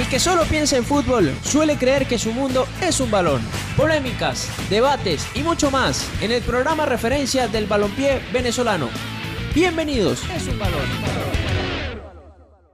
El 0.00 0.08
que 0.08 0.18
solo 0.18 0.44
piensa 0.44 0.78
en 0.78 0.84
fútbol 0.84 1.30
suele 1.42 1.76
creer 1.76 2.06
que 2.06 2.16
su 2.16 2.32
mundo 2.32 2.66
es 2.80 3.00
un 3.00 3.10
balón. 3.10 3.42
Polémicas, 3.76 4.48
debates 4.70 5.26
y 5.36 5.42
mucho 5.42 5.70
más 5.70 6.10
en 6.22 6.32
el 6.32 6.42
programa 6.42 6.86
referencia 6.86 7.48
del 7.48 7.66
balompié 7.66 8.22
venezolano. 8.32 8.88
Bienvenidos. 9.54 10.24
Es 10.34 10.48
un 10.48 10.58
balón. 10.58 10.80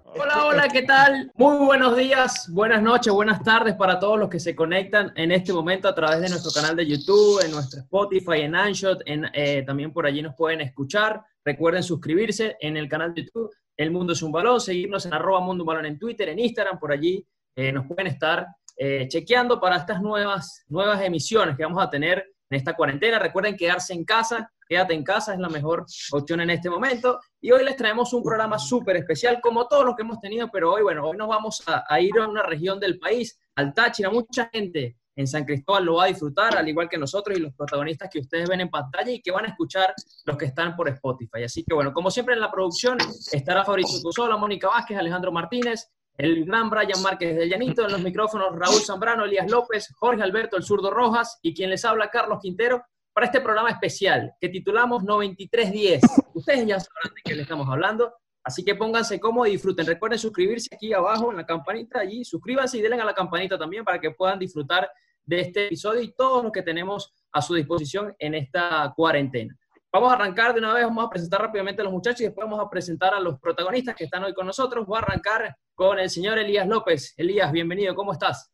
Hola, 0.04 0.46
hola, 0.46 0.68
¿qué 0.68 0.82
tal? 0.82 1.32
Muy 1.35 1.57
buenos 1.67 1.96
días, 1.96 2.49
buenas 2.53 2.81
noches, 2.81 3.12
buenas 3.12 3.43
tardes 3.43 3.75
para 3.75 3.99
todos 3.99 4.21
los 4.21 4.29
que 4.29 4.39
se 4.39 4.54
conectan 4.54 5.13
en 5.17 5.32
este 5.32 5.53
momento 5.53 5.89
a 5.89 5.96
través 5.96 6.21
de 6.21 6.29
nuestro 6.29 6.53
canal 6.53 6.77
de 6.77 6.86
YouTube, 6.86 7.45
en 7.45 7.50
nuestro 7.50 7.81
Spotify, 7.81 8.43
en 8.43 8.54
Anshot, 8.54 9.03
en, 9.04 9.27
eh, 9.35 9.64
también 9.67 9.93
por 9.93 10.07
allí 10.07 10.22
nos 10.22 10.36
pueden 10.36 10.61
escuchar. 10.61 11.25
Recuerden 11.45 11.82
suscribirse 11.82 12.57
en 12.61 12.77
el 12.77 12.89
canal 12.89 13.13
de 13.14 13.25
YouTube 13.25 13.50
El 13.77 13.90
Mundo 13.90 14.12
es 14.12 14.22
un 14.22 14.32
Balón, 14.32 14.61
seguirnos 14.61 15.04
en 15.07 15.14
arroba 15.14 15.40
Mundo 15.40 15.64
un 15.64 15.68
Balón 15.68 15.86
en 15.86 15.98
Twitter, 15.98 16.29
en 16.29 16.39
Instagram, 16.39 16.79
por 16.79 16.93
allí 16.93 17.26
eh, 17.54 17.72
nos 17.72 17.86
pueden 17.86 18.07
estar 18.07 18.46
eh, 18.76 19.07
chequeando 19.08 19.58
para 19.58 19.76
estas 19.76 20.03
nuevas, 20.03 20.64
nuevas 20.68 21.03
emisiones 21.03 21.57
que 21.57 21.64
vamos 21.64 21.82
a 21.82 21.89
tener 21.89 22.18
en 22.50 22.58
esta 22.58 22.75
cuarentena. 22.75 23.18
Recuerden 23.18 23.57
quedarse 23.57 23.94
en 23.94 24.04
casa, 24.04 24.50
quédate 24.68 24.94
en 24.94 25.03
casa, 25.03 25.32
es 25.32 25.40
la 25.40 25.48
mejor 25.48 25.86
opción 26.12 26.40
en 26.40 26.50
este 26.50 26.68
momento. 26.68 27.20
Y 27.40 27.50
hoy 27.53 27.64
les 27.64 27.76
traemos 27.76 28.12
un 28.12 28.22
programa 28.22 28.58
súper 28.58 28.96
especial, 28.96 29.40
como 29.40 29.67
todos 29.67 29.84
los 29.84 29.96
que 29.96 30.03
hemos 30.03 30.20
tenido, 30.20 30.50
pero 30.53 30.72
hoy, 30.72 30.82
bueno, 30.82 31.06
hoy 31.06 31.17
nos 31.17 31.29
vamos 31.29 31.62
a, 31.67 31.84
a, 31.89 32.00
ir 32.00 32.19
a 32.19 32.28
una 32.28 32.42
región 32.42 32.78
del 32.78 32.98
país, 32.98 33.39
al 33.55 33.72
Táchira. 33.72 34.11
Mucha 34.11 34.50
gente 34.53 34.97
en 35.16 35.27
San 35.27 35.44
Cristóbal 35.44 35.84
lo 35.84 35.94
va 35.94 36.05
a 36.05 36.08
disfrutar, 36.08 36.56
al 36.56 36.69
igual 36.69 36.88
que 36.88 36.98
nosotros 36.98 37.36
y 37.36 37.41
los 37.41 37.55
protagonistas 37.55 38.11
que 38.11 38.20
ustedes 38.20 38.48
ven 38.48 38.61
en 38.61 38.69
pantalla 38.69 39.11
y 39.11 39.22
que 39.22 39.30
van 39.30 39.47
a 39.47 39.48
escuchar 39.48 39.94
los 40.25 40.36
que 40.36 40.44
están 40.44 40.77
por 40.77 40.89
Spotify. 40.91 41.42
Así 41.44 41.64
que, 41.64 41.75
bueno, 41.75 41.92
como 41.92 42.11
siempre 42.11 42.34
en 42.34 42.41
la 42.41 42.50
producción 42.50 42.98
estará 43.33 43.64
Fabricio 43.64 44.00
Cusola, 44.02 44.36
Mónica 44.36 44.69
Vázquez, 44.69 44.98
Alejandro 44.98 45.33
Martínez, 45.33 45.91
el 46.19 46.44
gran 46.44 46.69
Brian 46.70 47.03
Márquez 47.03 47.34
del 47.34 47.48
Llanito, 47.48 47.84
en 47.84 47.92
los 47.92 48.03
micrófonos 48.03 48.55
Raúl 48.55 48.81
Zambrano, 48.81 49.25
Elías 49.25 49.50
López, 49.50 49.89
Jorge 49.97 50.23
Alberto 50.23 50.56
El 50.56 50.62
Zurdo 50.62 50.91
Rojas 50.91 51.39
y 51.42 51.55
quien 51.55 51.70
les 51.70 51.84
habla 51.84 52.11
Carlos 52.11 52.39
Quintero 52.41 52.84
para 53.12 53.27
este 53.27 53.41
programa 53.41 53.70
especial 53.70 54.34
que 54.39 54.51
titulamos 54.51 55.03
9310. 55.03 56.03
Ustedes 56.34 56.67
ya 56.67 56.78
sabrán 56.78 57.14
de 57.14 57.23
qué 57.25 57.34
le 57.34 57.42
estamos 57.42 57.67
hablando, 57.69 58.12
así 58.45 58.62
que 58.62 58.75
pónganse 58.75 59.19
cómodos 59.19 59.48
y 59.48 59.53
disfruten. 59.53 59.86
Recuerden 59.86 60.19
suscribirse 60.19 60.75
aquí 60.75 60.92
abajo 60.92 61.30
en 61.30 61.39
la 61.39 61.47
campanita, 61.47 62.01
allí 62.01 62.25
suscríbanse 62.25 62.78
y 62.78 62.83
denle 62.83 63.01
a 63.01 63.05
la 63.06 63.14
campanita 63.14 63.58
también 63.58 63.84
para 63.84 63.98
que 63.98 64.11
puedan 64.11 64.39
disfrutar 64.39 64.91
de 65.27 65.41
este 65.41 65.67
episodio 65.67 66.01
y 66.01 66.15
todos 66.15 66.43
los 66.43 66.53
que 66.53 66.63
tenemos 66.63 67.13
a 67.33 67.43
su 67.43 67.55
disposición 67.55 68.15
en 68.19 68.35
esta 68.35 68.93
cuarentena. 68.97 69.55
Vamos 69.93 70.11
a 70.13 70.15
arrancar 70.15 70.53
de 70.53 70.61
una 70.61 70.75
vez, 70.75 70.85
vamos 70.85 71.07
a 71.07 71.11
presentar 71.11 71.41
rápidamente 71.41 71.81
a 71.81 71.85
los 71.85 71.93
muchachos 71.93 72.21
y 72.21 72.25
después 72.25 72.47
vamos 72.49 72.65
a 72.65 72.69
presentar 72.69 73.15
a 73.15 73.21
los 73.21 73.41
protagonistas 73.41 73.95
que 73.95 74.05
están 74.05 74.25
hoy 74.25 74.35
con 74.35 74.47
nosotros. 74.47 74.87
Voy 74.87 74.97
a 74.97 75.01
arrancar 75.01 75.57
con 75.75 75.99
el 75.99 76.11
señor 76.11 76.39
Elías 76.39 76.67
López. 76.67 77.15
Elías, 77.17 77.51
bienvenido, 77.51 77.95
¿cómo 77.95 78.13
estás? 78.13 78.51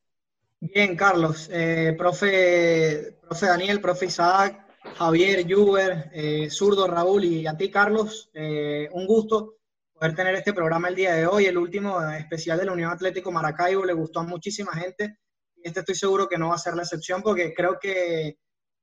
Bien, 0.61 0.95
Carlos. 0.97 1.48
Eh, 1.53 1.95
profe, 1.98 3.19
profe 3.20 3.47
Daniel, 3.47 3.81
profe 3.81 4.06
Isaac, 4.06 4.65
Javier, 4.97 5.45
Juber, 5.48 6.11
eh, 6.12 6.48
Zurdo, 6.50 6.87
Raúl 6.87 7.25
y 7.25 7.47
a 7.47 7.56
ti, 7.56 7.70
Carlos, 7.70 8.31
eh, 8.34 8.89
un 8.93 9.06
gusto 9.06 9.56
poder 9.93 10.15
tener 10.15 10.34
este 10.37 10.53
programa 10.53 10.89
el 10.89 10.95
día 10.95 11.15
de 11.15 11.27
hoy, 11.27 11.47
el 11.47 11.59
último 11.59 12.00
especial 12.11 12.59
de 12.59 12.67
la 12.67 12.73
Unión 12.73 12.93
Atlético 12.93 13.33
Maracaibo. 13.33 13.84
Le 13.84 13.93
gustó 13.93 14.20
a 14.20 14.25
muchísima 14.25 14.73
gente 14.73 15.19
este 15.62 15.80
estoy 15.80 15.94
seguro 15.94 16.28
que 16.28 16.38
no 16.38 16.48
va 16.48 16.56
a 16.56 16.58
ser 16.58 16.74
la 16.74 16.82
excepción 16.82 17.22
porque 17.22 17.52
creo 17.55 17.78
que 17.80 18.38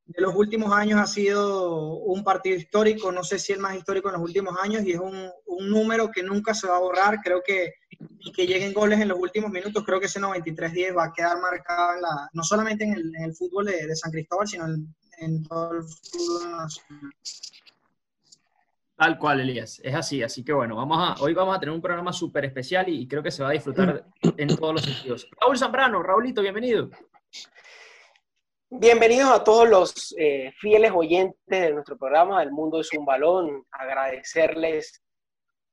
de 0.06 0.22
los 0.22 0.34
últimos 0.34 0.74
años 0.74 1.00
ha 1.00 1.06
sido 1.06 1.98
un 1.98 2.24
partido 2.24 2.58
histórico, 2.58 3.12
no 3.12 3.24
sé 3.24 3.38
si 3.38 3.54
el 3.54 3.60
más 3.60 3.76
histórico 3.76 4.10
en 4.10 4.14
los 4.14 4.24
últimos 4.24 4.58
años, 4.60 4.84
y 4.84 4.94
es 4.94 5.00
un, 5.00 5.30
un 5.46 5.70
número 5.70 6.10
que 6.10 6.24
nunca 6.24 6.56
se 6.56 6.68
va 6.68 6.78
a 6.78 6.80
borrar. 6.80 7.20
Creo 7.24 7.44
que 7.46 7.74
y 8.20 8.32
que 8.32 8.48
lleguen 8.48 8.74
goles 8.74 9.00
en 9.00 9.10
los 9.10 9.20
últimos 9.20 9.52
minutos, 9.52 9.84
creo 9.86 10.00
que 10.00 10.06
ese 10.06 10.20
93-10 10.20 10.98
va 10.98 11.06
a 11.06 11.14
quedar 11.14 11.40
marcado 11.40 11.96
en 11.96 12.02
no 12.34 12.44
solamente 12.44 12.86
en 12.86 12.94
el, 12.94 13.36
fútbol 13.36 13.66
de, 13.66 13.88
de, 13.88 13.96
San 13.96 14.12
Cristóbal, 14.12 14.48
sino 14.48 14.66
en, 14.66 14.96
en, 15.20 15.44
todo 15.44 15.74
el 15.74 15.84
fútbol 15.84 16.52
nacional. 16.52 17.12
Tal 19.00 19.18
cual, 19.18 19.40
Elías, 19.40 19.80
es 19.82 19.96
así. 19.96 20.22
Así 20.22 20.44
que 20.44 20.52
bueno, 20.52 20.76
vamos 20.76 20.98
a, 21.00 21.24
hoy 21.24 21.34
vamos 21.34 21.56
a 21.56 21.60
tener 21.62 21.74
un 21.74 21.82
programa 21.82 22.12
súper 22.12 22.44
especial 22.44 22.90
y, 22.90 23.04
y 23.04 23.08
creo 23.08 23.24
que 23.24 23.32
se 23.32 23.42
va 23.42 23.48
a 23.48 23.54
disfrutar 23.54 24.06
en 24.38 24.58
todos 24.58 24.74
los 24.74 24.82
sentidos. 24.82 25.26
Raúl 25.40 25.58
Zambrano, 25.58 26.04
Raulito, 26.04 26.42
bienvenido. 26.42 26.90
Bienvenidos 28.70 29.30
a 29.32 29.42
todos 29.42 29.70
los 29.70 30.14
eh, 30.18 30.52
fieles 30.60 30.92
oyentes 30.94 31.40
de 31.48 31.72
nuestro 31.72 31.98
programa 31.98 32.44
El 32.44 32.52
Mundo 32.52 32.82
es 32.82 32.92
un 32.92 33.06
Balón. 33.06 33.66
Agradecerles 33.72 35.02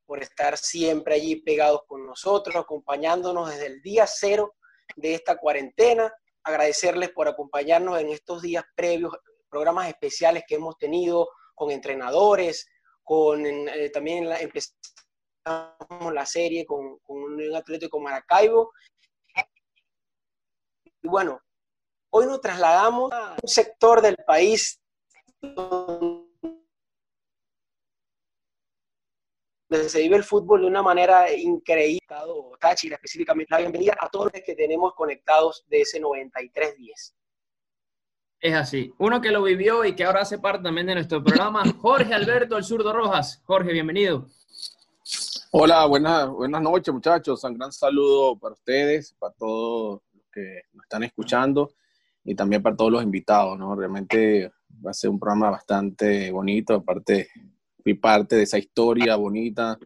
por 0.06 0.22
estar 0.22 0.56
siempre 0.56 1.16
allí 1.16 1.34
pegados 1.34 1.81
con 1.88 2.06
nosotros, 2.06 2.54
acompañándonos 2.54 3.50
desde 3.50 3.66
el 3.66 3.82
día 3.82 4.06
cero 4.06 4.54
de 4.94 5.14
esta 5.14 5.37
cuarentena. 5.37 6.12
Agradecerles 6.44 7.10
por 7.10 7.26
acompañarnos 7.26 7.98
en 7.98 8.10
estos 8.10 8.41
días 8.41 8.64
previos, 8.76 9.12
programas 9.50 9.88
especiales 9.88 10.44
que 10.47 10.54
hemos 10.54 10.78
tenido 10.78 11.28
con 11.56 11.72
entrenadores, 11.72 12.69
con 13.06 13.47
eh, 13.47 13.89
también 13.89 14.28
la, 14.28 14.39
empezamos 14.41 16.12
la 16.12 16.27
serie 16.27 16.67
con, 16.67 16.99
con 16.99 17.22
un 17.22 17.56
Atlético 17.56 17.99
Maracaibo. 18.00 18.72
Y 21.03 21.09
bueno, 21.09 21.41
Hoy 22.19 22.25
nos 22.25 22.41
trasladamos 22.41 23.12
a 23.12 23.37
un 23.43 23.49
sector 23.49 24.00
del 24.00 24.17
país 24.17 24.81
donde 25.43 26.25
se 29.88 30.00
vive 30.00 30.17
el 30.17 30.25
fútbol 30.25 30.62
de 30.62 30.67
una 30.67 30.81
manera 30.83 31.31
increíble. 31.31 32.00
Táchira, 32.59 32.94
específicamente, 32.94 33.50
la 33.50 33.59
bienvenida 33.59 33.94
a 34.00 34.09
todos 34.09 34.31
los 34.33 34.43
que 34.43 34.55
tenemos 34.55 34.94
conectados 34.94 35.62
de 35.67 35.83
ese 35.83 36.00
9310. 36.00 37.15
Es 38.41 38.54
así. 38.54 38.92
Uno 38.98 39.20
que 39.20 39.30
lo 39.30 39.42
vivió 39.42 39.84
y 39.84 39.94
que 39.94 40.04
ahora 40.04 40.20
hace 40.20 40.38
parte 40.38 40.62
también 40.62 40.86
de 40.86 40.94
nuestro 40.94 41.24
programa, 41.24 41.62
Jorge 41.78 42.12
Alberto 42.12 42.56
El 42.56 42.64
Zurdo 42.64 42.92
Rojas. 42.92 43.42
Jorge, 43.44 43.72
bienvenido. 43.72 44.26
Hola, 45.52 45.86
buenas, 45.86 46.28
buenas 46.28 46.60
noches 46.60 46.92
muchachos. 46.92 47.42
Un 47.44 47.54
gran 47.54 47.72
saludo 47.72 48.38
para 48.38 48.52
ustedes, 48.52 49.14
para 49.19 49.32
todos 49.32 50.02
los 50.12 50.25
que 50.30 50.62
nos 50.75 50.84
están 50.84 51.04
escuchando 51.04 51.72
y 52.25 52.34
también 52.34 52.62
para 52.62 52.76
todos 52.76 52.92
los 52.92 53.02
invitados, 53.02 53.58
¿no? 53.58 53.75
Realmente 53.75 54.52
va 54.84 54.91
a 54.91 54.94
ser 54.94 55.08
un 55.10 55.19
programa 55.19 55.50
bastante 55.50 56.30
bonito, 56.30 56.75
aparte 56.75 57.28
fui 57.82 57.94
parte 57.94 58.36
de 58.36 58.42
esa 58.42 58.58
historia 58.58 59.16
bonita, 59.16 59.78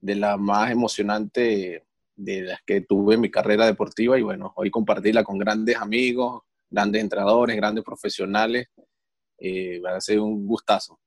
de 0.00 0.16
la 0.16 0.36
más 0.36 0.72
emocionante 0.72 1.86
de 2.16 2.42
las 2.42 2.60
que 2.62 2.80
tuve 2.80 3.14
en 3.14 3.20
mi 3.20 3.30
carrera 3.30 3.66
deportiva 3.66 4.18
y 4.18 4.22
bueno, 4.22 4.52
hoy 4.56 4.70
compartirla 4.70 5.22
con 5.22 5.38
grandes 5.38 5.76
amigos, 5.76 6.42
grandes 6.72 7.02
entrenadores, 7.02 7.56
grandes 7.56 7.84
profesionales, 7.84 8.66
eh, 9.38 9.80
va 9.80 9.96
a 9.96 10.00
ser 10.00 10.18
un 10.20 10.46
gustazo. 10.46 10.98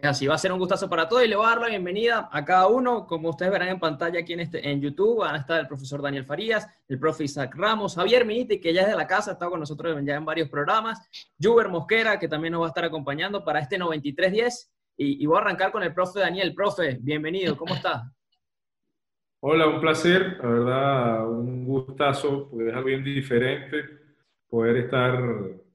Así 0.00 0.26
va 0.26 0.34
a 0.34 0.38
ser 0.38 0.52
un 0.52 0.58
gustazo 0.58 0.88
para 0.88 1.08
todos 1.08 1.24
y 1.24 1.28
le 1.28 1.36
voy 1.36 1.46
a 1.46 1.50
dar 1.50 1.60
la 1.60 1.68
bienvenida 1.68 2.28
a 2.32 2.44
cada 2.44 2.66
uno. 2.66 3.06
Como 3.06 3.30
ustedes 3.30 3.52
verán 3.52 3.68
en 3.68 3.78
pantalla 3.78 4.18
aquí 4.18 4.32
en, 4.32 4.40
este, 4.40 4.68
en 4.68 4.80
YouTube, 4.80 5.18
van 5.18 5.36
a 5.36 5.38
estar 5.38 5.60
el 5.60 5.68
profesor 5.68 6.02
Daniel 6.02 6.24
Farías, 6.24 6.68
el 6.88 6.98
profe 6.98 7.22
Isaac 7.22 7.54
Ramos, 7.54 7.94
Javier 7.94 8.24
Miniti, 8.24 8.60
que 8.60 8.74
ya 8.74 8.82
es 8.82 8.88
de 8.88 8.96
la 8.96 9.06
casa, 9.06 9.32
estado 9.32 9.52
con 9.52 9.60
nosotros 9.60 9.96
ya 10.04 10.16
en 10.16 10.24
varios 10.24 10.48
programas, 10.48 10.98
Juber 11.40 11.68
Mosquera, 11.68 12.18
que 12.18 12.26
también 12.26 12.52
nos 12.52 12.62
va 12.62 12.66
a 12.66 12.68
estar 12.68 12.84
acompañando 12.84 13.44
para 13.44 13.60
este 13.60 13.78
9310. 13.78 14.72
Y, 14.96 15.22
y 15.22 15.26
voy 15.26 15.38
a 15.38 15.40
arrancar 15.42 15.70
con 15.70 15.84
el 15.84 15.94
profe 15.94 16.18
Daniel. 16.18 16.52
Profe, 16.52 16.98
bienvenido, 17.00 17.56
¿cómo 17.56 17.74
está? 17.74 18.12
Hola, 19.44 19.66
un 19.66 19.80
placer, 19.80 20.38
la 20.40 20.48
verdad, 20.48 21.28
un 21.28 21.64
gustazo, 21.64 22.48
porque 22.48 22.68
es 22.68 22.74
algo 22.76 22.86
bien 22.86 23.02
diferente 23.02 23.76
poder 24.48 24.76
estar 24.76 25.20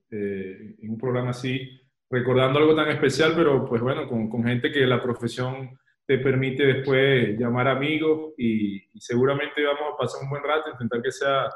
eh, 0.10 0.76
en 0.82 0.90
un 0.90 0.98
programa 0.98 1.32
así 1.32 1.78
recordando 2.10 2.60
algo 2.60 2.74
tan 2.74 2.90
especial, 2.92 3.34
pero 3.36 3.66
pues 3.66 3.82
bueno, 3.82 4.08
con, 4.08 4.30
con, 4.30 4.46
gente 4.46 4.72
que 4.72 4.88
la 4.88 5.04
profesión 5.04 5.78
te 6.06 6.18
permite 6.20 6.66
después 6.66 7.38
llamar 7.38 7.68
amigos 7.68 8.36
y, 8.38 8.78
y, 8.78 9.02
seguramente 9.02 9.62
vamos 9.62 9.96
a 9.96 9.98
pasar 9.98 10.24
un 10.24 10.30
buen 10.30 10.44
rato, 10.44 10.72
intentar 10.72 11.02
que 11.02 11.12
sea 11.12 11.50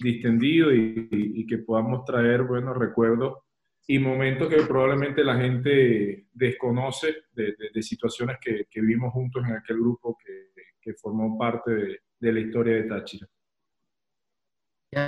distendido 0.00 0.70
y, 0.70 1.08
y, 1.10 1.40
y, 1.40 1.46
que 1.46 1.58
podamos 1.58 2.04
traer 2.04 2.42
buenos 2.42 2.76
recuerdos 2.76 3.38
y 3.86 3.98
momentos 3.98 4.50
que 4.50 4.60
probablemente 4.64 5.24
la 5.24 5.36
gente 5.36 6.26
desconoce 6.34 7.24
de, 7.32 7.54
de, 7.56 7.70
de 7.72 7.82
situaciones 7.82 8.36
que, 8.38 8.66
que, 8.70 8.82
vivimos 8.82 9.14
juntos 9.14 9.42
en 9.46 9.54
aquel 9.54 9.78
grupo 9.78 10.18
que, 10.22 10.53
que 10.84 10.94
formó 10.94 11.38
parte 11.38 11.70
de, 11.70 11.98
de 12.20 12.32
la 12.32 12.40
historia 12.40 12.74
de 12.74 12.82
Táchira. 12.84 13.26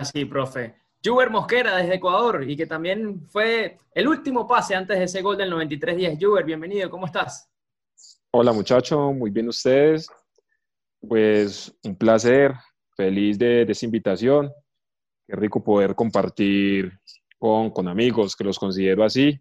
Sí, 0.04 0.24
profe. 0.24 0.74
Juber 1.04 1.30
Mosquera 1.30 1.76
desde 1.76 1.94
Ecuador 1.94 2.42
y 2.48 2.56
que 2.56 2.66
también 2.66 3.20
fue 3.28 3.78
el 3.92 4.08
último 4.08 4.48
pase 4.48 4.74
antes 4.74 4.98
de 4.98 5.04
ese 5.04 5.22
gol 5.22 5.36
del 5.36 5.52
93-10. 5.52 6.18
Juber, 6.20 6.44
bienvenido, 6.44 6.90
¿cómo 6.90 7.06
estás? 7.06 7.48
Hola 8.32 8.52
muchacho, 8.52 9.12
muy 9.12 9.30
bien 9.30 9.48
ustedes. 9.48 10.10
Pues 11.00 11.72
un 11.84 11.94
placer, 11.94 12.54
feliz 12.96 13.38
de, 13.38 13.64
de 13.64 13.72
esa 13.72 13.86
invitación. 13.86 14.50
Qué 15.28 15.36
rico 15.36 15.62
poder 15.62 15.94
compartir 15.94 16.98
con, 17.38 17.70
con, 17.70 17.86
amigos, 17.86 18.34
que 18.34 18.44
los 18.44 18.58
considero 18.58 19.04
así. 19.04 19.38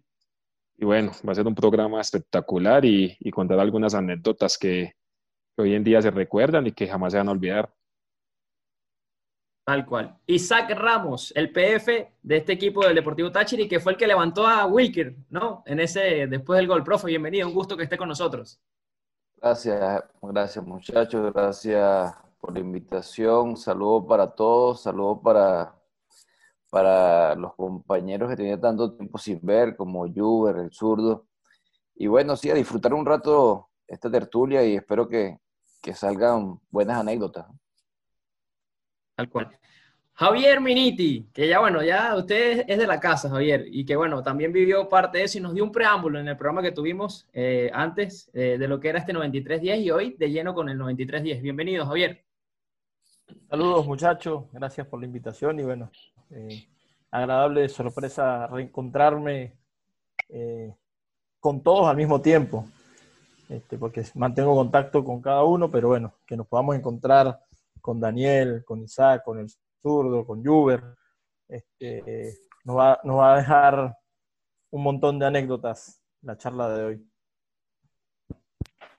Y 0.76 0.84
bueno, 0.84 1.10
va 1.26 1.32
a 1.32 1.34
ser 1.34 1.46
un 1.46 1.54
programa 1.54 2.00
espectacular 2.00 2.84
y, 2.84 3.16
y 3.18 3.30
contar 3.30 3.58
algunas 3.58 3.94
anécdotas 3.94 4.56
que, 4.58 4.92
que 5.56 5.62
hoy 5.62 5.74
en 5.74 5.82
día 5.82 6.02
se 6.02 6.10
recuerdan 6.10 6.66
y 6.66 6.72
que 6.72 6.86
jamás 6.86 7.12
se 7.12 7.18
van 7.18 7.28
a 7.28 7.32
olvidar. 7.32 7.72
Tal 9.64 9.84
cual. 9.84 10.16
Isaac 10.26 10.70
Ramos, 10.76 11.32
el 11.34 11.50
PF 11.50 12.12
de 12.22 12.36
este 12.36 12.52
equipo 12.52 12.84
del 12.84 12.94
Deportivo 12.94 13.32
Táchira 13.32 13.66
que 13.66 13.80
fue 13.80 13.92
el 13.92 13.98
que 13.98 14.06
levantó 14.06 14.46
a 14.46 14.66
Wilker, 14.66 15.16
¿no? 15.30 15.64
En 15.66 15.80
ese, 15.80 16.28
después 16.28 16.58
del 16.58 16.68
gol. 16.68 16.84
Profe, 16.84 17.08
bienvenido, 17.08 17.48
un 17.48 17.54
gusto 17.54 17.76
que 17.76 17.82
esté 17.82 17.96
con 17.96 18.08
nosotros. 18.08 18.60
Gracias, 19.38 20.04
gracias 20.22 20.64
muchachos, 20.64 21.32
gracias 21.32 22.14
por 22.38 22.52
la 22.52 22.60
invitación. 22.60 23.56
Saludo 23.56 24.06
para 24.06 24.30
todos, 24.30 24.82
saludo 24.82 25.20
para, 25.20 25.74
para 26.70 27.34
los 27.34 27.54
compañeros 27.54 28.30
que 28.30 28.36
tenía 28.36 28.60
tanto 28.60 28.92
tiempo 28.94 29.18
sin 29.18 29.40
ver, 29.42 29.74
como 29.74 30.06
Juber, 30.06 30.58
el 30.58 30.70
zurdo. 30.70 31.26
Y 31.96 32.06
bueno, 32.06 32.36
sí, 32.36 32.50
a 32.50 32.54
disfrutar 32.54 32.94
un 32.94 33.04
rato 33.04 33.70
esta 33.88 34.08
tertulia 34.10 34.64
y 34.64 34.76
espero 34.76 35.08
que, 35.08 35.38
que 35.86 35.94
salgan 35.94 36.58
buenas 36.68 36.98
anécdotas. 36.98 37.46
Tal 39.14 39.30
cual. 39.30 39.56
Javier 40.14 40.60
Miniti, 40.60 41.28
que 41.32 41.46
ya 41.46 41.60
bueno, 41.60 41.80
ya 41.80 42.16
usted 42.16 42.64
es 42.66 42.78
de 42.78 42.86
la 42.88 42.98
casa, 42.98 43.30
Javier, 43.30 43.66
y 43.68 43.84
que 43.84 43.94
bueno, 43.94 44.20
también 44.20 44.52
vivió 44.52 44.88
parte 44.88 45.18
de 45.18 45.24
eso 45.24 45.38
y 45.38 45.42
nos 45.42 45.54
dio 45.54 45.62
un 45.62 45.70
preámbulo 45.70 46.18
en 46.18 46.26
el 46.26 46.36
programa 46.36 46.62
que 46.62 46.72
tuvimos 46.72 47.28
eh, 47.32 47.70
antes 47.72 48.28
eh, 48.34 48.56
de 48.58 48.66
lo 48.66 48.80
que 48.80 48.88
era 48.88 48.98
este 48.98 49.12
9310 49.12 49.78
y 49.78 49.90
hoy 49.92 50.16
de 50.18 50.30
lleno 50.30 50.54
con 50.54 50.68
el 50.68 50.76
9310. 50.76 51.40
Bienvenido, 51.40 51.86
Javier. 51.86 52.24
Saludos 53.48 53.86
muchachos, 53.86 54.44
gracias 54.52 54.88
por 54.88 54.98
la 54.98 55.06
invitación 55.06 55.60
y 55.60 55.62
bueno, 55.62 55.90
eh, 56.30 56.66
agradable 57.12 57.68
sorpresa 57.68 58.48
reencontrarme 58.48 59.54
con 61.38 61.62
todos 61.62 61.86
al 61.86 61.96
mismo 61.96 62.20
tiempo, 62.20 62.66
este, 63.48 63.78
porque 63.78 64.04
mantengo 64.14 64.54
contacto 64.54 65.04
con 65.04 65.20
cada 65.20 65.44
uno, 65.44 65.70
pero 65.70 65.88
bueno, 65.88 66.14
que 66.26 66.36
nos 66.36 66.46
podamos 66.46 66.76
encontrar 66.76 67.40
con 67.80 68.00
Daniel, 68.00 68.64
con 68.64 68.82
Isaac, 68.82 69.22
con 69.24 69.38
el 69.38 69.48
zurdo, 69.80 70.26
con 70.26 70.44
Juber. 70.44 70.82
Este, 71.48 72.34
nos, 72.64 72.76
va, 72.76 73.00
nos 73.04 73.18
va 73.18 73.34
a 73.34 73.36
dejar 73.38 73.96
un 74.70 74.82
montón 74.82 75.18
de 75.18 75.26
anécdotas 75.26 76.02
la 76.22 76.36
charla 76.36 76.68
de 76.70 76.84
hoy. 76.84 77.10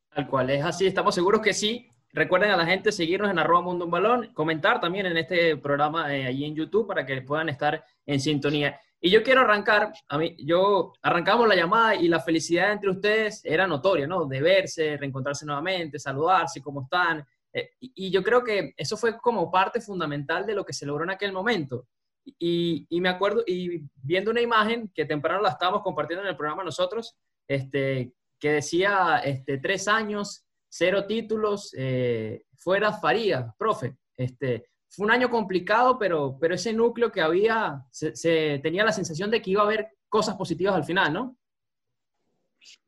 Tal 0.10 0.28
cual, 0.28 0.50
es 0.50 0.64
así, 0.64 0.88
estamos 0.88 1.14
seguros 1.14 1.42
que 1.42 1.54
sí. 1.54 1.90
Recuerden 2.14 2.52
a 2.52 2.58
la 2.58 2.66
gente 2.66 2.92
seguirnos 2.92 3.30
en 3.30 3.38
arroba 3.38 3.62
mundo 3.62 3.86
un 3.86 3.92
balón, 3.92 4.34
comentar 4.34 4.80
también 4.80 5.06
en 5.06 5.18
este 5.18 5.58
programa 5.58 6.16
eh, 6.16 6.26
allí 6.26 6.46
en 6.46 6.56
YouTube 6.56 6.88
para 6.88 7.06
que 7.06 7.22
puedan 7.22 7.50
estar 7.50 7.84
en 8.06 8.20
sintonía. 8.20 8.80
Y 9.00 9.12
yo 9.12 9.22
quiero 9.22 9.42
arrancar, 9.42 9.94
a 10.08 10.18
mí, 10.18 10.36
yo 10.40 10.94
arrancamos 11.02 11.48
la 11.48 11.56
llamada 11.56 11.96
y 11.96 12.08
la 12.08 12.20
felicidad 12.20 12.72
entre 12.72 12.90
ustedes 12.90 13.42
era 13.44 13.68
notoria, 13.68 14.08
¿no? 14.08 14.26
De 14.26 14.42
verse, 14.42 14.98
reencontrarse 14.98 15.46
nuevamente, 15.46 16.00
saludarse, 16.00 16.62
cómo 16.62 16.84
están, 16.84 17.26
eh, 17.58 17.72
y, 17.80 18.12
yo 18.12 18.24
creo 18.24 18.44
que 18.44 18.74
eso 18.78 18.98
fue 18.98 19.18
como 19.18 19.50
parte 19.50 19.82
fundamental 19.82 20.46
de 20.46 20.54
lo 20.54 20.64
que 20.64 20.74
se 20.74 20.86
logró 20.86 21.04
en 21.04 21.10
aquel 21.10 21.32
momento. 21.32 21.88
Y, 22.40 22.86
me 22.92 23.10
acuerdo, 23.10 23.44
y 23.48 23.84
viendo 23.96 24.32
una 24.32 24.42
imagen 24.42 24.92
que 24.94 25.06
temprano 25.06 25.42
la 25.42 25.50
estábamos 25.50 25.82
compartiendo 25.82 26.24
en 26.24 26.30
el 26.30 26.38
programa 26.38 26.64
nosotros, 26.64 27.16
este, 27.48 28.14
que 28.38 28.52
decía 28.52 29.22
este, 29.24 29.60
tres 29.60 29.88
años, 29.88 30.46
cero 30.68 31.06
títulos, 31.08 31.74
eh, 31.78 32.44
fuera 32.58 32.92
Faría, 32.92 33.56
profe. 33.58 33.98
Este, 34.18 34.70
fue 34.98 35.06
un 35.06 35.12
año 35.12 35.30
complicado, 35.30 36.00
pero, 36.00 36.38
pero 36.42 36.56
ese 36.56 36.74
núcleo 36.74 37.12
que 37.12 37.22
había, 37.22 37.84
se 37.92 38.60
tenía 38.64 38.84
la 38.84 38.92
sensación 38.92 39.30
de 39.30 39.42
que 39.42 39.52
iba 39.52 39.62
a 39.62 39.66
haber 39.66 39.90
cosas 40.10 40.36
positivas 40.36 40.76
al 40.76 40.84
final, 40.84 41.14
¿no? 41.14 41.38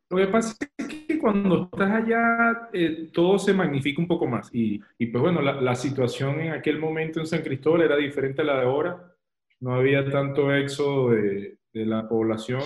Lo 0.09 0.17
que 0.17 0.27
pasa 0.27 0.55
es 0.75 0.87
que 0.87 1.19
cuando 1.19 1.69
estás 1.71 1.91
allá 1.91 2.69
eh, 2.73 3.11
todo 3.13 3.37
se 3.37 3.53
magnifica 3.53 4.01
un 4.01 4.07
poco 4.07 4.25
más. 4.25 4.49
Y, 4.51 4.81
y 4.97 5.05
pues 5.05 5.21
bueno, 5.21 5.39
la, 5.39 5.61
la, 5.61 5.75
situación 5.75 6.39
en 6.39 6.53
aquel 6.53 6.79
momento 6.79 7.19
en 7.19 7.27
San 7.27 7.43
Cristóbal 7.43 7.83
era 7.83 7.95
diferente 7.95 8.41
a 8.41 8.45
la 8.45 8.55
de 8.59 8.65
ahora. 8.65 9.15
No 9.59 9.75
había 9.75 10.09
tanto 10.09 10.51
éxodo 10.51 11.11
de, 11.11 11.59
de 11.71 11.85
la 11.85 12.09
población, 12.09 12.63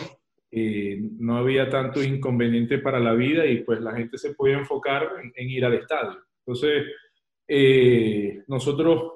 eh, 0.51 1.01
no 1.19 1.37
había 1.37 1.69
tanto 1.69 2.01
inconveniente 2.01 2.77
para 2.77 2.99
la 2.99 3.13
vida 3.13 3.45
y 3.45 3.63
pues 3.63 3.81
la 3.81 3.93
gente 3.93 4.17
se 4.17 4.35
podía 4.35 4.57
enfocar 4.57 5.09
en, 5.35 5.49
ir 5.49 5.65
al 5.65 5.73
estadio. 5.73 6.19
Entonces, 6.45 6.85
eh, 7.47 8.43
nosotros, 8.47 9.13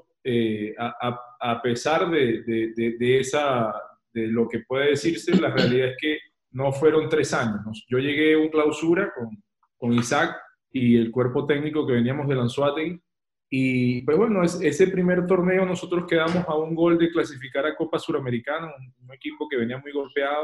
a, 0.77 1.19
a, 1.39 1.61
pesar 1.61 2.09
de, 2.09 2.43
de, 2.43 2.97
de, 2.97 3.19
esa, 3.19 3.73
de 4.13 4.27
lo 4.27 4.47
que 4.47 4.59
puede 4.59 4.89
decirse, 4.89 5.35
la 5.39 5.49
realidad 5.49 5.89
es 5.89 5.97
que 5.99 6.17
no 6.51 6.71
fueron 6.71 7.09
tres 7.09 7.33
años. 7.33 7.85
Yo 7.89 7.99
llegué 7.99 8.33
a 8.33 8.39
un 8.39 8.49
clausura 8.49 9.13
con, 9.15 9.29
con 9.77 9.93
Isaac 9.93 10.35
y 10.71 10.97
el 10.97 11.11
cuerpo 11.11 11.45
técnico 11.45 11.85
que 11.85 11.93
veníamos 11.93 12.27
de 12.27 12.35
Lanzuategui. 12.35 13.01
Y 13.49 14.01
pues 14.01 14.17
bueno, 14.17 14.43
ese 14.43 14.87
primer 14.87 15.25
torneo 15.25 15.65
nosotros 15.65 16.05
quedamos 16.05 16.45
a 16.47 16.55
un 16.55 16.75
gol 16.75 16.97
de 16.97 17.09
clasificar 17.09 17.65
a 17.65 17.75
Copa 17.75 17.97
Suramericana, 17.97 18.67
un, 18.67 19.13
equipo 19.13 19.47
que 19.47 19.57
venía 19.57 19.77
muy 19.77 19.91
golpeado. 19.91 20.43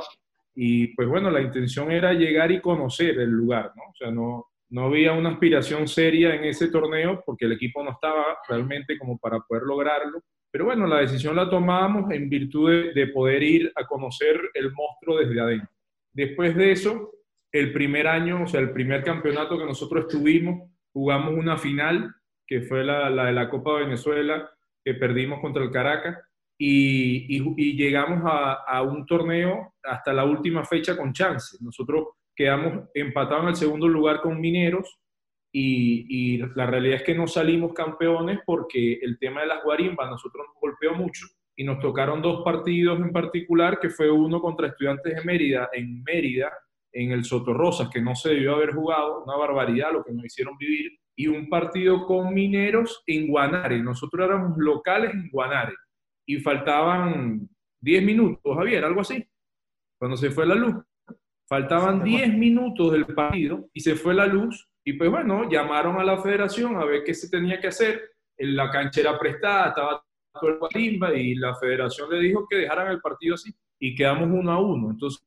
Y 0.56 0.88
pues 0.96 1.08
bueno, 1.08 1.30
la 1.30 1.42
intención 1.42 1.92
era 1.92 2.14
llegar 2.14 2.52
y 2.52 2.62
conocer 2.62 3.20
el 3.20 3.30
lugar, 3.30 3.74
¿no? 3.76 3.84
O 3.92 3.96
sea, 3.96 4.10
no, 4.10 4.46
no 4.74 4.86
había 4.86 5.14
una 5.14 5.30
aspiración 5.30 5.88
seria 5.88 6.34
en 6.34 6.46
ese 6.46 6.70
torneo 6.70 7.22
porque 7.24 7.46
el 7.46 7.52
equipo 7.52 7.84
no 7.84 7.92
estaba 7.92 8.40
realmente 8.50 8.98
como 8.98 9.20
para 9.20 9.40
poder 9.40 9.64
lograrlo. 9.64 10.24
Pero 10.50 10.66
bueno, 10.66 10.88
la 10.88 10.98
decisión 10.98 11.36
la 11.36 11.48
tomamos 11.48 12.10
en 12.10 12.28
virtud 12.28 12.72
de, 12.72 12.94
de 12.94 13.08
poder 13.08 13.44
ir 13.44 13.72
a 13.75 13.86
conocer 13.86 14.42
el 14.56 14.72
monstruo 14.72 15.20
desde 15.20 15.40
adentro. 15.40 15.70
Después 16.12 16.56
de 16.56 16.72
eso, 16.72 17.12
el 17.52 17.72
primer 17.72 18.08
año, 18.08 18.46
o 18.46 18.48
sea, 18.48 18.62
el 18.62 18.72
primer 18.72 19.04
campeonato 19.04 19.60
que 19.60 19.66
nosotros 19.66 20.08
tuvimos, 20.08 20.68
jugamos 20.92 21.36
una 21.36 21.56
final, 21.56 22.12
que 22.48 22.62
fue 22.62 22.84
la, 22.84 23.12
de 23.25 23.31
la 23.31 23.50
Copa 23.50 23.78
Venezuela, 23.78 24.50
que 24.84 24.96
perdimos 24.96 25.40
contra 25.40 25.64
el 25.64 25.70
Caracas, 25.70 26.18
y, 26.58 27.75
llegamos 27.75 28.24
a, 28.25 28.81
un 28.81 29.06
torneo 29.06 29.75
hasta 29.84 30.14
la 30.14 30.25
última 30.25 30.66
fecha 30.66 30.98
con 30.98 31.14
chance. 31.14 31.58
Nosotros 31.62 32.08
quedamos 32.36 32.90
empatados 32.94 33.44
en 33.44 33.50
el 33.50 33.56
segundo 33.56 33.88
lugar 33.88 34.22
con 34.22 34.40
Mineros, 34.40 35.00
y, 35.56 36.06
y, 36.10 36.38
la 36.56 36.66
realidad 36.66 36.98
es 36.98 37.04
que 37.04 37.14
no 37.14 37.28
salimos 37.28 37.74
campeones 37.74 38.40
porque 38.44 38.94
el 38.94 39.20
tema 39.20 39.42
de 39.42 39.48
las 39.48 39.64
guarimbas 39.64 40.10
nosotros 40.10 40.48
nos 40.48 40.60
golpeó 40.60 40.96
mucho 40.96 41.28
y 41.56 41.64
nos 41.64 41.80
tocaron 41.80 42.22
dos 42.22 42.44
partidos 42.44 43.00
en 43.00 43.12
particular, 43.12 43.80
que 43.80 43.90
fue 43.90 44.10
uno 44.10 44.42
contra 44.42 44.68
Estudiantes 44.68 45.16
de 45.16 45.24
Mérida, 45.24 45.70
en 45.72 46.02
Mérida, 46.04 46.52
en 46.92 47.12
el 47.12 47.24
Soto 47.24 47.54
Rosas, 47.54 47.90
que 47.90 48.02
no 48.02 48.16
se 48.16 48.30
debió 48.30 48.56
haber 48.56 48.74
jugado, 48.74 49.24
una 49.24 49.36
barbaridad 49.36 49.94
lo 49.94 50.04
que 50.04 50.14
nos 50.14 50.26
hicieron 50.26 50.58
vivir, 50.58 50.92
y 51.16 51.28
un 51.28 51.48
partido 51.50 52.06
con 52.06 52.34
Mineros 52.34 53.04
en 53.06 53.28
Guanare. 53.28 53.82
Nosotros 53.82 54.28
éramos 54.28 54.58
locales 54.58 55.13
en 55.13 55.30
Guanare 55.30 55.75
y 56.25 56.38
faltaban 56.38 57.48
10 57.82 58.04
minutos, 58.04 58.56
Javier, 58.56 58.84
algo 58.86 59.02
así, 59.02 59.24
cuando 60.00 60.18
se 60.18 60.32
fue 60.32 60.46
la 60.46 60.56
luz. 60.56 60.75
Faltaban 61.53 62.03
10 62.03 62.33
minutos 62.33 62.91
del 62.93 63.05
partido 63.05 63.69
y 63.74 63.79
se 63.79 63.93
fue 63.93 64.15
la 64.15 64.25
luz 64.25 64.67
y 64.83 64.93
pues 64.93 65.12
bueno, 65.12 65.48
llamaron 65.48 66.00
a 66.00 66.03
la 66.03 66.19
federación 66.19 66.77
a 66.77 66.83
ver 66.83 67.03
qué 67.03 67.13
se 67.13 67.29
tenía 67.29 67.62
que 67.62 67.67
hacer. 67.67 68.01
La 68.39 68.72
cancha 68.72 69.01
era 69.01 69.19
prestada, 69.19 69.67
estaba 69.67 70.03
y 71.13 71.36
la 71.36 71.53
federación 71.53 72.10
le 72.10 72.22
dijo 72.22 72.48
que 72.50 72.55
dejaran 72.57 72.88
el 72.88 73.00
partido 73.01 73.36
así 73.36 73.53
y 73.79 73.93
quedamos 73.93 74.29
uno 74.31 74.51
a 74.51 74.60
uno. 74.60 74.89
Entonces, 74.89 75.24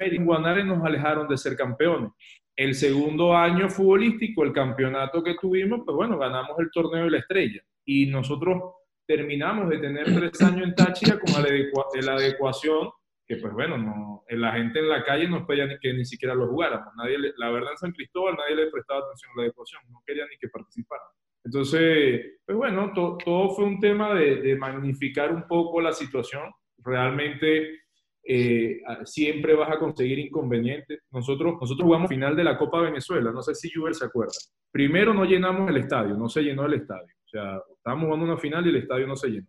en 0.00 0.26
Guanare 0.26 0.64
nos 0.64 0.84
alejaron 0.84 1.28
de 1.28 1.38
ser 1.38 1.56
campeones. 1.56 2.10
El 2.56 2.74
segundo 2.74 3.36
año 3.36 3.68
futbolístico, 3.68 4.42
el 4.42 4.52
campeonato 4.52 5.22
que 5.22 5.36
tuvimos, 5.40 5.82
pues 5.84 5.94
bueno, 5.94 6.18
ganamos 6.18 6.58
el 6.58 6.68
torneo 6.72 7.04
de 7.04 7.10
la 7.12 7.18
estrella. 7.18 7.62
Y 7.84 8.06
nosotros 8.06 8.74
terminamos 9.06 9.68
de 9.68 9.78
tener 9.78 10.06
tres 10.06 10.42
años 10.42 10.66
en 10.66 10.74
Táchira 10.74 11.16
con 11.20 11.32
la, 11.32 12.12
adecuación 12.14 12.90
que 13.30 13.36
pues 13.36 13.52
bueno, 13.52 13.78
no, 13.78 14.24
la 14.28 14.54
gente 14.54 14.80
en 14.80 14.88
la 14.88 15.04
calle 15.04 15.28
no 15.28 15.46
pedía 15.46 15.64
ni 15.64 15.78
que 15.78 15.92
ni 15.92 16.04
siquiera 16.04 16.34
lo 16.34 16.48
jugáramos. 16.48 16.92
Nadie 16.96 17.16
la 17.36 17.50
verdad 17.52 17.70
en 17.70 17.78
San 17.78 17.92
Cristóbal 17.92 18.34
nadie 18.36 18.56
le 18.56 18.72
prestaba 18.72 19.02
atención 19.02 19.30
a 19.30 19.36
la 19.36 19.42
adecuación, 19.44 19.82
no 19.88 20.02
quería 20.04 20.24
ni 20.24 20.36
que 20.36 20.48
participaran. 20.48 21.06
Entonces, 21.44 22.40
pues 22.44 22.58
bueno, 22.58 22.92
todo 22.92 23.50
fue 23.50 23.66
un 23.66 23.78
tema 23.78 24.14
de, 24.14 24.56
magnificar 24.56 25.32
un 25.32 25.46
poco 25.46 25.80
la 25.80 25.92
situación. 25.92 26.42
Realmente 26.78 27.82
eh, 28.24 28.80
siempre 29.04 29.54
vas 29.54 29.70
a 29.70 29.78
conseguir 29.78 30.18
inconvenientes. 30.18 31.04
Nosotros, 31.12 31.54
nosotros 31.60 31.84
jugamos 31.84 32.08
final 32.08 32.34
de 32.34 32.42
la 32.42 32.58
Copa 32.58 32.80
Venezuela, 32.80 33.30
no 33.30 33.42
sé 33.42 33.54
si 33.54 33.70
Juber 33.72 33.94
se 33.94 34.06
acuerda. 34.06 34.32
Primero 34.72 35.14
no 35.14 35.24
llenamos 35.24 35.70
el 35.70 35.76
estadio, 35.76 36.16
no 36.16 36.28
se 36.28 36.42
llenó 36.42 36.66
el 36.66 36.74
estadio. 36.74 37.14
O 37.26 37.28
sea, 37.28 37.62
estábamos 37.76 38.06
jugando 38.06 38.26
una 38.26 38.38
final 38.38 38.66
y 38.66 38.70
el 38.70 38.76
estadio 38.76 39.06
no 39.06 39.14
se 39.14 39.28
llenó. 39.28 39.46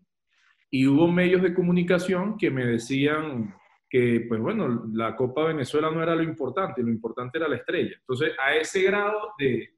Y 0.69 0.85
hubo 0.85 1.07
medios 1.07 1.41
de 1.41 1.55
comunicación 1.55 2.37
que 2.37 2.51
me 2.51 2.63
decían 2.63 3.55
que, 3.91 4.25
pues 4.27 4.39
bueno, 4.39 4.89
la 4.93 5.15
Copa 5.17 5.47
Venezuela 5.47 5.91
no 5.91 6.01
era 6.01 6.15
lo 6.15 6.23
importante, 6.23 6.81
lo 6.81 6.89
importante 6.89 7.37
era 7.37 7.49
la 7.49 7.57
estrella. 7.57 7.95
Entonces, 7.99 8.31
a 8.39 8.55
ese 8.55 8.83
grado 8.83 9.33
de 9.37 9.73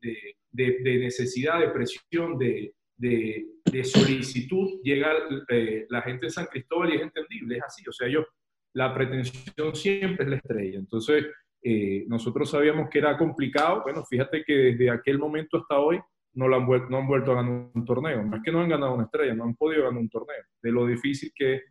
de, 0.54 1.00
necesidad, 1.00 1.60
de 1.60 1.70
presión, 1.70 2.38
de, 2.38 2.74
de 2.98 3.84
solicitud, 3.84 4.80
llega 4.84 5.12
eh, 5.50 5.86
la 5.90 6.02
gente 6.02 6.28
de 6.28 6.32
San 6.32 6.46
Cristóbal 6.46 6.94
y 6.94 6.96
es 6.96 7.02
entendible, 7.02 7.58
es 7.58 7.64
así. 7.64 7.84
O 7.88 7.92
sea, 7.92 8.08
yo, 8.08 8.26
la 8.74 8.94
pretensión 8.94 9.76
siempre 9.76 10.26
es 10.26 10.30
la 10.30 10.38
estrella. 10.38 10.80
Entonces, 10.80 11.26
eh, 11.62 12.06
nosotros 12.08 12.50
sabíamos 12.50 12.90
que 12.90 13.00
era 13.00 13.18
complicado. 13.18 13.82
Bueno, 13.84 14.06
fíjate 14.06 14.44
que 14.44 14.54
desde 14.54 14.90
aquel 14.90 15.18
momento 15.18 15.58
hasta 15.58 15.80
hoy 15.80 16.00
no, 16.34 16.48
lo 16.48 16.56
han 16.56 16.66
vuelto, 16.66 16.90
no 16.90 16.98
han 16.98 17.08
vuelto 17.08 17.32
a 17.32 17.36
ganar 17.36 17.70
un 17.74 17.86
torneo. 17.86 18.24
No 18.24 18.38
es 18.38 18.44
que 18.44 18.52
no 18.52 18.62
han 18.62 18.70
ganado 18.70 18.94
una 18.94 19.06
estrella, 19.06 19.34
no 19.34 19.44
han 19.44 19.56
podido 19.56 19.84
ganar 19.84 20.00
un 20.00 20.10
torneo. 20.10 20.44
De 20.62 20.72
lo 20.72 20.86
difícil 20.86 21.32
que 21.36 21.56
es 21.56 21.62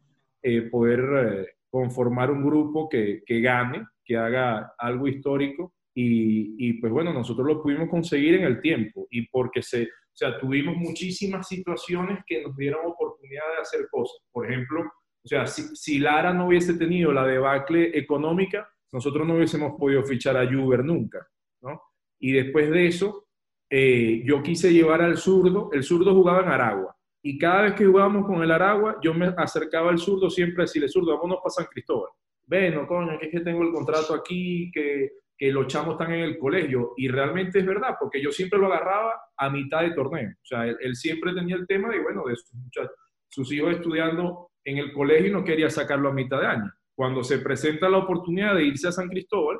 eh, 0.42 0.62
poder 0.62 1.00
eh, 1.00 1.46
conformar 1.72 2.30
un 2.30 2.44
grupo 2.44 2.86
que, 2.86 3.22
que, 3.24 3.40
gane, 3.40 3.86
que 4.04 4.16
haga 4.16 4.74
algo 4.78 5.08
histórico. 5.08 5.72
Y, 5.94 6.54
y, 6.58 6.74
pues 6.74 6.92
bueno, 6.92 7.12
nosotros 7.12 7.46
lo 7.46 7.62
pudimos 7.62 7.88
conseguir 7.88 8.34
en 8.34 8.44
el 8.44 8.60
tiempo 8.60 9.06
y 9.10 9.26
porque 9.28 9.62
se, 9.62 9.84
o 9.84 10.14
sea, 10.14 10.38
tuvimos 10.38 10.76
muchísimas 10.76 11.48
situaciones 11.48 12.20
que 12.26 12.42
nos 12.42 12.54
dieron 12.56 12.86
oportunidad 12.86 13.44
de 13.56 13.62
hacer 13.62 13.88
cosas. 13.90 14.18
Por 14.30 14.50
ejemplo, 14.50 14.82
o 14.82 15.28
sea, 15.28 15.46
si, 15.46 15.74
si 15.74 15.98
Lara 15.98 16.34
no 16.34 16.46
hubiese 16.46 16.74
tenido 16.74 17.12
la 17.12 17.26
debacle 17.26 17.96
económica, 17.98 18.68
nosotros 18.92 19.26
no 19.26 19.36
hubiésemos 19.36 19.72
podido 19.78 20.02
fichar 20.04 20.36
a 20.36 20.46
Juber 20.46 20.84
nunca, 20.84 21.26
¿no? 21.62 21.80
Y 22.20 22.32
después 22.32 22.70
de 22.70 22.86
eso, 22.86 23.26
eh, 23.70 24.22
yo 24.26 24.42
quise 24.42 24.72
llevar 24.72 25.00
al 25.00 25.16
zurdo, 25.16 25.70
el 25.72 25.82
zurdo 25.82 26.14
jugaba 26.14 26.42
en 26.42 26.48
Aragua, 26.48 26.94
y 27.22 27.38
cada 27.38 27.62
vez 27.62 27.74
que 27.74 27.86
jugábamos 27.86 28.26
con 28.26 28.42
el 28.42 28.50
Aragua, 28.50 28.98
yo 29.00 29.14
me 29.14 29.32
acercaba 29.36 29.90
al 29.90 29.98
zurdo 29.98 30.28
siempre 30.28 30.62
a 30.62 30.66
decirle, 30.66 30.88
zurdo, 30.88 31.14
vámonos 31.14 31.38
para 31.38 31.50
San 31.50 31.66
Cristóbal. 31.66 32.10
Bueno, 32.46 32.86
coño, 32.86 33.18
que 33.18 33.26
es 33.26 33.32
que 33.32 33.40
tengo 33.40 33.62
el 33.62 33.72
contrato 33.72 34.12
aquí, 34.12 34.70
que, 34.72 35.12
que 35.38 35.52
los 35.52 35.68
chamos 35.68 35.92
están 35.92 36.12
en 36.12 36.20
el 36.20 36.38
colegio, 36.38 36.94
y 36.96 37.06
realmente 37.06 37.60
es 37.60 37.66
verdad, 37.66 37.94
porque 37.98 38.20
yo 38.20 38.32
siempre 38.32 38.58
lo 38.58 38.66
agarraba 38.66 39.14
a 39.36 39.50
mitad 39.50 39.82
de 39.82 39.92
torneo. 39.92 40.30
O 40.30 40.44
sea, 40.44 40.66
él, 40.66 40.96
siempre 40.96 41.32
tenía 41.32 41.54
el 41.54 41.66
tema 41.66 41.90
de, 41.90 42.02
bueno, 42.02 42.24
de 42.26 42.34
sus, 42.34 42.50
sus 43.28 43.52
hijos 43.52 43.72
estudiando 43.72 44.50
en 44.64 44.78
el 44.78 44.92
colegio 44.92 45.28
y 45.28 45.32
no 45.32 45.44
quería 45.44 45.70
sacarlo 45.70 46.08
a 46.08 46.14
mitad 46.14 46.40
de 46.40 46.46
año. 46.46 46.72
Cuando 46.94 47.22
se 47.22 47.38
presenta 47.38 47.88
la 47.88 47.98
oportunidad 47.98 48.56
de 48.56 48.64
irse 48.64 48.88
a 48.88 48.92
San 48.92 49.08
Cristóbal, 49.08 49.58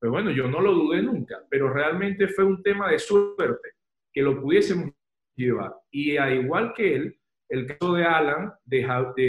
pues 0.00 0.10
bueno, 0.10 0.30
yo 0.30 0.48
no 0.48 0.60
lo 0.60 0.72
dudé 0.72 1.02
nunca, 1.02 1.36
pero 1.48 1.72
realmente 1.72 2.28
fue 2.28 2.44
un 2.44 2.62
tema 2.62 2.90
de 2.90 2.98
suerte 2.98 3.70
que 4.12 4.22
lo 4.22 4.40
pudiésemos 4.40 4.90
llevar. 5.36 5.74
Y 5.90 6.16
al 6.16 6.34
igual 6.34 6.72
que 6.74 6.94
él, 6.94 7.18
el 7.48 7.66
caso 7.66 7.94
de 7.94 8.04
Alan, 8.04 8.52
de, 8.64 8.84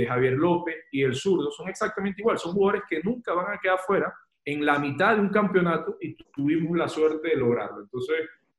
Javier 0.08 0.34
López 0.34 0.76
y 0.92 1.04
el 1.04 1.16
zurdo 1.16 1.52
son 1.52 1.70
exactamente 1.70 2.22
igual. 2.22 2.38
Son 2.38 2.54
jugadores 2.54 2.84
que 2.90 3.02
nunca 3.04 3.34
van 3.34 3.54
a 3.54 3.60
quedar 3.60 3.80
fuera 3.86 4.14
en 4.44 4.66
la 4.66 4.80
mitad 4.80 5.16
de 5.16 5.22
un 5.22 5.30
campeonato 5.30 5.98
y 6.00 6.16
tuvimos 6.34 6.78
la 6.78 6.88
suerte 6.88 7.30
de 7.30 7.36
lograrlo. 7.36 7.82
Entonces, 7.82 8.18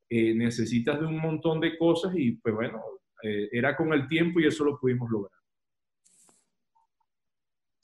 eh, 0.09 0.35
necesitas 0.35 1.01
de 1.01 1.07
un 1.07 1.19
montón 1.19 1.61
de 1.61 1.77
cosas 1.79 2.13
y 2.17 2.33
pues 2.33 2.55
bueno, 2.55 2.83
eh, 3.23 3.49
era 3.53 3.77
con 3.77 3.93
el 3.93 4.07
tiempo 4.09 4.41
y 4.41 4.47
eso 4.47 4.65
lo 4.65 4.79
pudimos 4.79 5.11
lograr. 5.11 5.33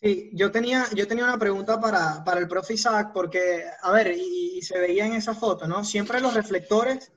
Sí, 0.03 0.31
yo 0.33 0.51
tenía, 0.51 0.85
yo 0.97 1.07
tenía 1.07 1.25
una 1.25 1.39
pregunta 1.39 1.81
para, 1.81 2.25
para 2.25 2.41
el 2.41 2.49
profe 2.49 2.75
Isaac, 2.75 3.13
porque, 3.15 3.63
a 3.83 3.93
ver, 3.93 4.13
y, 4.17 4.61
se 4.61 4.79
veía 4.79 5.07
en 5.07 5.15
esa 5.15 5.35
foto, 5.35 5.67
¿no? 5.67 5.85
Siempre 5.85 6.21
los 6.21 6.35
reflectores 6.35 7.13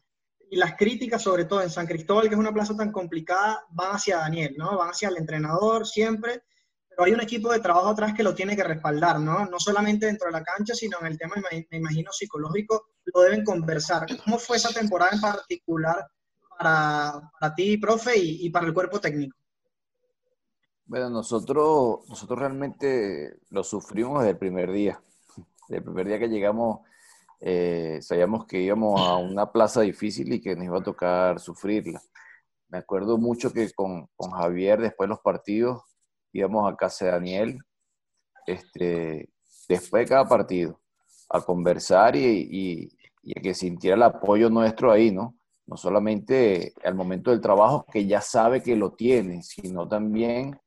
y 0.56 0.58
las 0.58 0.78
críticas, 0.78 1.22
sobre 1.22 1.44
todo 1.44 1.62
en 1.62 1.70
San 1.70 1.86
Cristóbal, 1.86 2.30
que 2.30 2.36
es 2.36 2.40
una 2.40 2.54
plaza 2.54 2.74
tan 2.78 2.90
complicada, 2.90 3.66
van 3.72 3.98
hacia 3.98 4.20
Daniel, 4.20 4.56
¿no? 4.58 4.78
Van 4.78 4.88
hacia 4.88 5.10
el 5.10 5.18
entrenador 5.18 5.86
siempre, 5.86 6.44
pero 6.88 7.04
hay 7.04 7.12
un 7.12 7.20
equipo 7.20 7.52
de 7.52 7.60
trabajo 7.60 7.90
atrás 7.90 8.14
que 8.14 8.24
lo 8.24 8.34
tiene 8.34 8.56
que 8.56 8.64
respaldar, 8.64 9.20
¿no? 9.20 9.46
No 9.48 9.60
solamente 9.60 10.06
dentro 10.06 10.28
de 10.28 10.32
la 10.32 10.44
cancha, 10.46 10.74
sino 10.74 10.98
en 11.02 11.08
el 11.08 11.18
tema, 11.18 11.36
me 11.52 11.78
imagino, 11.78 12.10
psicológico, 12.14 12.86
lo 13.04 13.22
deben 13.24 13.44
conversar. 13.44 14.06
¿Cómo 14.24 14.40
fue 14.40 14.56
esa 14.56 14.70
temporada 14.70 15.12
en 15.12 15.20
particular 15.20 16.08
para, 16.58 17.30
para 17.38 17.54
ti, 17.54 17.76
profe, 17.78 18.14
y, 18.16 18.50
para 18.50 18.66
el 18.66 18.74
cuerpo 18.74 19.02
técnico? 19.02 19.36
Bueno, 20.86 21.10
nosotros, 21.10 22.08
nosotros 22.08 22.40
realmente 22.40 23.40
lo 23.50 23.62
sufrimos 23.62 24.20
desde 24.20 24.32
el 24.32 24.38
primer 24.38 24.72
día. 24.72 25.04
Desde 25.68 25.80
el 25.80 25.84
primer 25.84 26.08
día 26.08 26.20
que 26.20 26.30
llegamos, 26.30 26.80
eh, 27.39 28.00
sabíamos 28.01 28.46
que 28.46 28.60
íbamos 28.60 29.00
a 29.01 29.18
una 29.18 29.51
plaza 29.51 29.82
difícil 29.82 30.34
y 30.34 30.42
que 30.42 30.56
nos 30.56 30.65
iba 30.65 30.77
a 30.77 30.84
tocar 30.84 31.39
sufrirla. 31.39 32.01
Me 32.70 32.80
acuerdo 32.80 33.18
mucho 33.18 33.51
que 33.54 33.72
con, 33.74 34.08
con 34.15 34.32
Javier, 34.32 34.80
después 34.82 35.08
de 35.08 35.10
los 35.10 35.20
partidos, 35.20 35.84
íbamos 36.32 36.72
a 36.72 36.75
casa 36.75 37.06
de 37.06 37.12
Daniel, 37.12 37.60
este, 38.48 39.30
después 39.68 40.06
de 40.06 40.10
cada 40.10 40.27
partido, 40.27 40.80
a 41.30 41.42
conversar 41.42 42.15
y, 42.15 42.48
y, 42.51 42.89
y 43.24 43.39
a 43.39 43.42
que 43.42 43.54
sintiera 43.54 43.96
el 43.96 44.04
apoyo 44.04 44.50
nuestro 44.50 44.92
ahí, 44.92 45.12
¿no? 45.12 45.38
No 45.68 45.77
solamente 45.77 46.74
al 46.84 46.96
momento 46.96 47.32
del 47.32 47.42
trabajo, 47.42 47.86
que 47.92 48.06
ya 48.06 48.22
sabe 48.22 48.62
que 48.62 48.75
lo 48.75 48.94
tiene, 48.94 49.42
sino 49.42 49.88
también 49.88 50.60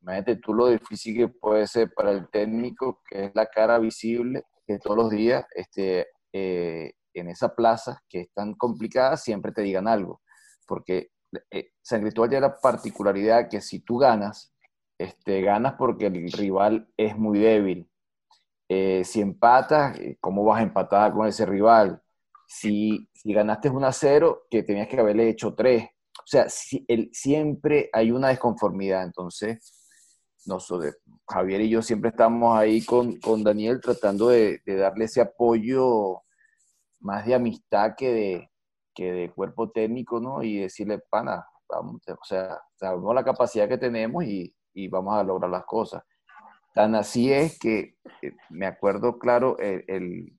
Imagínate 0.00 0.36
tú 0.36 0.54
lo 0.54 0.68
difícil 0.68 1.16
que 1.16 1.28
puede 1.28 1.66
ser 1.66 1.92
para 1.92 2.12
el 2.12 2.28
técnico, 2.28 3.02
que 3.08 3.26
es 3.26 3.34
la 3.34 3.46
cara 3.46 3.78
visible, 3.78 4.44
que 4.68 4.78
todos 4.78 4.96
los 4.96 5.10
días 5.10 5.46
este, 5.54 6.08
eh, 6.32 6.92
en 7.14 7.28
esa 7.28 7.54
plaza 7.54 8.02
que 8.06 8.20
es 8.20 8.32
tan 8.34 8.54
complicada 8.54 9.16
siempre 9.16 9.50
te 9.50 9.62
digan 9.62 9.88
algo. 9.88 10.20
Porque 10.66 11.10
eh, 11.50 11.70
San 11.82 12.02
Cristóbal 12.02 12.28
tiene 12.28 12.46
la 12.46 12.60
particularidad 12.60 13.48
que 13.48 13.62
si 13.62 13.80
tú 13.80 13.96
ganas, 13.96 14.54
este, 14.98 15.40
ganas 15.40 15.74
porque 15.78 16.06
el 16.06 16.30
rival 16.30 16.92
es 16.98 17.16
muy 17.16 17.38
débil. 17.38 17.90
Eh, 18.68 19.02
si 19.04 19.22
empatas, 19.22 19.98
eh, 19.98 20.18
¿cómo 20.20 20.44
vas 20.44 20.60
a 20.60 20.64
empatar 20.64 21.14
con 21.14 21.26
ese 21.26 21.46
rival? 21.46 22.02
Si, 22.46 23.08
si 23.14 23.32
ganaste 23.32 23.70
1 23.70 23.86
a 23.86 23.92
0, 23.92 24.46
que 24.50 24.62
tenías 24.62 24.88
que 24.88 25.00
haberle 25.00 25.30
hecho 25.30 25.54
3. 25.54 25.84
O 25.84 26.26
sea, 26.26 26.50
si, 26.50 26.86
siempre 27.12 27.88
hay 27.92 28.10
una 28.10 28.28
desconformidad. 28.28 29.02
Entonces, 29.02 29.77
nosotros, 30.48 30.96
Javier 31.28 31.60
y 31.60 31.68
yo 31.68 31.82
siempre 31.82 32.10
estamos 32.10 32.58
ahí 32.58 32.84
con, 32.84 33.20
con 33.20 33.44
Daniel 33.44 33.80
tratando 33.80 34.28
de, 34.28 34.60
darle 34.66 35.04
ese 35.04 35.20
apoyo 35.20 36.22
más 37.00 37.26
de 37.26 37.34
amistad 37.34 37.94
que 37.96 38.12
de, 38.12 38.50
que 38.94 39.12
de 39.12 39.30
cuerpo 39.30 39.70
técnico, 39.70 40.18
¿no? 40.20 40.42
Y 40.42 40.58
decirle, 40.58 40.98
pana, 41.10 41.46
vamos, 41.68 42.00
o 42.08 42.24
sea, 42.24 42.58
sabemos 42.74 43.14
la 43.14 43.24
capacidad 43.24 43.68
que 43.68 43.78
tenemos 43.78 44.24
y, 44.24 44.52
y 44.74 44.88
vamos 44.88 45.14
a 45.14 45.22
lograr 45.22 45.50
las 45.50 45.64
cosas. 45.64 46.02
Tan 46.74 46.94
así 46.94 47.32
es 47.32 47.58
que 47.58 47.96
eh, 48.22 48.32
me 48.50 48.66
acuerdo 48.66 49.18
claro 49.18 49.56
el, 49.58 50.38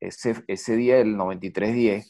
ese, 0.00 0.44
ese 0.48 0.76
día, 0.76 0.98
el 0.98 1.16
93-10, 1.16 2.06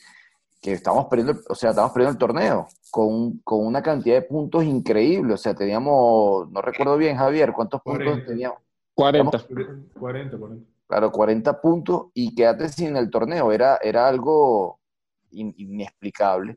que 0.66 0.73
estamos 0.73 1.06
perdiendo, 1.06 1.40
o 1.49 1.54
sea, 1.54 1.70
estamos 1.70 1.92
perdiendo 1.92 2.12
el 2.12 2.18
torneo 2.18 2.66
con, 2.90 3.38
con, 3.44 3.64
una 3.64 3.80
cantidad 3.80 4.16
de 4.16 4.23
puntos 4.23 4.64
increíble. 4.64 5.35
O 5.35 5.37
sea, 5.37 5.54
teníamos, 5.54 6.50
no 6.50 6.61
recuerdo 6.61 6.96
bien, 6.96 7.16
Javier, 7.16 7.52
¿cuántos 7.52 7.82
40. 7.82 8.11
puntos 8.11 8.26
teníamos? 8.26 8.58
40. 8.94 9.46
40, 9.96 10.38
40. 10.38 10.66
Claro, 10.88 11.12
40 11.12 11.61
puntos 11.61 12.06
y 12.14 12.35
quédate 12.35 12.68
sin 12.68 12.96
el 12.96 13.08
torneo. 13.11 13.52
Era, 13.52 13.78
era 13.80 14.08
algo 14.08 14.80
in, 15.30 15.54
inexplicable. 15.56 16.56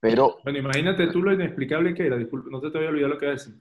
Pero, 0.00 0.38
bueno, 0.42 0.58
imagínate 0.58 1.06
tú 1.06 1.22
lo 1.22 1.32
inexplicable 1.32 1.94
que 1.94 2.06
era, 2.08 2.16
disculpe, 2.16 2.50
no 2.50 2.60
te, 2.60 2.72
te 2.72 2.78
voy 2.78 2.88
a 2.88 2.90
olvidar 2.90 3.10
lo 3.10 3.18
que 3.18 3.26
a 3.26 3.30
decir, 3.30 3.54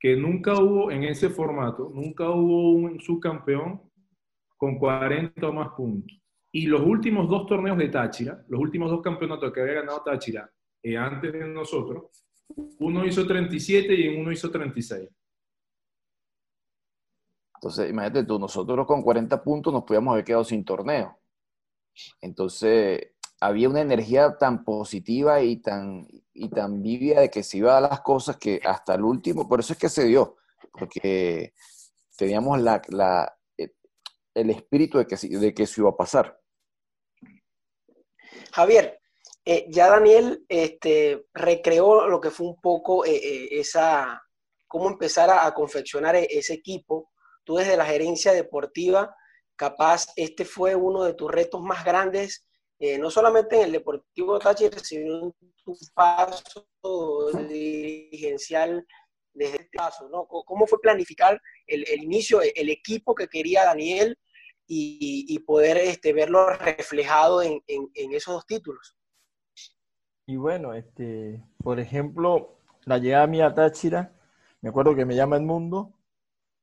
que 0.00 0.16
nunca 0.16 0.54
hubo 0.54 0.90
en 0.90 1.04
ese 1.04 1.30
formato, 1.30 1.88
nunca 1.94 2.28
hubo 2.30 2.72
un 2.72 3.00
subcampeón 3.00 3.80
con 4.56 4.76
40 4.76 5.46
o 5.46 5.52
más 5.52 5.68
puntos. 5.76 6.20
Y 6.56 6.64
los 6.68 6.80
últimos 6.80 7.28
dos 7.28 7.46
torneos 7.46 7.76
de 7.76 7.90
Táchira, 7.90 8.42
los 8.48 8.58
últimos 8.58 8.90
dos 8.90 9.02
campeonatos 9.02 9.52
que 9.52 9.60
había 9.60 9.74
ganado 9.74 10.00
Táchira 10.00 10.50
eh, 10.82 10.96
antes 10.96 11.30
de 11.30 11.46
nosotros, 11.46 12.04
uno 12.78 13.04
hizo 13.04 13.26
37 13.26 13.94
y 13.94 14.16
uno 14.16 14.32
hizo 14.32 14.50
36. 14.50 15.06
Entonces, 17.56 17.90
imagínate 17.90 18.24
tú, 18.24 18.38
nosotros 18.38 18.86
con 18.86 19.02
40 19.02 19.42
puntos 19.42 19.70
nos 19.70 19.84
podíamos 19.84 20.12
haber 20.12 20.24
quedado 20.24 20.44
sin 20.44 20.64
torneo. 20.64 21.18
Entonces, 22.22 23.06
había 23.38 23.68
una 23.68 23.82
energía 23.82 24.38
tan 24.38 24.64
positiva 24.64 25.42
y 25.42 25.58
tan, 25.58 26.08
y 26.32 26.48
tan 26.48 26.82
vivia 26.82 27.20
de 27.20 27.28
que 27.28 27.42
se 27.42 27.58
iba 27.58 27.76
a 27.76 27.82
las 27.82 28.00
cosas 28.00 28.38
que 28.38 28.62
hasta 28.64 28.94
el 28.94 29.02
último, 29.02 29.46
por 29.46 29.60
eso 29.60 29.74
es 29.74 29.78
que 29.78 29.90
se 29.90 30.06
dio, 30.06 30.38
porque 30.72 31.52
teníamos 32.16 32.62
la, 32.62 32.80
la, 32.88 33.30
el 34.32 34.48
espíritu 34.48 34.96
de 34.96 35.06
que, 35.06 35.16
de 35.16 35.52
que 35.52 35.64
eso 35.64 35.82
iba 35.82 35.90
a 35.90 35.96
pasar. 35.98 36.40
Javier, 38.56 38.98
eh, 39.44 39.66
ya 39.68 39.90
Daniel 39.90 40.42
este, 40.48 41.26
recreó 41.34 42.08
lo 42.08 42.18
que 42.22 42.30
fue 42.30 42.46
un 42.46 42.58
poco 42.58 43.04
eh, 43.04 43.14
eh, 43.14 43.48
esa, 43.50 44.22
cómo 44.66 44.88
empezar 44.88 45.28
a, 45.28 45.52
confeccionar 45.52 46.16
ese 46.16 46.54
equipo. 46.54 47.10
Tú 47.44 47.56
desde 47.56 47.76
la 47.76 47.84
gerencia 47.84 48.32
deportiva, 48.32 49.14
capaz 49.56 50.06
este 50.16 50.46
fue 50.46 50.74
uno 50.74 51.04
de 51.04 51.12
tus 51.12 51.30
retos 51.30 51.60
más 51.60 51.84
grandes, 51.84 52.46
no 52.98 53.10
solamente 53.10 53.56
en 53.56 53.64
el 53.64 53.72
Deportivo 53.72 54.38
Táchira, 54.38 54.78
sino 54.78 55.26
en 55.26 55.54
tu 55.62 55.76
paso 55.94 56.66
dirigencial 57.48 58.86
desde 59.34 59.56
este 59.56 59.76
paso, 59.76 60.08
¿no? 60.08 60.26
¿Cómo 60.26 60.66
fue 60.66 60.80
planificar 60.80 61.40
el 61.66 62.02
inicio, 62.02 62.40
el 62.42 62.70
equipo 62.70 63.14
que 63.14 63.28
quería 63.28 63.64
Daniel 63.64 64.18
y, 64.66 65.38
poder 65.40 65.76
este, 65.78 66.12
verlo 66.12 66.48
reflejado 66.50 67.42
en, 67.42 67.62
esos 67.94 68.34
dos 68.34 68.46
títulos. 68.46 68.96
Y 70.26 70.36
bueno, 70.36 70.74
este, 70.74 71.42
por 71.62 71.78
ejemplo, 71.78 72.58
la 72.84 72.98
llegada 72.98 73.26
mía 73.26 73.46
a 73.46 73.54
Táchira, 73.54 74.12
me 74.60 74.70
acuerdo 74.70 74.94
que 74.94 75.04
me 75.04 75.14
llama 75.14 75.36
Edmundo 75.36 75.92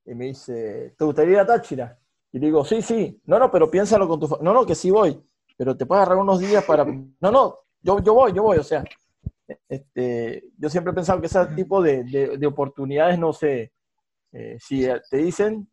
y 0.05 0.15
me 0.15 0.25
dice, 0.25 0.93
¿te 0.97 1.05
gustaría 1.05 1.33
ir 1.33 1.39
a 1.39 1.45
Táchira? 1.45 1.97
Y 2.31 2.39
digo, 2.39 2.65
sí, 2.65 2.81
sí, 2.81 3.21
no, 3.25 3.39
no, 3.39 3.49
pero 3.49 3.69
piénsalo 3.71 4.07
con 4.07 4.19
tu... 4.19 4.27
No, 4.41 4.53
no, 4.53 4.65
que 4.65 4.75
sí 4.75 4.91
voy, 4.91 5.23
pero 5.55 5.77
te 5.77 5.85
puedes 5.85 6.01
agarrar 6.01 6.21
unos 6.21 6.39
días 6.39 6.63
para... 6.65 6.83
No, 7.21 7.31
no, 7.31 7.59
yo, 7.81 7.99
yo 7.99 8.13
voy, 8.13 8.33
yo 8.33 8.43
voy, 8.43 8.57
o 8.57 8.63
sea, 8.63 8.83
este, 9.67 10.51
yo 10.57 10.69
siempre 10.69 10.91
he 10.91 10.95
pensado 10.95 11.19
que 11.19 11.27
ese 11.27 11.45
tipo 11.47 11.81
de, 11.81 12.03
de, 12.03 12.47
oportunidades, 12.47 13.19
no 13.19 13.33
sé, 13.33 13.71
eh, 14.31 14.57
si 14.59 14.87
te 15.09 15.17
dicen, 15.17 15.69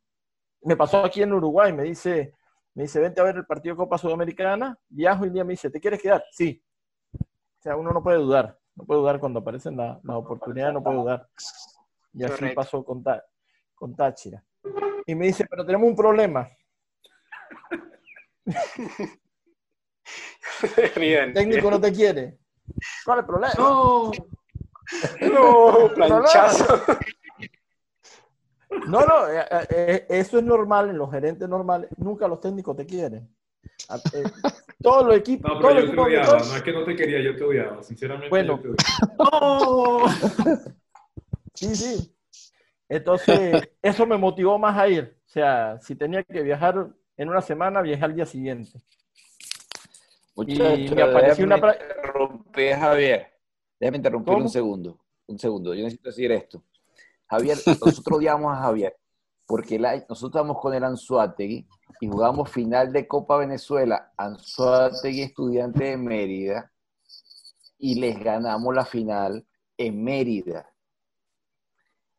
me 0.62 0.76
pasó 0.76 1.04
aquí 1.04 1.22
en 1.22 1.32
Uruguay, 1.32 1.72
me 1.72 1.84
dice, 1.84 2.34
me 2.74 2.84
dice, 2.84 3.00
vente 3.00 3.20
a 3.20 3.24
ver 3.24 3.36
el 3.36 3.46
partido 3.46 3.74
de 3.74 3.78
Copa 3.78 3.98
Sudamericana, 3.98 4.78
viajo 4.88 5.26
y 5.26 5.30
día 5.30 5.44
me 5.44 5.52
dice, 5.52 5.70
¿te 5.70 5.80
quieres 5.80 6.00
quedar? 6.00 6.24
Sí. 6.30 6.62
O 7.12 7.62
sea, 7.62 7.76
uno 7.76 7.92
no 7.92 8.02
puede 8.02 8.18
dudar, 8.18 8.58
no 8.74 8.84
puede 8.84 9.00
dudar 9.00 9.20
cuando 9.20 9.40
aparecen 9.40 9.76
las 9.76 9.98
oportunidades, 10.04 10.74
no 10.74 10.82
puede 10.82 10.96
dudar. 10.96 11.28
Y 12.12 12.24
así 12.24 12.46
pasó 12.54 12.84
con, 12.84 13.04
con 13.74 13.94
Táchira. 13.94 14.44
Y 15.06 15.14
me 15.14 15.26
dice, 15.26 15.46
pero 15.48 15.64
tenemos 15.64 15.88
un 15.88 15.96
problema. 15.96 16.48
el 20.96 21.32
técnico 21.32 21.70
no 21.70 21.80
te 21.80 21.92
quiere. 21.92 22.38
¿Cuál 23.04 23.18
es 23.18 23.22
el 23.22 23.26
problema? 23.26 23.54
No, 23.58 24.10
no, 25.20 25.94
planchazo. 25.94 26.82
No, 28.86 29.04
no, 29.04 29.28
eh, 29.28 29.44
eh, 29.50 29.66
eh, 29.70 30.06
eso 30.08 30.38
es 30.38 30.44
normal 30.44 30.90
en 30.90 30.98
los 30.98 31.10
gerentes 31.10 31.48
normales. 31.48 31.90
Nunca 31.96 32.28
los 32.28 32.40
técnicos 32.40 32.76
te 32.76 32.86
quieren. 32.86 33.28
todos 34.80 35.06
los 35.06 35.16
equipos. 35.16 35.52
No, 35.52 35.60
pero 35.60 35.80
yo 35.80 35.90
te 35.92 36.00
odiaba. 36.00 36.38
No 36.38 36.56
es 36.56 36.62
que 36.62 36.72
no 36.72 36.84
te 36.84 36.96
quería, 36.96 37.20
yo 37.20 37.36
te 37.36 37.44
odiaba. 37.44 37.82
Sinceramente. 37.82 38.30
Bueno. 38.30 38.60
Yo 38.62 38.74
te 40.44 40.50
Sí, 41.54 41.74
sí. 41.74 42.16
Entonces, 42.88 43.70
eso 43.82 44.06
me 44.06 44.16
motivó 44.16 44.58
más 44.58 44.78
a 44.78 44.88
ir. 44.88 45.16
O 45.26 45.28
sea, 45.28 45.78
si 45.80 45.94
tenía 45.94 46.22
que 46.22 46.42
viajar 46.42 46.88
en 47.16 47.28
una 47.28 47.40
semana, 47.40 47.82
viajé 47.82 48.04
al 48.04 48.14
día 48.14 48.24
siguiente. 48.24 48.78
y 50.36 50.58
me 50.94 51.02
apareció 51.02 51.44
una. 51.44 51.56
Interrumpir, 51.56 52.74
Javier. 52.76 53.26
Déjame 53.78 53.96
interrumpir 53.96 54.34
un 54.34 54.48
segundo. 54.48 54.98
Un 55.26 55.38
segundo. 55.38 55.74
Yo 55.74 55.84
necesito 55.84 56.08
decir 56.08 56.32
esto. 56.32 56.62
Javier, 57.30 57.58
nosotros 57.64 58.02
odiamos 58.10 58.52
a 58.52 58.60
Javier 58.60 58.96
porque 59.50 59.80
nosotros 59.80 60.30
estamos 60.30 60.60
con 60.60 60.74
el 60.74 60.84
Anzuategui 60.84 61.66
y 62.00 62.08
jugamos 62.08 62.48
final 62.50 62.92
de 62.92 63.08
Copa 63.08 63.36
Venezuela, 63.36 64.12
Anzuategui 64.16 65.22
estudiante 65.22 65.84
de 65.84 65.96
Mérida, 65.96 66.72
y 67.76 67.98
les 67.98 68.22
ganamos 68.22 68.72
la 68.72 68.84
final 68.84 69.44
en 69.76 70.04
Mérida. 70.04 70.72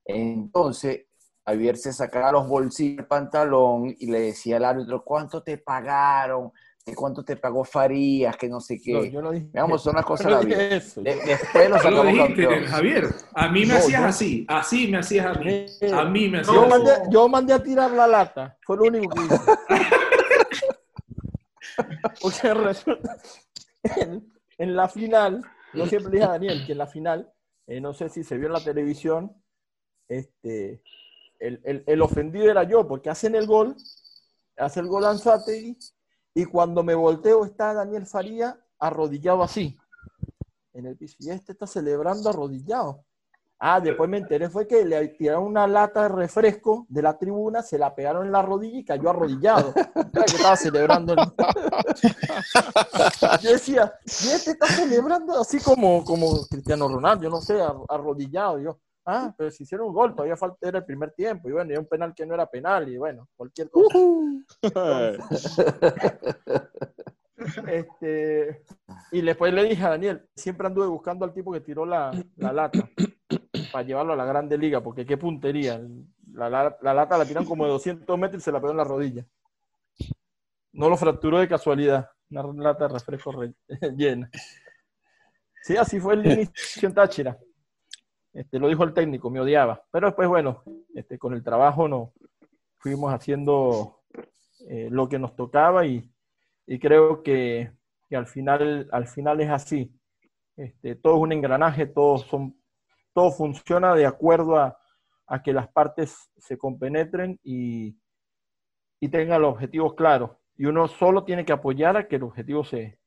Entonces, 0.03 1.05
Javier 1.45 1.77
se 1.77 1.91
sacaba 1.91 2.31
los 2.31 2.47
bolsillos 2.47 2.97
del 2.97 3.07
pantalón 3.07 3.95
y 3.97 4.05
le 4.07 4.21
decía 4.21 4.57
al 4.57 4.65
árbitro, 4.65 5.03
¿cuánto 5.03 5.41
te 5.41 5.57
pagaron? 5.57 6.51
¿De 6.85 6.93
cuánto 6.95 7.23
te 7.23 7.35
pagó 7.35 7.63
Farías? 7.63 8.35
Que 8.37 8.47
no 8.49 8.59
sé 8.59 8.79
qué. 8.81 8.93
No, 8.93 9.03
yo 9.05 9.21
no 9.21 9.31
dije, 9.31 9.47
Veamos, 9.51 9.83
son 9.83 9.95
las 9.95 10.05
cosas 10.05 10.27
de 10.27 10.31
la 10.31 10.41
vida. 10.41 10.57
después 10.67 11.69
lo 11.69 11.77
sacamos 11.77 12.07
dijiste, 12.07 12.65
Javier, 12.65 13.07
a 13.33 13.47
mí 13.49 13.65
me 13.65 13.75
hacías 13.75 14.03
así, 14.03 14.45
así 14.47 14.87
me 14.87 14.99
hacías 14.99 15.25
a 15.25 15.33
mí. 15.39 15.65
A 15.93 16.05
mí 16.05 16.29
me 16.29 16.39
hacías 16.39 16.55
yo 16.55 16.67
mandé, 16.67 16.91
yo 17.09 17.29
mandé 17.29 17.53
a 17.53 17.61
tirar 17.61 17.91
la 17.91 18.07
lata, 18.07 18.57
fue 18.65 18.77
lo 18.77 18.85
único 18.85 19.15
que 19.15 19.21
hice. 19.21 19.37
Porque 22.21 22.53
resulta, 22.53 23.17
en, 23.83 24.31
en, 24.57 24.75
la 24.75 24.89
final, 24.89 25.43
yo 25.73 25.85
siempre 25.85 26.11
dije 26.11 26.23
a 26.23 26.29
Daniel 26.29 26.65
que 26.65 26.71
en 26.73 26.77
la 26.77 26.87
final, 26.87 27.31
eh, 27.67 27.79
no 27.79 27.93
sé 27.93 28.09
si 28.09 28.23
se 28.23 28.37
vio 28.37 28.47
en 28.47 28.53
la 28.53 28.63
televisión, 28.63 29.31
este, 30.07 30.81
el, 31.41 31.83
el, 31.85 32.01
ofendido 32.01 32.49
era 32.49 32.63
yo, 32.63 32.87
porque 32.87 33.09
hacen 33.09 33.35
el 33.35 33.47
gol, 33.47 33.75
hace 34.57 34.79
el 34.79 34.87
gol 34.87 35.05
Anzuategui, 35.05 35.77
y 36.33 36.45
cuando 36.45 36.83
me 36.83 36.95
volteo 36.95 37.45
está 37.45 37.73
Daniel 37.73 38.05
Faría 38.05 38.57
arrodillado 38.79 39.43
así, 39.43 39.77
en 40.73 40.85
el 40.85 40.97
piso. 40.97 41.17
Y 41.19 41.29
este 41.29 41.51
está 41.51 41.67
celebrando 41.67 42.29
arrodillado. 42.29 43.03
Ah, 43.63 43.79
después 43.79 44.09
me 44.09 44.17
enteré 44.17 44.49
fue 44.49 44.65
que 44.65 44.83
le 44.83 45.09
tiraron 45.09 45.43
una 45.43 45.67
lata 45.67 46.03
de 46.03 46.09
refresco 46.09 46.87
de 46.89 47.03
la 47.03 47.19
tribuna, 47.19 47.61
se 47.61 47.77
la 47.77 47.93
pegaron 47.93 48.25
en 48.25 48.31
la 48.31 48.41
rodilla 48.41 48.79
y 48.79 48.83
cayó 48.83 49.11
arrodillado. 49.11 49.71
Que 49.73 50.19
estaba 50.25 50.55
celebrando. 50.55 51.13
Yo 53.41 53.51
decía, 53.51 53.93
y 54.03 54.29
este 54.29 54.51
está 54.51 54.65
celebrando 54.65 55.39
así 55.39 55.59
como, 55.59 56.03
como 56.03 56.43
Cristiano 56.47 56.87
Ronaldo, 56.87 57.23
yo 57.23 57.29
no 57.29 57.39
sé, 57.39 57.61
arrodillado. 57.87 58.59
Yo, 58.59 58.79
Ah, 59.05 59.33
pero 59.35 59.49
si 59.49 59.63
hicieron 59.63 59.87
un 59.87 59.93
gol, 59.93 60.13
todavía 60.13 60.37
falta, 60.37 60.67
era 60.67 60.79
el 60.79 60.85
primer 60.85 61.11
tiempo. 61.11 61.49
Y 61.49 61.53
bueno, 61.53 61.73
y 61.73 61.77
un 61.77 61.87
penal 61.87 62.13
que 62.13 62.25
no 62.25 62.33
era 62.33 62.45
penal, 62.45 62.87
y 62.89 62.97
bueno, 62.97 63.27
cualquier 63.35 63.69
cosa. 63.69 63.97
este, 67.67 68.63
y 69.11 69.21
después 69.21 69.53
le 69.53 69.63
dije 69.63 69.83
a 69.83 69.89
Daniel, 69.89 70.27
siempre 70.35 70.67
anduve 70.67 70.87
buscando 70.87 71.25
al 71.25 71.33
tipo 71.33 71.51
que 71.51 71.61
tiró 71.61 71.85
la, 71.85 72.11
la 72.37 72.53
lata 72.53 72.89
para 73.71 73.83
llevarlo 73.83 74.13
a 74.13 74.17
la 74.17 74.25
grande 74.25 74.57
liga, 74.57 74.81
porque 74.81 75.05
qué 75.05 75.17
puntería. 75.17 75.81
La, 76.33 76.49
la, 76.49 76.77
la, 76.81 76.93
lata 76.93 77.17
la 77.17 77.25
tiran 77.25 77.45
como 77.45 77.65
de 77.65 77.71
200 77.71 78.17
metros 78.17 78.41
y 78.41 78.45
se 78.45 78.51
la 78.51 78.59
pegó 78.59 78.71
en 78.71 78.77
la 78.77 78.83
rodilla. 78.83 79.25
No 80.73 80.89
lo 80.89 80.95
fracturó 80.95 81.39
de 81.39 81.47
casualidad. 81.47 82.09
Una 82.29 82.63
lata 82.63 82.87
de 82.87 82.93
refresco 82.93 83.43
llena. 83.97 84.29
Sí, 85.63 85.75
así 85.75 85.99
fue 85.99 86.13
el 86.13 86.25
inicio 86.25 86.87
en 86.87 86.95
Táchira. 86.95 87.37
Este, 88.33 88.59
lo 88.59 88.69
dijo 88.69 88.83
el 88.83 88.93
técnico, 88.93 89.29
me 89.29 89.41
odiaba. 89.41 89.83
Pero 89.91 90.07
después, 90.07 90.27
bueno, 90.27 90.63
este, 90.95 91.17
con 91.17 91.33
el 91.33 91.43
trabajo 91.43 91.87
no, 91.87 92.13
fuimos 92.77 93.13
haciendo 93.13 94.01
eh, 94.69 94.89
lo 94.89 95.09
que 95.09 95.19
nos 95.19 95.35
tocaba 95.35 95.85
y, 95.85 96.09
creo 96.79 97.21
que, 97.21 97.71
al, 98.11 98.27
final, 98.27 98.87
al 98.91 99.07
final 99.07 99.41
es 99.41 99.49
así. 99.49 99.93
Este, 100.55 100.95
todo 100.95 101.15
es 101.15 101.21
un 101.21 101.31
engranaje, 101.33 101.85
todo, 101.85 102.17
son, 102.17 102.55
todo 103.13 103.31
funciona 103.31 103.93
de 103.93 104.05
acuerdo 104.05 104.57
a, 104.57 104.77
que 105.45 105.53
las 105.53 105.69
partes 105.69 106.29
se 106.37 106.57
compenetren 106.57 107.39
y, 107.41 107.97
y 108.99 109.07
tengan 109.07 109.41
los 109.41 109.53
objetivos 109.53 109.93
claros. 109.93 110.31
Y 110.57 110.65
uno 110.65 110.89
solo 110.89 111.23
tiene 111.23 111.45
que 111.45 111.53
apoyar 111.53 111.95
a 111.95 112.07
que 112.09 112.17
el 112.17 112.23
objetivo 112.23 112.65
se, 112.65 112.99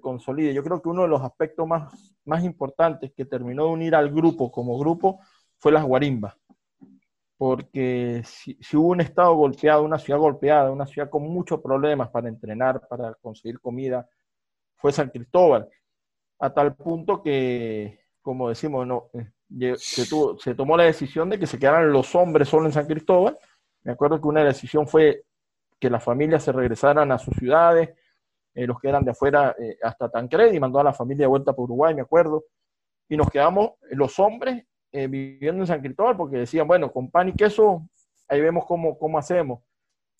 consolide. 0.00 0.54
Yo 0.54 0.62
creo 0.62 0.80
que 0.80 0.88
uno 0.88 1.02
de 1.02 1.08
los 1.08 1.22
aspectos 1.22 1.66
más, 1.66 2.16
más 2.24 2.44
importantes 2.44 3.12
que 3.16 3.24
terminó 3.24 3.66
de 3.66 3.72
unir 3.72 3.94
al 3.94 4.10
grupo 4.10 4.50
como 4.50 4.78
grupo 4.78 5.20
fue 5.58 5.72
las 5.72 5.84
guarimbas. 5.84 6.34
Porque 7.36 8.22
si, 8.24 8.56
hubo 8.76 8.88
un 8.88 9.00
estado 9.00 9.34
golpeado, 9.34 9.82
una 9.82 9.98
ciudad 9.98 10.20
golpeada, 10.20 10.70
una 10.70 10.86
ciudad 10.86 11.10
con 11.10 11.22
muchos 11.22 11.60
problemas 11.60 12.08
para 12.10 12.28
entrenar, 12.28 12.86
para 12.88 13.14
conseguir 13.14 13.60
comida, 13.60 14.08
fue 14.76 14.92
San 14.92 15.10
Cristóbal. 15.10 15.68
A 16.38 16.52
tal 16.52 16.74
punto 16.76 17.22
que, 17.22 18.00
como 18.22 18.48
decimos, 18.48 18.86
no, 18.86 19.10
eh, 19.14 19.74
se, 19.76 20.04
se 20.04 20.54
tomó 20.54 20.76
la 20.76 20.84
decisión 20.84 21.28
de 21.30 21.38
que 21.38 21.46
se 21.46 21.58
quedaran 21.58 21.92
los 21.92 22.14
hombres 22.14 22.48
solo 22.48 22.66
en 22.66 22.72
San 22.72 22.86
Cristóbal. 22.86 23.36
Me 23.82 23.92
acuerdo 23.92 24.20
que 24.20 24.28
una 24.28 24.44
decisión 24.44 24.86
fue 24.86 25.24
que 25.78 25.90
las 25.90 26.02
familias 26.02 26.42
se 26.42 26.52
regresaran 26.52 27.12
a 27.12 27.18
sus 27.18 27.34
ciudades, 27.36 27.90
eh, 28.54 28.66
los 28.66 28.78
que 28.78 28.88
eran 28.88 29.04
de 29.04 29.10
afuera 29.10 29.54
eh, 29.58 29.76
hasta 29.82 30.08
Tancred 30.08 30.52
y 30.52 30.60
mandó 30.60 30.78
a 30.78 30.84
la 30.84 30.92
familia 30.92 31.24
de 31.24 31.28
vuelta 31.28 31.52
por 31.52 31.64
Uruguay, 31.64 31.94
me 31.94 32.02
acuerdo. 32.02 32.44
Y 33.08 33.16
nos 33.16 33.28
quedamos 33.28 33.72
los 33.90 34.18
hombres 34.18 34.64
eh, 34.92 35.08
viviendo 35.08 35.62
en 35.62 35.66
San 35.66 35.80
Cristóbal 35.80 36.16
porque 36.16 36.38
decían, 36.38 36.68
bueno, 36.68 36.92
con 36.92 37.10
pan 37.10 37.28
y 37.28 37.32
queso, 37.32 37.88
ahí 38.28 38.40
vemos 38.40 38.64
cómo, 38.66 38.96
cómo 38.96 39.18
hacemos. 39.18 39.60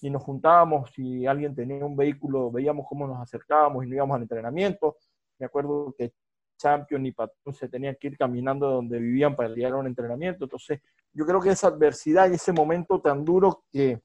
Y 0.00 0.10
nos 0.10 0.22
juntábamos, 0.22 0.90
si 0.92 1.24
alguien 1.26 1.54
tenía 1.54 1.84
un 1.84 1.96
vehículo, 1.96 2.50
veíamos 2.50 2.86
cómo 2.88 3.06
nos 3.06 3.20
acercábamos 3.20 3.84
y 3.84 3.88
no 3.88 3.94
íbamos 3.94 4.16
al 4.16 4.22
entrenamiento. 4.22 4.96
Me 5.38 5.46
acuerdo 5.46 5.94
que 5.96 6.12
Champion 6.58 7.06
y 7.06 7.12
Patrón 7.12 7.54
se 7.54 7.68
tenían 7.68 7.96
que 7.98 8.08
ir 8.08 8.18
caminando 8.18 8.68
donde 8.68 8.98
vivían 8.98 9.36
para 9.36 9.48
llegar 9.48 9.72
a 9.72 9.76
un 9.76 9.86
entrenamiento. 9.86 10.44
Entonces, 10.44 10.80
yo 11.12 11.24
creo 11.24 11.40
que 11.40 11.50
esa 11.50 11.68
adversidad 11.68 12.30
y 12.30 12.34
ese 12.34 12.52
momento 12.52 13.00
tan 13.00 13.24
duro 13.24 13.64
que, 13.70 14.00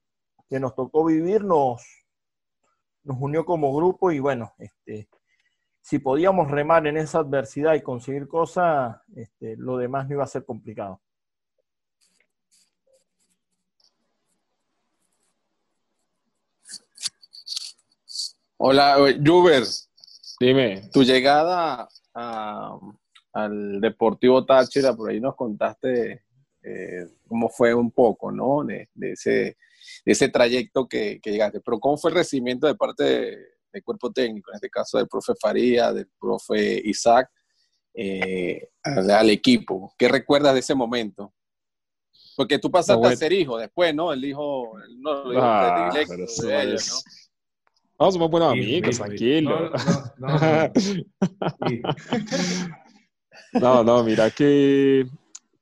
que 0.47 0.59
nos 0.59 0.75
tocó 0.75 1.03
vivir 1.05 1.43
nos, 1.43 1.98
nos 3.03 3.17
unió 3.19 3.45
como 3.45 3.75
grupo 3.75 4.12
y 4.12 4.19
bueno, 4.19 4.53
este, 4.59 5.09
si 5.81 5.99
podíamos 5.99 6.51
remar 6.51 6.85
en 6.88 6.97
esa 6.97 7.19
adversidad 7.19 7.73
y 7.73 7.81
conseguir 7.81 8.27
cosas, 8.27 8.97
este, 9.15 9.55
lo 9.57 9.77
demás 9.77 10.07
no 10.07 10.15
iba 10.15 10.23
a 10.23 10.27
ser 10.27 10.45
complicado. 10.45 11.01
Hola, 18.57 18.97
Juber. 19.25 19.63
Dime. 20.39 20.89
Tu 20.91 21.03
llegada 21.03 21.88
al 22.13 23.79
Deportivo 23.79 24.45
Táchira, 24.45 24.93
por 24.93 25.09
ahí 25.09 25.21
nos 25.21 25.35
contaste 25.35 26.23
eh, 26.62 27.07
cómo 27.25 27.47
fue 27.49 27.73
un 27.73 27.91
poco, 27.91 28.31
¿no? 28.31 28.63
de 28.65 29.12
ese 29.12 29.57
ese 30.05 30.29
trayecto 30.29 30.88
que, 30.88 31.19
llegaste. 31.23 31.62
Pero 31.62 31.79
¿cómo 31.79 31.97
fue 31.97 32.12
el 32.12 32.17
recibimiento 32.17 32.67
de 32.67 32.75
parte 32.75 33.03
del 33.03 33.83
cuerpo 33.83 34.12
técnico, 34.12 34.51
en 34.51 34.55
este 34.55 34.69
caso 34.69 34.97
del 34.97 35.07
profe 35.07 35.33
Faría, 35.39 35.93
del 35.93 36.07
profe 36.19 36.81
Isaac, 36.85 37.29
eh, 37.93 38.69
al, 38.83 39.29
equipo? 39.29 39.93
¿Qué 39.97 40.07
recuerdas 40.07 40.53
de 40.53 40.59
ese 40.62 40.75
momento? 40.75 41.33
Porque 42.35 42.57
tú 42.57 42.71
pasaste 42.71 43.07
a 43.07 43.15
ser 43.15 43.33
hijo 43.33 43.57
después, 43.57 43.93
¿no? 43.93 44.13
El 44.13 44.23
hijo, 44.23 44.71
no, 44.97 45.25
el 45.25 45.33
hijo 45.33 45.43
ah, 45.43 45.91
de 45.93 46.01
ellos, 46.01 47.03
¿no? 47.97 48.05
No, 48.05 48.12
somos 48.13 48.31
buenos 48.31 48.53
amigos, 48.53 48.97
tranquilo. 48.97 49.71
No, 50.17 50.27
no, 50.27 50.39
no, 50.39 50.63
no. 50.63 50.73
Sí. 50.79 51.05
No, 53.53 53.83
no, 53.83 54.03
mira 54.03 54.29
que, 54.29 55.07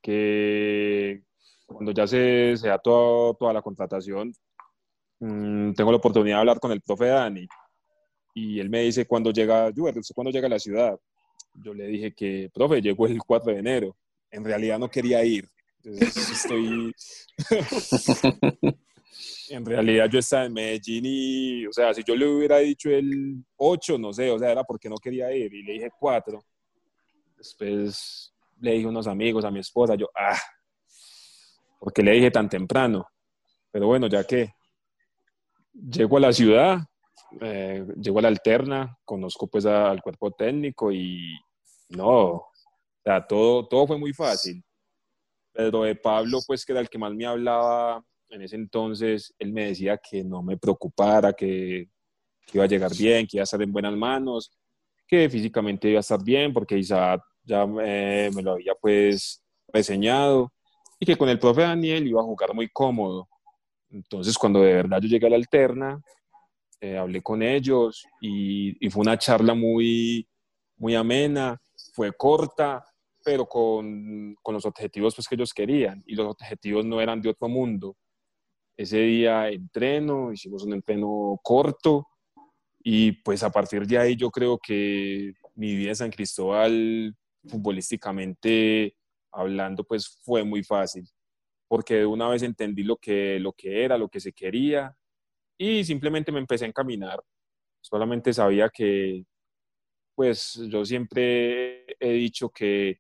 que 0.02 1.23
cuando 1.67 1.91
ya 1.91 2.08
se, 2.08 2.56
se 2.58 2.67
da 2.69 2.80
todo- 2.80 3.36
toda 3.36 3.53
la 3.53 3.62
contratación, 3.62 4.34
mm, 5.19 5.73
tengo 5.73 5.91
la 5.91 5.97
oportunidad 5.97 6.38
de 6.38 6.39
hablar 6.39 6.60
con 6.60 6.71
el 6.71 6.82
profe 6.82 7.06
Dani 7.08 7.47
y 8.34 8.60
él 8.60 8.69
me 8.69 8.82
dice 8.82 9.06
cuando 9.06 9.32
llega, 9.32 9.71
Juber, 9.75 9.97
¿usted 9.97 10.15
cuándo 10.15 10.32
llega 10.32 10.47
a 10.47 10.51
la 10.51 10.60
ciudad? 10.60 10.97
Yo 11.63 11.73
le 11.73 11.88
dije 11.88 12.13
que, 12.13 12.49
profe, 12.53 12.82
llegó 12.82 13.08
el 13.08 13.19
4 13.19 13.51
de 13.51 13.60
enero. 13.60 13.95
En 14.30 14.43
realidad 14.43 14.77
no 14.77 14.89
quería 14.89 15.23
ir. 15.23 15.47
Entonces, 15.84 16.32
estoy... 16.32 16.93
en 19.49 19.65
realidad 19.65 20.08
yo 20.10 20.19
estaba 20.19 20.45
en 20.45 20.53
Medellín 20.53 21.03
y, 21.06 21.65
o 21.65 21.73
sea, 21.73 21.93
si 21.93 22.03
yo 22.03 22.15
le 22.15 22.27
hubiera 22.27 22.58
dicho 22.60 22.89
el 22.89 23.43
8, 23.56 23.97
no 23.97 24.13
sé, 24.13 24.30
o 24.30 24.38
sea, 24.38 24.51
era 24.51 24.63
porque 24.63 24.89
no 24.89 24.97
quería 24.97 25.32
ir 25.36 25.51
y 25.53 25.63
le 25.63 25.73
dije 25.73 25.89
4. 25.99 26.43
Después 27.38 28.34
le 28.60 28.71
dije 28.73 28.86
a 28.86 28.89
unos 28.89 29.08
amigos, 29.08 29.45
a 29.45 29.51
mi 29.51 29.60
esposa, 29.60 29.95
yo, 29.95 30.10
ah, 30.15 30.39
porque 31.80 32.04
le 32.04 32.12
dije 32.12 32.32
tan 32.32 32.50
temprano. 32.50 33.08
Pero 33.72 33.88
bueno, 33.88 34.08
ya 34.08 34.24
que 34.24 34.54
llego 35.74 36.18
a 36.18 36.22
la 36.22 36.34
ciudad, 36.34 36.80
eh, 37.42 37.86
llego 38.02 38.20
a 38.20 38.24
la 38.24 38.28
alterna, 38.30 38.98
conozco 39.06 39.48
pues 39.48 39.66
a- 39.66 39.90
al 39.92 40.02
cuerpo 40.02 40.32
técnico 40.32 40.92
y 40.92 41.38
no, 41.90 42.10
o 42.36 42.52
sea, 43.04 43.26
todo, 43.26 43.68
todo 43.68 43.88
fue 43.88 43.98
muy 43.98 44.13
fácil. 44.13 44.63
Pedro 45.54 45.84
de 45.84 45.96
Pablo, 45.96 46.40
pues 46.46 46.66
que 46.66 46.72
era 46.74 46.82
el 46.82 46.90
que 46.90 46.98
más 46.98 47.13
me 47.13 47.26
hablaba 47.26 48.04
en 48.30 48.42
ese 48.42 48.56
entonces, 48.56 49.34
él 49.40 49.54
me 49.54 49.68
decía 49.68 49.98
que 49.98 50.24
no 50.24 50.44
me 50.44 50.58
preocupara, 50.58 51.34
que, 51.34 51.90
que 52.46 52.58
iba 52.58 52.66
a 52.66 52.68
llegar 52.68 52.92
bien, 52.96 53.26
que 53.26 53.38
iba 53.38 53.44
a 53.44 53.46
estar 53.46 53.62
en 53.62 53.72
buenas 53.72 53.96
manos, 53.96 54.52
que 55.08 55.30
físicamente 55.30 55.90
iba 55.90 56.00
a 56.00 56.02
estar 56.02 56.22
bien, 56.24 56.54
porque 56.54 56.78
Isaac 56.78 57.22
ya 57.44 57.66
me, 57.66 58.30
me 58.32 58.42
lo 58.44 58.52
había 58.54 58.76
pues 58.76 59.42
reseñado, 59.70 60.52
y 61.00 61.06
que 61.06 61.16
con 61.16 61.30
el 61.30 61.40
profe 61.40 61.62
Daniel 61.62 62.08
iba 62.08 62.22
a 62.22 62.26
jugar 62.26 62.54
muy 62.54 62.70
cómodo. 62.70 63.28
Entonces, 63.90 64.38
cuando 64.38 64.62
de 64.62 64.74
verdad 64.74 65.00
yo 65.02 65.08
llegué 65.08 65.28
a 65.28 65.30
la 65.30 65.36
alterna, 65.36 66.02
eh, 66.82 66.98
hablé 66.98 67.22
con 67.22 67.42
ellos 67.42 68.06
y, 68.22 68.86
y 68.86 68.90
fue 68.90 69.02
una 69.02 69.18
charla 69.18 69.54
muy, 69.54 70.28
muy 70.78 70.96
amena, 70.96 71.60
fue 71.94 72.12
corta, 72.14 72.84
pero 73.24 73.46
con, 73.46 74.36
con 74.42 74.54
los 74.54 74.66
objetivos 74.66 75.16
pues, 75.16 75.28
que 75.28 75.36
ellos 75.36 75.54
querían. 75.54 76.04
Y 76.06 76.16
los 76.16 76.28
objetivos 76.28 76.86
no 76.86 77.02
eran 77.02 77.22
de 77.22 77.30
otro 77.30 77.48
mundo. 77.48 77.96
Ese 78.78 79.00
día 79.00 79.50
entreno, 79.50 80.32
hicimos 80.32 80.64
un 80.64 80.74
entreno 80.74 81.40
corto 81.42 82.08
y 82.84 83.12
pues 83.24 83.44
a 83.44 83.50
partir 83.50 83.86
de 83.88 83.98
ahí 83.98 84.16
yo 84.16 84.30
creo 84.30 84.60
que 84.60 85.34
mi 85.56 85.76
vida 85.76 85.90
en 85.90 85.96
San 85.96 86.12
Cristóbal 86.12 87.16
futbolísticamente 87.48 88.96
hablando 89.38 89.84
pues 89.84 90.19
fue 90.23 90.43
muy 90.43 90.63
fácil 90.63 91.08
porque 91.67 91.95
de 91.95 92.06
una 92.06 92.30
vez 92.30 92.43
entendí 92.43 92.84
lo 92.84 92.97
que, 92.97 93.39
lo 93.39 93.54
que 93.54 93.84
era, 93.84 93.97
lo 93.97 94.10
que 94.10 94.19
se 94.19 94.34
quería 94.34 94.95
y 95.58 95.84
simplemente 95.84 96.32
me 96.32 96.39
empecé 96.39 96.65
a 96.65 96.69
encaminar. 96.69 97.21
Solamente 97.82 98.34
sabía 98.34 98.69
que 98.69 99.26
pues 100.15 100.60
yo 100.69 100.86
siempre 100.86 101.86
he 102.00 102.12
dicho 102.13 102.50
que, 102.50 103.00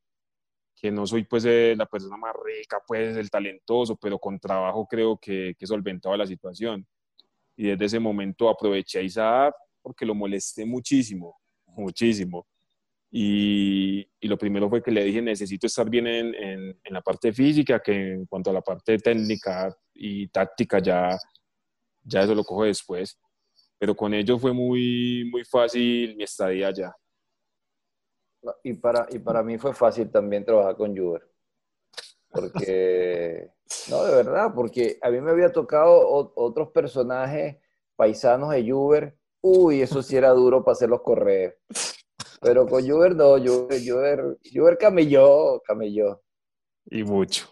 que 0.75 0.91
no 0.91 1.07
soy 1.07 1.23
pues 1.23 1.45
eh, 1.45 1.75
la 1.77 1.85
persona 1.85 2.17
más 2.17 2.33
rica, 2.43 2.79
pues 2.85 3.17
el 3.17 3.29
talentoso, 3.29 3.95
pero 3.97 4.19
con 4.19 4.39
trabajo 4.39 4.87
creo 4.87 5.17
que, 5.17 5.55
que 5.57 5.67
solventaba 5.67 6.17
la 6.17 6.27
situación. 6.27 6.85
Y 7.55 7.67
desde 7.67 7.85
ese 7.85 7.99
momento 7.99 8.49
aproveché 8.49 8.99
a 8.99 9.01
Isaac 9.03 9.55
porque 9.81 10.05
lo 10.05 10.13
molesté 10.13 10.65
muchísimo, 10.65 11.39
muchísimo. 11.67 12.45
Y, 13.09 14.07
y 14.19 14.27
lo 14.27 14.37
primero 14.37 14.69
fue 14.69 14.83
que 14.83 14.91
le 14.91 15.03
dije, 15.03 15.21
necesito 15.21 15.65
estar 15.67 15.89
bien 15.89 16.07
en, 16.07 16.35
en, 16.35 16.79
en 16.83 16.93
la 16.93 17.01
parte 17.01 17.31
física, 17.31 17.79
que 17.79 18.13
en 18.13 18.25
cuanto 18.25 18.49
a 18.49 18.53
la 18.53 18.61
parte 18.61 18.97
técnica 18.97 19.75
y 19.93 20.27
táctica 20.27 20.79
ya, 20.79 21.17
ya 22.03 22.21
eso 22.23 22.35
lo 22.35 22.43
cojo 22.43 22.65
después. 22.65 23.17
Pero 23.79 23.95
con 23.95 24.13
ellos 24.13 24.41
fue 24.41 24.53
muy, 24.53 25.27
muy 25.31 25.43
fácil 25.45 26.15
mi 26.17 26.23
estadía 26.23 26.67
allá. 26.67 26.93
Y 28.63 28.73
para, 28.73 29.07
y 29.09 29.19
para 29.19 29.43
mí 29.43 29.57
fue 29.57 29.73
fácil 29.73 30.09
también 30.09 30.45
trabajar 30.45 30.75
con 30.75 30.95
Juber. 30.95 31.23
Porque, 32.29 33.49
no, 33.89 34.03
de 34.03 34.15
verdad, 34.15 34.51
porque 34.53 34.97
a 35.01 35.09
mí 35.09 35.21
me 35.21 35.31
había 35.31 35.51
tocado 35.51 35.91
o- 36.07 36.33
otros 36.35 36.71
personajes 36.71 37.57
paisanos 37.95 38.51
de 38.51 38.69
Juber. 38.69 39.17
Uy, 39.41 39.81
eso 39.81 40.01
sí 40.01 40.15
era 40.17 40.29
duro 40.31 40.63
para 40.63 40.73
hacer 40.73 40.89
los 40.89 41.01
correos. 41.01 41.53
Pero 42.41 42.67
con 42.67 42.87
Juber 42.87 43.15
no, 43.15 43.37
Juber, 43.37 43.81
Juber, 43.85 44.37
Juber 44.53 44.77
camelló, 44.77 45.61
camelló. 45.65 46.21
Y 46.89 47.03
mucho. 47.03 47.47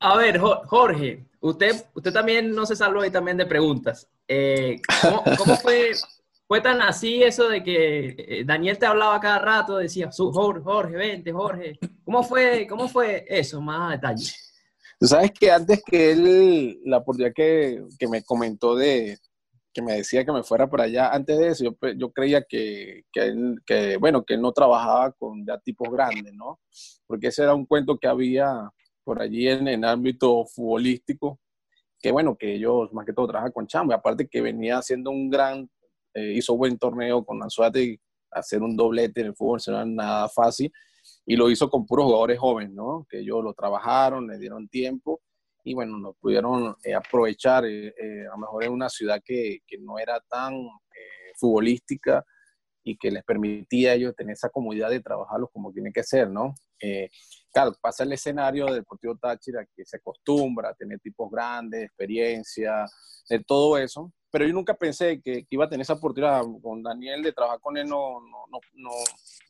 A 0.00 0.16
ver, 0.16 0.38
Jo- 0.38 0.62
Jorge, 0.66 1.24
usted, 1.40 1.86
usted 1.94 2.12
también 2.12 2.54
no 2.54 2.66
se 2.66 2.76
salvó 2.76 3.00
ahí 3.00 3.10
también 3.10 3.36
de 3.36 3.46
preguntas. 3.46 4.08
Eh, 4.28 4.80
¿cómo, 5.02 5.22
cómo 5.36 5.56
fue, 5.56 5.92
fue 6.46 6.60
tan 6.60 6.80
así 6.82 7.22
eso 7.22 7.48
de 7.48 7.62
que 7.62 8.14
eh, 8.18 8.44
Daniel 8.44 8.78
te 8.78 8.86
hablaba 8.86 9.18
cada 9.20 9.38
rato, 9.38 9.76
decía, 9.78 10.12
"Su- 10.12 10.30
Jorge, 10.32 10.62
Jorge, 10.62 10.96
vente, 10.96 11.32
Jorge? 11.32 11.78
¿Cómo 12.04 12.22
fue, 12.22 12.66
cómo 12.68 12.88
fue 12.88 13.24
eso, 13.28 13.60
más 13.60 13.92
detalle? 13.92 14.30
Tú 15.00 15.06
sabes 15.06 15.32
que 15.32 15.50
antes 15.50 15.82
que 15.84 16.12
él, 16.12 16.80
la 16.84 16.98
oportunidad 16.98 17.32
que, 17.34 17.82
que 17.98 18.08
me 18.08 18.22
comentó 18.22 18.76
de 18.76 19.18
que 19.74 19.82
me 19.82 19.94
decía 19.94 20.24
que 20.24 20.32
me 20.32 20.42
fuera 20.44 20.70
para 20.70 20.84
allá, 20.84 21.10
antes 21.12 21.38
de 21.38 21.48
eso 21.48 21.64
yo, 21.64 21.74
pe- 21.74 21.96
yo 21.98 22.12
creía 22.12 22.42
que, 22.44 23.04
que, 23.12 23.20
él- 23.24 23.60
que, 23.66 23.96
bueno, 23.98 24.24
que 24.24 24.34
él 24.34 24.40
no 24.42 24.52
trabajaba 24.52 25.12
con 25.12 25.44
ya 25.46 25.58
tipos 25.58 25.90
grandes, 25.90 26.32
¿no? 26.34 26.60
Porque 27.06 27.28
ese 27.28 27.42
era 27.42 27.54
un 27.54 27.66
cuento 27.66 27.98
que 27.98 28.06
había 28.08 28.70
por 29.04 29.20
allí 29.20 29.48
en 29.48 29.68
el 29.68 29.84
ámbito 29.84 30.46
futbolístico, 30.46 31.40
que 32.00 32.12
bueno, 32.12 32.36
que 32.36 32.54
ellos 32.54 32.92
más 32.92 33.04
que 33.06 33.12
todo 33.12 33.26
trabajan 33.28 33.52
con 33.52 33.66
Chambo, 33.66 33.92
y 33.92 33.96
aparte 33.96 34.28
que 34.28 34.40
venía 34.40 34.78
haciendo 34.78 35.10
un 35.10 35.28
gran, 35.30 35.68
eh, 36.14 36.32
hizo 36.36 36.56
buen 36.56 36.78
torneo 36.78 37.24
con 37.24 37.42
Anzuate, 37.42 38.00
hacer 38.30 38.62
un 38.62 38.76
doblete 38.76 39.20
en 39.20 39.28
el 39.28 39.34
fútbol 39.36 39.60
no 39.66 39.72
era 39.74 39.84
nada 39.84 40.28
fácil, 40.28 40.72
y 41.26 41.36
lo 41.36 41.50
hizo 41.50 41.68
con 41.68 41.86
puros 41.86 42.06
jugadores 42.06 42.38
jóvenes, 42.38 42.72
¿no? 42.72 43.06
Que 43.10 43.20
ellos 43.20 43.42
lo 43.42 43.52
trabajaron, 43.54 44.26
le 44.26 44.38
dieron 44.38 44.68
tiempo 44.68 45.20
y 45.64 45.74
bueno, 45.74 45.98
nos 45.98 46.16
pudieron 46.16 46.76
eh, 46.84 46.94
aprovechar 46.94 47.64
eh, 47.64 47.88
eh, 47.88 48.26
a 48.26 48.32
lo 48.32 48.38
mejor 48.38 48.64
en 48.64 48.72
una 48.72 48.88
ciudad 48.88 49.20
que, 49.24 49.60
que 49.66 49.78
no 49.78 49.98
era 49.98 50.20
tan 50.20 50.54
eh, 50.54 51.32
futbolística 51.36 52.24
y 52.84 52.96
que 52.96 53.10
les 53.10 53.24
permitía 53.24 53.92
a 53.92 53.94
ellos 53.94 54.14
tener 54.14 54.34
esa 54.34 54.50
comodidad 54.50 54.90
de 54.90 55.00
trabajarlos 55.00 55.48
como 55.50 55.72
tiene 55.72 55.90
que 55.90 56.02
ser, 56.02 56.28
¿no? 56.28 56.54
Eh, 56.78 57.08
claro, 57.50 57.74
pasa 57.80 58.04
el 58.04 58.12
escenario 58.12 58.66
del 58.66 58.76
Deportivo 58.76 59.16
Táchira 59.16 59.66
que 59.74 59.86
se 59.86 59.96
acostumbra 59.96 60.68
a 60.68 60.74
tener 60.74 61.00
tipos 61.00 61.30
grandes, 61.30 61.84
experiencia, 61.84 62.84
de 63.26 63.42
todo 63.42 63.78
eso, 63.78 64.12
pero 64.30 64.46
yo 64.46 64.52
nunca 64.52 64.74
pensé 64.74 65.22
que, 65.22 65.44
que 65.44 65.48
iba 65.48 65.64
a 65.64 65.68
tener 65.68 65.82
esa 65.82 65.94
oportunidad 65.94 66.42
con 66.62 66.82
Daniel 66.82 67.22
de 67.22 67.32
trabajar 67.32 67.58
con 67.60 67.78
él, 67.78 67.88
no, 67.88 68.20
no, 68.20 68.44
no, 68.50 68.58
no, 68.74 68.90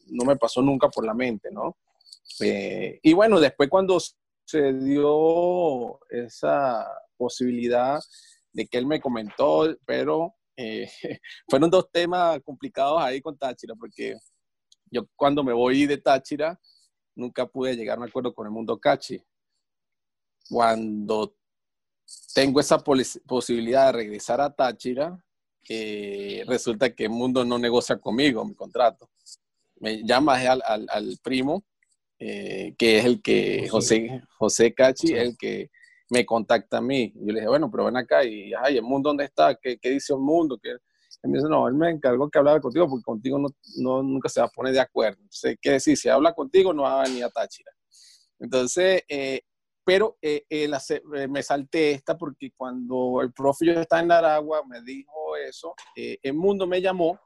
no 0.07 0.25
me 0.25 0.37
pasó 0.37 0.63
nunca 0.63 0.89
por 0.89 1.05
la 1.05 1.13
mente, 1.15 1.51
¿no? 1.51 1.77
Eh, 2.41 3.01
y 3.03 3.13
bueno, 3.13 3.41
después 3.41 3.69
cuando 3.69 3.99
se 4.45 4.73
dio 4.75 5.99
esa 6.11 6.87
posibilidad 7.17 8.01
de 8.53 8.67
que 8.67 8.79
él 8.79 8.87
me 8.87 9.01
comentó, 9.01 9.75
pero 9.85 10.35
eh, 10.57 10.89
fueron 11.49 11.71
dos 11.71 11.91
temas 11.91 12.41
complicados 12.43 13.01
ahí 13.03 13.21
con 13.21 13.37
Táchira, 13.37 13.75
porque 13.75 14.17
yo 14.91 15.07
cuando 15.17 15.43
me 15.43 15.53
voy 15.53 15.87
de 15.87 15.99
Táchira 15.99 16.61
nunca 17.17 17.47
pude 17.47 17.75
llegar 17.77 17.99
a 17.99 18.03
un 18.03 18.09
acuerdo 18.09 18.35
con 18.35 18.47
el 18.47 18.53
mundo 18.53 18.79
Cachi. 18.79 19.23
Cuando 20.49 21.35
tengo 22.35 22.61
esa 22.61 22.79
pos- 22.79 23.21
posibilidad 23.27 23.87
de 23.87 23.93
regresar 23.93 24.41
a 24.41 24.53
Táchira, 24.55 25.19
eh, 25.69 26.45
resulta 26.47 26.95
que 26.95 27.05
el 27.05 27.11
mundo 27.11 27.45
no 27.45 27.59
negocia 27.59 27.97
conmigo 27.99 28.45
mi 28.45 28.55
contrato. 28.55 29.09
Me 29.81 30.03
llama 30.05 30.35
al, 30.37 30.63
al, 30.67 30.87
al 30.91 31.19
primo, 31.23 31.65
eh, 32.19 32.75
que 32.79 32.99
es 32.99 33.05
el 33.05 33.23
que, 33.23 33.69
José, 33.69 34.23
José 34.39 34.73
Cachi, 34.75 35.13
el 35.13 35.37
que 35.37 35.71
me 36.11 36.25
contacta 36.25 36.79
a 36.79 36.81
mí. 36.81 37.13
Yo 37.17 37.33
le 37.33 37.41
dije, 37.41 37.49
bueno, 37.49 37.71
pero 37.71 37.87
ven 37.87 37.97
acá 37.97 38.25
y, 38.25 38.53
ay, 38.55 38.77
¿el 38.77 38.83
mundo 38.83 39.11
dónde 39.11 39.25
está? 39.25 39.55
¿Qué, 39.55 39.79
qué 39.79 39.91
dice 39.91 40.13
el 40.13 40.21
mundo? 40.21 40.59
¿Qué? 40.63 40.71
Él 40.71 41.31
me 41.31 41.39
dice, 41.39 41.49
no, 41.49 41.67
él 41.69 41.75
me 41.75 41.91
encargó 41.91 42.29
que 42.29 42.39
hablara 42.39 42.61
contigo 42.61 42.89
porque 42.89 43.03
contigo 43.03 43.39
no, 43.39 43.49
no, 43.79 44.03
nunca 44.03 44.29
se 44.29 44.41
va 44.41 44.47
a 44.47 44.51
poner 44.51 44.73
de 44.73 44.81
acuerdo. 44.81 45.19
Entonces, 45.21 45.57
¿qué 45.61 45.73
decir? 45.73 45.97
Si 45.97 46.09
habla 46.09 46.35
contigo, 46.35 46.73
no 46.73 46.83
va 46.83 47.01
a 47.01 47.05
venir 47.05 47.25
a 47.25 47.31
Táchira. 47.31 47.73
Entonces, 48.39 49.03
eh, 49.09 49.41
pero 49.85 50.17
eh, 50.23 50.45
eh, 50.49 50.67
la, 50.67 50.83
eh, 50.89 51.29
me 51.29 51.43
salté 51.43 51.93
esta 51.93 52.17
porque 52.17 52.53
cuando 52.57 53.21
el 53.21 53.33
profe 53.33 53.67
yo 53.67 53.73
estaba 53.73 54.03
en 54.03 54.13
Aragua 54.13 54.63
me 54.67 54.81
dijo 54.83 55.37
eso, 55.37 55.75
eh, 55.95 56.19
el 56.23 56.35
mundo 56.35 56.67
me 56.67 56.81
llamó 56.81 57.19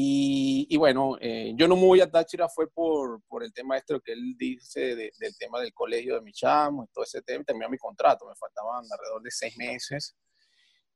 y, 0.00 0.66
y 0.70 0.76
bueno, 0.76 1.16
eh, 1.20 1.54
yo 1.56 1.66
no 1.66 1.74
me 1.74 1.84
voy 1.84 2.00
a 2.00 2.08
Táchira 2.08 2.48
fue 2.48 2.70
por, 2.70 3.20
por 3.26 3.42
el 3.42 3.52
tema 3.52 3.76
este 3.76 3.98
que 4.04 4.12
él 4.12 4.36
dice 4.38 4.94
de, 4.94 5.10
del 5.18 5.36
tema 5.36 5.60
del 5.60 5.72
colegio 5.74 6.14
de 6.14 6.20
mi 6.20 6.30
chamo 6.30 6.84
y 6.84 6.86
todo 6.92 7.02
ese 7.02 7.20
tema, 7.22 7.42
terminó 7.42 7.68
mi 7.68 7.78
contrato, 7.78 8.24
me 8.28 8.36
faltaban 8.36 8.84
alrededor 8.88 9.22
de 9.22 9.30
seis 9.32 9.56
meses 9.56 10.14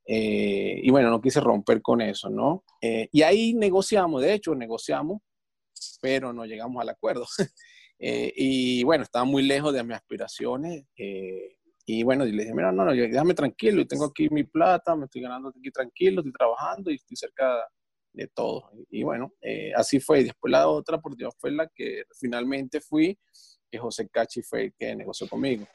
Eh, 0.07 0.81
y 0.85 0.91
bueno, 0.91 1.11
no 1.11 1.21
quise 1.21 1.41
romper 1.41 1.81
con 1.83 2.01
eso, 2.01 2.29
¿no? 2.31 2.65
Eh, 2.81 3.09
y 3.13 3.23
ahí 3.23 3.55
negociamos, 3.55 4.23
de 4.23 4.35
hecho, 4.35 4.55
negociamos, 4.55 5.21
pero 6.01 6.33
no 6.33 6.45
llegamos 6.45 6.81
al 6.81 6.91
acuerdo. 6.91 7.27
Eh, 8.05 8.33
y 8.37 8.83
bueno, 8.83 9.05
estaba 9.05 9.25
muy 9.25 9.45
lejos 9.45 9.73
de 9.73 9.85
mis 9.85 9.95
aspiraciones. 9.97 10.85
y 11.87 12.03
bueno, 12.03 12.27
y 12.27 12.33
le 12.33 12.43
dije, 12.43 12.55
mira, 12.55 12.73
no, 12.73 12.85
no, 12.85 12.93
déjame 12.93 13.35
tranquilo, 13.35 13.87
tengo 13.87 14.07
aquí 14.07 14.29
mi 14.31 14.43
plata, 14.45 14.97
me 14.97 15.05
estoy 15.05 15.23
ganando 15.23 15.51
aquí 15.51 15.71
tranquilo, 15.71 16.21
estoy 16.21 16.33
trabajando 16.33 16.91
y 16.91 16.97
estoy 16.97 17.17
cerca 17.17 17.65
de 18.13 18.29
todo. 18.29 18.71
Y, 18.91 19.03
bueno, 19.03 19.33
así 19.77 20.01
fue. 20.01 20.25
Después 20.25 20.51
la 20.51 20.69
otra 20.69 20.97
oportunidad 20.97 21.31
fue 21.39 21.51
la 21.51 21.69
que 21.69 22.05
finalmente 22.19 22.81
fui, 22.81 23.19
que 23.71 23.79
José 23.79 24.09
Cachi 24.09 24.43
fue 24.43 24.65
el 24.65 24.75
que 24.79 24.95
negoció 24.95 25.29
conmigo. 25.29 25.67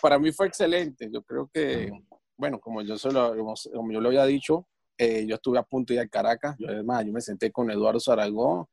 para 0.00 0.18
mí 0.18 0.32
fue 0.32 0.46
excelente. 0.46 1.08
Yo 1.10 1.22
creo 1.22 1.50
que 1.52 1.90
bueno, 2.36 2.60
como 2.60 2.82
yo, 2.82 2.98
solo, 2.98 3.34
como 3.72 3.92
yo 3.92 4.00
lo 4.00 4.08
había 4.08 4.26
dicho, 4.26 4.68
eh, 4.98 5.26
yo 5.26 5.36
estuve 5.36 5.58
a 5.58 5.62
punto 5.62 5.92
de 5.92 6.00
ir 6.00 6.06
a 6.06 6.08
Caracas. 6.08 6.56
Yo, 6.58 6.68
además, 6.68 7.04
yo 7.04 7.12
me 7.12 7.20
senté 7.20 7.50
con 7.50 7.70
Eduardo 7.70 8.00
Zaragón 8.00 8.66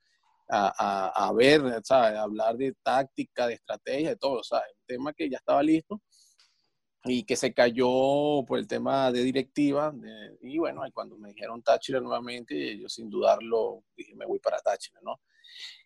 a, 0.49 0.73
a, 0.77 1.27
a 1.27 1.33
ver, 1.33 1.61
¿sabes? 1.83 2.17
A 2.17 2.23
hablar 2.23 2.57
de 2.57 2.73
táctica, 2.83 3.47
de 3.47 3.55
estrategia, 3.55 4.09
de 4.09 4.15
todo, 4.17 4.43
¿sabes? 4.43 4.67
Un 4.79 4.85
tema 4.85 5.13
que 5.13 5.29
ya 5.29 5.37
estaba 5.37 5.63
listo 5.63 6.01
y 7.05 7.23
que 7.23 7.35
se 7.35 7.53
cayó 7.53 8.45
por 8.47 8.59
el 8.59 8.67
tema 8.67 9.11
de 9.11 9.23
directiva. 9.23 9.93
y 10.41 10.57
bueno, 10.57 10.83
cuando 10.93 11.17
me 11.17 11.29
dijeron 11.29 11.61
Táchira 11.61 11.99
nuevamente, 11.99 12.77
yo 12.77 12.87
sin 12.87 13.09
dudarlo 13.09 13.83
dije, 13.95 14.15
me 14.15 14.25
voy 14.25 14.39
para 14.39 14.59
Táchira, 14.59 14.99
¿no? 15.03 15.19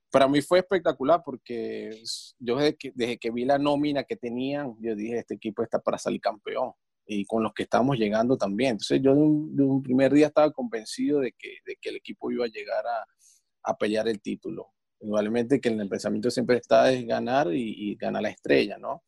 Para 0.09 0.27
mí 0.27 0.41
fue 0.41 0.59
espectacular 0.59 1.21
porque 1.23 2.01
yo 2.39 2.57
desde 2.57 2.75
que, 2.77 2.91
desde 2.95 3.17
que 3.17 3.31
vi 3.31 3.45
la 3.45 3.57
nómina 3.57 4.03
que 4.03 4.15
tenían, 4.15 4.75
yo 4.79 4.95
dije, 4.95 5.17
este 5.17 5.35
equipo 5.35 5.63
está 5.63 5.79
para 5.79 5.97
salir 5.97 6.21
campeón 6.21 6.71
y 7.05 7.25
con 7.25 7.43
los 7.43 7.53
que 7.53 7.63
estamos 7.63 7.97
llegando 7.97 8.37
también. 8.37 8.71
Entonces 8.71 9.01
yo 9.01 9.13
de 9.15 9.63
un, 9.63 9.83
primer 9.83 10.13
día 10.13 10.27
estaba 10.27 10.51
convencido 10.51 11.19
de 11.19 11.33
que, 11.33 11.57
de 11.65 11.75
que, 11.81 11.89
el 11.89 11.97
equipo 11.97 12.31
iba 12.31 12.45
a 12.45 12.49
llegar 12.49 12.85
a, 12.85 13.05
a 13.63 13.77
pelear 13.77 14.07
el 14.07 14.21
título. 14.21 14.73
Igualmente 14.99 15.61
que 15.61 15.69
el 15.69 15.89
pensamiento 15.89 16.31
siempre 16.31 16.57
está 16.57 16.91
es 16.91 17.05
ganar 17.05 17.53
y, 17.53 17.95
ganar 17.95 18.23
la 18.23 18.29
estrella, 18.29 18.77
¿no? 18.77 19.03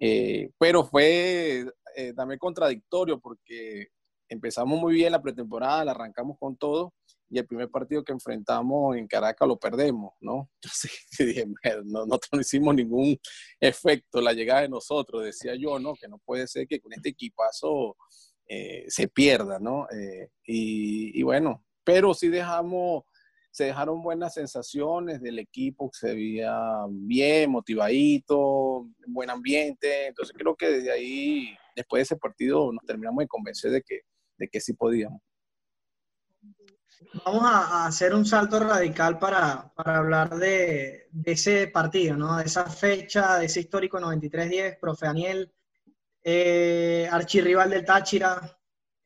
Eh, 0.00 0.50
pero 0.58 0.84
fue 0.84 1.64
eh, 1.96 2.12
también 2.14 2.38
contradictorio 2.38 3.20
porque 3.20 3.88
empezamos 4.28 4.78
muy 4.78 4.94
bien 4.94 5.12
la 5.12 5.22
pretemporada, 5.22 5.84
la 5.84 5.92
arrancamos 5.92 6.36
con 6.38 6.56
todo 6.56 6.92
y 7.34 7.38
el 7.38 7.46
primer 7.46 7.68
partido 7.70 8.04
que 8.04 8.12
enfrentamos 8.12 8.96
en 8.96 9.06
Caracas 9.06 9.48
lo 9.48 9.58
perdemos, 9.58 10.12
¿no? 10.20 10.50
Entonces 10.62 10.90
dije, 11.18 11.46
no, 11.84 12.06
no, 12.06 12.18
hicimos 12.40 12.74
ningún 12.74 13.18
efecto 13.60 14.20
la 14.20 14.32
llegada 14.32 14.62
de 14.62 14.68
nosotros, 14.68 15.24
decía 15.24 15.54
yo, 15.56 15.78
¿no? 15.78 15.94
Que 15.94 16.08
no 16.08 16.18
puede 16.24 16.46
ser 16.46 16.66
que 16.66 16.80
con 16.80 16.92
este 16.92 17.10
equipazo 17.10 17.96
eh, 18.46 18.84
se 18.88 19.08
pierda, 19.08 19.58
¿no? 19.58 19.88
Eh, 19.90 20.28
y, 20.46 21.22
bueno, 21.22 21.64
pero 21.82 22.14
sí 22.14 22.28
dejamos, 22.28 23.04
se 23.54 23.66
dejaron 23.66 24.02
buenas 24.02 24.34
sensaciones 24.34 25.22
del 25.22 25.38
equipo, 25.38 25.88
se 25.92 26.12
veía 26.12 26.52
bien, 26.90 27.52
motivadito, 27.52 28.88
buen 29.06 29.30
ambiente, 29.30 30.08
entonces 30.08 30.34
creo 30.36 30.56
que 30.56 30.68
desde 30.68 30.90
ahí, 30.90 31.56
después 31.76 32.00
de 32.00 32.02
ese 32.02 32.16
partido, 32.16 32.72
nos 32.72 32.84
terminamos 32.84 33.22
de 33.22 33.28
convencer 33.28 33.70
de 33.70 33.82
que, 33.82 34.00
de 34.38 34.48
que 34.48 34.60
sí 34.60 34.72
podíamos. 34.72 35.22
Vamos 37.24 37.44
a, 37.44 37.86
hacer 37.86 38.12
un 38.12 38.26
salto 38.26 38.58
radical 38.58 39.20
para, 39.20 39.72
hablar 39.76 40.36
de, 40.36 41.06
ese 41.24 41.68
partido, 41.68 42.16
¿no? 42.16 42.38
De 42.38 42.46
esa 42.46 42.68
fecha, 42.68 43.38
de 43.38 43.46
ese 43.46 43.60
histórico 43.60 44.00
93-10, 44.00 44.80
profe 44.80 45.06
Daniel, 45.06 45.54
eh, 46.24 47.08
archirrival 47.08 47.70
del 47.70 47.84
Táchira, 47.84 48.58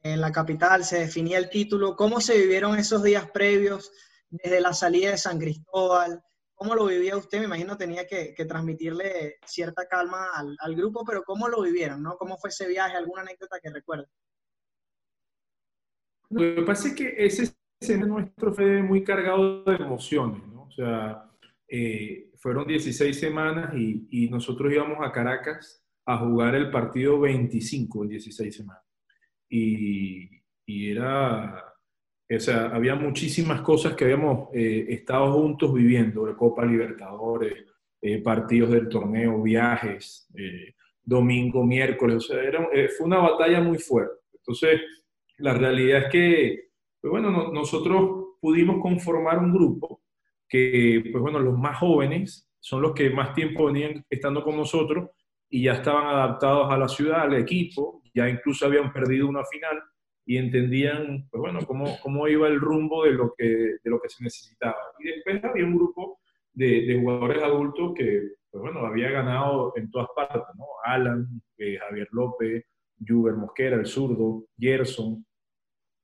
en 0.03 0.23
la 0.23 0.33
capital, 0.33 0.85
se 0.85 1.01
definía 1.01 1.37
el 1.37 1.51
título. 1.51 1.97
¿Cómo 1.97 2.23
se 2.23 2.39
vivieron 2.39 2.79
esos 2.79 3.03
días 3.03 3.31
previos 3.31 3.93
desde 4.31 4.61
la 4.61 4.73
salida 4.73 5.11
de 5.11 5.19
San 5.19 5.39
Cristóbal? 5.39 6.23
¿Cómo 6.55 6.75
lo 6.75 6.87
vivía 6.87 7.17
usted? 7.17 7.39
Me 7.39 7.45
imagino 7.45 7.77
tenía 7.77 8.07
que, 8.07 8.35
transmitirle 8.49 9.37
cierta 9.47 9.87
calma 9.87 10.29
al, 10.35 10.75
grupo, 10.75 11.05
pero 11.07 11.23
¿cómo 11.23 11.49
lo 11.49 11.63
vivieron? 11.63 12.03
¿no? 12.03 12.17
¿Cómo 12.17 12.37
fue 12.37 12.51
ese 12.51 12.67
viaje? 12.67 12.97
¿Alguna 12.97 13.23
anécdota 13.23 13.61
que 13.63 13.71
recuerde? 13.71 14.07
Lo 16.31 16.57
que 16.57 16.63
pasa 16.63 16.89
es 16.89 16.95
que 16.95 17.15
ese 17.17 17.55
nuestro 17.99 18.53
fue 18.53 18.83
muy 18.83 19.05
cargado 19.05 19.63
de 19.63 19.77
emociones, 19.77 20.45
¿no? 20.49 20.65
O 20.65 20.71
sea, 20.73 21.31
eh, 21.69 22.33
fueron 22.39 22.67
16 22.67 23.19
semanas 23.19 23.73
y, 23.75 24.29
nosotros 24.29 24.73
íbamos 24.73 24.99
a 25.01 25.13
Caracas 25.13 25.85
a 26.07 26.19
jugar 26.19 26.55
el 26.55 26.71
partido 26.71 27.21
25 27.21 28.03
en 28.03 28.09
16 28.09 28.57
semanas. 28.57 28.83
Y 29.49 30.43
era, 30.67 31.69
o 32.31 32.41
sea, 32.41 32.67
había 32.67 32.95
muchísimas 32.95 33.63
cosas 33.63 33.95
que 33.95 34.05
habíamos 34.05 34.49
eh, 34.53 34.87
estado 34.89 35.33
juntos 35.33 35.73
viviendo, 35.73 36.37
Copa 36.37 36.65
Libertadores, 36.65 37.65
eh, 38.01 38.23
partidos 38.23 38.71
del 38.71 38.89
torneo, 38.89 39.43
viajes, 39.43 40.29
domingo, 41.03 41.65
miércoles, 41.65 42.17
o 42.17 42.21
sea, 42.21 42.43
era, 42.43 42.69
fue 42.97 43.07
una 43.07 43.19
batalla 43.19 43.61
muy 43.61 43.79
fuerte. 43.79 44.15
Entonces, 44.35 44.81
la 45.39 45.55
realidad 45.55 46.05
es 46.05 46.13
que 46.13 46.69
pues 47.01 47.11
bueno, 47.11 47.53
nosotros 47.53 48.37
pudimos 48.41 48.81
conformar 48.81 49.39
un 49.39 49.53
grupo 49.53 50.03
que, 50.49 51.05
pues 51.13 51.23
bueno, 51.23 51.39
los 51.39 51.57
más 51.57 51.79
jóvenes 51.79 52.51
son 52.59 52.83
los 52.83 52.93
que 52.93 53.11
más 53.11 53.35
tiempo 53.35 53.67
venían 53.67 54.05
estando 54.11 54.43
con 54.43 54.57
nosotros 54.57 55.11
y 55.49 55.65
ya 55.65 55.75
estaban 55.75 56.07
adaptados 56.07 56.73
a 56.73 56.77
la 56.77 56.89
ciudad, 56.89 57.23
al 57.23 57.35
equipo, 57.35 58.03
ya 58.15 58.29
incluso 58.29 58.67
habían 58.67 58.93
perdido 58.93 59.29
una 59.29 59.45
final 59.45 59.81
y 60.29 60.37
entendían, 60.37 61.27
pues 61.31 61.41
bueno, 61.41 61.61
cómo, 61.67 61.97
cómo 62.03 62.29
iba 62.29 62.49
el 62.49 62.61
rumbo 62.61 63.05
de 63.05 63.13
lo, 63.13 63.35
que, 63.35 63.47
de 63.47 63.91
lo 63.91 63.99
que 63.99 64.11
se 64.11 64.23
necesitaba. 64.23 64.77
Y 64.99 65.09
después 65.09 65.43
había 65.43 65.65
un 65.65 65.75
grupo 65.75 66.21
de, 66.53 66.83
de 66.83 67.01
jugadores 67.01 67.43
adultos 67.43 67.95
que, 67.97 68.33
pues 68.51 68.61
bueno, 68.61 68.81
había 68.81 69.11
ganado 69.11 69.73
en 69.75 69.91
todas 69.91 70.09
partes, 70.15 70.55
¿no? 70.59 70.67
Alan, 70.85 71.27
eh, 71.57 71.79
Javier 71.79 72.09
López, 72.13 72.63
Juber 72.99 73.37
Mosquera, 73.37 73.77
el 73.77 73.87
zurdo, 73.87 74.45
Gerson, 74.59 75.25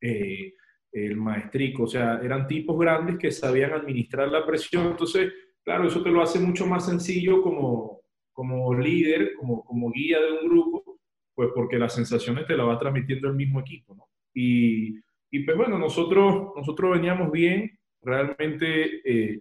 eh, 0.01 0.55
el 0.91 1.17
maestrico, 1.19 1.83
o 1.83 1.87
sea, 1.87 2.19
eran 2.23 2.47
tipos 2.47 2.79
grandes 2.81 3.19
que 3.19 3.31
sabían 3.31 3.73
administrar 3.75 4.29
la 4.29 4.47
presión, 4.47 4.87
entonces, 4.87 5.35
claro, 5.63 5.87
eso 5.87 6.03
te 6.03 6.11
lo 6.11 6.23
hace 6.23 6.39
mucho 6.39 6.67
más 6.67 6.87
sencillo 6.87 7.43
como, 7.43 8.01
como 8.33 8.73
líder, 8.73 9.35
como, 9.35 9.63
como 9.67 9.91
guía 9.91 10.19
de 10.19 10.33
un 10.33 10.49
grupo, 10.49 10.99
pues 11.35 11.51
porque 11.55 11.79
las 11.79 11.95
sensaciones 11.95 12.47
te 12.47 12.57
las 12.57 12.67
va 12.67 12.79
transmitiendo 12.79 13.29
el 13.29 13.35
mismo 13.35 13.61
equipo, 13.61 13.95
¿no? 13.95 14.09
Y, 14.35 14.99
y 15.31 15.45
pues 15.45 15.57
bueno, 15.57 15.79
nosotros, 15.79 16.53
nosotros 16.57 16.93
veníamos 16.93 17.31
bien, 17.31 17.79
realmente 18.03 19.01
eh, 19.05 19.41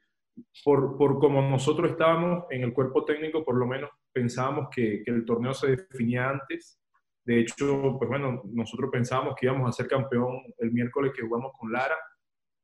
por, 0.64 0.98
por 0.98 1.20
como 1.20 1.42
nosotros 1.42 1.92
estábamos 1.92 2.46
en 2.50 2.64
el 2.64 2.74
cuerpo 2.74 3.04
técnico, 3.04 3.44
por 3.44 3.56
lo 3.56 3.66
menos 3.66 3.90
pensábamos 4.12 4.68
que, 4.74 5.04
que 5.04 5.12
el 5.12 5.26
torneo 5.26 5.54
se 5.54 5.76
definía 5.76 6.30
antes, 6.30 6.80
de 7.26 7.40
hecho, 7.40 7.96
pues 7.98 8.10
bueno, 8.10 8.42
nosotros 8.52 8.90
pensábamos 8.92 9.36
que 9.36 9.46
íbamos 9.46 9.70
a 9.70 9.72
ser 9.72 9.88
campeón 9.88 10.42
el 10.58 10.72
miércoles 10.72 11.14
que 11.16 11.22
jugamos 11.22 11.54
con 11.58 11.72
Lara, 11.72 11.96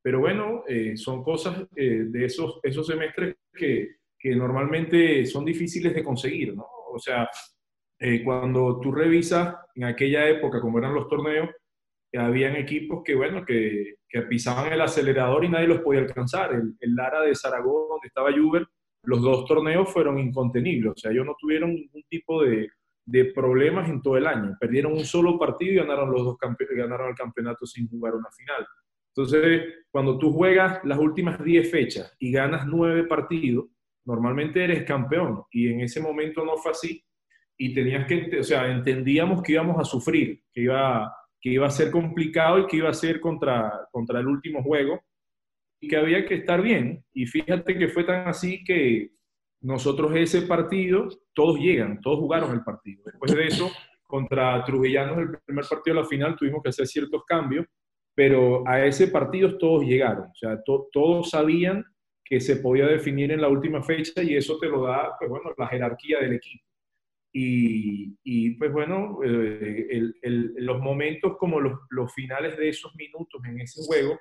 pero 0.01 0.19
bueno, 0.19 0.63
eh, 0.67 0.97
son 0.97 1.23
cosas 1.23 1.65
eh, 1.75 2.05
de 2.07 2.25
esos, 2.25 2.59
esos 2.63 2.85
semestres 2.85 3.35
que, 3.53 3.97
que, 4.17 4.35
normalmente 4.35 5.25
son 5.25 5.45
difíciles 5.45 5.93
de 5.93 6.03
conseguir, 6.03 6.55
¿no? 6.55 6.65
O 6.91 6.99
sea, 6.99 7.29
eh, 7.99 8.23
cuando 8.23 8.79
tú 8.79 8.91
revisas 8.91 9.55
en 9.75 9.85
aquella 9.85 10.27
época, 10.27 10.59
como 10.59 10.79
eran 10.79 10.93
los 10.93 11.07
torneos, 11.07 11.49
habían 12.17 12.55
equipos 12.55 13.01
que, 13.03 13.15
bueno, 13.15 13.45
que, 13.45 13.95
que, 14.07 14.21
pisaban 14.23 14.71
el 14.71 14.81
acelerador 14.81 15.45
y 15.45 15.49
nadie 15.49 15.67
los 15.67 15.81
podía 15.81 16.01
alcanzar. 16.01 16.53
El, 16.53 16.75
el 16.79 16.95
Lara 16.95 17.21
de 17.21 17.35
Zaragoza, 17.35 17.93
donde 17.93 18.07
estaba 18.07 18.31
Juber, 18.31 18.67
los 19.03 19.21
dos 19.21 19.45
torneos 19.45 19.91
fueron 19.91 20.19
incontenibles, 20.19 20.91
o 20.91 20.97
sea, 20.97 21.11
ellos 21.11 21.25
no 21.25 21.35
tuvieron 21.39 21.73
ningún 21.73 22.03
tipo 22.09 22.43
de, 22.43 22.69
de 23.09 23.25
problemas 23.25 23.89
en 23.89 24.01
todo 24.01 24.17
el 24.17 24.27
año. 24.27 24.55
Perdieron 24.59 24.93
un 24.93 25.05
solo 25.05 25.37
partido 25.39 25.73
y 25.73 25.75
ganaron 25.77 26.11
los 26.11 26.23
dos 26.23 26.37
ganaron 26.75 27.09
el 27.09 27.15
campeonato 27.15 27.65
sin 27.65 27.87
jugar 27.89 28.13
una 28.15 28.29
final. 28.31 28.67
Entonces, 29.15 29.63
cuando 29.89 30.17
tú 30.19 30.31
juegas 30.31 30.79
las 30.83 30.99
últimas 30.99 31.43
10 31.43 31.71
fechas 31.71 32.15
y 32.19 32.31
ganas 32.31 32.67
9 32.67 33.05
partidos, 33.05 33.65
normalmente 34.05 34.63
eres 34.63 34.83
campeón 34.83 35.43
y 35.51 35.69
en 35.69 35.81
ese 35.81 36.01
momento 36.01 36.45
no 36.45 36.57
fue 36.57 36.71
así 36.71 37.03
y 37.57 37.73
tenías 37.73 38.07
que, 38.07 38.39
o 38.39 38.43
sea, 38.43 38.71
entendíamos 38.71 39.41
que 39.41 39.53
íbamos 39.53 39.79
a 39.79 39.83
sufrir, 39.83 40.43
que 40.53 40.61
iba, 40.61 41.11
que 41.41 41.49
iba 41.51 41.67
a 41.67 41.71
ser 41.71 41.91
complicado 41.91 42.59
y 42.59 42.67
que 42.67 42.77
iba 42.77 42.89
a 42.89 42.93
ser 42.93 43.19
contra, 43.19 43.87
contra 43.91 44.19
el 44.19 44.27
último 44.27 44.61
juego 44.63 45.01
y 45.81 45.87
que 45.87 45.97
había 45.97 46.25
que 46.25 46.35
estar 46.35 46.61
bien. 46.61 47.03
Y 47.13 47.25
fíjate 47.25 47.77
que 47.77 47.87
fue 47.87 48.03
tan 48.03 48.27
así 48.27 48.63
que 48.63 49.11
nosotros 49.61 50.15
ese 50.15 50.43
partido, 50.43 51.07
todos 51.33 51.59
llegan, 51.59 51.99
todos 52.01 52.19
jugaron 52.19 52.51
el 52.51 52.63
partido. 52.63 53.03
Después 53.05 53.33
de 53.33 53.45
eso, 53.45 53.69
contra 54.03 54.63
Trujillanos, 54.63 55.17
el 55.17 55.37
primer 55.45 55.65
partido 55.65 55.95
de 55.95 56.01
la 56.01 56.07
final, 56.07 56.35
tuvimos 56.35 56.63
que 56.63 56.69
hacer 56.69 56.87
ciertos 56.87 57.23
cambios, 57.25 57.65
pero 58.15 58.67
a 58.67 58.85
ese 58.85 59.07
partido 59.07 59.57
todos 59.57 59.83
llegaron. 59.83 60.25
O 60.25 60.35
sea, 60.35 60.61
todos 60.91 61.29
sabían 61.29 61.85
que 62.23 62.39
se 62.39 62.57
podía 62.57 62.85
definir 62.85 63.31
en 63.31 63.41
la 63.41 63.47
última 63.47 63.81
fecha 63.81 64.21
y 64.21 64.35
eso 64.35 64.57
te 64.59 64.67
lo 64.67 64.83
da, 64.83 65.15
pues 65.17 65.29
bueno, 65.29 65.51
la 65.57 65.67
jerarquía 65.67 66.19
del 66.19 66.33
equipo. 66.33 66.63
Y, 67.31 68.55
pues 68.55 68.71
bueno, 68.71 69.19
eh, 69.23 70.11
los 70.23 70.79
momentos 70.79 71.37
como 71.37 71.59
los, 71.59 72.13
finales 72.13 72.57
de 72.57 72.69
esos 72.69 72.95
minutos 72.95 73.41
en 73.45 73.61
ese 73.61 73.83
juego 73.85 74.19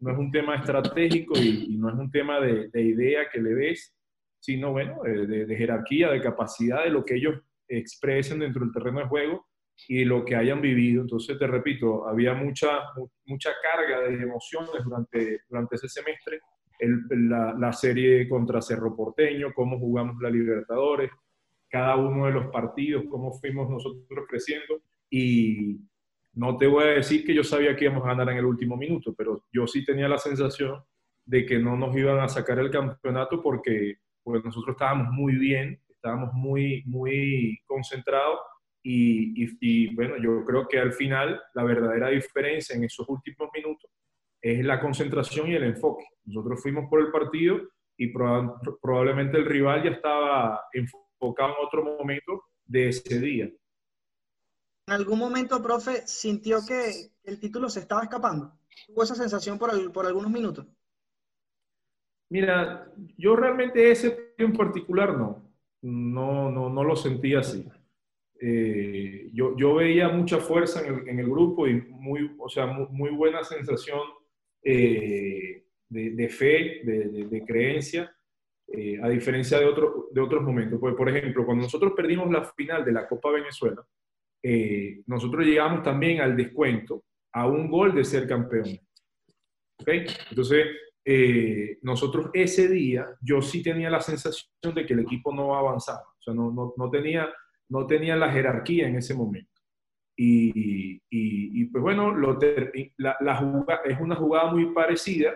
no 0.00 0.12
es 0.12 0.18
un 0.18 0.30
tema 0.30 0.56
estratégico 0.56 1.38
y, 1.38 1.76
no 1.78 1.88
es 1.88 1.94
un 1.94 2.10
tema 2.10 2.40
de, 2.40 2.68
de, 2.68 2.82
idea 2.82 3.28
que 3.32 3.40
le 3.40 3.54
des, 3.54 3.94
sino 4.40 4.72
bueno, 4.72 5.02
de, 5.02 5.56
jerarquía, 5.56 6.10
de 6.10 6.20
capacidad, 6.20 6.84
de 6.84 6.90
lo 6.90 7.04
que 7.04 7.14
ellos 7.14 7.40
expresen 7.68 8.40
dentro 8.40 8.64
del 8.64 8.72
terreno 8.72 9.00
de 9.00 9.06
juego 9.06 9.46
y 9.88 10.04
lo 10.04 10.24
que 10.24 10.36
hayan 10.36 10.60
vivido. 10.60 11.02
Entonces, 11.02 11.38
te 11.38 11.46
repito, 11.46 12.06
había 12.06 12.34
mucha, 12.34 12.80
mucha 13.24 13.50
carga 13.62 14.00
de 14.00 14.22
emociones 14.22 14.84
durante, 14.84 15.40
durante 15.48 15.76
ese 15.76 15.88
semestre. 15.88 16.40
La, 17.10 17.54
la, 17.56 17.72
serie 17.72 18.28
contra 18.28 18.60
Cerro 18.60 18.96
Porteño, 18.96 19.52
cómo 19.54 19.78
jugamos 19.78 20.16
la 20.20 20.28
Libertadores, 20.28 21.12
cada 21.72 21.96
uno 21.96 22.26
de 22.26 22.32
los 22.32 22.46
partidos, 22.48 23.04
cómo 23.08 23.32
fuimos 23.32 23.68
nosotros 23.70 24.26
creciendo. 24.28 24.82
Y 25.08 25.80
no 26.34 26.58
te 26.58 26.66
voy 26.66 26.84
a 26.84 26.88
decir 26.88 27.24
que 27.24 27.34
yo 27.34 27.42
sabía 27.42 27.74
que 27.74 27.86
íbamos 27.86 28.04
a 28.04 28.08
ganar 28.08 28.28
en 28.28 28.38
el 28.38 28.44
último 28.44 28.76
minuto, 28.76 29.14
pero 29.16 29.46
yo 29.50 29.66
sí 29.66 29.82
tenía 29.82 30.06
la 30.06 30.18
sensación 30.18 30.82
de 31.24 31.46
que 31.46 31.58
no 31.58 31.74
nos 31.76 31.96
iban 31.96 32.20
a 32.20 32.28
sacar 32.28 32.58
el 32.58 32.70
campeonato 32.70 33.42
porque, 33.42 33.96
porque 34.22 34.44
nosotros 34.44 34.74
estábamos 34.74 35.12
muy 35.12 35.36
bien, 35.36 35.80
estábamos 35.88 36.34
muy, 36.34 36.82
muy 36.84 37.58
concentrados 37.64 38.40
y, 38.82 39.42
y, 39.42 39.56
y, 39.60 39.94
bueno, 39.94 40.18
yo 40.18 40.44
creo 40.44 40.68
que 40.68 40.78
al 40.78 40.92
final 40.92 41.40
la 41.54 41.64
verdadera 41.64 42.08
diferencia 42.08 42.76
en 42.76 42.84
esos 42.84 43.08
últimos 43.08 43.48
minutos 43.54 43.90
es 44.42 44.62
la 44.62 44.78
concentración 44.78 45.48
y 45.50 45.54
el 45.54 45.64
enfoque. 45.64 46.04
Nosotros 46.24 46.60
fuimos 46.60 46.90
por 46.90 47.00
el 47.00 47.10
partido 47.10 47.60
y 47.96 48.08
proba 48.08 48.60
probablemente 48.82 49.38
el 49.38 49.46
rival 49.46 49.84
ya 49.84 49.90
estaba 49.90 50.60
enfocado 50.72 51.01
en 51.26 51.66
otro 51.66 51.84
momento 51.84 52.44
de 52.64 52.88
ese 52.88 53.20
día. 53.20 53.44
¿En 54.86 54.94
algún 54.94 55.18
momento, 55.18 55.62
profe, 55.62 56.06
sintió 56.06 56.58
que 56.66 57.12
el 57.24 57.38
título 57.38 57.68
se 57.68 57.80
estaba 57.80 58.02
escapando? 58.02 58.58
¿Tuvo 58.86 59.04
esa 59.04 59.14
sensación 59.14 59.58
por, 59.58 59.72
el, 59.72 59.92
por 59.92 60.06
algunos 60.06 60.30
minutos? 60.30 60.66
Mira, 62.30 62.90
yo 63.16 63.36
realmente 63.36 63.90
ese 63.90 64.34
en 64.38 64.52
particular 64.52 65.16
no. 65.16 65.50
No, 65.82 66.50
no, 66.50 66.68
no 66.68 66.84
lo 66.84 66.96
sentí 66.96 67.34
así. 67.34 67.68
Eh, 68.40 69.30
yo, 69.32 69.56
yo, 69.56 69.74
veía 69.76 70.08
mucha 70.08 70.38
fuerza 70.38 70.84
en 70.84 70.94
el, 70.94 71.08
en 71.08 71.18
el, 71.20 71.28
grupo 71.28 71.68
y 71.68 71.80
muy, 71.80 72.34
o 72.38 72.48
sea, 72.48 72.66
muy, 72.66 72.86
muy 72.90 73.10
buena 73.10 73.44
sensación 73.44 74.00
eh, 74.64 75.64
de, 75.88 76.10
de, 76.10 76.28
fe, 76.28 76.82
de, 76.84 77.26
de 77.30 77.44
creencia, 77.44 78.12
eh, 78.72 78.98
a 79.02 79.08
diferencia 79.08 79.58
de, 79.58 79.66
otro, 79.66 80.08
de 80.12 80.20
otros 80.20 80.42
momentos. 80.42 80.78
Pues, 80.80 80.94
por 80.94 81.08
ejemplo, 81.08 81.44
cuando 81.44 81.64
nosotros 81.64 81.92
perdimos 81.94 82.30
la 82.30 82.44
final 82.44 82.84
de 82.84 82.92
la 82.92 83.06
Copa 83.06 83.30
Venezuela, 83.30 83.84
eh, 84.42 85.02
nosotros 85.06 85.44
llegamos 85.44 85.82
también 85.82 86.20
al 86.20 86.36
descuento, 86.36 87.04
a 87.32 87.46
un 87.46 87.70
gol 87.70 87.94
de 87.94 88.04
ser 88.04 88.26
campeón. 88.26 88.78
¿Okay? 89.80 90.06
Entonces, 90.30 90.66
nosotros 91.82 92.30
ese 92.32 92.68
día, 92.68 93.08
yo 93.20 93.42
sí 93.42 93.62
tenía 93.62 93.90
la 93.90 94.00
sensación 94.00 94.74
de 94.74 94.86
que 94.86 94.94
el 94.94 95.00
equipo 95.00 95.34
no 95.34 95.56
avanzaba, 95.56 96.02
o 96.02 96.22
sea, 96.22 96.32
no, 96.32 96.52
no, 96.52 96.74
no 96.76 96.90
tenía 96.90 97.28
no 97.72 97.86
tenían 97.86 98.20
la 98.20 98.30
jerarquía 98.30 98.86
en 98.86 98.96
ese 98.96 99.14
momento. 99.14 99.50
Y, 100.14 101.00
y, 101.10 101.64
pues 101.66 101.82
bueno, 101.82 102.14
lo 102.14 102.38
la 102.98 103.36
jugada, 103.36 103.80
es 103.86 103.98
una 103.98 104.14
jugada 104.14 104.52
muy 104.52 104.66
parecida. 104.66 105.32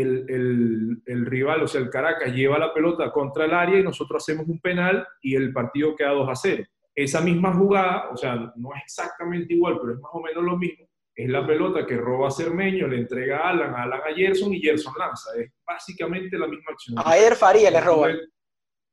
El, 0.00 0.26
el, 0.28 1.02
el, 1.06 1.26
rival, 1.26 1.62
o 1.62 1.68
sea, 1.68 1.80
el 1.80 1.90
Caracas, 1.90 2.32
lleva 2.34 2.58
la 2.58 2.72
pelota 2.72 3.12
contra 3.12 3.44
el 3.44 3.54
área 3.54 3.78
y 3.78 3.84
nosotros 3.84 4.22
hacemos 4.22 4.48
un 4.48 4.60
penal 4.60 5.06
y 5.22 5.36
el 5.36 5.52
partido 5.52 5.94
queda 5.94 6.10
2 6.10 6.28
a 6.28 6.34
0. 6.34 6.64
Esa 6.94 7.20
misma 7.20 7.52
jugada, 7.52 8.10
o 8.10 8.16
sea, 8.16 8.34
no 8.56 8.74
es 8.74 8.82
exactamente 8.84 9.54
igual, 9.54 9.78
pero 9.80 9.94
es 9.94 10.00
más 10.00 10.10
o 10.12 10.20
menos 10.20 10.42
lo 10.42 10.56
mismo. 10.56 10.86
Es 11.14 11.28
la 11.28 11.46
pelota 11.46 11.86
que 11.86 11.96
roba 11.96 12.28
a 12.28 12.30
Cermeño, 12.30 12.88
le 12.88 12.98
entrega 12.98 13.38
a 13.38 13.50
Alan, 13.50 13.74
a 13.74 13.82
Alan 13.84 14.00
a 14.00 14.14
Gerson 14.14 14.52
y 14.52 14.60
Gerson 14.60 14.94
lanza. 14.98 15.30
Es 15.38 15.52
básicamente 15.64 16.36
la 16.36 16.48
misma 16.48 16.72
acción. 16.72 16.96
A 17.04 17.16
Eder 17.16 17.36
Faría 17.36 17.70
le 17.70 17.80
roba. 17.80 18.08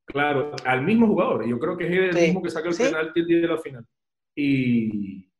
Claro, 0.05 0.51
al 0.65 0.83
mismo 0.83 1.07
jugador. 1.07 1.47
Yo 1.47 1.57
creo 1.57 1.77
que 1.77 1.87
es 1.87 1.91
el 1.91 2.13
sí. 2.13 2.21
mismo 2.27 2.43
que 2.43 2.51
saca 2.51 2.67
el 2.67 2.75
¿Sí? 2.75 2.83
penalti 2.83 3.21
el 3.21 3.25
día 3.25 3.41
de 3.41 3.47
la 3.47 3.57
final. 3.57 3.85
Y, 4.35 5.31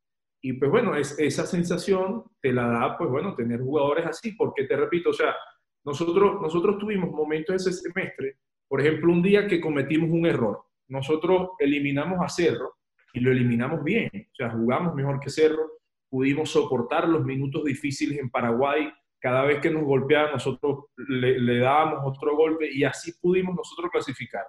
y 0.42 0.54
pues 0.54 0.72
bueno, 0.72 0.96
es, 0.96 1.18
esa 1.20 1.46
sensación 1.46 2.24
te 2.42 2.52
la 2.52 2.68
da, 2.68 2.98
pues 2.98 3.12
bueno, 3.12 3.36
tener 3.36 3.62
jugadores 3.62 4.08
así, 4.08 4.32
porque 4.32 4.64
te 4.64 4.76
repito, 4.76 5.12
o 5.12 5.14
sea, 5.14 5.36
nosotros, 5.84 6.42
nosotros 6.42 6.78
tuvimos 6.78 7.12
momentos 7.12 7.56
ese 7.56 7.74
semestre, 7.74 8.38
por 8.68 8.82
ejemplo, 8.82 9.12
un 9.12 9.22
día 9.22 9.48
que 9.48 9.60
cometimos 9.60 10.10
un 10.10 10.26
error. 10.26 10.64
Nosotros 10.88 11.50
eliminamos 11.60 12.20
a 12.22 12.30
Cerro 12.30 12.76
y 13.14 13.20
lo 13.20 13.32
eliminamos 13.32 13.84
bien, 13.84 14.10
o 14.14 14.36
sea, 14.36 14.50
jugamos 14.52 14.94
mejor 14.96 15.20
que 15.20 15.30
Cerro, 15.30 15.72
pudimos 16.10 16.50
soportar 16.50 17.08
los 17.08 17.24
minutos 17.24 17.64
difíciles 17.64 18.20
en 18.20 18.30
Paraguay, 18.30 18.92
cada 19.20 19.44
vez 19.44 19.60
que 19.60 19.70
nos 19.70 19.84
golpeaban 19.84 20.34
nosotros 20.34 20.86
le, 20.96 21.40
le 21.40 21.60
dábamos 21.60 22.00
otro 22.04 22.36
golpe 22.36 22.70
y 22.72 22.84
así 22.84 23.14
pudimos 23.22 23.56
nosotros 23.56 23.92
clasificar. 23.92 24.46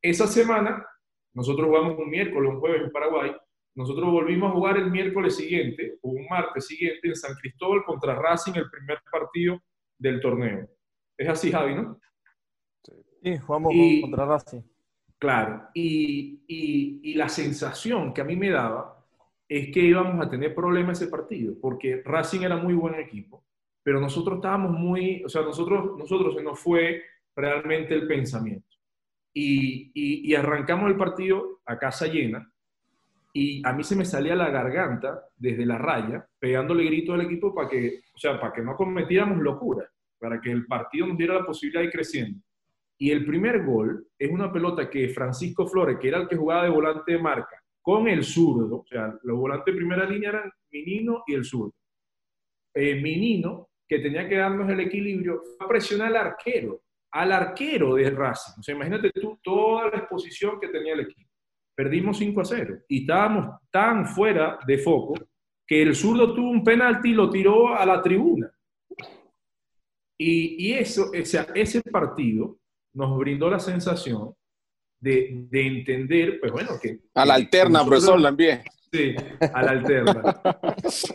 Esa 0.00 0.26
semana, 0.26 0.84
nosotros 1.32 1.66
jugamos 1.66 1.98
un 1.98 2.10
miércoles, 2.10 2.50
un 2.50 2.60
jueves 2.60 2.82
en 2.82 2.92
Paraguay, 2.92 3.32
nosotros 3.74 4.10
volvimos 4.10 4.50
a 4.50 4.54
jugar 4.54 4.76
el 4.76 4.90
miércoles 4.90 5.36
siguiente, 5.36 5.98
o 6.02 6.10
un 6.10 6.26
martes 6.28 6.66
siguiente, 6.66 7.08
en 7.08 7.16
San 7.16 7.34
Cristóbal 7.34 7.82
contra 7.84 8.14
Racing, 8.14 8.52
el 8.54 8.70
primer 8.70 8.98
partido 9.10 9.60
del 9.98 10.20
torneo. 10.20 10.68
Es 11.16 11.28
así, 11.28 11.50
Javi, 11.50 11.74
¿no? 11.74 12.00
Sí, 13.22 13.38
jugamos 13.38 13.72
y, 13.74 14.00
contra 14.02 14.26
Racing. 14.26 14.62
Claro, 15.18 15.68
y, 15.72 16.44
y, 16.46 17.00
y, 17.02 17.14
la 17.14 17.28
sensación 17.28 18.12
que 18.12 18.20
a 18.20 18.24
mí 18.24 18.36
me 18.36 18.50
daba 18.50 19.02
es 19.48 19.72
que 19.72 19.80
íbamos 19.80 20.24
a 20.24 20.28
tener 20.28 20.54
problemas 20.54 21.00
ese 21.00 21.10
partido, 21.10 21.54
porque 21.60 22.02
Racing 22.04 22.42
era 22.42 22.56
muy 22.56 22.74
buen 22.74 22.96
equipo, 22.96 23.44
pero 23.82 24.00
nosotros 24.00 24.36
estábamos 24.36 24.72
muy, 24.72 25.22
o 25.24 25.28
sea, 25.28 25.42
nosotros, 25.42 25.96
nosotros 25.96 26.34
se 26.34 26.42
nos 26.42 26.58
fue 26.58 27.02
realmente 27.34 27.94
el 27.94 28.06
pensamiento 28.06 28.76
y, 29.32 29.90
y, 29.94 30.30
y, 30.30 30.34
arrancamos 30.34 30.90
el 30.90 30.96
partido 30.96 31.60
a 31.66 31.78
casa 31.78 32.06
llena 32.06 32.52
y 33.36 33.66
a 33.66 33.72
mí 33.72 33.82
se 33.82 33.96
me 33.96 34.04
salía 34.04 34.36
la 34.36 34.48
garganta 34.50 35.24
desde 35.36 35.66
la 35.66 35.76
raya 35.76 36.24
pegándole 36.38 36.84
grito 36.84 37.12
al 37.12 37.22
equipo 37.22 37.52
para 37.52 37.68
que, 37.68 38.02
o 38.14 38.18
sea, 38.18 38.40
para 38.40 38.52
que 38.52 38.62
no 38.62 38.76
cometiéramos 38.76 39.38
locura, 39.38 39.90
para 40.20 40.40
que 40.40 40.52
el 40.52 40.66
partido 40.66 41.08
nos 41.08 41.18
diera 41.18 41.34
la 41.34 41.44
posibilidad 41.44 41.80
de 41.80 41.86
ir 41.86 41.92
creciendo. 41.92 42.40
Y 42.96 43.10
el 43.10 43.26
primer 43.26 43.64
gol 43.64 44.06
es 44.16 44.30
una 44.30 44.52
pelota 44.52 44.88
que 44.88 45.08
Francisco 45.08 45.66
Flores, 45.66 45.98
que 46.00 46.08
era 46.08 46.18
el 46.18 46.28
que 46.28 46.36
jugaba 46.36 46.62
de 46.62 46.70
volante 46.70 47.12
de 47.12 47.18
marca, 47.18 47.60
con 47.82 48.06
el 48.06 48.22
zurdo, 48.22 48.76
o 48.76 48.86
sea, 48.86 49.12
los 49.24 49.36
volantes 49.36 49.74
de 49.74 49.78
primera 49.78 50.08
línea 50.08 50.30
eran 50.30 50.52
Minino 50.70 51.24
y 51.26 51.34
el 51.34 51.44
zurdo. 51.44 51.74
Eh, 52.72 53.00
Minino, 53.02 53.68
que 53.86 53.98
tenía 53.98 54.28
que 54.28 54.36
darnos 54.36 54.70
el 54.70 54.78
equilibrio, 54.78 55.42
presionar 55.68 56.08
al 56.08 56.16
arquero 56.16 56.84
al 57.14 57.30
arquero 57.30 57.94
de 57.94 58.10
Racing. 58.10 58.58
O 58.58 58.62
sea, 58.62 58.74
imagínate 58.74 59.10
tú 59.12 59.38
toda 59.40 59.88
la 59.88 59.98
exposición 59.98 60.58
que 60.58 60.66
tenía 60.66 60.94
el 60.94 61.00
equipo. 61.00 61.23
Perdimos 61.74 62.18
5 62.18 62.40
a 62.40 62.44
0 62.44 62.78
y 62.88 63.00
estábamos 63.00 63.60
tan 63.70 64.06
fuera 64.06 64.58
de 64.66 64.78
foco 64.78 65.14
que 65.66 65.82
el 65.82 65.94
zurdo 65.94 66.34
tuvo 66.34 66.50
un 66.50 66.62
penalti 66.62 67.10
y 67.10 67.14
lo 67.14 67.30
tiró 67.30 67.74
a 67.74 67.84
la 67.84 68.02
tribuna. 68.02 68.50
Y, 70.16 70.68
y 70.68 70.72
eso, 70.74 71.10
o 71.10 71.24
sea, 71.24 71.46
ese 71.54 71.82
partido 71.82 72.58
nos 72.92 73.18
brindó 73.18 73.50
la 73.50 73.58
sensación 73.58 74.34
de, 75.00 75.46
de, 75.50 75.66
entender, 75.66 76.38
pues 76.38 76.52
bueno, 76.52 76.70
que... 76.80 77.00
A 77.14 77.26
la 77.26 77.34
alterna, 77.34 77.80
nosotros, 77.80 78.04
profesor, 78.04 78.28
envié. 78.28 78.62
Sí, 78.92 79.14
a 79.40 79.62
la 79.62 79.70
alterna. 79.72 80.42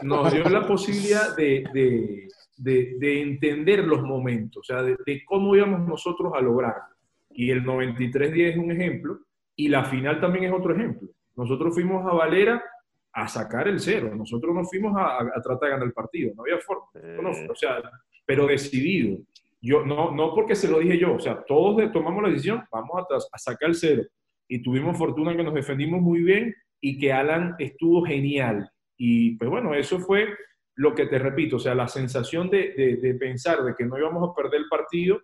Nos 0.03 0.33
dio 0.33 0.43
la 0.49 0.67
posibilidad 0.67 1.35
de, 1.35 1.63
de 1.73 2.27
de, 2.59 2.97
de, 2.99 3.21
entender 3.21 3.85
los 3.85 4.01
momentos, 4.01 4.61
o 4.61 4.63
sea, 4.63 4.83
de, 4.83 4.97
de, 5.05 5.23
cómo 5.25 5.55
íbamos 5.55 5.87
nosotros 5.87 6.33
a 6.35 6.41
lograrlo. 6.41 6.95
Y 7.29 7.51
el 7.51 7.63
93-10 7.63 8.49
es 8.51 8.57
un 8.57 8.71
ejemplo, 8.71 9.19
y 9.59 9.67
la 9.67 9.83
final 9.83 10.21
también 10.21 10.45
es 10.45 10.53
otro 10.53 10.73
ejemplo. 10.73 11.09
Nosotros 11.35 11.73
fuimos 11.73 12.05
a 12.09 12.15
Valera 12.15 12.63
a 13.11 13.27
sacar 13.27 13.67
el 13.67 13.81
cero, 13.81 14.15
nosotros 14.15 14.55
no 14.55 14.63
fuimos 14.63 14.95
a, 14.95 15.17
a, 15.17 15.41
tratar 15.41 15.59
de 15.59 15.69
ganar 15.71 15.85
el 15.87 15.91
partido, 15.91 16.31
no 16.33 16.43
había 16.43 16.59
forma, 16.59 16.85
no, 17.21 17.31
o 17.31 17.55
sea, 17.55 17.81
pero 18.25 18.47
decidido. 18.47 19.17
Yo, 19.61 19.85
no, 19.85 20.11
no 20.11 20.33
porque 20.33 20.55
se 20.55 20.69
lo 20.69 20.79
dije 20.79 20.97
yo, 20.97 21.15
o 21.15 21.19
sea, 21.19 21.43
todos 21.43 21.91
tomamos 21.91 22.23
la 22.23 22.29
decisión, 22.29 22.63
vamos 22.71 23.03
a, 23.11 23.15
a 23.15 23.37
sacar 23.37 23.69
el 23.69 23.75
cero. 23.75 24.03
Y 24.47 24.61
tuvimos 24.61 24.97
fortuna 24.97 25.35
que 25.35 25.43
nos 25.43 25.53
defendimos 25.53 25.99
muy 25.99 26.21
bien 26.21 26.55
y 26.79 26.97
que 26.97 27.11
Alan 27.11 27.55
estuvo 27.59 28.05
genial. 28.05 28.71
Y 28.95 29.35
pues 29.35 29.49
bueno, 29.49 29.73
eso 29.73 29.99
fue 29.99 30.29
lo 30.75 30.95
que 30.95 31.07
te 31.07 31.19
repito, 31.19 31.57
o 31.57 31.59
sea, 31.59 31.75
la 31.75 31.89
sensación 31.89 32.49
de, 32.49 32.73
de, 32.77 32.95
de, 32.95 33.13
pensar 33.15 33.61
de 33.65 33.75
que 33.75 33.83
no 33.83 33.97
íbamos 33.97 34.29
a 34.29 34.33
perder 34.33 34.61
el 34.61 34.69
partido, 34.69 35.19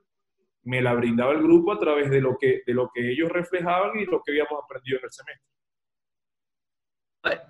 me 0.66 0.82
la 0.82 0.94
brindaba 0.94 1.32
el 1.34 1.42
grupo 1.42 1.72
a 1.72 1.80
través 1.80 2.10
de 2.10 2.22
lo 2.22 2.38
que, 2.38 2.62
de 2.66 2.74
lo 2.74 2.92
que 2.94 3.12
ellos 3.12 3.32
reflejaban 3.32 3.98
y 4.00 4.06
lo 4.06 4.22
que 4.22 4.32
habíamos 4.32 4.64
aprendido 4.64 5.00
en 5.00 5.06
el 5.06 5.12
semestre. 5.12 5.48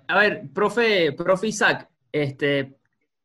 A 0.08 0.18
ver, 0.18 0.42
profe, 0.54 1.12
profe 1.12 1.48
Isaac, 1.48 1.88
este, 2.10 2.76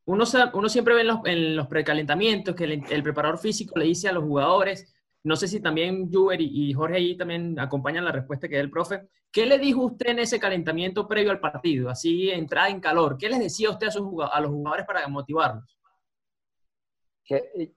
uno, 0.05 0.25
uno 0.53 0.69
siempre 0.69 0.95
ve 0.95 1.01
en 1.01 1.07
los, 1.07 1.19
en 1.25 1.55
los 1.55 1.67
precalentamientos 1.67 2.55
que 2.55 2.65
el, 2.65 3.03
preparador 3.03 3.37
físico 3.37 3.79
le 3.79 3.85
dice 3.85 4.09
a 4.09 4.11
los 4.11 4.23
jugadores 4.23 4.93
no 5.23 5.35
sé 5.35 5.47
si 5.47 5.59
también 5.61 6.11
Juber 6.11 6.41
y, 6.41 6.73
Jorge 6.73 6.97
ahí 6.97 7.15
también 7.15 7.59
acompañan 7.59 8.05
la 8.05 8.11
respuesta 8.11 8.47
que 8.47 8.55
da 8.55 8.61
el 8.61 8.71
profe. 8.71 9.07
¿Qué 9.31 9.45
le 9.45 9.59
dijo 9.59 9.85
usted 9.85 10.09
en 10.09 10.19
ese 10.19 10.39
calentamiento 10.39 11.07
previo 11.07 11.31
al 11.31 11.39
partido? 11.39 11.89
Así, 11.89 12.29
entrada 12.31 12.69
en 12.69 12.79
calor. 12.79 13.17
¿Qué 13.17 13.29
les 13.29 13.39
decía 13.39 13.69
usted 13.69 13.87
a, 13.87 13.91
sus, 13.91 14.03
a 14.31 14.41
los 14.41 14.49
jugadores 14.49 14.85
para 14.85 15.07
motivarlos? 15.07 15.63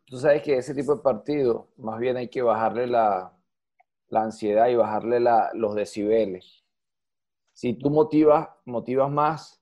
Tú 0.06 0.18
sabes 0.18 0.42
que 0.42 0.56
ese 0.56 0.74
tipo 0.74 0.96
de 0.96 1.02
partido, 1.02 1.68
más 1.76 1.98
bien 1.98 2.16
hay 2.16 2.28
que 2.28 2.42
bajarle 2.42 2.86
la, 2.86 3.32
la 4.08 4.22
ansiedad 4.22 4.68
y 4.68 4.76
bajarle 4.76 5.20
la, 5.20 5.50
los 5.54 5.74
decibeles. 5.74 6.64
Si 7.52 7.74
tú 7.74 7.90
motivas, 7.90 8.48
motivas 8.64 9.10
más, 9.10 9.60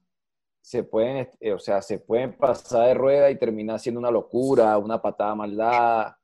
se 0.62 0.84
pueden, 0.84 1.28
o 1.54 1.58
sea, 1.58 1.82
se 1.82 1.98
pueden 1.98 2.36
pasar 2.38 2.86
de 2.86 2.94
rueda 2.94 3.30
y 3.30 3.38
terminar 3.38 3.80
siendo 3.80 4.00
una 4.00 4.10
locura, 4.10 4.78
una 4.78 5.02
patada 5.02 5.34
maldada. 5.34 6.18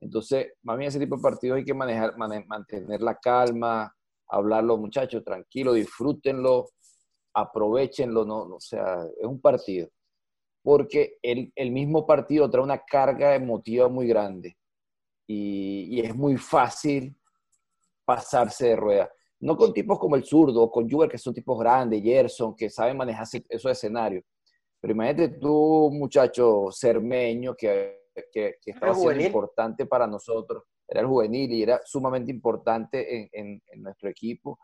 Entonces, 0.00 0.52
más 0.62 0.76
bien 0.76 0.88
ese 0.88 0.98
tipo 0.98 1.16
de 1.16 1.22
partidos 1.22 1.56
hay 1.58 1.64
que 1.64 1.72
manejar, 1.72 2.16
mantener 2.18 3.00
la 3.00 3.14
calma, 3.16 3.94
hablarlo, 4.28 4.76
muchachos, 4.76 5.22
tranquilo, 5.24 5.72
disfrútenlo, 5.72 6.66
aprovechenlo, 7.32 8.24
¿no? 8.24 8.56
O 8.56 8.60
sea, 8.60 9.04
es 9.16 9.26
un 9.26 9.40
partido. 9.40 9.88
Porque 10.64 11.18
el, 11.22 11.52
el 11.54 11.70
mismo 11.70 12.06
partido 12.06 12.50
trae 12.50 12.64
una 12.64 12.78
carga 12.78 13.34
emotiva 13.34 13.88
muy 13.88 14.08
grande 14.08 14.56
y, 15.28 15.88
y, 15.90 16.00
es 16.00 16.16
muy 16.16 16.38
fácil 16.38 17.14
pasarse 18.04 18.68
de 18.68 18.76
rueda. 18.76 19.12
No 19.40 19.56
con 19.56 19.74
tipos 19.74 19.98
como 19.98 20.16
el 20.16 20.24
zurdo, 20.24 20.70
con 20.70 20.88
Juber, 20.88 21.10
que 21.10 21.18
son 21.18 21.34
tipos 21.34 21.58
grandes, 21.58 22.02
Gerson, 22.02 22.56
que 22.56 22.70
saben 22.70 22.96
manejar 22.96 23.26
esos 23.48 23.70
escenarios. 23.70 24.24
Pero 24.80 24.94
imagínate 24.94 25.38
tú, 25.38 25.90
muchacho 25.92 26.70
cermeño, 26.70 27.54
que, 27.54 28.08
que, 28.32 28.56
que 28.60 28.70
estaba 28.70 28.94
siendo 28.94 29.22
importante 29.22 29.86
para 29.86 30.06
nosotros. 30.06 30.64
Era 30.86 31.00
el 31.00 31.06
juvenil 31.06 31.52
y 31.52 31.62
era 31.62 31.80
sumamente 31.84 32.30
importante 32.30 33.28
en, 33.32 33.62
en, 33.66 33.82
nuestro 33.82 34.08
equipo. 34.08 34.58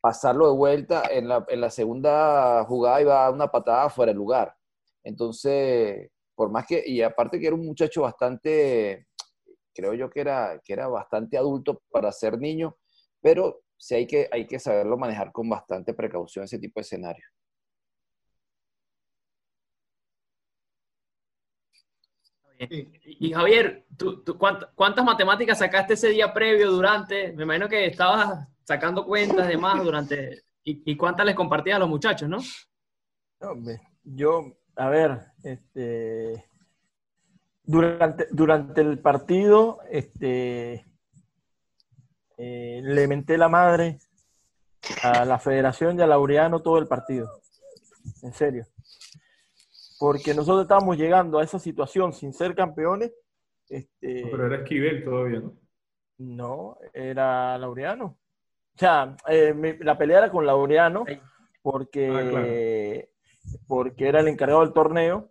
Pasarlo 0.00 0.50
de 0.50 0.56
vuelta, 0.56 1.04
en 1.10 1.28
la, 1.28 1.44
en 1.48 1.60
la 1.60 1.70
segunda 1.70 2.64
jugada 2.64 3.00
iba 3.00 3.26
a 3.26 3.30
una 3.30 3.50
patada 3.50 3.88
fuera 3.88 4.10
del 4.10 4.18
lugar. 4.18 4.54
Entonces, 5.04 6.10
por 6.34 6.50
más 6.50 6.66
que, 6.66 6.82
y 6.86 7.02
aparte 7.02 7.38
que 7.38 7.46
era 7.46 7.56
un 7.56 7.66
muchacho 7.66 8.02
bastante, 8.02 9.06
creo 9.74 9.94
yo 9.94 10.10
que 10.10 10.20
era, 10.20 10.60
que 10.64 10.72
era 10.72 10.88
bastante 10.88 11.36
adulto 11.36 11.82
para 11.90 12.12
ser 12.12 12.38
niño, 12.38 12.76
pero 13.20 13.62
sí 13.76 13.94
hay 13.94 14.06
que, 14.06 14.28
hay 14.30 14.46
que 14.46 14.58
saberlo 14.58 14.96
manejar 14.96 15.32
con 15.32 15.48
bastante 15.48 15.94
precaución 15.94 16.44
ese 16.44 16.58
tipo 16.58 16.80
de 16.80 16.82
escenario. 16.82 17.24
Y 22.68 23.32
Javier, 23.32 23.86
¿tú, 23.96 24.22
cuántas, 24.38 25.04
matemáticas 25.04 25.58
sacaste 25.58 25.94
ese 25.94 26.10
día 26.10 26.32
previo, 26.32 26.70
durante? 26.70 27.32
Me 27.32 27.42
imagino 27.42 27.68
que 27.68 27.86
estabas 27.86 28.48
sacando 28.64 29.04
cuentas 29.04 29.48
de 29.48 29.56
más 29.56 29.82
durante... 29.82 30.42
¿Y, 30.64 30.96
cuántas 30.96 31.26
les 31.26 31.34
compartías 31.34 31.76
a 31.76 31.80
los 31.80 31.88
muchachos, 31.88 32.28
no? 32.28 32.38
yo, 34.04 34.56
a 34.76 34.88
ver, 34.88 35.18
este, 35.42 36.44
durante, 37.62 38.26
durante 38.30 38.80
el 38.80 38.98
partido, 38.98 39.80
este, 39.90 40.86
eh, 42.36 42.80
le 42.82 43.06
menté 43.06 43.38
la 43.38 43.48
madre 43.48 43.98
a 45.02 45.24
la 45.24 45.38
federación 45.38 45.98
y 45.98 46.02
a 46.02 46.06
Laureano 46.06 46.60
todo 46.60 46.78
el 46.78 46.88
partido. 46.88 47.30
En 48.22 48.32
serio. 48.32 48.66
Porque 49.98 50.34
nosotros 50.34 50.62
estábamos 50.62 50.96
llegando 50.96 51.38
a 51.38 51.44
esa 51.44 51.58
situación 51.58 52.12
sin 52.12 52.32
ser 52.32 52.54
campeones. 52.54 53.12
Este, 53.68 54.26
pero 54.30 54.46
era 54.46 54.56
Esquivel 54.56 55.04
todavía, 55.04 55.40
¿no? 55.40 55.56
No, 56.18 56.78
era 56.92 57.56
Laureano. 57.58 58.18
O 58.74 58.78
sea, 58.78 59.16
eh, 59.28 59.78
la 59.80 59.96
pelea 59.96 60.18
era 60.18 60.30
con 60.30 60.46
Laureano 60.46 61.04
porque, 61.62 62.08
ah, 62.10 63.11
porque 63.66 64.08
era 64.08 64.20
el 64.20 64.28
encargado 64.28 64.60
del 64.60 64.72
torneo. 64.72 65.30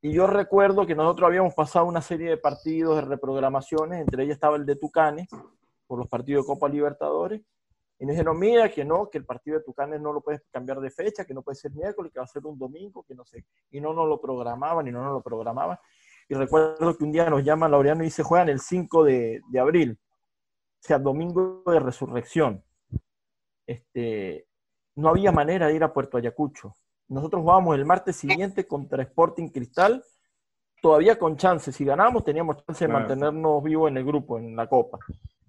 Y 0.00 0.12
yo 0.12 0.26
recuerdo 0.26 0.86
que 0.86 0.94
nosotros 0.94 1.28
habíamos 1.28 1.54
pasado 1.54 1.86
una 1.86 2.02
serie 2.02 2.30
de 2.30 2.36
partidos, 2.36 2.96
de 2.96 3.02
reprogramaciones, 3.02 4.00
entre 4.00 4.24
ellas 4.24 4.34
estaba 4.34 4.56
el 4.56 4.66
de 4.66 4.76
Tucanes, 4.76 5.28
por 5.86 5.98
los 5.98 6.08
partidos 6.08 6.44
de 6.44 6.52
Copa 6.52 6.68
Libertadores. 6.68 7.42
Y 7.98 8.04
nos 8.04 8.14
dijeron, 8.14 8.36
mira, 8.38 8.68
que 8.68 8.84
no, 8.84 9.08
que 9.08 9.18
el 9.18 9.24
partido 9.24 9.58
de 9.58 9.64
Tucanes 9.64 10.00
no 10.00 10.12
lo 10.12 10.20
puedes 10.20 10.42
cambiar 10.50 10.80
de 10.80 10.90
fecha, 10.90 11.24
que 11.24 11.34
no 11.34 11.42
puede 11.42 11.54
ser 11.54 11.70
miércoles, 11.70 12.10
que 12.12 12.18
va 12.18 12.24
a 12.24 12.28
ser 12.28 12.44
un 12.44 12.58
domingo, 12.58 13.04
que 13.06 13.14
no 13.14 13.24
sé. 13.24 13.44
Y 13.70 13.80
no 13.80 13.94
nos 13.94 14.08
lo 14.08 14.20
programaban, 14.20 14.88
y 14.88 14.90
no 14.90 15.04
nos 15.04 15.12
lo 15.12 15.22
programaban. 15.22 15.78
Y 16.28 16.34
recuerdo 16.34 16.96
que 16.96 17.04
un 17.04 17.12
día 17.12 17.30
nos 17.30 17.44
llama 17.44 17.68
Laureano 17.68 18.02
y 18.02 18.10
se 18.10 18.24
juegan 18.24 18.48
el 18.48 18.58
5 18.58 19.04
de, 19.04 19.40
de 19.50 19.60
abril, 19.60 19.98
o 20.02 20.84
sea, 20.84 20.98
domingo 20.98 21.62
de 21.64 21.78
resurrección. 21.78 22.64
Este, 23.66 24.48
no 24.96 25.08
había 25.08 25.30
manera 25.30 25.68
de 25.68 25.74
ir 25.74 25.84
a 25.84 25.92
Puerto 25.92 26.16
Ayacucho. 26.16 26.74
Nosotros 27.12 27.42
jugábamos 27.42 27.76
el 27.76 27.84
martes 27.84 28.16
siguiente 28.16 28.66
contra 28.66 29.02
Sporting 29.02 29.48
Cristal, 29.48 30.02
todavía 30.80 31.18
con 31.18 31.36
chance. 31.36 31.70
Si 31.72 31.84
ganábamos, 31.84 32.24
teníamos 32.24 32.64
chance 32.64 32.86
de 32.86 32.92
mantenernos 32.92 33.62
vivos 33.62 33.90
en 33.90 33.98
el 33.98 34.04
grupo, 34.04 34.38
en 34.38 34.56
la 34.56 34.68
Copa 34.68 34.98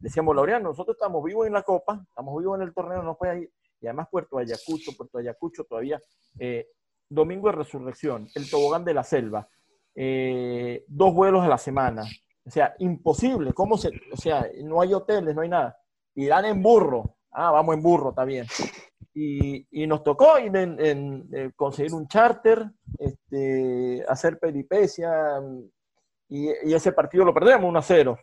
decíamos, 0.04 0.36
Laureano, 0.36 0.70
nosotros 0.70 0.96
estamos 0.96 1.24
vivos 1.24 1.48
en 1.48 1.54
la 1.54 1.64
Copa, 1.64 2.04
estamos 2.10 2.38
vivos 2.38 2.60
en 2.60 2.68
el 2.68 2.74
torneo, 2.74 3.02
no 3.02 3.16
puede 3.18 3.44
ir. 3.44 3.54
Y 3.80 3.88
además 3.88 4.10
Puerto 4.12 4.38
Ayacucho, 4.38 4.92
Puerto 4.98 5.18
Ayacucho 5.18 5.64
todavía, 5.64 6.00
eh, 6.38 6.68
domingo 7.08 7.48
de 7.48 7.56
resurrección, 7.56 8.28
el 8.36 8.50
tobogán 8.50 8.84
de 8.84 8.94
la 8.94 9.04
selva, 9.04 9.48
eh, 9.96 10.84
dos 10.88 11.14
vuelos 11.14 11.44
a 11.44 11.48
la 11.48 11.58
semana. 11.58 12.04
O 12.46 12.50
sea, 12.50 12.76
imposible. 12.80 13.54
¿Cómo 13.54 13.78
se, 13.78 13.92
o 14.12 14.18
sea, 14.18 14.46
no 14.64 14.82
hay 14.82 14.94
hoteles, 14.94 15.34
no 15.34 15.42
hay 15.42 15.50
nada. 15.50 15.78
Irán 16.16 16.44
en 16.46 16.62
burro. 16.62 17.16
Ah, 17.32 17.52
vamos 17.52 17.74
en 17.74 17.82
burro, 17.82 18.10
está 18.10 18.26
bien. 18.26 18.46
Y, 19.16 19.68
y 19.70 19.86
nos 19.86 20.04
tocó 20.04 20.40
ir 20.40 20.56
en, 20.56 21.28
eh, 21.32 21.52
conseguir 21.56 21.94
un 21.94 22.08
charter, 22.08 22.66
este, 22.98 24.04
hacer 24.08 24.40
peripecia, 24.40 25.40
y, 26.30 26.50
ese 26.74 26.92
partido 26.94 27.24
lo 27.24 27.34
perdemos 27.34 27.70
1 27.70 27.78
a 27.78 27.82
0. 27.82 28.20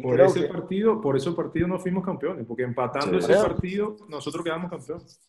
por 0.00 0.20
ese 0.20 0.42
partido, 0.44 1.00
por 1.00 1.16
ese 1.16 1.32
partido 1.32 1.66
no 1.66 1.80
fuimos 1.80 2.04
campeones, 2.04 2.46
porque 2.46 2.62
empatando 2.62 3.18
ese 3.18 3.34
partido 3.34 3.96
nosotros 4.08 4.44
quedamos 4.44 4.70
campeones. 4.70 5.20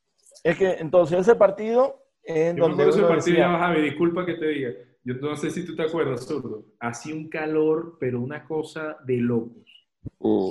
Es 0.43 0.57
que 0.57 0.73
entonces 0.73 1.19
ese 1.19 1.35
partido 1.35 2.03
en 2.23 2.55
donde 2.57 2.87
ese 2.87 3.01
partido, 3.01 3.41
Javi, 3.41 3.81
disculpa 3.81 4.25
que 4.25 4.35
te 4.35 4.47
diga, 4.47 4.69
yo 5.03 5.15
no 5.15 5.35
sé 5.35 5.49
si 5.49 5.65
tú 5.65 5.75
te 5.75 5.83
acuerdas, 5.83 6.27
zurdo, 6.27 6.65
hacía 6.79 7.15
un 7.15 7.29
calor, 7.29 7.97
pero 7.99 8.21
una 8.21 8.45
cosa 8.45 8.97
de 9.05 9.17
locos. 9.17 9.78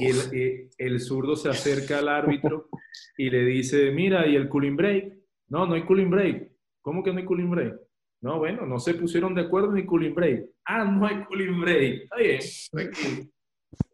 Y 0.00 0.06
el, 0.06 0.70
el, 0.76 1.00
zurdo 1.00 1.36
se 1.36 1.48
acerca 1.48 1.98
al 1.98 2.08
árbitro 2.08 2.68
y 3.16 3.30
le 3.30 3.44
dice, 3.44 3.90
mira, 3.90 4.26
¿y 4.26 4.36
el 4.36 4.48
cooling 4.48 4.76
break? 4.76 5.14
No, 5.48 5.66
no 5.66 5.74
hay 5.74 5.84
cooling 5.84 6.10
break. 6.10 6.50
¿Cómo 6.82 7.02
que 7.02 7.12
no 7.12 7.18
hay 7.18 7.24
cooling 7.24 7.50
break? 7.50 7.74
No, 8.20 8.38
bueno, 8.38 8.66
no 8.66 8.78
se 8.78 8.94
pusieron 8.94 9.34
de 9.34 9.42
acuerdo 9.42 9.72
ni 9.72 9.86
cooling 9.86 10.14
break. 10.14 10.46
Ah, 10.64 10.84
no 10.84 11.06
hay 11.06 11.24
cooling 11.24 11.60
break. 11.60 12.02
Está 12.02 12.16
bien, 12.16 12.40
tranquilo. 12.70 13.30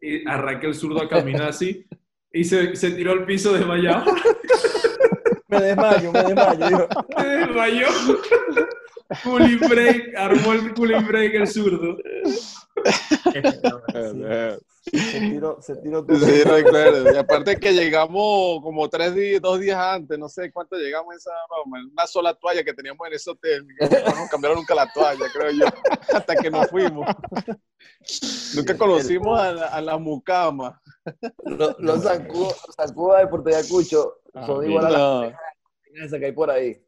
Y 0.01 0.27
arranca 0.27 0.67
el 0.67 0.73
zurdo 0.73 1.01
a 1.01 1.09
caminar 1.09 1.49
así 1.49 1.85
y 2.31 2.43
se, 2.43 2.75
se 2.75 2.91
tiró 2.91 3.13
al 3.13 3.25
piso 3.25 3.53
desmayado. 3.53 4.13
me 5.47 5.61
desmayo, 5.61 6.11
me 6.11 6.23
desmayo. 6.23 6.87
Me 7.17 7.25
desmayó. 7.25 7.87
cooling 9.23 9.59
break, 9.69 10.15
armó 10.17 10.53
el 10.53 10.73
cooling 10.73 11.05
break 11.07 11.33
el 11.35 11.47
zurdo. 11.47 11.97
Se 14.85 15.19
tiró, 15.19 15.59
se 15.61 15.75
tiró 15.77 16.05
Sí, 16.07 16.43
recuerdo. 16.43 17.11
Y 17.11 17.17
aparte 17.17 17.57
que 17.57 17.73
llegamos 17.73 18.61
como 18.61 18.87
tres 18.87 19.15
días, 19.15 19.41
dos 19.41 19.59
días 19.59 19.79
antes, 19.79 20.19
no 20.19 20.29
sé 20.29 20.51
cuánto 20.51 20.75
llegamos 20.75 21.11
a 21.11 21.17
esa 21.17 21.31
una 21.91 22.05
sola 22.05 22.35
toalla 22.35 22.63
que 22.63 22.73
teníamos 22.73 23.07
en 23.07 23.13
ese 23.13 23.31
hotel. 23.31 23.65
No 23.79 24.27
cambiaron 24.29 24.59
nunca 24.59 24.75
la 24.75 24.91
toalla, 24.93 25.25
creo 25.33 25.49
yo, 25.51 25.65
hasta 26.13 26.35
que 26.35 26.51
nos 26.51 26.69
fuimos. 26.69 27.07
Nunca 28.55 28.77
conocimos 28.77 29.39
a 29.39 29.51
la, 29.53 29.65
a 29.67 29.81
la 29.81 29.97
mucama. 29.97 30.79
Los, 31.45 31.75
los 31.79 32.03
zancudos 32.03 33.19
de 33.19 33.27
Puerto 33.27 33.49
Ayacucho 33.49 34.21
son 34.45 34.63
ah, 34.63 34.67
igual 34.67 34.85
a 34.85 34.89
las 35.95 36.11
que 36.11 36.25
hay 36.25 36.31
por 36.31 36.51
ahí. 36.51 36.79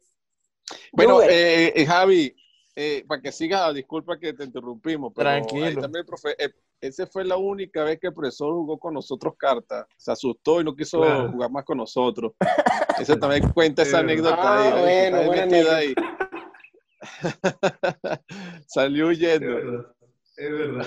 Bueno, 0.92 1.22
eh, 1.22 1.72
eh, 1.74 1.86
Javi, 1.86 2.34
eh, 2.80 3.04
para 3.08 3.20
que 3.20 3.32
siga, 3.32 3.72
disculpa 3.72 4.16
que 4.16 4.32
te 4.32 4.44
interrumpimos, 4.44 5.12
pero 5.12 5.30
Tranquilo. 5.30 5.80
también 5.80 6.06
profe, 6.06 6.36
eh, 6.38 6.52
esa 6.80 7.08
fue 7.08 7.24
la 7.24 7.36
única 7.36 7.82
vez 7.82 7.98
que 7.98 8.06
el 8.06 8.14
profesor 8.14 8.52
jugó 8.52 8.78
con 8.78 8.94
nosotros 8.94 9.34
cartas. 9.36 9.84
Se 9.96 10.12
asustó 10.12 10.60
y 10.60 10.64
no 10.64 10.76
quiso 10.76 11.02
jugar 11.28 11.50
más 11.50 11.64
con 11.64 11.78
nosotros. 11.78 12.34
Ese 13.00 13.16
también 13.16 13.50
cuenta 13.50 13.82
esa 13.82 13.98
anécdota 13.98 14.36
ah, 14.38 14.76
ahí. 14.76 15.10
Bueno, 15.10 15.70
ahí. 15.72 15.92
Salió 18.68 19.08
huyendo. 19.08 19.92
Es 20.36 20.52
verdad. 20.52 20.86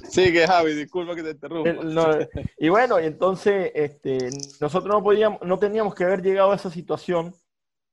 Sigue, 0.08 0.46
Javi, 0.46 0.72
disculpa 0.72 1.14
que 1.14 1.22
te 1.22 1.30
interrumpa. 1.32 2.20
Eh, 2.20 2.28
y 2.56 2.70
bueno, 2.70 2.98
entonces 2.98 3.70
este, 3.74 4.30
nosotros 4.62 4.86
no 4.86 5.02
podíamos, 5.02 5.42
no 5.42 5.58
teníamos 5.58 5.94
que 5.94 6.04
haber 6.04 6.22
llegado 6.22 6.52
a 6.52 6.56
esa 6.56 6.70
situación 6.70 7.34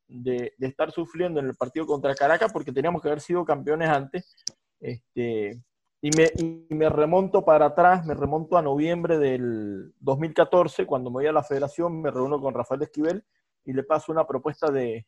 de, 0.09 0.53
estar 0.59 0.91
sufriendo 0.91 1.39
en 1.39 1.45
el 1.45 1.55
partido 1.55 1.85
contra 1.85 2.15
Caracas 2.15 2.51
porque 2.51 2.73
teníamos 2.73 3.01
que 3.01 3.07
haber 3.07 3.21
sido 3.21 3.45
campeones 3.45 3.89
antes. 3.89 4.35
Este, 4.79 5.61
Y 6.01 6.09
me, 6.17 6.31
me 6.69 6.89
remonto 6.89 7.45
para 7.45 7.67
atrás, 7.67 8.05
me 8.05 8.13
remonto 8.13 8.57
a 8.57 8.61
noviembre 8.61 9.17
del 9.17 9.93
2014, 9.99 10.85
cuando 10.85 11.09
me 11.09 11.15
voy 11.15 11.27
a 11.27 11.31
la 11.31 11.43
federación, 11.43 12.01
me 12.01 12.11
reúno 12.11 12.41
con 12.41 12.53
Rafael 12.53 12.81
Esquivel 12.81 13.23
y 13.65 13.73
le 13.73 13.83
paso 13.83 14.11
una 14.11 14.25
propuesta 14.25 14.71
de, 14.71 15.05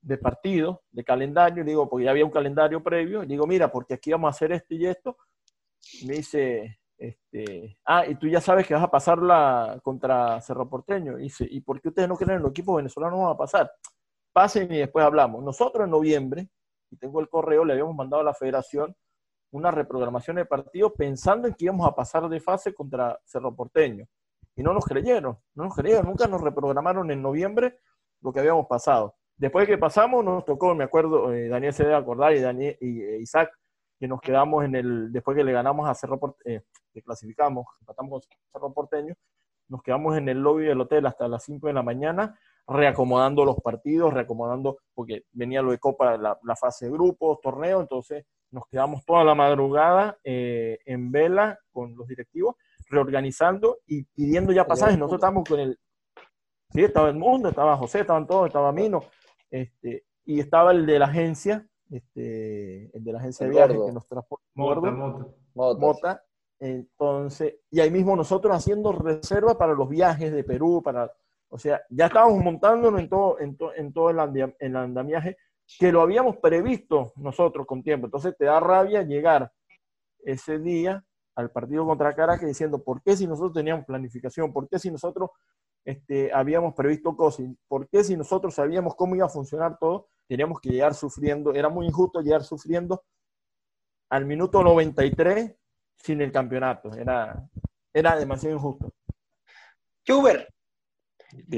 de 0.00 0.18
partido, 0.18 0.82
de 0.90 1.04
calendario, 1.04 1.62
le 1.62 1.70
digo, 1.70 1.88
porque 1.88 2.06
ya 2.06 2.10
había 2.10 2.24
un 2.24 2.30
calendario 2.30 2.82
previo, 2.82 3.22
y 3.22 3.26
digo, 3.26 3.46
mira, 3.46 3.70
porque 3.70 3.94
aquí 3.94 4.10
vamos 4.10 4.28
a 4.28 4.30
hacer 4.30 4.52
esto 4.52 4.74
y 4.74 4.86
esto. 4.86 5.16
Me 6.06 6.14
dice, 6.14 6.77
este, 6.98 7.78
ah, 7.84 8.06
y 8.06 8.16
tú 8.16 8.26
ya 8.26 8.40
sabes 8.40 8.66
que 8.66 8.74
vas 8.74 8.82
a 8.82 8.90
pasarla 8.90 9.78
contra 9.82 10.40
Cerro 10.40 10.68
Porteño. 10.68 11.18
Y 11.18 11.24
dice, 11.24 11.46
¿y 11.48 11.60
por 11.60 11.80
qué 11.80 11.88
ustedes 11.88 12.08
no 12.08 12.16
creen 12.16 12.38
en 12.38 12.42
los 12.42 12.50
equipos 12.50 12.76
venezolanos? 12.76 13.18
Vamos 13.18 13.34
a 13.34 13.38
pasar. 13.38 13.72
Pasen 14.32 14.72
y 14.72 14.78
después 14.78 15.04
hablamos. 15.04 15.42
Nosotros 15.42 15.84
en 15.84 15.90
noviembre, 15.90 16.48
y 16.90 16.96
tengo 16.96 17.20
el 17.20 17.28
correo, 17.28 17.64
le 17.64 17.74
habíamos 17.74 17.94
mandado 17.94 18.22
a 18.22 18.24
la 18.24 18.34
federación 18.34 18.94
una 19.50 19.70
reprogramación 19.70 20.36
de 20.36 20.44
partido 20.44 20.92
pensando 20.92 21.48
en 21.48 21.54
que 21.54 21.66
íbamos 21.66 21.88
a 21.88 21.94
pasar 21.94 22.28
de 22.28 22.40
fase 22.40 22.74
contra 22.74 23.18
Cerro 23.24 23.54
Porteño. 23.54 24.06
Y 24.56 24.62
no 24.62 24.74
nos 24.74 24.84
creyeron, 24.84 25.38
no 25.54 25.64
nos 25.64 25.74
creyeron, 25.74 26.06
nunca 26.06 26.26
nos 26.26 26.42
reprogramaron 26.42 27.10
en 27.10 27.22
noviembre 27.22 27.78
lo 28.20 28.32
que 28.32 28.40
habíamos 28.40 28.66
pasado. 28.66 29.14
Después 29.36 29.66
de 29.66 29.74
que 29.74 29.78
pasamos, 29.78 30.24
nos 30.24 30.44
tocó, 30.44 30.74
me 30.74 30.82
acuerdo, 30.82 31.32
eh, 31.32 31.48
Daniel 31.48 31.72
se 31.72 31.84
debe 31.84 31.94
acordar 31.94 32.34
y, 32.34 32.40
Daniel, 32.40 32.76
y 32.80 33.02
eh, 33.02 33.18
Isaac, 33.20 33.52
que 33.98 34.08
nos 34.08 34.20
quedamos 34.20 34.64
en 34.64 34.74
el, 34.74 35.12
después 35.12 35.36
que 35.36 35.44
le 35.44 35.52
ganamos 35.52 35.88
a 35.88 35.94
Cerro 35.94 36.18
Porteño, 36.18 36.58
eh, 36.58 36.62
que 36.92 37.02
clasificamos, 37.02 37.66
empatamos 37.80 38.26
con 38.26 38.38
Cerro 38.52 38.72
Porteño, 38.72 39.14
nos 39.68 39.82
quedamos 39.82 40.16
en 40.16 40.28
el 40.28 40.38
lobby 40.38 40.64
del 40.64 40.80
hotel 40.80 41.06
hasta 41.06 41.28
las 41.28 41.44
5 41.44 41.66
de 41.66 41.72
la 41.72 41.82
mañana, 41.82 42.38
reacomodando 42.66 43.44
los 43.44 43.60
partidos, 43.60 44.14
reacomodando, 44.14 44.78
porque 44.94 45.24
venía 45.32 45.62
lo 45.62 45.70
de 45.70 45.78
Copa, 45.78 46.16
la, 46.16 46.38
la 46.42 46.56
fase 46.56 46.86
de 46.86 46.92
grupos, 46.92 47.40
torneo, 47.42 47.80
entonces 47.80 48.24
nos 48.50 48.66
quedamos 48.68 49.04
toda 49.04 49.24
la 49.24 49.34
madrugada 49.34 50.16
en 50.24 51.12
vela 51.12 51.58
con 51.70 51.94
los 51.96 52.06
directivos, 52.08 52.56
reorganizando 52.88 53.78
y 53.86 54.04
pidiendo 54.04 54.52
ya 54.52 54.66
pasajes. 54.66 54.98
Nosotros 54.98 55.18
estábamos 55.18 55.48
con 55.48 55.60
el, 55.60 55.78
sí, 56.70 56.82
estaba 56.82 57.08
el 57.08 57.16
mundo, 57.16 57.48
estaba 57.48 57.76
José, 57.76 58.00
estaban 58.00 58.26
todos, 58.26 58.46
estaba 58.46 58.72
Mino, 58.72 59.02
este, 59.50 60.04
y 60.24 60.40
estaba 60.40 60.72
el 60.72 60.86
de 60.86 60.98
la 60.98 61.06
agencia, 61.06 61.66
este, 61.90 62.96
el 62.96 63.04
de 63.04 63.12
la 63.12 63.18
agencia 63.18 63.46
de 63.46 63.52
viajes 63.52 63.78
que 63.86 63.92
nos 63.92 64.06
transporta. 64.06 64.44
Mota, 64.54 64.90
Mota. 64.90 65.26
Mota. 65.54 66.24
Entonces, 66.60 67.56
y 67.70 67.80
ahí 67.80 67.90
mismo 67.90 68.16
nosotros 68.16 68.54
haciendo 68.54 68.92
reserva 68.92 69.56
para 69.56 69.74
los 69.74 69.88
viajes 69.88 70.32
de 70.32 70.42
Perú, 70.42 70.82
para, 70.82 71.12
o 71.48 71.58
sea, 71.58 71.80
ya 71.88 72.06
estábamos 72.06 72.42
montándonos 72.42 73.00
en 73.00 73.08
todo, 73.08 73.38
en, 73.38 73.56
en 73.76 73.92
todo 73.92 74.10
el, 74.10 74.18
andam, 74.18 74.54
el 74.58 74.76
andamiaje 74.76 75.36
que 75.78 75.92
lo 75.92 76.00
habíamos 76.00 76.36
previsto 76.38 77.12
nosotros 77.16 77.66
con 77.66 77.82
tiempo. 77.82 78.06
Entonces 78.06 78.34
te 78.36 78.46
da 78.46 78.58
rabia 78.58 79.02
llegar 79.02 79.52
ese 80.24 80.58
día 80.58 81.04
al 81.36 81.50
partido 81.50 81.86
contra 81.86 82.14
Caracas 82.14 82.48
diciendo, 82.48 82.82
¿por 82.82 83.02
qué 83.02 83.16
si 83.16 83.26
nosotros 83.26 83.52
teníamos 83.52 83.84
planificación? 83.84 84.52
¿Por 84.52 84.68
qué 84.68 84.78
si 84.78 84.90
nosotros 84.90 85.30
este, 85.84 86.32
habíamos 86.32 86.74
previsto 86.74 87.16
cosas? 87.16 87.46
¿Por 87.68 87.88
qué 87.88 88.02
si 88.02 88.16
nosotros 88.16 88.54
sabíamos 88.54 88.96
cómo 88.96 89.14
iba 89.14 89.26
a 89.26 89.30
funcionar 89.30 89.78
todo? 89.78 90.08
Teníamos 90.28 90.60
que 90.60 90.68
llegar 90.70 90.94
sufriendo, 90.94 91.54
era 91.54 91.68
muy 91.68 91.86
injusto 91.86 92.20
llegar 92.20 92.44
sufriendo 92.44 93.02
al 94.10 94.26
minuto 94.26 94.62
93 94.62 95.54
sin 95.96 96.20
el 96.20 96.30
campeonato, 96.30 96.92
era, 96.94 97.48
era 97.92 98.16
demasiado 98.16 98.54
injusto. 98.54 98.92
Huber, 100.06 100.48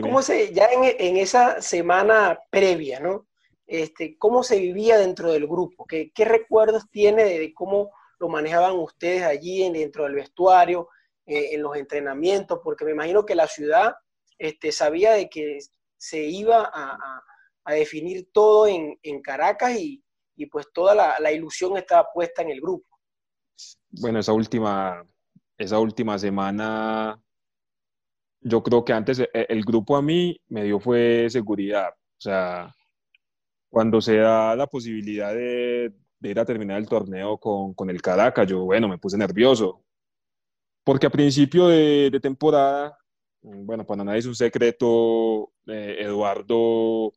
¿cómo 0.00 0.22
se, 0.22 0.52
ya 0.52 0.66
en, 0.66 0.82
en, 0.98 1.16
esa 1.16 1.60
semana 1.60 2.38
previa, 2.50 3.00
¿no? 3.00 3.26
Este, 3.66 4.16
¿Cómo 4.18 4.42
se 4.42 4.58
vivía 4.58 4.98
dentro 4.98 5.30
del 5.30 5.46
grupo? 5.46 5.86
¿Qué, 5.86 6.10
qué 6.12 6.24
recuerdos 6.24 6.90
tiene 6.90 7.24
de, 7.24 7.38
de 7.38 7.54
cómo 7.54 7.92
lo 8.18 8.28
manejaban 8.28 8.76
ustedes 8.76 9.22
allí 9.22 9.62
en, 9.62 9.74
dentro 9.74 10.04
del 10.04 10.14
vestuario, 10.14 10.88
eh, 11.26 11.50
en 11.52 11.62
los 11.62 11.76
entrenamientos? 11.76 12.60
Porque 12.64 12.84
me 12.84 12.90
imagino 12.92 13.24
que 13.24 13.36
la 13.36 13.46
ciudad 13.46 13.94
este, 14.38 14.72
sabía 14.72 15.12
de 15.12 15.28
que 15.28 15.58
se 15.96 16.22
iba 16.22 16.64
a, 16.64 16.94
a, 16.94 17.22
a 17.70 17.74
definir 17.74 18.28
todo 18.32 18.66
en, 18.66 18.98
en 19.02 19.20
Caracas 19.22 19.78
y, 19.78 20.02
y, 20.36 20.46
pues 20.46 20.66
toda 20.72 20.94
la, 20.94 21.32
ilusión 21.32 21.76
estaba 21.76 22.08
puesta 22.12 22.42
en 22.42 22.50
el 22.50 22.60
grupo. 22.60 22.86
Bueno, 23.90 24.18
esa 24.18 24.32
última, 24.32 25.04
esa 25.58 25.78
última 25.78 26.18
semana, 26.18 27.20
yo 28.40 28.62
creo 28.62 28.84
que 28.84 28.92
antes 28.92 29.18
el, 29.18 29.28
el 29.32 29.64
grupo 29.64 29.96
a 29.96 30.02
mí 30.02 30.40
me 30.48 30.64
dio 30.64 30.80
fue 30.80 31.28
seguridad. 31.30 31.90
O 31.90 32.20
sea, 32.20 32.74
cuando 33.70 34.00
se 34.00 34.16
da 34.16 34.56
la 34.56 34.66
posibilidad 34.66 35.32
de, 35.32 35.92
de 36.20 36.28
ir 36.28 36.38
a 36.38 36.44
terminar 36.44 36.78
el 36.78 36.88
torneo 36.88 37.38
con, 37.38 37.72
con, 37.74 37.88
el 37.88 38.02
Caracas, 38.02 38.46
yo, 38.46 38.64
bueno, 38.64 38.88
me 38.88 38.98
puse 38.98 39.16
nervioso. 39.16 39.82
Porque 40.84 41.06
a 41.06 41.10
principio 41.10 41.68
de, 41.68 42.18
temporada, 42.22 42.98
bueno, 43.42 43.86
para 43.86 44.04
nadie 44.04 44.18
es 44.18 44.26
un 44.26 44.34
secreto, 44.34 45.52
eh, 45.66 45.96
Eduardo 46.00 47.12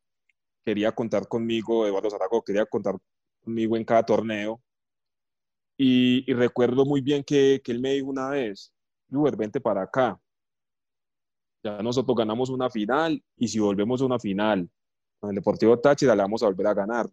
quería 0.64 0.92
contar 0.92 1.28
conmigo, 1.28 1.86
Eduardo 1.86 2.10
Zarago 2.10 2.42
quería 2.44 2.66
contar 2.66 2.98
conmigo 3.44 3.78
en 3.78 3.86
cada 3.86 4.04
torneo. 4.04 4.62
Y, 5.78 6.30
y 6.30 6.34
recuerdo 6.34 6.86
muy 6.86 7.02
bien 7.02 7.24
que, 7.24 7.62
que, 7.64 7.72
él 7.72 7.80
me 7.80 7.94
dijo 7.94 8.08
una 8.08 8.30
vez, 8.30 8.74
Uber, 9.10 9.36
vente 9.36 9.60
para 9.60 9.84
acá. 9.84 10.20
Ya 11.64 11.82
nosotros 11.82 12.16
ganamos 12.16 12.50
una 12.50 12.70
final 12.70 13.24
y 13.38 13.48
si 13.48 13.60
volvemos 13.60 14.02
a 14.02 14.06
una 14.06 14.20
final 14.20 14.70
con 15.20 15.30
el 15.30 15.36
Deportivo 15.36 15.80
Táchira 15.80 16.16
la 16.16 16.24
vamos 16.24 16.44
a 16.44 16.48
volver 16.48 16.68
a 16.68 16.74
ganar 16.74 17.10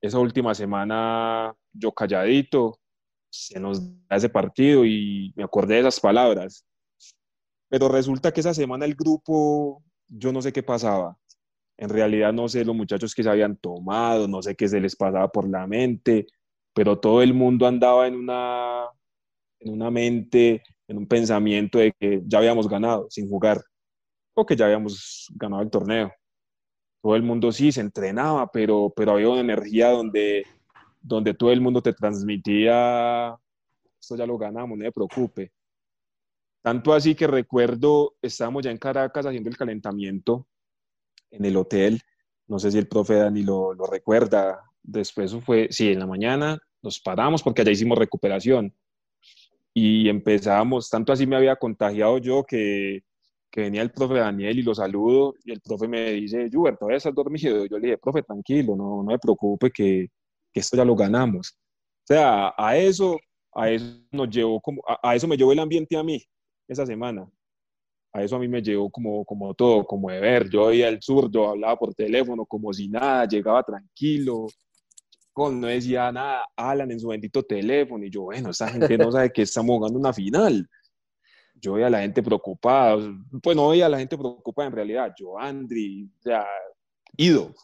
esa 0.00 0.18
última 0.18 0.54
semana 0.54 1.54
yo 1.72 1.92
calladito, 1.92 2.78
se 3.30 3.60
nos 3.60 3.82
da 4.08 4.16
ese 4.16 4.28
partido 4.28 4.84
y 4.84 5.32
me 5.36 5.44
acordé 5.44 5.74
de 5.74 5.80
esas 5.80 6.00
palabras. 6.00 6.64
Pero 7.68 7.88
resulta 7.88 8.32
que 8.32 8.40
esa 8.40 8.54
semana 8.54 8.84
el 8.84 8.94
grupo, 8.94 9.82
yo 10.08 10.32
no 10.32 10.40
sé 10.40 10.52
qué 10.52 10.62
pasaba. 10.62 11.18
En 11.78 11.88
realidad 11.88 12.32
no 12.32 12.48
sé 12.48 12.64
los 12.64 12.74
muchachos 12.74 13.14
que 13.14 13.22
se 13.22 13.28
habían 13.30 13.56
tomado, 13.56 14.28
no 14.28 14.42
sé 14.42 14.56
qué 14.56 14.68
se 14.68 14.80
les 14.80 14.96
pasaba 14.96 15.28
por 15.28 15.48
la 15.48 15.66
mente, 15.66 16.26
pero 16.74 16.98
todo 16.98 17.22
el 17.22 17.34
mundo 17.34 17.66
andaba 17.66 18.06
en 18.06 18.16
una, 18.16 18.86
en 19.60 19.72
una 19.72 19.90
mente, 19.90 20.62
en 20.88 20.98
un 20.98 21.06
pensamiento 21.06 21.78
de 21.78 21.92
que 21.92 22.22
ya 22.26 22.38
habíamos 22.38 22.68
ganado 22.68 23.06
sin 23.10 23.28
jugar, 23.28 23.62
o 24.34 24.46
que 24.46 24.56
ya 24.56 24.66
habíamos 24.66 25.28
ganado 25.34 25.62
el 25.62 25.70
torneo 25.70 26.12
todo 27.06 27.14
el 27.14 27.22
mundo 27.22 27.52
sí 27.52 27.70
se 27.70 27.82
entrenaba, 27.82 28.50
pero, 28.50 28.92
pero 28.96 29.12
había 29.12 29.28
una 29.28 29.40
energía 29.40 29.90
donde, 29.90 30.44
donde 31.00 31.34
todo 31.34 31.52
el 31.52 31.60
mundo 31.60 31.80
te 31.80 31.92
transmitía, 31.92 33.32
esto 34.00 34.16
ya 34.16 34.26
lo 34.26 34.36
ganamos, 34.36 34.76
no 34.76 34.82
me 34.82 34.90
preocupe. 34.90 35.52
Tanto 36.64 36.92
así 36.92 37.14
que 37.14 37.28
recuerdo, 37.28 38.16
estábamos 38.20 38.64
ya 38.64 38.72
en 38.72 38.78
Caracas 38.78 39.24
haciendo 39.24 39.48
el 39.48 39.56
calentamiento 39.56 40.48
en 41.36 41.44
el 41.44 41.56
hotel, 41.56 42.00
no 42.46 42.58
sé 42.58 42.70
si 42.70 42.78
el 42.78 42.88
profe 42.88 43.14
Dani 43.14 43.42
lo, 43.42 43.74
lo 43.74 43.86
recuerda, 43.86 44.62
después 44.82 45.34
fue, 45.44 45.68
sí, 45.70 45.92
en 45.92 45.98
la 45.98 46.06
mañana 46.06 46.58
nos 46.82 47.00
paramos 47.00 47.42
porque 47.42 47.62
allá 47.62 47.72
hicimos 47.72 47.98
recuperación 47.98 48.74
y 49.74 50.08
empezamos, 50.08 50.88
tanto 50.88 51.12
así 51.12 51.26
me 51.26 51.36
había 51.36 51.56
contagiado 51.56 52.18
yo 52.18 52.44
que 52.44 53.02
que 53.56 53.62
venía 53.62 53.80
el 53.80 53.90
profe 53.90 54.16
Daniel 54.16 54.58
y 54.58 54.62
lo 54.62 54.74
saludo 54.74 55.34
y 55.42 55.50
el 55.50 55.62
profe 55.62 55.88
me 55.88 56.12
dice, 56.12 56.50
Juber, 56.52 56.76
todavía 56.76 56.98
estás 56.98 57.14
dormido. 57.14 57.64
Yo 57.64 57.78
le 57.78 57.86
dije, 57.86 57.98
profe, 57.98 58.22
tranquilo, 58.22 58.76
no, 58.76 59.02
no 59.02 59.04
me 59.04 59.18
preocupe 59.18 59.70
que, 59.70 60.08
que, 60.52 60.60
esto 60.60 60.76
ya 60.76 60.84
lo 60.84 60.94
ganamos. 60.94 61.56
O 62.02 62.06
sea, 62.06 62.52
a 62.54 62.76
eso, 62.76 63.18
a 63.54 63.70
eso 63.70 63.86
nos 64.12 64.28
llevó 64.28 64.60
como, 64.60 64.82
a, 64.86 65.10
a, 65.10 65.14
eso 65.14 65.26
me 65.26 65.38
llevó 65.38 65.52
el 65.52 65.58
ambiente 65.58 65.96
a 65.96 66.02
mí 66.02 66.22
esa 66.68 66.84
semana. 66.84 67.26
A 68.16 68.22
eso 68.22 68.36
a 68.36 68.38
mí 68.38 68.48
me 68.48 68.62
llevó 68.62 68.90
como, 68.90 69.24
como 69.24 69.54
todo, 69.54 69.84
como 69.84 70.10
de 70.10 70.20
ver. 70.20 70.48
Yo 70.48 70.64
oía 70.64 70.88
el 70.88 71.02
zurdo, 71.02 71.50
hablaba 71.50 71.76
por 71.76 71.94
teléfono 71.94 72.46
como 72.46 72.72
si 72.72 72.88
nada, 72.88 73.26
llegaba 73.26 73.62
tranquilo, 73.62 74.46
con, 75.32 75.60
no 75.60 75.66
decía 75.66 76.10
nada, 76.12 76.46
Alan 76.56 76.90
en 76.90 77.00
su 77.00 77.08
bendito 77.08 77.42
teléfono. 77.42 78.04
Y 78.04 78.10
yo, 78.10 78.22
bueno, 78.22 78.50
esa 78.50 78.68
gente 78.68 78.96
no 78.96 79.12
sabe 79.12 79.30
que 79.30 79.42
estamos 79.42 79.76
jugando 79.76 79.98
una 79.98 80.12
final 80.12 80.66
yo 81.60 81.74
veía 81.74 81.86
a 81.86 81.90
la 81.90 82.00
gente 82.00 82.22
preocupada, 82.22 82.98
pues 83.42 83.56
no 83.56 83.68
veía 83.68 83.86
a 83.86 83.88
la 83.88 83.98
gente 83.98 84.16
preocupada 84.16 84.68
en 84.68 84.74
realidad, 84.74 85.14
yo, 85.18 85.38
Andri, 85.38 86.04
o 86.04 86.22
sea, 86.22 86.46
Ido. 87.16 87.54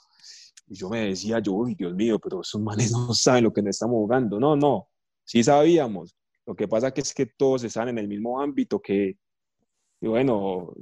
Y 0.67 0.77
yo 0.77 0.89
me 0.89 1.09
decía, 1.09 1.39
yo, 1.41 1.53
uy, 1.53 1.75
Dios 1.75 1.95
mío, 1.95 2.19
pero 2.19 2.41
esos 2.41 2.61
manes 2.61 2.91
no 2.93 3.13
saben 3.13 3.45
lo 3.45 3.53
que 3.53 3.63
nos 3.63 3.71
estamos 3.77 3.97
jugando. 3.97 4.41
No, 4.41 4.57
no, 4.57 4.89
sí 5.25 5.43
sabíamos. 5.43 6.17
Lo 6.47 6.55
que 6.55 6.67
pasa 6.67 6.91
que 6.91 7.03
es 7.03 7.13
que 7.13 7.27
todos 7.27 7.65
están 7.65 7.89
en 7.89 7.99
el 7.99 8.09
mismo 8.09 8.41
ámbito 8.41 8.81
que, 8.81 9.19
y 10.03 10.09
bueno, 10.09 10.75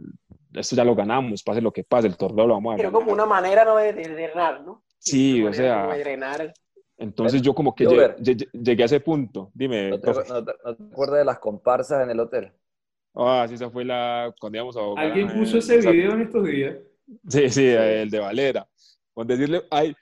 esto 0.55 0.75
ya 0.75 0.83
lo 0.83 0.95
ganamos, 0.95 1.43
pase 1.43 1.61
lo 1.61 1.71
que 1.71 1.85
pase, 1.85 2.09
el 2.09 2.17
torneo 2.17 2.47
lo 2.47 2.55
vamos 2.55 2.73
a 2.73 2.77
ganar. 2.79 2.91
Pero 2.91 2.99
como 2.99 3.13
una 3.13 3.27
manera 3.27 3.67
¿no? 3.67 3.77
de, 3.77 3.93
de 3.93 4.09
drenar, 4.09 4.63
¿no? 4.63 4.83
Sí, 4.99 5.45
o 5.45 5.53
sea. 5.53 5.89
De 5.89 5.99
drenar. 5.99 6.55
Entonces 6.97 7.43
yo 7.43 7.55
como 7.55 7.75
que 7.75 7.85
llegué, 7.85 8.47
llegué, 8.53 8.83
a 8.83 8.87
ese 8.87 9.01
punto. 9.01 9.51
Dime. 9.53 9.91
¿No 9.91 10.01
te, 10.01 10.11
no, 10.11 10.45
te, 10.45 10.53
¿No 10.65 10.75
te 10.75 10.85
acuerdas 10.85 11.19
de 11.19 11.25
las 11.27 11.39
comparsas 11.39 12.03
en 12.03 12.11
el 12.11 12.19
hotel? 12.19 12.51
Ah, 13.15 13.45
sí, 13.47 13.55
esa 13.57 13.71
fue 13.71 13.85
la 13.85 14.35
cuando 14.41 14.57
íbamos 14.57 14.77
a. 14.79 14.81
Alguien 14.97 15.31
puso 15.35 15.59
ese 15.59 15.77
video 15.79 16.13
en 16.13 16.23
estos 16.23 16.47
días. 16.47 16.77
Sí, 17.29 17.51
sí, 17.51 17.67
el 17.67 18.09
de 18.09 18.21
Valera. 18.21 18.67
Con 19.13 19.27
decirle, 19.27 19.63
ay, 19.71 19.95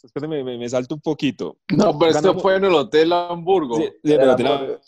espérame, 0.00 0.44
me, 0.44 0.56
me 0.56 0.68
salto 0.68 0.94
un 0.94 1.00
poquito. 1.00 1.58
No, 1.76 1.98
pero 1.98 2.12
esto 2.12 2.38
fue 2.38 2.56
en 2.56 2.64
el 2.66 2.74
Hotel 2.74 3.12
Hamburgo. 3.12 3.76
Sí, 3.76 3.86
sí, 4.04 4.14
pero 4.16 4.36
te 4.36 4.44
la- 4.44 4.78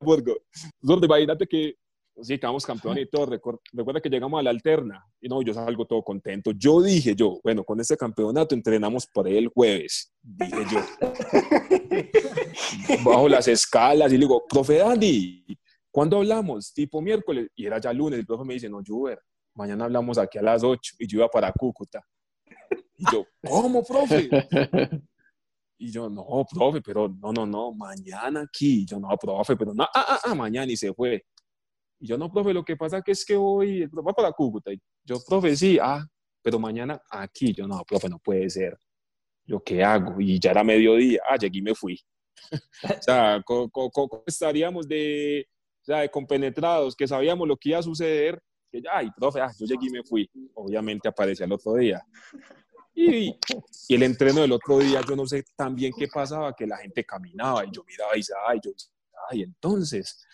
Hamburgo. 0.00 0.36
Gordo, 0.80 1.06
imagínate 1.06 1.46
que 1.46 1.76
sí, 2.22 2.38
quedamos 2.38 2.64
campeones 2.64 3.04
y 3.04 3.08
todo. 3.08 3.26
Recuerda 3.72 4.00
que 4.00 4.08
llegamos 4.08 4.40
a 4.40 4.42
la 4.42 4.50
alterna 4.50 5.04
y 5.20 5.28
no, 5.28 5.42
yo 5.42 5.52
salgo 5.54 5.86
todo 5.86 6.02
contento. 6.02 6.52
Yo 6.52 6.80
dije 6.82 7.14
yo, 7.14 7.40
bueno, 7.42 7.64
con 7.64 7.80
este 7.80 7.96
campeonato 7.96 8.54
entrenamos 8.54 9.06
por 9.06 9.26
ahí 9.26 9.36
el 9.36 9.48
jueves, 9.48 10.12
dije 10.22 10.64
yo. 10.70 10.80
Bajo 13.04 13.28
las 13.28 13.48
escalas 13.48 14.12
y 14.12 14.16
le 14.16 14.26
digo, 14.26 14.44
profe 14.48 14.78
Dani, 14.78 15.44
¿cuándo 15.90 16.18
hablamos? 16.18 16.72
Tipo 16.72 17.00
miércoles. 17.00 17.48
Y 17.54 17.66
era 17.66 17.80
ya 17.80 17.92
lunes. 17.92 18.18
El 18.18 18.26
profe 18.26 18.44
me 18.44 18.54
dice, 18.54 18.68
no, 18.68 18.80
Juber, 18.86 19.20
mañana 19.54 19.84
hablamos 19.84 20.18
aquí 20.18 20.38
a 20.38 20.42
las 20.42 20.62
8 20.62 20.96
y 20.98 21.06
yo 21.06 21.18
iba 21.18 21.28
para 21.28 21.52
Cúcuta. 21.52 22.04
Y 22.96 23.04
yo, 23.12 23.26
¿cómo, 23.46 23.84
profe? 23.84 24.28
Y 25.78 25.90
yo, 25.90 26.08
no, 26.08 26.46
profe, 26.50 26.80
pero 26.80 27.08
no, 27.08 27.32
no, 27.32 27.46
no, 27.46 27.72
mañana 27.72 28.40
aquí. 28.40 28.82
Y 28.82 28.86
yo, 28.86 28.98
no, 28.98 29.08
profe, 29.18 29.56
pero 29.56 29.74
no, 29.74 29.84
ah, 29.84 29.90
ah, 29.94 30.20
ah, 30.24 30.34
mañana 30.34 30.72
y 30.72 30.76
se 30.76 30.92
fue. 30.94 31.26
Y 31.98 32.06
yo, 32.08 32.18
no, 32.18 32.30
profe, 32.30 32.52
lo 32.52 32.64
que 32.64 32.76
pasa 32.76 33.00
que 33.02 33.12
es 33.12 33.24
que 33.24 33.36
hoy 33.36 33.86
va 33.86 34.12
para 34.12 34.32
Cúcuta. 34.32 34.72
Y 34.72 34.80
yo, 35.04 35.16
profe, 35.26 35.56
sí, 35.56 35.78
ah, 35.80 36.06
pero 36.42 36.58
mañana 36.58 37.00
aquí. 37.10 37.52
Yo, 37.54 37.66
no, 37.66 37.82
profe, 37.84 38.08
no 38.08 38.18
puede 38.18 38.48
ser. 38.50 38.78
Yo, 39.44 39.62
¿qué 39.62 39.82
hago? 39.82 40.20
Y 40.20 40.38
ya 40.38 40.50
era 40.50 40.62
mediodía. 40.64 41.20
Ah, 41.28 41.36
llegué 41.36 41.58
y 41.58 41.62
me 41.62 41.74
fui. 41.74 41.98
o 42.98 43.02
sea, 43.02 43.42
co- 43.44 43.70
¿cómo 43.70 44.22
estaríamos 44.26 44.86
de, 44.86 45.46
o 45.80 45.84
sea, 45.84 45.98
de 46.00 46.10
compenetrados, 46.10 46.94
que 46.94 47.06
sabíamos 47.08 47.48
lo 47.48 47.56
que 47.56 47.70
iba 47.70 47.78
a 47.78 47.82
suceder? 47.82 48.42
Que 48.70 48.82
ay, 48.92 49.10
profe, 49.16 49.40
ah, 49.40 49.50
yo 49.58 49.66
llegué 49.66 49.86
y 49.86 49.90
me 49.90 50.02
fui. 50.02 50.28
Obviamente 50.54 51.08
aparecía 51.08 51.46
el 51.46 51.52
otro 51.52 51.74
día. 51.74 52.02
Y, 52.94 53.28
y 53.88 53.94
el 53.94 54.02
entreno 54.02 54.40
del 54.42 54.52
otro 54.52 54.78
día, 54.78 55.00
yo 55.08 55.14
no 55.16 55.26
sé 55.26 55.44
también 55.54 55.92
qué 55.98 56.08
pasaba, 56.08 56.54
que 56.54 56.66
la 56.66 56.78
gente 56.78 57.04
caminaba 57.04 57.64
y 57.64 57.70
yo 57.70 57.84
miraba 57.84 58.14
y 58.14 58.18
decía, 58.20 58.36
ay, 58.48 58.58
yo, 58.62 58.70
ay, 59.30 59.42
entonces, 59.42 60.26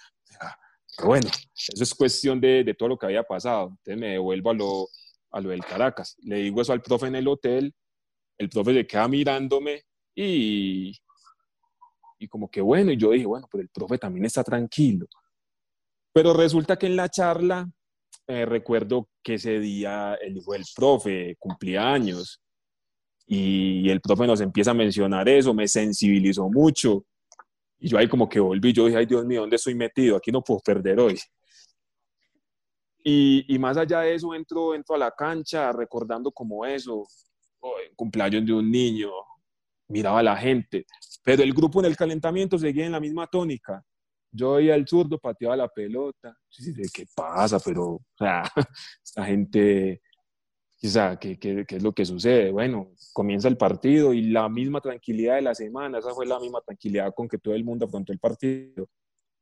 pero 0.96 1.08
bueno, 1.08 1.28
eso 1.28 1.82
es 1.82 1.94
cuestión 1.94 2.40
de, 2.40 2.64
de 2.64 2.74
todo 2.74 2.90
lo 2.90 2.98
que 2.98 3.06
había 3.06 3.22
pasado. 3.22 3.68
Entonces 3.68 3.96
me 3.96 4.08
devuelvo 4.08 4.50
a 4.50 4.54
lo, 4.54 4.88
a 5.30 5.40
lo 5.40 5.50
del 5.50 5.64
Caracas. 5.64 6.16
Le 6.22 6.36
digo 6.36 6.60
eso 6.60 6.72
al 6.72 6.82
profe 6.82 7.06
en 7.06 7.16
el 7.16 7.28
hotel, 7.28 7.74
el 8.38 8.48
profe 8.48 8.74
se 8.74 8.86
queda 8.86 9.08
mirándome 9.08 9.82
y, 10.14 10.92
y 12.18 12.28
como 12.28 12.50
que 12.50 12.60
bueno, 12.60 12.92
y 12.92 12.96
yo 12.96 13.10
dije, 13.10 13.26
bueno, 13.26 13.48
pero 13.50 13.62
el 13.62 13.68
profe 13.68 13.98
también 13.98 14.26
está 14.26 14.44
tranquilo. 14.44 15.06
Pero 16.12 16.34
resulta 16.34 16.78
que 16.78 16.86
en 16.86 16.96
la 16.96 17.08
charla, 17.08 17.70
eh, 18.26 18.44
recuerdo 18.44 19.08
que 19.22 19.34
ese 19.34 19.58
día 19.58 20.14
el 20.20 20.36
hijo 20.36 20.52
del 20.52 20.64
profe 20.74 21.36
cumplía 21.38 21.92
años 21.92 22.40
y 23.26 23.88
el 23.88 24.00
profe 24.00 24.26
nos 24.26 24.40
empieza 24.40 24.72
a 24.72 24.74
mencionar 24.74 25.28
eso, 25.28 25.54
me 25.54 25.66
sensibilizó 25.66 26.48
mucho. 26.50 27.06
Y 27.84 27.88
yo 27.88 27.98
ahí 27.98 28.08
como 28.08 28.28
que 28.28 28.38
volví, 28.38 28.72
yo 28.72 28.86
dije, 28.86 28.96
ay 28.96 29.06
Dios 29.06 29.24
mío, 29.26 29.40
¿dónde 29.40 29.56
estoy 29.56 29.74
metido? 29.74 30.16
Aquí 30.16 30.30
no 30.30 30.40
puedo 30.40 30.60
perder 30.60 31.00
hoy. 31.00 31.18
Y, 33.02 33.44
y 33.52 33.58
más 33.58 33.76
allá 33.76 34.02
de 34.02 34.14
eso, 34.14 34.32
entro, 34.36 34.72
entro 34.72 34.94
a 34.94 34.98
la 34.98 35.10
cancha 35.10 35.72
recordando 35.72 36.30
como 36.30 36.64
eso, 36.64 37.04
oh, 37.58 37.74
el 37.84 37.96
cumpleaños 37.96 38.46
de 38.46 38.52
un 38.52 38.70
niño, 38.70 39.10
miraba 39.88 40.20
a 40.20 40.22
la 40.22 40.36
gente, 40.36 40.86
pero 41.24 41.42
el 41.42 41.52
grupo 41.52 41.80
en 41.80 41.86
el 41.86 41.96
calentamiento 41.96 42.56
seguía 42.56 42.86
en 42.86 42.92
la 42.92 43.00
misma 43.00 43.26
tónica. 43.26 43.84
Yo 44.30 44.60
iba 44.60 44.76
al 44.76 44.86
zurdo, 44.86 45.18
pateaba 45.18 45.56
la 45.56 45.68
pelota. 45.68 46.38
Yo 46.50 46.64
decía, 46.64 46.84
¿qué 46.94 47.06
pasa? 47.16 47.58
Pero, 47.58 47.84
o 47.94 48.02
sea, 48.16 48.44
esta 49.04 49.24
gente, 49.24 50.02
sea, 50.88 51.16
¿qué, 51.16 51.38
qué, 51.38 51.64
qué 51.66 51.76
es 51.76 51.82
lo 51.82 51.92
que 51.92 52.04
sucede? 52.04 52.50
Bueno, 52.50 52.90
comienza 53.12 53.48
el 53.48 53.56
partido 53.56 54.12
y 54.12 54.22
la 54.22 54.48
misma 54.48 54.80
tranquilidad 54.80 55.36
de 55.36 55.42
la 55.42 55.54
semana, 55.54 55.98
esa 55.98 56.12
fue 56.12 56.26
la 56.26 56.40
misma 56.40 56.60
tranquilidad 56.60 57.14
con 57.14 57.28
que 57.28 57.38
todo 57.38 57.54
el 57.54 57.64
mundo 57.64 57.86
afrontó 57.86 58.12
el 58.12 58.18
partido. 58.18 58.88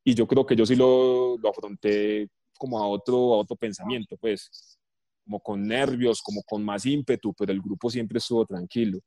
Y 0.05 0.15
yo 0.15 0.27
creo 0.27 0.45
que 0.47 0.57
yo 0.57 0.67
sí 0.67 0.77
lo, 0.77 1.39
lo 1.39 1.49
afronté 1.51 2.29
como 2.59 2.79
a 2.79 2.87
otro, 2.87 3.35
a 3.35 3.39
otro 3.39 3.57
pensamiento, 3.57 4.17
pues, 4.19 4.79
como 5.25 5.41
con 5.41 5.67
nervios, 5.67 6.21
como 6.23 6.43
con 6.43 6.63
más 6.63 6.85
ímpetu, 6.85 7.33
pero 7.35 7.53
el 7.53 7.61
grupo 7.63 7.89
siempre 7.89 8.19
estuvo 8.19 8.45
tranquilo 8.45 8.99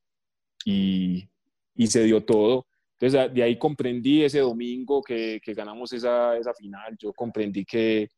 y, 0.65 1.27
y 1.75 1.87
se 1.87 2.03
dio 2.03 2.25
todo. 2.25 2.65
Entonces, 2.99 3.33
de 3.33 3.43
ahí 3.43 3.59
comprendí 3.59 4.23
ese 4.23 4.39
domingo 4.39 5.01
que, 5.03 5.39
que 5.43 5.53
ganamos 5.53 5.93
esa, 5.93 6.37
esa 6.37 6.53
final, 6.53 6.95
yo 6.97 7.13
comprendí 7.13 7.65
que, 7.65 8.09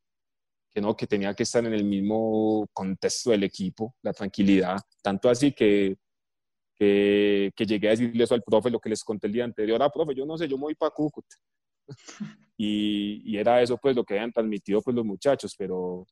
que 0.75 0.81
no, 0.81 0.93
que 0.93 1.07
tenía 1.07 1.33
que 1.33 1.43
estar 1.43 1.65
en 1.65 1.73
el 1.73 1.85
mismo 1.85 2.67
contexto 2.73 3.31
del 3.31 3.45
equipo, 3.45 3.95
la 4.01 4.11
tranquilidad, 4.11 4.75
tanto 5.01 5.29
así 5.29 5.53
que, 5.53 5.95
que, 6.75 7.49
que 7.55 7.65
llegué 7.65 7.87
a 7.87 7.91
decirle 7.91 8.25
eso 8.25 8.35
al 8.35 8.43
profe, 8.43 8.69
lo 8.69 8.81
que 8.81 8.89
les 8.89 9.01
conté 9.01 9.27
el 9.27 9.33
día 9.33 9.45
anterior, 9.45 9.81
ah, 9.81 9.89
profe, 9.89 10.13
yo 10.13 10.25
no 10.25 10.37
sé, 10.37 10.49
yo 10.49 10.57
me 10.57 10.63
voy 10.63 10.75
para 10.75 10.91
Cúcuta. 10.91 11.35
Y, 12.57 13.21
y 13.25 13.37
era 13.37 13.61
eso 13.61 13.77
pues 13.77 13.97
lo 13.97 14.05
que 14.05 14.13
habían 14.13 14.31
transmitido 14.31 14.81
pues 14.81 14.95
los 14.95 15.03
muchachos, 15.03 15.53
pero, 15.57 16.05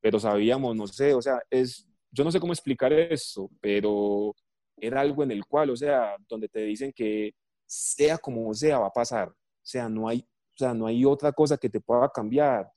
pero 0.00 0.20
sabíamos, 0.20 0.76
no 0.76 0.86
sé, 0.86 1.12
o 1.14 1.20
sea, 1.20 1.40
es, 1.50 1.84
yo 2.12 2.22
no 2.22 2.30
sé 2.30 2.38
cómo 2.38 2.52
explicar 2.52 2.92
eso, 2.92 3.50
pero 3.60 4.34
era 4.76 5.00
algo 5.00 5.24
en 5.24 5.32
el 5.32 5.44
cual, 5.44 5.70
o 5.70 5.76
sea, 5.76 6.16
donde 6.28 6.48
te 6.48 6.60
dicen 6.60 6.92
que 6.92 7.32
sea 7.66 8.18
como 8.18 8.54
sea 8.54 8.78
va 8.78 8.86
a 8.86 8.92
pasar, 8.92 9.28
o 9.30 9.34
sea, 9.62 9.88
no 9.88 10.08
hay, 10.08 10.20
o 10.20 10.58
sea, 10.58 10.74
no 10.74 10.86
hay 10.86 11.04
otra 11.04 11.32
cosa 11.32 11.56
que 11.58 11.68
te 11.68 11.80
pueda 11.80 12.08
cambiar. 12.08 12.70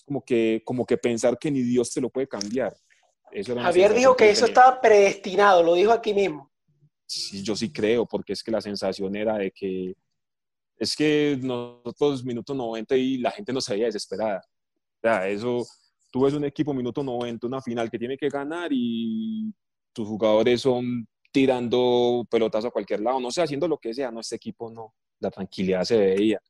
Es 0.00 0.04
como 0.04 0.24
que, 0.24 0.62
como 0.64 0.86
que 0.86 0.96
pensar 0.96 1.38
que 1.38 1.50
ni 1.50 1.60
Dios 1.60 1.92
te 1.92 2.00
lo 2.00 2.08
puede 2.08 2.26
cambiar. 2.26 2.74
Eso 3.30 3.52
era 3.52 3.62
Javier 3.64 3.94
dijo 3.94 4.16
que 4.16 4.24
yo 4.24 4.30
eso 4.30 4.46
tenía. 4.46 4.60
estaba 4.60 4.80
predestinado, 4.80 5.62
lo 5.62 5.74
dijo 5.74 5.92
aquí 5.92 6.14
mismo. 6.14 6.50
Sí, 7.06 7.42
yo 7.42 7.54
sí 7.54 7.70
creo, 7.70 8.06
porque 8.06 8.32
es 8.32 8.42
que 8.42 8.50
la 8.50 8.60
sensación 8.60 9.14
era 9.14 9.36
de 9.36 9.50
que 9.50 9.94
es 10.78 10.96
que 10.96 11.38
nosotros 11.42 12.24
minuto 12.24 12.54
90 12.54 12.96
y 12.96 13.18
la 13.18 13.30
gente 13.30 13.52
no 13.52 13.60
se 13.60 13.74
veía 13.74 13.86
desesperada. 13.86 14.40
O 14.40 15.00
sea, 15.02 15.28
eso, 15.28 15.66
tú 16.10 16.22
ves 16.22 16.32
un 16.32 16.44
equipo 16.44 16.72
minuto 16.72 17.02
90, 17.02 17.46
una 17.46 17.60
final 17.60 17.90
que 17.90 17.98
tiene 17.98 18.16
que 18.16 18.30
ganar 18.30 18.70
y 18.72 19.52
tus 19.92 20.08
jugadores 20.08 20.62
son 20.62 21.06
tirando 21.30 22.26
pelotas 22.30 22.64
a 22.64 22.70
cualquier 22.70 23.00
lado, 23.00 23.20
no 23.20 23.30
sé, 23.30 23.42
haciendo 23.42 23.68
lo 23.68 23.76
que 23.76 23.92
sea, 23.92 24.10
no, 24.10 24.20
este 24.20 24.36
equipo 24.36 24.70
no, 24.70 24.94
la 25.18 25.30
tranquilidad 25.30 25.84
se 25.84 25.98
veía. 25.98 26.40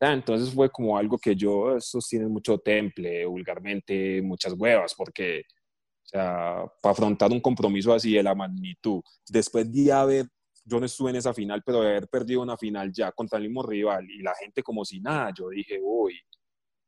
Sea, 0.00 0.12
entonces 0.12 0.54
fue 0.54 0.70
como 0.70 0.96
algo 0.96 1.18
que 1.18 1.34
yo, 1.34 1.76
estos 1.76 2.06
tienen 2.08 2.30
mucho 2.30 2.58
temple, 2.58 3.26
vulgarmente, 3.26 4.22
muchas 4.22 4.52
huevas, 4.56 4.94
porque, 4.96 5.40
o 5.40 6.06
sea, 6.08 6.64
para 6.80 6.92
afrontar 6.92 7.32
un 7.32 7.40
compromiso 7.40 7.92
así 7.92 8.12
de 8.14 8.22
la 8.22 8.34
magnitud, 8.34 9.02
después 9.28 9.70
de 9.72 9.92
haber 9.92 10.26
yo 10.64 10.78
no 10.78 10.84
estuve 10.86 11.10
en 11.10 11.16
esa 11.16 11.32
final, 11.32 11.62
pero 11.64 11.80
de 11.80 11.88
haber 11.88 12.08
perdido 12.08 12.42
una 12.42 12.56
final 12.58 12.92
ya 12.92 13.10
contra 13.12 13.38
el 13.38 13.44
mismo 13.44 13.62
rival 13.62 14.04
y 14.10 14.20
la 14.20 14.34
gente 14.34 14.62
como 14.62 14.84
si 14.84 15.00
nada, 15.00 15.32
yo 15.36 15.48
dije, 15.48 15.78
uy, 15.82 16.20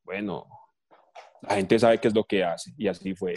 bueno, 0.05 0.47
la 1.41 1.55
gente 1.55 1.79
sabe 1.79 1.99
qué 1.99 2.09
es 2.09 2.15
lo 2.15 2.25
que 2.25 2.45
hace 2.45 2.73
y 2.77 2.87
así 2.89 3.15
fue. 3.15 3.35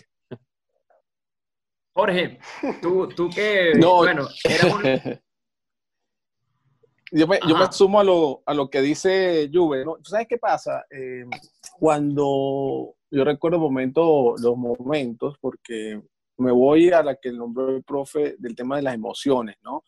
Jorge, 1.96 2.40
tú, 2.82 3.08
tú 3.16 3.30
que, 3.30 3.74
No. 3.78 3.98
bueno, 3.98 4.28
eras 4.44 4.74
un- 4.74 4.84
Yo 7.16 7.28
me, 7.28 7.40
yo 7.48 7.56
me 7.56 7.72
sumo 7.72 8.00
a 8.00 8.04
lo, 8.04 8.42
a 8.46 8.54
lo 8.54 8.70
que 8.70 8.82
dice 8.82 9.50
Juve, 9.54 9.86
¿no? 9.86 9.98
¿Tú 9.98 10.06
sabes 10.06 10.28
qué 10.28 10.38
pasa? 10.40 10.84
Eh, 10.90 11.26
cuando 11.80 12.96
yo 13.12 13.24
recuerdo 13.24 13.60
momentos, 13.60 14.42
los 14.42 14.58
momentos, 14.58 15.38
porque 15.40 16.02
me 16.38 16.52
voy 16.52 16.92
a 16.92 17.04
la 17.04 17.16
que 17.16 17.32
nombró 17.32 17.70
el 17.70 17.84
profe 17.84 18.36
del 18.40 18.56
tema 18.56 18.78
de 18.78 18.82
las 18.82 18.96
emociones, 18.96 19.58
¿no? 19.62 19.84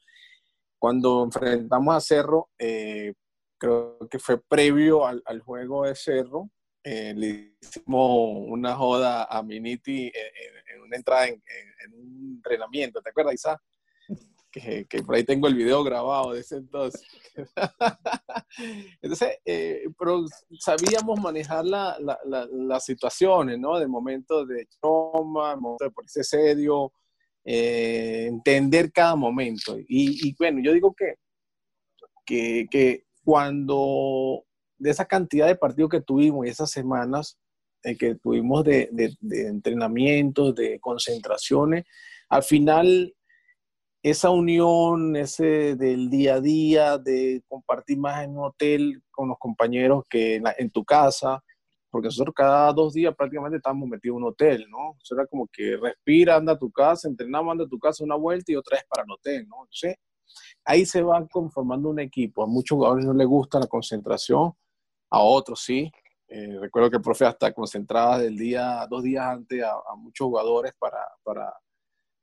Cuando 0.77 1.23
enfrentamos 1.23 1.95
a 1.95 1.99
Cerro, 2.01 2.49
eh, 2.59 3.13
creo 3.57 3.97
que 4.09 4.19
fue 4.19 4.39
previo 4.39 5.07
al, 5.07 5.23
al 5.25 5.39
juego 5.41 5.85
de 5.85 5.95
Cerro, 5.95 6.49
eh, 6.83 7.13
le 7.15 7.55
hicimos 7.59 8.35
una 8.47 8.75
joda 8.75 9.23
a 9.23 9.41
Miniti 9.41 10.03
en, 10.05 10.11
en- 10.13 10.75
en 10.75 10.81
una 10.83 10.95
entrada, 10.97 11.27
en, 11.27 11.33
en- 11.33 11.93
en 11.93 11.99
un 11.99 12.33
entrenamiento, 12.35 13.01
¿te 13.01 13.09
acuerdas, 13.09 13.33
Isa? 13.33 13.59
Que, 14.55 14.85
que 14.85 15.03
por 15.03 15.15
ahí 15.15 15.25
tengo 15.25 15.47
el 15.49 15.55
video 15.55 15.83
grabado 15.83 16.31
de 16.31 16.39
ese 16.39 16.55
entonces. 16.55 17.03
Entonces, 19.01 19.37
eh, 19.43 19.83
pero 19.99 20.23
sabíamos 20.59 21.19
manejar 21.19 21.65
la- 21.65 21.97
la- 21.99 22.19
la- 22.25 22.47
las 22.49 22.85
situaciones, 22.85 23.59
¿no? 23.59 23.77
De 23.77 23.85
momentos 23.85 24.47
de 24.47 24.65
trauma, 24.79 25.57
momentos 25.57 25.87
de 25.89 25.91
ponerse 25.91 26.23
serio, 26.23 26.93
eh, 27.43 28.27
entender 28.29 28.93
cada 28.93 29.17
momento. 29.17 29.77
Y, 29.77 30.29
y 30.29 30.33
bueno, 30.39 30.61
yo 30.63 30.71
digo 30.71 30.93
que, 30.95 31.15
que, 32.25 32.67
que 32.71 33.03
cuando 33.25 34.45
de 34.77 34.89
esa 34.89 35.03
cantidad 35.03 35.47
de 35.47 35.57
partidos 35.57 35.89
que 35.89 36.01
tuvimos 36.01 36.45
y 36.45 36.49
esas 36.49 36.71
semanas 36.71 37.37
eh, 37.83 37.97
que 37.97 38.15
tuvimos 38.15 38.63
de, 38.63 38.87
de, 38.93 39.13
de 39.19 39.47
entrenamientos, 39.47 40.55
de 40.55 40.79
concentraciones, 40.79 41.83
al 42.29 42.43
final 42.43 43.13
esa 44.09 44.29
unión, 44.29 45.15
ese 45.15 45.75
del 45.75 46.11
día 46.11 46.35
a 46.35 46.39
día, 46.39 46.97
de 46.99 47.41
compartir 47.47 47.97
más 47.97 48.23
en 48.23 48.37
un 48.37 48.45
hotel 48.45 49.01
con 49.09 49.29
los 49.29 49.37
compañeros 49.39 50.03
que 50.07 50.35
en, 50.35 50.69
tu 50.69 50.85
casa, 50.85 51.43
porque 51.89 52.09
nosotros 52.09 52.35
cada 52.35 52.71
dos 52.71 52.93
días 52.93 53.15
prácticamente 53.15 53.57
estábamos 53.57 53.89
metidos 53.89 54.17
en 54.17 54.23
un 54.23 54.29
hotel, 54.29 54.67
¿no? 54.69 54.95
Eso 55.01 55.15
era 55.15 55.25
como 55.25 55.47
que 55.51 55.75
respira, 55.77 56.35
anda 56.35 56.53
a 56.53 56.59
tu 56.59 56.71
casa, 56.71 57.07
entrenamos, 57.07 57.51
anda 57.51 57.63
a 57.63 57.67
tu 57.67 57.79
casa 57.79 58.03
una 58.03 58.13
vuelta 58.13 58.51
y 58.51 58.55
otra 58.55 58.77
vez 58.77 58.85
para 58.87 59.05
el 59.05 59.11
hotel, 59.11 59.47
¿no? 59.47 59.63
Entonces, 59.63 59.95
ahí 60.65 60.85
se 60.85 61.01
va 61.01 61.27
conformando 61.27 61.89
un 61.89 61.99
equipo. 61.99 62.43
A 62.43 62.47
muchos 62.47 62.75
jugadores 62.75 63.05
no 63.05 63.13
les 63.15 63.25
gusta 63.25 63.59
la 63.59 63.65
concentración, 63.65 64.53
a 65.09 65.19
otros 65.19 65.61
sí. 65.63 65.91
Eh, 66.27 66.59
recuerdo 66.61 66.91
que 66.91 66.97
el 66.97 67.01
profe 67.01 67.25
hasta 67.25 67.51
concentraba 67.53 68.19
del 68.19 68.37
día, 68.37 68.85
dos 68.87 69.01
días 69.01 69.25
antes 69.25 69.63
a, 69.63 69.71
a 69.71 69.95
muchos 69.95 70.27
jugadores 70.27 70.73
para, 70.77 70.99
para 71.23 71.51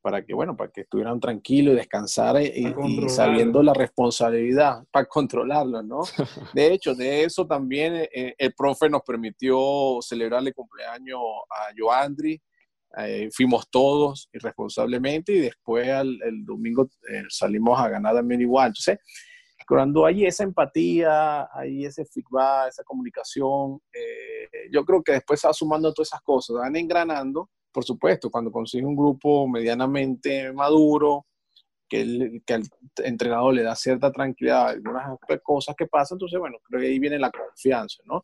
para 0.03 0.25
que, 0.25 0.35
bueno, 0.35 0.57
para 0.57 0.71
que 0.71 0.83
estuvieran 0.83 1.21
tranquilos 1.21 1.75
y 1.75 1.77
descansar 1.77 2.43
y, 2.43 2.75
y, 2.77 3.09
sabiendo 3.09 3.63
la 3.63 3.73
responsabilidad, 3.73 4.85
para 4.91 5.07
controlarlo, 5.07 5.83
¿no? 5.83 6.01
De 6.53 6.73
hecho, 6.73 6.95
de 6.95 7.25
eso 7.25 7.47
también 7.47 7.95
eh, 8.13 8.35
el 8.37 8.53
profe 8.53 8.91
nos 8.91 9.03
permitió 9.03 9.99
celebrar 10.03 10.43
el 10.47 10.53
cumpleaños 10.53 11.21
a 11.49 11.73
Joandri, 11.79 12.43
eh, 12.99 13.31
fuimos 13.33 13.71
todos 13.71 14.29
irresponsablemente 14.35 15.33
y 15.33 15.39
después 15.39 15.89
el 15.89 16.45
domingo 16.45 16.91
eh, 17.09 17.23
salimos 17.31 17.81
a 17.81 17.89
ganar 17.89 18.15
también 18.15 18.43
igual. 18.43 18.67
Entonces, 18.67 18.99
cuando 19.67 20.05
hay 20.05 20.27
esa 20.27 20.43
empatía, 20.43 21.49
hay 21.55 21.87
ese 21.87 22.05
feedback, 22.05 22.69
esa 22.69 22.85
comunicación, 22.85 23.81
yo 24.71 24.85
creo 24.85 25.03
que 25.03 25.13
después 25.13 25.41
se 25.41 25.47
va 25.47 25.55
sumando 25.55 25.95
todas 25.95 26.09
esas 26.09 26.21
cosas, 26.21 26.57
van 26.57 26.77
engranando 26.77 27.49
por 27.73 27.85
supuesto, 27.85 28.31
cuando 28.31 28.53
consigue 28.53 28.85
un 28.85 28.97
grupo 28.97 29.49
medianamente 29.49 30.53
maduro, 30.53 31.27
que, 31.89 32.01
el, 32.01 32.43
que 32.47 32.55
al 32.55 32.63
entrenador 33.05 33.55
le 33.55 33.63
da 33.63 33.75
cierta 33.75 34.11
tranquilidad 34.11 34.67
a 34.67 34.71
algunas 34.71 35.19
cosas 35.43 35.75
que 35.77 35.87
pasan, 35.87 36.17
entonces, 36.17 36.39
bueno, 36.39 36.59
creo 36.65 36.81
que 36.81 36.87
ahí 36.87 36.99
viene 36.99 37.19
la 37.19 37.31
confianza, 37.31 38.03
¿no? 38.07 38.23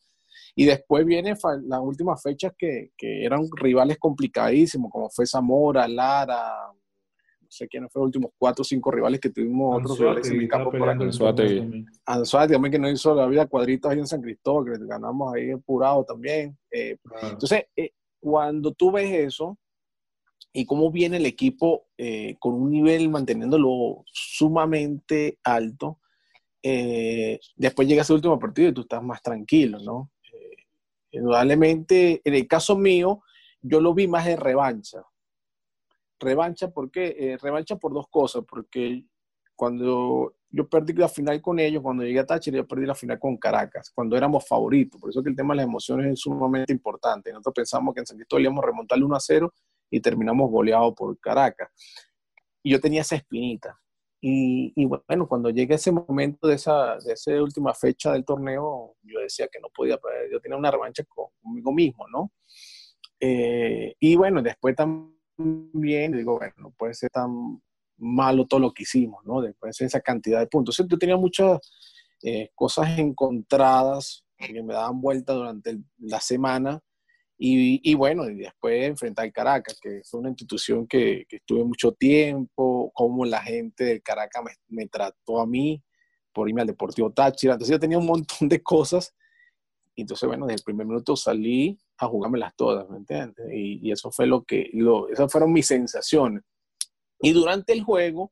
Y 0.54 0.64
después 0.64 1.04
vienen 1.04 1.36
las 1.66 1.80
últimas 1.80 2.22
fechas 2.22 2.52
que, 2.56 2.92
que, 2.96 3.24
eran 3.24 3.42
rivales 3.56 3.98
complicadísimos, 3.98 4.90
como 4.90 5.10
fue 5.10 5.26
Zamora, 5.26 5.86
Lara, 5.86 6.72
no 7.48 7.52
sé 7.52 7.66
quiénes 7.66 7.90
fueron 7.90 8.08
los 8.08 8.16
últimos 8.16 8.32
cuatro 8.36 8.60
o 8.62 8.64
cinco 8.64 8.90
rivales 8.90 9.20
que 9.20 9.30
tuvimos, 9.30 9.78
otros 9.78 9.98
rivales 9.98 10.30
en 10.30 10.40
el 10.40 10.48
campo 10.48 10.70
por 10.70 10.88
aquí. 10.88 11.86
Anzuate 12.04 12.52
también 12.52 12.72
que 12.72 12.78
nos 12.78 12.92
hizo 12.92 13.14
la 13.14 13.26
vida 13.26 13.46
cuadritos 13.46 13.90
ahí 13.90 13.98
en 13.98 14.06
San 14.06 14.20
Cristóbal, 14.20 14.66
que 14.66 14.86
ganamos 14.86 15.34
ahí 15.34 15.56
Purado 15.56 16.04
también. 16.04 16.58
Eh, 16.70 16.98
Entonces, 17.22 17.64
eh, 17.74 17.92
cuando 18.20 18.72
tú 18.72 18.92
ves 18.92 19.10
eso 19.12 19.58
y 20.52 20.64
cómo 20.64 20.90
viene 20.90 21.18
el 21.18 21.26
equipo 21.26 21.86
eh, 21.96 22.36
con 22.38 22.54
un 22.54 22.70
nivel 22.70 23.08
manteniéndolo 23.10 24.04
sumamente 24.12 25.38
alto, 25.44 26.00
eh, 26.62 27.38
después 27.56 27.86
llega 27.86 28.02
ese 28.02 28.14
último 28.14 28.38
partido 28.38 28.68
y 28.68 28.74
tú 28.74 28.80
estás 28.82 29.02
más 29.02 29.22
tranquilo, 29.22 29.78
¿no? 29.80 30.10
Eh, 30.32 30.64
indudablemente, 31.12 32.20
en 32.24 32.34
el 32.34 32.48
caso 32.48 32.76
mío, 32.76 33.22
yo 33.60 33.80
lo 33.80 33.94
vi 33.94 34.08
más 34.08 34.26
de 34.26 34.36
revancha. 34.36 35.02
Revancha, 36.18 36.70
¿por 36.70 36.90
qué? 36.90 37.38
revancha 37.40 37.76
por 37.76 37.94
dos 37.94 38.08
cosas, 38.08 38.42
porque 38.48 39.04
cuando 39.54 40.34
yo 40.50 40.68
perdí 40.68 40.94
la 40.94 41.08
final 41.08 41.42
con 41.42 41.58
ellos, 41.58 41.82
cuando 41.82 42.04
llegué 42.04 42.20
a 42.20 42.26
Táchira, 42.26 42.56
yo 42.56 42.66
perdí 42.66 42.86
la 42.86 42.94
final 42.94 43.18
con 43.18 43.36
Caracas, 43.36 43.90
cuando 43.94 44.16
éramos 44.16 44.46
favoritos. 44.46 45.00
Por 45.00 45.10
eso 45.10 45.22
que 45.22 45.30
el 45.30 45.36
tema 45.36 45.52
de 45.52 45.58
las 45.58 45.66
emociones 45.66 46.12
es 46.12 46.20
sumamente 46.20 46.72
importante. 46.72 47.30
Nosotros 47.30 47.54
pensamos 47.54 47.94
que 47.94 48.00
en 48.00 48.06
San 48.06 48.16
Cristóbal 48.16 48.44
íbamos 48.44 48.64
a 48.64 48.66
remontarle 48.68 49.04
1 49.04 49.16
a 49.16 49.20
0 49.20 49.54
y 49.90 50.00
terminamos 50.00 50.50
goleados 50.50 50.94
por 50.94 51.18
Caracas. 51.20 51.68
Y 52.62 52.70
yo 52.72 52.80
tenía 52.80 53.02
esa 53.02 53.16
espinita. 53.16 53.78
Y, 54.20 54.84
bueno, 54.84 55.28
cuando 55.28 55.50
llegué 55.50 55.74
ese 55.74 55.92
momento 55.92 56.48
de 56.48 56.56
esa, 56.56 56.96
de 56.96 57.12
esa 57.12 57.30
última 57.40 57.72
fecha 57.72 58.12
del 58.12 58.24
torneo, 58.24 58.96
yo 59.02 59.20
decía 59.20 59.46
que 59.46 59.60
no 59.60 59.68
podía, 59.72 59.96
yo 60.32 60.40
tenía 60.40 60.58
una 60.58 60.72
revancha 60.72 61.04
conmigo 61.04 61.72
mismo, 61.72 62.08
¿no? 62.08 62.32
Eh, 63.20 63.94
y 64.00 64.16
bueno, 64.16 64.42
después 64.42 64.74
también 64.74 66.12
digo, 66.12 66.38
bueno, 66.38 66.54
no 66.56 66.70
puede 66.72 66.94
ser 66.94 67.10
tan 67.10 67.62
malo 67.98 68.46
todo 68.46 68.60
lo 68.60 68.72
que 68.72 68.84
hicimos, 68.84 69.24
¿no? 69.24 69.40
Después 69.40 69.76
de 69.76 69.86
esa 69.86 70.00
cantidad 70.00 70.40
de 70.40 70.46
puntos. 70.46 70.78
Entonces, 70.78 70.94
yo 70.94 70.98
tenía 70.98 71.16
muchas 71.16 71.58
eh, 72.22 72.50
cosas 72.54 72.98
encontradas 72.98 74.24
que 74.36 74.62
me 74.62 74.74
daban 74.74 75.00
vuelta 75.00 75.32
durante 75.32 75.78
la 75.98 76.20
semana. 76.20 76.80
Y, 77.36 77.80
y, 77.88 77.94
bueno, 77.94 78.28
y 78.28 78.34
después 78.34 78.84
enfrentar 78.84 79.30
Caracas, 79.32 79.78
que 79.80 80.00
fue 80.04 80.20
una 80.20 80.30
institución 80.30 80.88
que, 80.88 81.24
que 81.28 81.36
estuve 81.36 81.62
mucho 81.64 81.92
tiempo, 81.92 82.90
cómo 82.94 83.24
la 83.24 83.40
gente 83.40 83.84
del 83.84 84.02
Caracas 84.02 84.42
me, 84.44 84.52
me, 84.68 84.88
trató 84.88 85.40
a 85.40 85.46
mí 85.46 85.80
por 86.32 86.48
irme 86.48 86.62
al 86.62 86.66
Deportivo 86.66 87.12
Táchira. 87.12 87.52
Entonces 87.52 87.72
yo 87.72 87.78
tenía 87.78 87.98
un 87.98 88.06
montón 88.06 88.48
de 88.48 88.62
cosas. 88.62 89.14
Y 89.94 90.02
entonces, 90.02 90.26
bueno, 90.28 90.46
desde 90.46 90.58
el 90.58 90.64
primer 90.64 90.86
minuto 90.86 91.16
salí 91.16 91.78
a 91.98 92.06
jugármelas 92.06 92.54
todas, 92.56 92.88
¿me 92.88 92.98
entiendes? 92.98 93.46
Y, 93.52 93.86
y 93.86 93.92
eso 93.92 94.10
fue 94.10 94.26
lo 94.26 94.44
que, 94.44 94.70
lo, 94.72 95.08
esas 95.08 95.30
fueron 95.30 95.52
mis 95.52 95.66
sensaciones. 95.66 96.42
Y 97.20 97.32
durante 97.32 97.72
el 97.72 97.82
juego, 97.82 98.30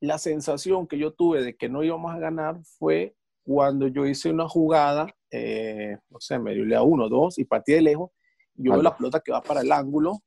la 0.00 0.18
sensación 0.18 0.86
que 0.86 0.98
yo 0.98 1.12
tuve 1.12 1.42
de 1.42 1.56
que 1.56 1.68
no 1.68 1.82
íbamos 1.82 2.14
a 2.14 2.18
ganar 2.18 2.60
fue 2.78 3.14
cuando 3.42 3.88
yo 3.88 4.06
hice 4.06 4.30
una 4.30 4.48
jugada, 4.48 5.06
eh, 5.30 5.98
no 6.08 6.18
sé, 6.20 6.38
me 6.38 6.54
dio 6.54 6.78
a 6.78 6.82
uno, 6.82 7.08
dos, 7.08 7.38
y 7.38 7.44
partí 7.44 7.72
de 7.72 7.82
lejos, 7.82 8.10
yo 8.54 8.72
veo 8.72 8.82
la 8.82 8.96
pelota 8.96 9.20
que 9.20 9.32
va 9.32 9.42
para 9.42 9.60
el 9.60 9.70
ángulo, 9.70 10.22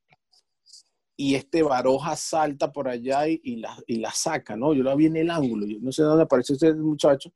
y 1.19 1.33
este 1.33 1.63
Baroja 1.63 2.15
salta 2.15 2.71
por 2.71 2.87
allá 2.87 3.27
y, 3.27 3.55
la, 3.55 3.75
y, 3.87 3.97
la, 3.97 4.11
saca, 4.11 4.55
¿no? 4.55 4.73
Yo 4.75 4.83
la 4.83 4.93
vi 4.93 5.07
en 5.07 5.17
el 5.17 5.31
ángulo, 5.31 5.65
yo 5.65 5.79
no 5.81 5.91
sé 5.91 6.03
dónde 6.03 6.23
apareció 6.23 6.55
ese 6.55 6.75
muchacho, 6.75 7.31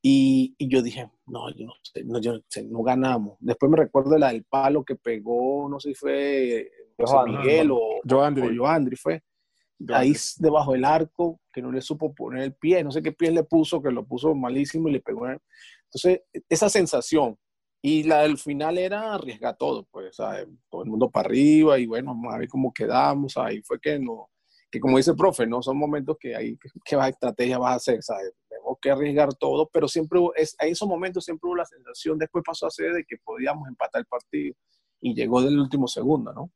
y, 0.00 0.54
y 0.56 0.68
yo 0.68 0.82
dije, 0.82 1.10
no, 1.26 1.50
yo 1.50 1.66
no, 1.66 1.72
sé, 1.82 2.04
no, 2.04 2.20
yo, 2.20 2.40
no 2.68 2.82
ganamos. 2.82 3.36
Después 3.40 3.70
me 3.70 3.76
recuerdo 3.76 4.18
la 4.18 4.32
del 4.32 4.44
palo 4.44 4.84
que 4.84 4.96
pegó, 4.96 5.68
no 5.68 5.78
sé 5.78 5.90
si 5.90 5.94
fue 5.94 6.70
José 6.96 7.16
Miguel 7.26 7.70
o, 7.70 8.00
Joandri. 8.08 8.58
o 8.58 8.62
Joandri 8.62 8.96
fue 8.96 9.22
ahí 9.92 10.14
debajo 10.38 10.72
del 10.72 10.84
arco, 10.84 11.40
que 11.52 11.62
no 11.62 11.72
le 11.72 11.80
supo 11.80 12.14
poner 12.14 12.42
el 12.42 12.54
pie, 12.54 12.84
no 12.84 12.90
sé 12.90 13.02
qué 13.02 13.12
pie 13.12 13.30
le 13.30 13.44
puso, 13.44 13.82
que 13.82 13.90
lo 13.90 14.06
puso 14.06 14.34
malísimo 14.34 14.88
y 14.88 14.92
le 14.92 15.00
pegó. 15.00 15.26
Entonces, 15.28 16.22
esa 16.48 16.68
sensación. 16.68 17.38
Y 17.84 18.04
la 18.04 18.22
del 18.22 18.38
final 18.38 18.78
era 18.78 19.14
arriesgar 19.14 19.56
todo, 19.56 19.84
pues, 19.90 20.14
¿sabes? 20.14 20.46
todo 20.70 20.84
el 20.84 20.90
mundo 20.90 21.10
para 21.10 21.26
arriba 21.26 21.80
y 21.80 21.86
bueno, 21.86 22.14
vamos 22.14 22.32
a 22.32 22.38
ver 22.38 22.48
cómo 22.48 22.72
quedamos. 22.72 23.36
Ahí 23.36 23.60
fue 23.62 23.80
que 23.80 23.98
no, 23.98 24.30
que 24.72 24.80
como 24.80 24.96
dice 24.96 25.10
el 25.10 25.16
profe, 25.16 25.46
no 25.46 25.62
son 25.62 25.76
momentos 25.76 26.16
que 26.18 26.34
hay 26.34 26.56
que 26.56 26.96
estrategia 27.08 27.58
vas 27.58 27.72
a 27.72 27.76
hacer, 27.76 28.02
¿sabes? 28.02 28.32
Tenemos 28.48 28.78
que 28.80 28.90
arriesgar 28.90 29.34
todo, 29.34 29.68
pero 29.70 29.86
siempre 29.86 30.18
hubo, 30.18 30.34
es, 30.34 30.56
en 30.60 30.70
esos 30.70 30.88
momentos 30.88 31.24
siempre 31.24 31.48
hubo 31.48 31.56
la 31.56 31.66
sensación, 31.66 32.18
después 32.18 32.42
pasó 32.46 32.66
a 32.66 32.70
ser 32.70 32.94
de 32.94 33.04
que 33.04 33.16
podíamos 33.18 33.68
empatar 33.68 34.00
el 34.00 34.06
partido 34.06 34.54
y 35.00 35.14
llegó 35.14 35.42
del 35.42 35.58
último 35.58 35.86
segundo, 35.86 36.32
¿no? 36.32 36.50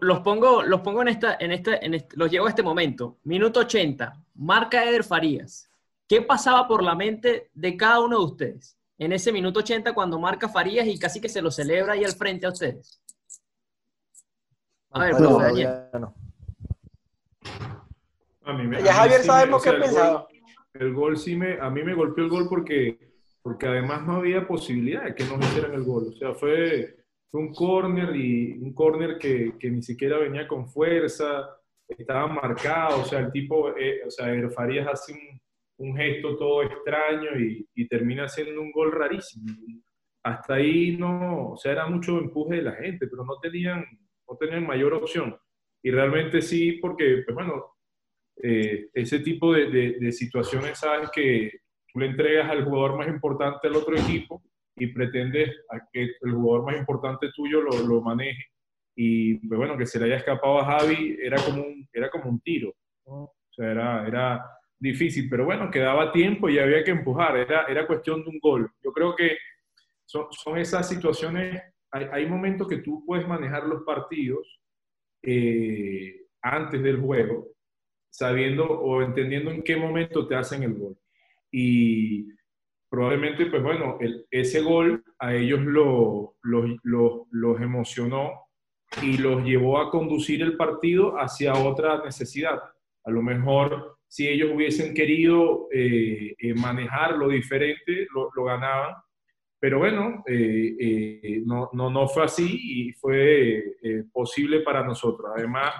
Los 0.00 0.20
pongo, 0.20 0.62
los 0.62 0.80
pongo 0.80 1.02
en 1.02 1.08
esta, 1.08 1.36
en 1.40 1.52
este, 1.52 1.84
en 1.84 1.94
este, 1.94 2.16
los 2.16 2.30
llevo 2.30 2.46
a 2.46 2.50
este 2.50 2.62
momento. 2.62 3.18
Minuto 3.24 3.60
80, 3.60 4.12
marca 4.34 4.84
Eder 4.84 5.04
Farías. 5.04 5.70
¿Qué 6.08 6.22
pasaba 6.22 6.66
por 6.66 6.82
la 6.82 6.94
mente 6.94 7.50
de 7.54 7.76
cada 7.76 8.00
uno 8.00 8.18
de 8.18 8.24
ustedes 8.24 8.76
en 8.98 9.12
ese 9.12 9.32
minuto 9.32 9.60
80 9.60 9.92
cuando 9.92 10.18
marca 10.18 10.48
Farías 10.48 10.86
y 10.86 10.98
casi 10.98 11.20
que 11.20 11.28
se 11.28 11.42
lo 11.42 11.50
celebra 11.50 11.94
ahí 11.94 12.04
al 12.04 12.12
frente 12.12 12.46
a 12.46 12.50
ustedes? 12.50 13.00
A 14.90 15.04
ver, 15.04 15.12
bueno, 15.12 15.38
Daniel. 15.38 15.70
A 18.42 18.52
mí 18.52 18.66
me, 18.66 18.82
ya 18.82 18.94
Javier 18.94 19.22
sabemos 19.22 19.62
qué 19.62 19.72
pensaba. 19.72 20.26
El 20.74 20.94
gol 20.94 21.16
sí 21.16 21.36
me, 21.36 21.60
a 21.60 21.70
mí 21.70 21.82
me 21.82 21.94
golpeó 21.94 22.24
el 22.24 22.30
gol 22.30 22.48
porque, 22.48 22.98
porque 23.42 23.66
además 23.66 24.04
no 24.04 24.16
había 24.16 24.46
posibilidad 24.46 25.04
de 25.04 25.14
que 25.14 25.24
nos 25.24 25.38
hicieran 25.46 25.74
el 25.74 25.84
gol. 25.84 26.08
O 26.08 26.16
sea, 26.16 26.34
fue 26.34 26.99
fue 27.30 27.40
un 27.40 27.54
corner 27.54 28.14
y 28.16 28.58
un 28.58 28.74
corner 28.74 29.16
que, 29.16 29.52
que, 29.58 29.70
ni 29.70 29.82
siquiera 29.82 30.18
venía 30.18 30.48
con 30.48 30.68
fuerza, 30.68 31.48
estaba 31.86 32.26
marcado, 32.26 33.02
o 33.02 33.04
sea, 33.04 33.20
el 33.20 33.30
tipo, 33.30 33.76
eh, 33.76 34.00
o 34.06 34.10
sea, 34.10 34.26
Farías 34.50 34.88
hace 34.88 35.12
un, 35.12 35.40
un, 35.78 35.96
gesto 35.96 36.36
todo 36.36 36.62
extraño 36.64 37.38
y, 37.38 37.68
y, 37.74 37.86
termina 37.86 38.24
haciendo 38.24 38.60
un 38.60 38.72
gol 38.72 38.90
rarísimo. 38.92 39.46
Hasta 40.24 40.54
ahí 40.54 40.96
no, 40.96 41.52
o 41.52 41.56
sea, 41.56 41.72
era 41.72 41.86
mucho 41.86 42.18
empuje 42.18 42.56
de 42.56 42.62
la 42.62 42.72
gente, 42.72 43.06
pero 43.06 43.24
no 43.24 43.38
tenían, 43.40 43.84
no 44.28 44.36
tenían 44.36 44.66
mayor 44.66 44.94
opción. 44.94 45.36
Y 45.82 45.90
realmente 45.90 46.42
sí, 46.42 46.72
porque, 46.82 47.22
pues 47.24 47.34
bueno, 47.34 47.64
eh, 48.42 48.88
ese 48.92 49.20
tipo 49.20 49.52
de, 49.52 49.70
de, 49.70 49.96
de 50.00 50.12
situaciones, 50.12 50.78
sabes 50.78 51.10
que 51.10 51.50
tú 51.92 52.00
le 52.00 52.06
entregas 52.06 52.50
al 52.50 52.64
jugador 52.64 52.98
más 52.98 53.08
importante 53.08 53.68
del 53.68 53.76
otro 53.76 53.96
equipo 53.96 54.42
y 54.80 54.88
pretendes 54.88 55.50
a 55.70 55.78
que 55.92 56.10
el 56.20 56.32
jugador 56.32 56.66
más 56.66 56.76
importante 56.78 57.28
tuyo 57.36 57.60
lo, 57.60 57.70
lo 57.86 58.00
maneje. 58.00 58.46
Y 58.96 59.34
pues 59.46 59.58
bueno, 59.58 59.76
que 59.76 59.86
se 59.86 59.98
le 59.98 60.06
haya 60.06 60.16
escapado 60.16 60.58
a 60.58 60.64
Javi 60.64 61.16
era 61.22 61.36
como 61.42 61.62
un, 61.62 61.88
era 61.92 62.10
como 62.10 62.30
un 62.30 62.40
tiro. 62.40 62.74
O 63.04 63.32
sea, 63.50 63.70
era, 63.70 64.06
era 64.06 64.44
difícil, 64.78 65.28
pero 65.28 65.44
bueno, 65.44 65.70
quedaba 65.70 66.12
tiempo 66.12 66.48
y 66.48 66.58
había 66.58 66.82
que 66.82 66.90
empujar, 66.90 67.36
era, 67.36 67.64
era 67.66 67.86
cuestión 67.86 68.24
de 68.24 68.30
un 68.30 68.38
gol. 68.40 68.70
Yo 68.82 68.92
creo 68.92 69.14
que 69.14 69.36
son, 70.06 70.26
son 70.30 70.58
esas 70.58 70.88
situaciones, 70.88 71.62
hay, 71.92 72.06
hay, 72.10 72.26
momentos 72.26 72.66
que 72.66 72.78
tú 72.78 73.04
puedes 73.04 73.28
manejar 73.28 73.64
los 73.64 73.82
partidos 73.82 74.60
eh, 75.22 76.22
antes 76.42 76.82
del 76.82 76.98
juego, 76.98 77.48
sabiendo 78.10 78.64
o 78.64 79.02
entendiendo 79.02 79.50
en 79.50 79.62
qué 79.62 79.76
momento 79.76 80.26
te 80.26 80.34
hacen 80.34 80.62
el 80.62 80.74
gol. 80.74 80.96
Y 81.52 82.28
probablemente, 82.90 83.46
pues 83.46 83.62
bueno, 83.62 83.98
ese 84.30 84.60
gol 84.60 85.02
a 85.18 85.34
ellos 85.34 85.60
lo, 85.60 86.34
los 86.42 87.60
emocionó 87.60 88.32
y 89.02 89.16
los 89.18 89.44
llevó 89.44 89.80
a 89.80 89.90
conducir 89.90 90.42
el 90.42 90.56
partido 90.56 91.14
hacia 91.14 91.54
otra 91.54 92.02
necesidad. 92.04 92.60
A 93.04 93.10
lo 93.10 93.22
mejor 93.22 93.96
si 94.10 94.26
ellos 94.26 94.50
hubiesen 94.52 94.92
querido 94.92 95.68
eh, 95.72 96.34
eh, 96.36 96.54
manejarlo 96.54 97.28
diferente, 97.28 98.08
lo, 98.12 98.44
ganaban. 98.44 98.96
Pero 99.60 99.78
bueno, 99.78 100.24
eh, 100.26 101.40
no, 101.46 101.70
no, 101.72 101.90
no, 101.90 102.08
fue 102.08 102.24
así 102.24 102.58
y 102.60 102.92
fue 102.94 103.62
posible 104.12 104.60
para 104.60 104.82
nosotros. 104.82 105.30
Además, 105.36 105.72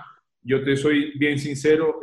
yo 0.43 0.63
te 0.63 0.77
soy 0.77 1.19
bien 1.19 1.41
sincero, 1.41 1.99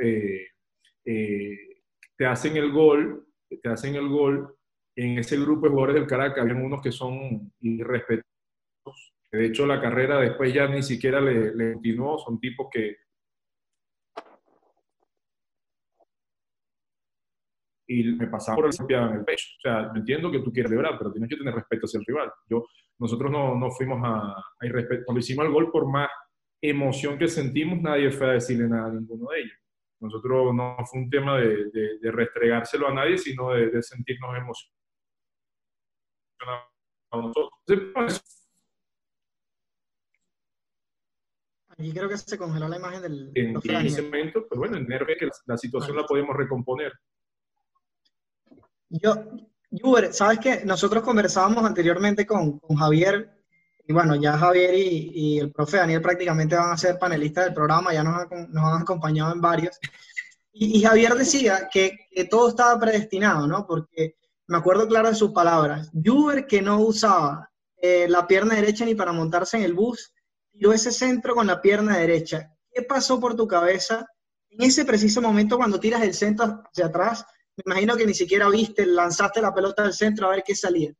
te 1.05 2.26
hacen 2.26 2.58
el 2.58 2.72
gol, 2.72 3.26
te 3.62 3.70
hacen 3.70 3.95
el 3.95 4.10
gol. 4.10 4.53
En 4.98 5.20
ese 5.20 5.38
grupo 5.38 5.68
de 5.68 5.70
jugadores 5.70 5.95
del 5.95 6.08
Caracas 6.08 6.39
había 6.39 6.56
unos 6.56 6.82
que 6.82 6.91
son 6.91 7.54
irrespetuosos. 7.60 8.26
De 9.32 9.45
hecho, 9.45 9.68
la 9.68 9.80
carrera 9.80 10.20
después 10.20 10.52
ya 10.52 10.68
ni 10.68 10.82
siquiera 10.82 11.22
le, 11.22 11.74
continuó. 11.74 12.18
Son 12.18 12.39
tipos 12.39 12.68
que 12.72 12.95
y 17.89 18.04
me 18.06 18.26
pasaba 18.28 18.56
por 18.56 18.66
el 18.66 18.91
en 18.91 19.18
el 19.20 19.24
pecho. 19.24 19.45
O 19.60 19.62
sea, 19.62 19.91
entiendo 19.93 20.32
que 20.32 20.39
tú 20.39 20.52
quieres 20.52 20.72
celebrar, 20.72 20.98
pero 20.98 21.12
tienes 21.12 21.30
que 21.30 21.38
tener 21.38 21.54
respeto 21.54 21.86
hacia 21.86 22.00
el 22.00 22.06
rival. 22.06 22.32
Yo, 22.50 22.66
nosotros 22.98 23.32
no, 23.32 23.54
no 23.54 23.70
fuimos 23.70 24.00
a, 24.04 24.34
a 24.60 24.66
irrespeto. 24.66 25.06
Cuando 25.06 25.20
hicimos 25.20 25.45
el 25.45 25.52
gol, 25.52 25.72
por 25.72 25.88
más 25.88 26.10
emoción 26.60 27.20
que 27.20 27.28
sentimos, 27.28 27.80
nadie 27.84 28.10
fue 28.10 28.30
a 28.30 28.34
decirle 28.34 28.68
nada 28.68 28.88
a 28.88 28.93
ninguno 28.93 29.30
de 29.30 29.41
ellos. 29.41 29.58
Nosotros 30.00 30.56
no 30.56 30.76
fue 30.89 31.02
un 31.02 31.10
tema 31.10 31.38
de, 31.38 31.70
de, 32.02 32.12
restregárselo 32.12 32.88
a 32.88 32.93
nadie, 32.95 33.18
sino 33.20 33.52
de, 33.52 33.70
de 33.70 33.84
sentirnos 33.84 34.36
emocionados 34.36 34.76
nosotros. 37.12 38.22
Aquí 41.70 41.92
creo 41.94 42.10
que 42.10 42.18
se 42.18 42.38
congeló 42.38 42.68
la 42.68 42.78
imagen 42.78 43.02
del. 43.02 43.32
En, 43.36 43.56
en 43.64 43.86
ese 43.86 44.02
momento, 44.02 44.46
pues 44.48 44.58
bueno, 44.58 44.78
en 44.78 44.88
Nerve 44.88 45.16
que 45.18 45.30
la, 45.46 45.58
situación 45.58 45.96
la 45.96 46.06
podemos 46.06 46.36
recomponer. 46.36 46.92
Yo, 48.90 49.14
Uber, 49.84 50.14
sabes 50.14 50.40
que 50.40 50.66
nosotros 50.66 51.04
conversábamos 51.04 51.64
anteriormente 51.64 52.26
con, 52.26 52.58
con, 52.60 52.78
Javier, 52.78 53.30
y 53.86 53.94
bueno, 53.94 54.16
ya 54.16 54.38
Javier 54.38 54.74
y, 54.74 55.12
y, 55.14 55.40
el 55.40 55.52
profe 55.52 55.78
Daniel 55.78 56.02
prácticamente 56.02 56.56
van 56.56 56.72
a 56.72 56.78
ser 56.78 56.98
panelistas 56.98 57.46
del 57.46 57.54
programa, 57.54 57.94
ya 57.94 58.04
nos, 58.04 58.28
nos 58.50 58.64
han 58.64 58.82
acompañado 58.82 59.34
en 59.34 59.42
varios. 59.42 59.78
Y, 60.54 60.80
y 60.80 60.82
Javier 60.82 61.14
decía 61.14 61.70
que, 61.72 62.08
que, 62.10 62.26
todo 62.26 62.50
estaba 62.50 62.80
predestinado, 62.80 63.46
¿no? 63.46 63.68
Porque 63.68 64.16
me 64.48 64.58
acuerdo 64.58 64.88
claro 64.88 65.10
de 65.10 65.16
sus 65.16 65.32
palabras. 65.32 65.91
Uber 65.93 66.48
que 66.48 66.62
no 66.62 66.80
usaba 66.80 67.50
eh, 67.82 68.08
la 68.10 68.28
pierna 68.28 68.56
derecha 68.56 68.86
ni 68.86 68.95
para 68.95 69.12
montarse 69.12 69.58
en 69.58 69.64
el 69.64 69.74
bus, 69.74 70.14
tiró 70.52 70.74
ese 70.74 70.91
centro 70.91 71.36
con 71.36 71.48
la 71.48 71.62
pierna 71.62 71.98
derecha. 71.98 72.52
¿Qué 72.72 72.82
pasó 72.84 73.20
por 73.20 73.36
tu 73.36 73.48
cabeza 73.48 74.06
en 74.50 74.64
ese 74.64 74.86
preciso 74.86 75.22
momento 75.22 75.58
cuando 75.58 75.80
tiras 75.80 76.02
el 76.02 76.14
centro 76.14 76.64
hacia 76.66 76.86
atrás? 76.86 77.26
me 77.58 77.74
imagino 77.74 77.98
que 77.98 78.06
ni 78.06 78.14
siquiera 78.14 78.50
viste, 78.50 78.86
lanzaste 78.86 79.41
la 79.41 79.54
pelota 79.54 79.84
del 79.84 79.93
centro 79.93 80.28
a 80.28 80.32
ver 80.32 80.43
qué 80.45 80.56
salía. 80.56 80.93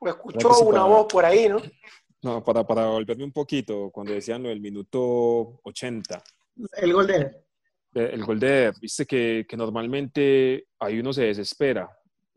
Me 0.00 0.10
escuchó 0.10 0.60
una 0.60 0.84
voz 0.84 1.06
por 1.10 1.24
ahí, 1.24 1.48
¿no? 1.48 1.60
No, 2.22 2.42
para, 2.42 2.64
para 2.64 2.86
volverme 2.86 3.24
un 3.24 3.32
poquito, 3.32 3.90
cuando 3.90 4.12
decían 4.12 4.42
lo 4.42 4.48
del 4.48 4.60
minuto 4.60 5.60
80. 5.64 6.22
El 6.76 6.92
gol 6.92 7.06
de 7.06 7.16
él. 7.16 7.36
Eh, 7.94 8.10
el 8.12 8.24
gol 8.24 8.38
de 8.38 8.72
viste 8.80 9.06
que, 9.06 9.44
que, 9.48 9.56
normalmente 9.56 10.68
ahí 10.78 11.00
uno 11.00 11.12
se 11.12 11.24
desespera. 11.24 11.88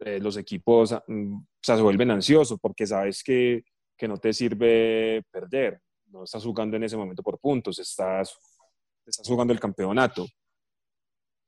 Eh, 0.03 0.19
los 0.19 0.35
equipos 0.37 0.95
mm, 1.07 1.35
o 1.35 1.45
sea, 1.61 1.75
se 1.75 1.81
vuelven 1.81 2.09
ansiosos 2.09 2.59
porque 2.59 2.87
sabes 2.87 3.23
que, 3.23 3.63
que 3.95 4.07
no 4.07 4.17
te 4.17 4.33
sirve 4.33 5.23
perder. 5.29 5.79
No 6.07 6.23
estás 6.23 6.43
jugando 6.43 6.75
en 6.75 6.83
ese 6.83 6.97
momento 6.97 7.21
por 7.21 7.39
puntos, 7.39 7.77
estás, 7.79 8.35
estás 9.05 9.27
jugando 9.27 9.53
el 9.53 9.59
campeonato. 9.59 10.27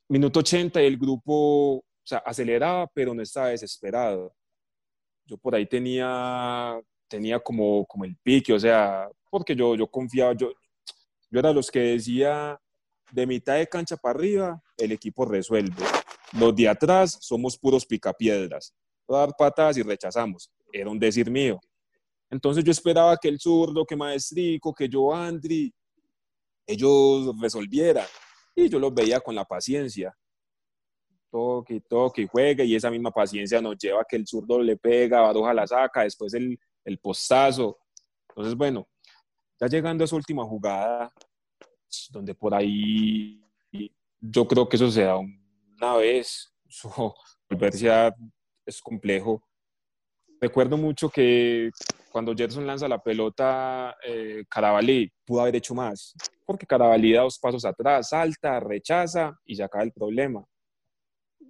Minuto 0.10 0.40
80 0.40 0.82
y 0.84 0.86
el 0.86 0.98
grupo 0.98 1.84
o 2.04 2.06
sea, 2.06 2.20
aceleraba, 2.20 2.88
pero 2.94 3.14
no 3.14 3.22
estaba 3.22 3.48
desesperado. 3.48 4.36
Yo 5.26 5.38
por 5.38 5.56
ahí 5.56 5.66
tenía, 5.66 6.80
tenía 7.08 7.40
como, 7.40 7.86
como 7.86 8.04
el 8.04 8.18
pique, 8.18 8.54
o 8.54 8.60
sea, 8.60 9.10
porque 9.32 9.56
yo, 9.56 9.76
yo 9.76 9.88
confiaba, 9.88 10.34
yo, 10.34 10.52
yo 11.32 11.40
era 11.40 11.54
los 11.54 11.72
que 11.72 11.80
decía, 11.80 12.60
de 13.12 13.26
mitad 13.26 13.56
de 13.56 13.68
cancha 13.68 13.96
para 13.96 14.20
arriba, 14.20 14.62
el 14.78 14.92
equipo 14.92 15.24
resuelve. 15.26 15.84
Los 16.34 16.56
de 16.56 16.68
atrás 16.68 17.18
somos 17.22 17.58
puros 17.58 17.86
picapiedras. 17.86 18.74
Dar 19.08 19.34
patadas 19.38 19.78
y 19.78 19.84
rechazamos. 19.84 20.50
Era 20.72 20.90
un 20.90 21.00
decir 21.00 21.30
mío. 21.30 21.60
Entonces 22.30 22.64
yo 22.64 22.72
esperaba 22.72 23.18
que 23.18 23.28
el 23.28 23.40
zurdo, 23.40 23.86
que 23.86 23.96
Maestrico, 23.96 24.74
que 24.74 24.90
yo 24.90 25.14
Andri, 25.14 25.74
ellos 26.66 27.40
resolvieran. 27.40 28.08
Y 28.56 28.70
yo 28.70 28.80
los 28.80 28.94
veía 28.94 29.20
con 29.20 29.36
la 29.36 29.46
paciencia 29.46 30.16
toque, 31.34 31.82
toque 31.82 32.28
juegue, 32.28 32.64
y 32.64 32.76
esa 32.76 32.92
misma 32.92 33.10
paciencia 33.10 33.60
nos 33.60 33.76
lleva 33.80 34.02
a 34.02 34.06
que 34.08 34.18
el 34.18 34.28
zurdo 34.28 34.62
le 34.62 34.78
pega, 34.78 35.22
Baroja 35.22 35.52
la 35.52 35.66
saca, 35.66 36.04
después 36.04 36.32
el, 36.36 36.60
el 36.86 37.00
postazo. 37.00 37.80
Entonces, 38.30 38.56
bueno, 38.56 38.88
ya 39.60 39.66
llegando 39.66 40.04
a 40.04 40.06
esa 40.06 40.16
última 40.16 40.46
jugada, 40.46 41.12
donde 42.12 42.36
por 42.36 42.54
ahí 42.54 43.44
yo 44.22 44.48
creo 44.48 44.70
que 44.70 44.76
eso 44.76 44.92
se 44.92 45.02
da 45.02 45.18
una 45.78 45.96
vez, 45.98 46.54
eso, 46.68 47.16
volverse 47.50 48.12
es 48.66 48.82
complejo. 48.82 49.44
Recuerdo 50.40 50.78
mucho 50.78 51.10
que 51.10 51.70
cuando 52.12 52.36
Gerson 52.36 52.68
lanza 52.68 52.88
la 52.88 53.02
pelota, 53.02 53.96
eh, 54.06 54.44
Carabalí 54.50 55.12
pudo 55.26 55.42
haber 55.42 55.56
hecho 55.56 55.74
más, 55.74 56.14
porque 56.46 56.66
Carabalí 56.66 57.14
da 57.14 57.22
dos 57.22 57.40
pasos 57.40 57.64
atrás, 57.66 58.10
salta, 58.10 58.60
rechaza 58.60 59.34
y 59.46 59.56
ya 59.56 59.66
acaba 59.66 59.84
el 59.84 59.94
problema 59.94 60.46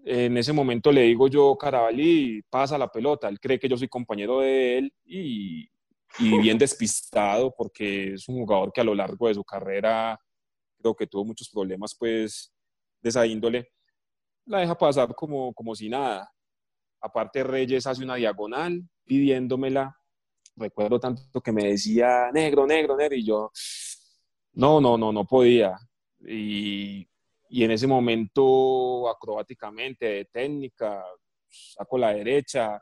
en 0.05 0.37
ese 0.37 0.51
momento 0.51 0.91
le 0.91 1.03
digo 1.03 1.27
yo, 1.27 1.55
Carabalí, 1.57 2.41
pasa 2.49 2.77
la 2.77 2.91
pelota. 2.91 3.29
Él 3.29 3.39
cree 3.39 3.59
que 3.59 3.69
yo 3.69 3.77
soy 3.77 3.87
compañero 3.87 4.39
de 4.39 4.77
él 4.77 4.93
y, 5.05 5.69
y, 6.19 6.37
bien 6.39 6.57
despistado 6.57 7.53
porque 7.55 8.13
es 8.13 8.27
un 8.27 8.39
jugador 8.39 8.71
que 8.73 8.81
a 8.81 8.83
lo 8.83 8.95
largo 8.95 9.27
de 9.27 9.35
su 9.35 9.43
carrera 9.43 10.19
creo 10.77 10.95
que 10.95 11.07
tuvo 11.07 11.23
muchos 11.25 11.49
problemas 11.49 11.95
pues 11.97 12.53
de 13.01 13.09
esa 13.09 13.25
índole. 13.25 13.69
La 14.45 14.59
deja 14.59 14.77
pasar 14.77 15.13
como, 15.15 15.53
como 15.53 15.75
si 15.75 15.89
nada. 15.89 16.29
Aparte 17.01 17.43
Reyes 17.43 17.85
hace 17.87 18.03
una 18.03 18.15
diagonal 18.15 18.83
pidiéndomela. 19.05 19.97
Recuerdo 20.55 20.99
tanto 20.99 21.41
que 21.41 21.51
me 21.51 21.65
decía, 21.65 22.29
negro, 22.31 22.67
negro, 22.67 22.95
negro, 22.95 23.15
y 23.15 23.25
yo, 23.25 23.51
no, 24.53 24.79
no, 24.79 24.97
no, 24.97 25.11
no 25.11 25.25
podía. 25.25 25.75
Y 26.19 27.07
y 27.53 27.63
en 27.63 27.69
ese 27.69 27.85
momento 27.85 29.07
acrobáticamente, 29.07 30.07
de 30.07 30.25
técnica, 30.25 31.05
saco 31.47 31.99
la 31.99 32.11
derecha, 32.11 32.81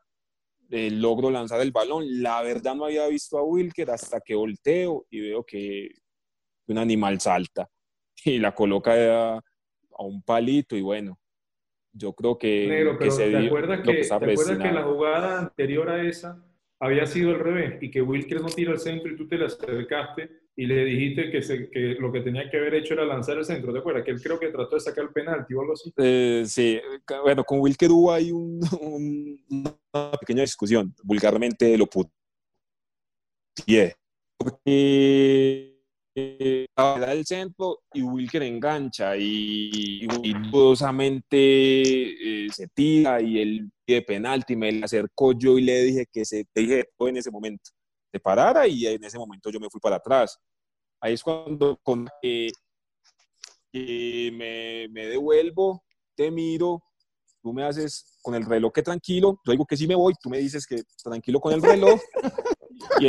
eh, 0.70 0.90
logro 0.90 1.30
lanzar 1.30 1.60
el 1.60 1.74
balón. 1.74 2.06
La 2.24 2.42
verdad 2.42 2.74
no 2.74 2.86
había 2.86 3.06
visto 3.08 3.38
a 3.38 3.44
Wilker 3.44 3.92
hasta 3.92 4.22
que 4.22 4.34
volteo 4.34 5.08
y 5.10 5.20
veo 5.20 5.44
que 5.44 5.90
un 6.68 6.78
animal 6.78 7.20
salta 7.20 7.68
y 8.24 8.38
la 8.38 8.56
coloca 8.56 9.36
a, 9.36 9.44
un 10.00 10.24
palito 10.24 10.78
y 10.78 10.82
bueno, 10.82 11.20
yo 11.94 12.14
creo 12.14 12.38
que, 12.38 12.96
que 13.00 13.12
se 13.12 13.30
¿te 13.30 13.48
acuerdas 13.48 13.82
que, 13.82 13.94
¿te 13.94 14.14
acuerdas 14.14 14.58
que 14.58 14.72
la 14.72 14.84
jugada 14.84 15.40
anterior 15.40 15.90
a 15.90 16.04
esa 16.04 16.44
había 16.80 17.06
sido 17.06 17.32
al 17.32 17.40
revés 17.40 17.78
y 17.82 17.92
que 17.92 18.02
Wilker 18.02 18.42
no 18.42 18.48
tira 18.48 18.72
al 18.72 18.80
centro 18.80 19.12
y 19.12 19.16
tú 19.16 19.28
te 19.28 19.38
le 19.38 19.46
acercaste 19.46 20.42
y 20.56 20.66
le 20.66 20.84
dijiste 20.84 21.30
que, 21.32 21.42
se, 21.42 21.70
que, 21.70 21.96
lo 22.00 22.12
que 22.12 22.22
tenía 22.22 22.50
que 22.50 22.58
haber 22.58 22.76
hecho 22.76 22.94
era 22.94 23.06
lanzar 23.06 23.38
el 23.38 23.46
centro, 23.46 23.72
¿te 23.72 23.80
acuerdas? 23.80 24.04
Que 24.04 24.12
él 24.12 24.22
creo 24.22 24.40
que 24.40 24.50
trató 24.50 24.76
de 24.76 24.82
sacar 24.82 25.06
el 25.06 25.12
penalti 25.12 25.54
o 25.54 25.62
algo 25.62 25.74
así. 25.74 25.94
Eh, 25.98 26.44
sí, 26.46 26.80
bueno, 27.24 27.44
con 27.44 27.60
Wilker 27.60 27.92
hubo 27.92 28.12
ahí 28.12 28.32
un, 28.32 29.40
una 29.50 30.12
pequeña 30.20 30.42
discusión, 30.42 30.94
vulgarmente 31.04 31.78
lo 31.78 31.88
puteé, 31.88 32.12
porque 34.38 35.71
eh, 36.16 36.66
da 36.76 37.14
el 37.14 37.26
centro 37.26 37.84
y 37.94 38.02
Wilker 38.02 38.44
engancha 38.44 39.16
y, 39.16 40.06
y 40.24 40.34
dudosamente 40.52 41.38
eh, 41.38 42.48
se 42.52 42.68
tira 42.68 43.22
y 43.22 43.40
él 43.40 43.72
pide 43.86 44.02
penalti, 44.02 44.56
me 44.56 44.72
le 44.72 44.84
acercó 44.84 45.32
yo 45.34 45.58
y 45.58 45.62
le 45.62 45.84
dije 45.84 46.06
que 46.12 46.26
se 46.26 46.46
dije 46.54 46.90
en 47.00 47.18
ese 47.18 47.32
momento 47.32 47.72
te 48.12 48.20
parara 48.20 48.68
y 48.68 48.86
en 48.86 49.04
ese 49.04 49.18
momento 49.18 49.50
yo 49.50 49.60
me 49.60 49.70
fui 49.70 49.80
para 49.80 49.96
atrás. 49.96 50.38
Ahí 51.00 51.14
es 51.14 51.24
cuando 51.24 51.80
con, 51.82 52.08
me, 52.24 52.52
me, 54.90 55.06
devuelvo, 55.08 55.84
te 56.16 56.30
miro, 56.30 56.84
tú 57.42 57.54
me 57.54 57.64
haces 57.64 58.18
con 58.22 58.36
el 58.36 58.46
reloj 58.46 58.72
que 58.74 58.84
tranquilo, 58.84 59.40
yo 59.46 59.52
digo 59.52 59.66
que 59.66 59.78
sí 59.78 59.88
me 59.88 59.96
voy, 59.96 60.14
tú 60.22 60.30
me 60.30 60.38
dices 60.38 60.68
que 60.68 60.84
tranquilo 61.04 61.40
con 61.40 61.54
el 61.54 61.62
reloj, 61.62 62.00
y 63.00 63.08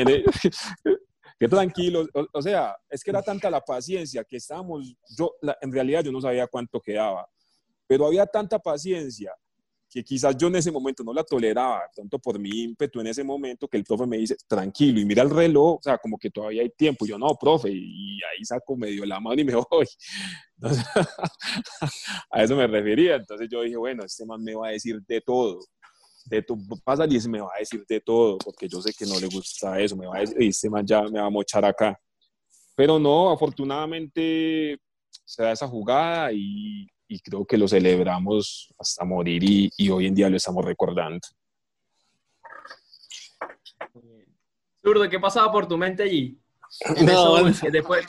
que 1.43 1.49
tranquilo, 1.49 2.07
o, 2.33 2.41
sea, 2.41 2.77
es 2.89 3.03
que 3.03 3.11
era 3.11 3.21
tanta 3.21 3.51
la 3.51 3.61
paciencia 3.61 4.23
que 4.23 4.37
estábamos, 4.37 4.95
yo 5.19 5.35
en 5.61 5.73
realidad 5.73 6.05
yo 6.05 6.13
no 6.13 6.21
sabía 6.21 6.47
cuánto 6.47 6.81
quedaba, 6.81 7.29
pero 7.85 8.07
había 8.07 8.25
tanta 8.27 8.61
paciencia 8.61 9.33
que 9.91 10.05
quizás 10.05 10.37
yo 10.37 10.47
en 10.47 10.55
ese 10.55 10.71
momento 10.71 11.03
no 11.03 11.13
la 11.13 11.25
toleraba, 11.25 11.83
tanto 11.97 12.17
por 12.21 12.39
mi 12.39 12.63
ímpetu 12.63 13.01
en 13.01 13.09
ese 13.09 13.25
momento, 13.25 13.67
que 13.67 13.77
el 13.77 13.83
profe 13.83 14.07
me 14.07 14.19
dice, 14.19 14.37
tranquilo, 14.47 15.01
y 15.01 15.05
mira 15.05 15.25
el 15.25 15.31
reloj, 15.31 15.79
o 15.79 15.83
sea, 15.83 15.99
como 15.99 16.17
que 16.17 16.31
todavía 16.31 16.63
hay 16.63 16.71
tiempo. 16.71 17.07
Yo, 17.07 17.19
no, 17.19 17.35
profe, 17.35 17.71
y 17.73 18.21
ahí 18.23 18.45
saco 18.45 18.77
medio 18.77 19.05
la 19.05 19.19
mano 19.19 19.41
y 19.41 19.45
me 19.45 19.55
voy. 19.71 19.89
Entonces, 20.55 20.85
a 22.31 22.43
eso 22.43 22.55
me 22.55 22.69
refería. 22.69 23.17
Entonces 23.17 23.49
yo 23.51 23.63
dije, 23.63 23.77
bueno, 23.77 24.05
este 24.05 24.25
man 24.25 24.41
me 24.45 24.55
va 24.55 24.69
a 24.69 24.71
decir 24.71 25.03
de 25.03 25.21
todo. 25.21 25.59
De 26.25 26.43
tu, 26.43 26.57
pasa 26.85 27.07
y 27.09 27.29
me 27.29 27.41
va 27.41 27.51
a 27.55 27.59
decir 27.59 27.85
de 27.89 28.01
todo, 28.01 28.39
porque 28.39 28.69
yo 28.69 28.81
sé 28.81 28.93
que 28.93 29.07
no 29.07 29.19
le 29.19 29.27
gusta 29.27 29.81
eso, 29.81 29.97
me 29.97 30.07
va 30.07 30.17
a 30.17 30.21
decir, 30.21 30.37
este 30.41 30.71
man 30.71 30.87
ya 30.87 31.03
me 31.03 31.21
va 31.21 31.27
a 31.27 31.31
mochar 31.31 31.65
acá. 31.65 31.99
Pero 32.75 32.99
no, 32.99 33.31
afortunadamente 33.31 34.79
se 35.25 35.43
da 35.43 35.53
esa 35.53 35.69
jugada 35.69 36.33
y, 36.33 36.87
y 37.09 37.21
creo 37.21 37.45
que 37.45 37.59
lo 37.59 37.69
celebramos 37.69 38.73
hasta 38.79 39.05
morir 39.05 39.43
y, 39.45 39.71
y, 39.77 39.91
hoy 39.91 40.07
en 40.07 40.15
día 40.15 40.31
lo 40.31 40.37
estamos 40.37 40.65
recordando. 40.65 41.21
Zurdo, 44.83 45.09
¿qué 45.09 45.21
pasaba 45.21 45.53
por 45.53 45.67
tu 45.67 45.77
mente 45.77 46.03
allí? 46.03 46.39
No, 47.05 47.37
después... 47.71 48.07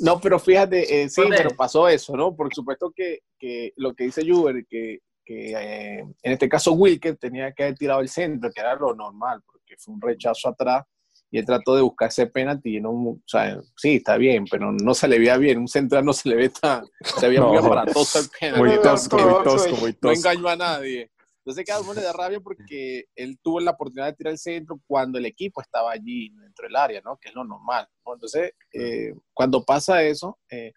no, 0.00 0.18
pero 0.20 0.38
fíjate, 0.38 1.02
eh, 1.02 1.08
sí, 1.10 1.22
pero 1.28 1.50
pasó 1.50 1.86
eso, 1.86 2.16
¿no? 2.16 2.34
Por 2.34 2.52
supuesto 2.54 2.90
que, 2.94 3.20
que 3.38 3.72
lo 3.76 3.94
que 3.94 4.04
dice 4.04 4.22
Juber, 4.26 4.64
que, 4.66 5.00
que 5.30 5.52
eh, 5.52 5.98
en 6.00 6.32
este 6.32 6.48
caso 6.48 6.72
Wilker 6.72 7.16
tenía 7.16 7.52
que 7.52 7.62
haber 7.62 7.76
tirado 7.76 8.00
el 8.00 8.08
centro, 8.08 8.50
que 8.50 8.60
era 8.60 8.74
lo 8.74 8.96
normal, 8.96 9.40
porque 9.46 9.76
fue 9.78 9.94
un 9.94 10.00
rechazo 10.00 10.48
atrás 10.48 10.84
y 11.30 11.38
él 11.38 11.46
trató 11.46 11.76
de 11.76 11.82
buscar 11.82 12.08
ese 12.08 12.26
penalti 12.26 12.78
y 12.78 12.80
no, 12.80 12.90
o 12.90 13.20
sea, 13.24 13.60
sí, 13.76 13.96
está 13.96 14.16
bien, 14.16 14.44
pero 14.50 14.72
no 14.72 14.92
se 14.92 15.06
le 15.06 15.20
veía 15.20 15.36
bien, 15.36 15.58
un 15.58 15.68
central 15.68 16.04
no 16.04 16.12
se 16.12 16.30
le 16.30 16.34
ve 16.34 16.48
tan, 16.48 16.84
se 17.00 17.28
veía 17.28 17.42
muy 17.42 17.58
aparatoso 17.58 18.18
el 18.18 18.26
penalti. 18.40 18.60
Muy 18.60 18.82
tosco, 18.82 19.18
muy 19.18 19.44
tosco, 19.44 19.76
muy 19.76 19.92
tosco. 19.92 20.08
No 20.08 20.12
engañó 20.12 20.48
a 20.48 20.56
nadie. 20.56 21.12
Entonces 21.44 21.64
cada 21.64 21.80
uno 21.80 21.94
le 21.94 22.02
da 22.02 22.12
rabia 22.12 22.40
porque 22.40 23.04
él 23.14 23.38
tuvo 23.40 23.60
la 23.60 23.70
oportunidad 23.70 24.08
de 24.08 24.14
tirar 24.14 24.32
el 24.32 24.38
centro 24.38 24.80
cuando 24.84 25.18
el 25.18 25.26
equipo 25.26 25.60
estaba 25.60 25.92
allí 25.92 26.30
dentro 26.30 26.66
del 26.66 26.76
área, 26.76 27.00
¿no? 27.02 27.16
Que 27.18 27.28
es 27.28 27.34
lo 27.36 27.44
normal. 27.44 27.88
Entonces, 28.04 28.52
eh, 28.72 29.14
cuando 29.32 29.64
pasa 29.64 30.02
eso, 30.02 30.38
eh, 30.50 30.72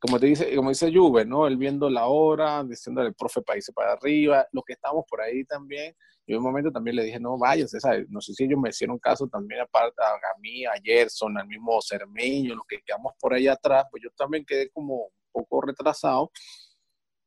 como 0.00 0.18
te 0.18 0.26
dice, 0.26 0.56
como 0.56 0.70
dice 0.70 0.90
Juve, 0.92 1.26
¿no? 1.26 1.46
Él 1.46 1.58
viendo 1.58 1.90
la 1.90 2.06
hora, 2.06 2.64
diciendo 2.64 3.02
el 3.02 3.14
profe 3.14 3.42
país 3.42 3.70
para 3.74 3.92
arriba, 3.92 4.46
los 4.52 4.64
que 4.64 4.72
estamos 4.72 5.04
por 5.08 5.20
ahí 5.20 5.44
también, 5.44 5.94
yo 6.26 6.36
en 6.36 6.38
un 6.38 6.44
momento 6.44 6.72
también 6.72 6.96
le 6.96 7.04
dije, 7.04 7.20
no 7.20 7.36
vayas, 7.36 7.72
no 8.08 8.20
sé 8.20 8.32
si 8.32 8.44
ellos 8.44 8.58
me 8.58 8.70
hicieron 8.70 8.98
caso 8.98 9.28
también, 9.28 9.60
aparte 9.60 10.00
a, 10.02 10.38
mí, 10.40 10.64
a 10.64 10.72
Gerson, 10.82 11.36
al 11.36 11.46
mismo 11.46 11.80
Cermeño, 11.82 12.54
los 12.54 12.64
que 12.66 12.80
quedamos 12.82 13.12
por 13.20 13.34
ahí 13.34 13.46
atrás, 13.46 13.84
pues 13.90 14.02
yo 14.02 14.10
también 14.16 14.44
quedé 14.46 14.70
como 14.70 14.94
un 15.04 15.32
poco 15.32 15.60
retrasado. 15.60 16.30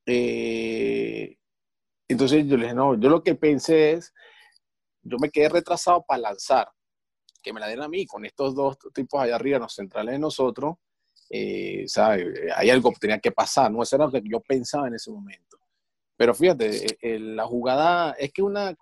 Eh, 0.06 1.38
entonces 2.08 2.46
yo 2.48 2.58
le 2.58 2.64
dije, 2.64 2.76
no, 2.76 3.00
yo 3.00 3.10
lo 3.10 3.24
que 3.24 3.36
pensé 3.36 3.92
es, 3.92 4.14
yo 5.04 5.18
me 5.20 5.30
quedé 5.30 5.50
retrasado 5.50 6.04
para 6.08 6.22
lanzar, 6.22 6.70
que 7.42 7.54
me 7.54 7.60
la 7.60 7.68
den 7.68 7.82
a 7.82 7.88
mí, 7.88 8.08
con 8.08 8.26
estos 8.26 8.56
dos 8.56 8.78
tipos 8.94 9.22
allá 9.22 9.36
arriba, 9.36 9.60
los 9.60 9.76
centrales 9.76 10.14
de 10.14 10.20
nosotros, 10.20 10.76
eh, 11.36 11.86
hay 12.56 12.70
algo 12.70 12.92
que 12.92 13.00
tenía 13.00 13.20
que 13.20 13.32
pasar, 13.32 13.72
¿no? 13.72 13.82
Eso 13.82 13.96
era 13.96 14.06
lo 14.06 14.12
que 14.12 14.22
yo 14.24 14.40
pensaba 14.40 14.88
en 14.88 14.94
ese 14.94 15.10
momento. 15.10 15.58
Pero 16.16 16.36
fíjate, 16.36 16.86
eh, 16.86 16.98
eh, 17.02 17.20
la 17.20 17.46
jugada 17.46 18.12
es 18.14 18.32
que 18.32 18.44
una, 18.44 18.76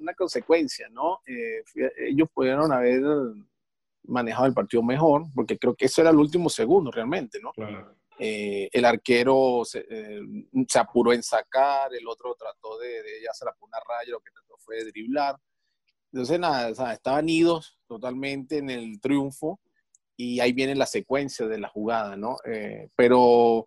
una 0.00 0.14
consecuencia, 0.14 0.88
¿no? 0.88 1.20
Eh, 1.26 1.64
ellos 2.06 2.28
pudieron 2.32 2.72
haber 2.72 3.02
manejado 4.04 4.46
el 4.46 4.54
partido 4.54 4.82
mejor, 4.82 5.24
porque 5.34 5.58
creo 5.58 5.74
que 5.74 5.86
eso 5.86 6.00
era 6.00 6.10
el 6.10 6.16
último 6.16 6.48
segundo 6.48 6.90
realmente, 6.90 7.40
¿no? 7.40 7.52
el 8.22 8.84
arquero 8.84 9.62
se, 9.64 9.82
apuró 10.78 11.14
en 11.14 11.22
sacar, 11.22 11.94
el 11.94 12.06
otro 12.06 12.34
trató 12.38 12.78
de, 12.78 13.02
de 13.02 13.22
ya 13.22 13.32
se 13.32 13.46
la 13.46 13.56
una 13.62 13.78
raya, 13.78 14.12
lo 14.12 14.20
que 14.20 14.30
trató 14.30 14.56
fue 14.58 14.76
de 14.76 14.90
driblar. 14.90 15.36
Entonces, 16.12 16.38
nada, 16.38 16.92
estaban 16.92 17.28
idos 17.30 17.78
totalmente 17.86 18.58
en 18.58 18.68
el 18.68 19.00
triunfo 19.00 19.58
y 20.22 20.40
ahí 20.40 20.52
viene 20.52 20.74
la 20.74 20.86
secuencia 20.86 21.46
de 21.46 21.58
la 21.58 21.68
jugada, 21.68 22.16
¿no? 22.16 22.36
pero, 22.96 23.66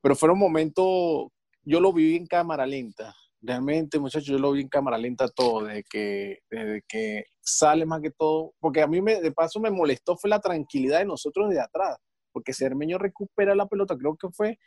pero 0.00 0.16
fueron 0.16 0.38
momentos 0.38 1.28
yo 1.64 1.80
lo 1.80 1.92
viví 1.92 2.16
en 2.16 2.26
cámara 2.26 2.66
lenta. 2.66 3.14
Realmente, 3.40 3.98
muchachos, 3.98 4.26
yo 4.28 4.38
lo 4.38 4.52
vi 4.52 4.62
en 4.62 4.68
cámara 4.68 4.96
lenta 4.96 5.28
todo, 5.28 5.64
desde 5.64 5.84
que, 5.84 6.38
desde 6.50 6.82
que 6.88 7.24
sale 7.40 7.84
más 7.84 8.00
que 8.00 8.10
todo, 8.10 8.54
porque 8.58 8.80
a 8.80 8.86
mí 8.86 9.02
me, 9.02 9.20
de 9.20 9.32
paso 9.32 9.60
me 9.60 9.70
molestó 9.70 10.16
fue 10.16 10.30
la 10.30 10.40
tranquilidad 10.40 11.00
de 11.00 11.04
nosotros 11.04 11.50
de 11.50 11.60
atrás, 11.60 11.98
porque 12.32 12.54
Cermeño 12.54 12.96
recupera 12.96 13.54
la 13.54 13.66
pelota, 13.66 13.98
creo 13.98 14.16
que 14.16 14.28
fue, 14.30 14.58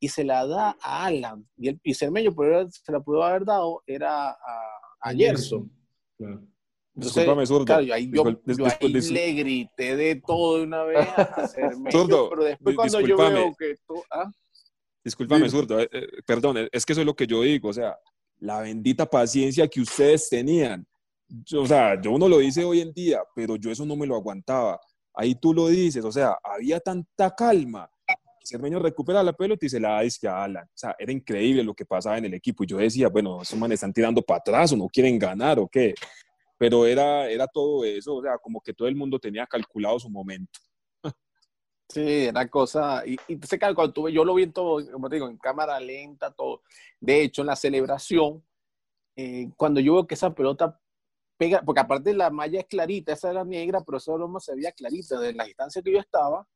y 0.00 0.08
se 0.08 0.24
la 0.24 0.46
da 0.46 0.76
a 0.80 1.06
Alan, 1.06 1.48
y, 1.56 1.68
el, 1.68 1.80
y 1.84 1.94
Cermeño 1.94 2.34
pero 2.34 2.68
se 2.68 2.90
la 2.90 3.00
pudo 3.00 3.22
haber 3.22 3.44
dado, 3.44 3.82
era 3.86 4.30
a, 4.30 4.36
a 5.00 5.12
Gerson. 5.12 5.70
Claro. 6.18 6.44
Disculpame, 6.94 7.46
zurdo. 7.46 7.64
Claro, 7.64 7.82
yo 7.82 7.94
ahí, 7.94 8.10
yo, 8.12 8.24
yo 8.46 8.66
ahí 8.66 8.88
le 8.88 9.32
grité 9.32 9.96
de 9.96 10.16
todo 10.16 10.58
de 10.58 10.62
una 10.64 10.84
vez 10.84 11.08
a 11.16 11.48
Cermeño, 11.48 12.28
pero 12.30 12.44
después 12.44 12.76
cuando 12.76 13.00
yo 13.00 13.16
veo 13.16 13.54
que... 13.58 13.76
Tú, 13.86 14.02
¿ah? 14.10 14.30
Discúlpame, 15.02 15.50
zurdo, 15.50 15.80
eh, 15.80 15.88
eh, 15.92 16.06
perdón, 16.24 16.68
es 16.72 16.86
que 16.86 16.92
eso 16.92 17.02
es 17.02 17.06
lo 17.06 17.14
que 17.14 17.26
yo 17.26 17.42
digo, 17.42 17.68
o 17.68 17.72
sea, 17.72 17.98
la 18.38 18.60
bendita 18.60 19.04
paciencia 19.06 19.68
que 19.68 19.80
ustedes 19.80 20.28
tenían. 20.28 20.86
o 21.56 21.66
sea, 21.66 22.00
yo 22.00 22.12
uno 22.12 22.28
lo 22.28 22.38
dice 22.38 22.64
hoy 22.64 22.80
en 22.80 22.92
día, 22.92 23.20
pero 23.34 23.56
yo 23.56 23.70
eso 23.70 23.84
no 23.84 23.96
me 23.96 24.06
lo 24.06 24.14
aguantaba. 24.14 24.80
Ahí 25.12 25.34
tú 25.34 25.52
lo 25.52 25.68
dices, 25.68 26.04
o 26.04 26.12
sea, 26.12 26.38
había 26.42 26.80
tanta 26.80 27.34
calma. 27.34 27.90
Cermeño 28.42 28.78
recupera 28.78 29.22
la 29.22 29.32
pelota 29.32 29.64
y 29.64 29.70
se 29.70 29.80
la 29.80 30.02
da 30.02 30.32
a 30.32 30.44
Alan. 30.44 30.64
O 30.64 30.76
sea, 30.76 30.94
era 30.98 31.12
increíble 31.12 31.62
lo 31.62 31.72
que 31.72 31.86
pasaba 31.86 32.18
en 32.18 32.26
el 32.26 32.34
equipo. 32.34 32.64
Y 32.64 32.66
yo 32.66 32.76
decía, 32.76 33.08
bueno, 33.08 33.40
esos 33.40 33.58
manes 33.58 33.76
están 33.76 33.92
tirando 33.92 34.20
para 34.20 34.38
atrás 34.40 34.72
o 34.72 34.76
no 34.76 34.86
quieren 34.88 35.18
ganar 35.18 35.58
o 35.58 35.66
qué. 35.66 35.94
Pero 36.58 36.86
era, 36.86 37.28
era 37.28 37.46
todo 37.46 37.84
eso, 37.84 38.16
o 38.16 38.22
sea, 38.22 38.38
como 38.38 38.60
que 38.60 38.72
todo 38.72 38.88
el 38.88 38.96
mundo 38.96 39.18
tenía 39.18 39.46
calculado 39.46 39.98
su 39.98 40.08
momento. 40.08 40.60
Sí, 41.88 42.24
era 42.26 42.48
cosa. 42.48 43.02
Y, 43.06 43.16
y 43.28 43.38
que 43.38 43.58
cuando 43.58 43.92
tuve, 43.92 44.12
yo 44.12 44.24
lo 44.24 44.34
vi 44.34 44.44
en 44.44 44.52
todo, 44.52 44.84
como 44.90 45.08
te 45.08 45.16
digo, 45.16 45.28
en 45.28 45.36
cámara 45.38 45.78
lenta, 45.80 46.32
todo. 46.32 46.62
De 47.00 47.22
hecho, 47.22 47.42
en 47.42 47.48
la 47.48 47.56
celebración, 47.56 48.42
eh, 49.16 49.50
cuando 49.56 49.80
yo 49.80 49.94
veo 49.94 50.06
que 50.06 50.14
esa 50.14 50.34
pelota 50.34 50.80
pega, 51.36 51.62
porque 51.62 51.80
aparte 51.80 52.14
la 52.14 52.30
malla 52.30 52.60
es 52.60 52.66
clarita, 52.66 53.12
esa 53.12 53.30
era 53.30 53.44
negra, 53.44 53.82
pero 53.84 53.98
esa 53.98 54.12
broma 54.12 54.40
se 54.40 54.54
veía 54.54 54.72
clarita 54.72 55.20
de 55.20 55.34
la 55.34 55.44
distancia 55.44 55.82
que 55.82 55.92
yo 55.92 55.98
estaba. 55.98 56.48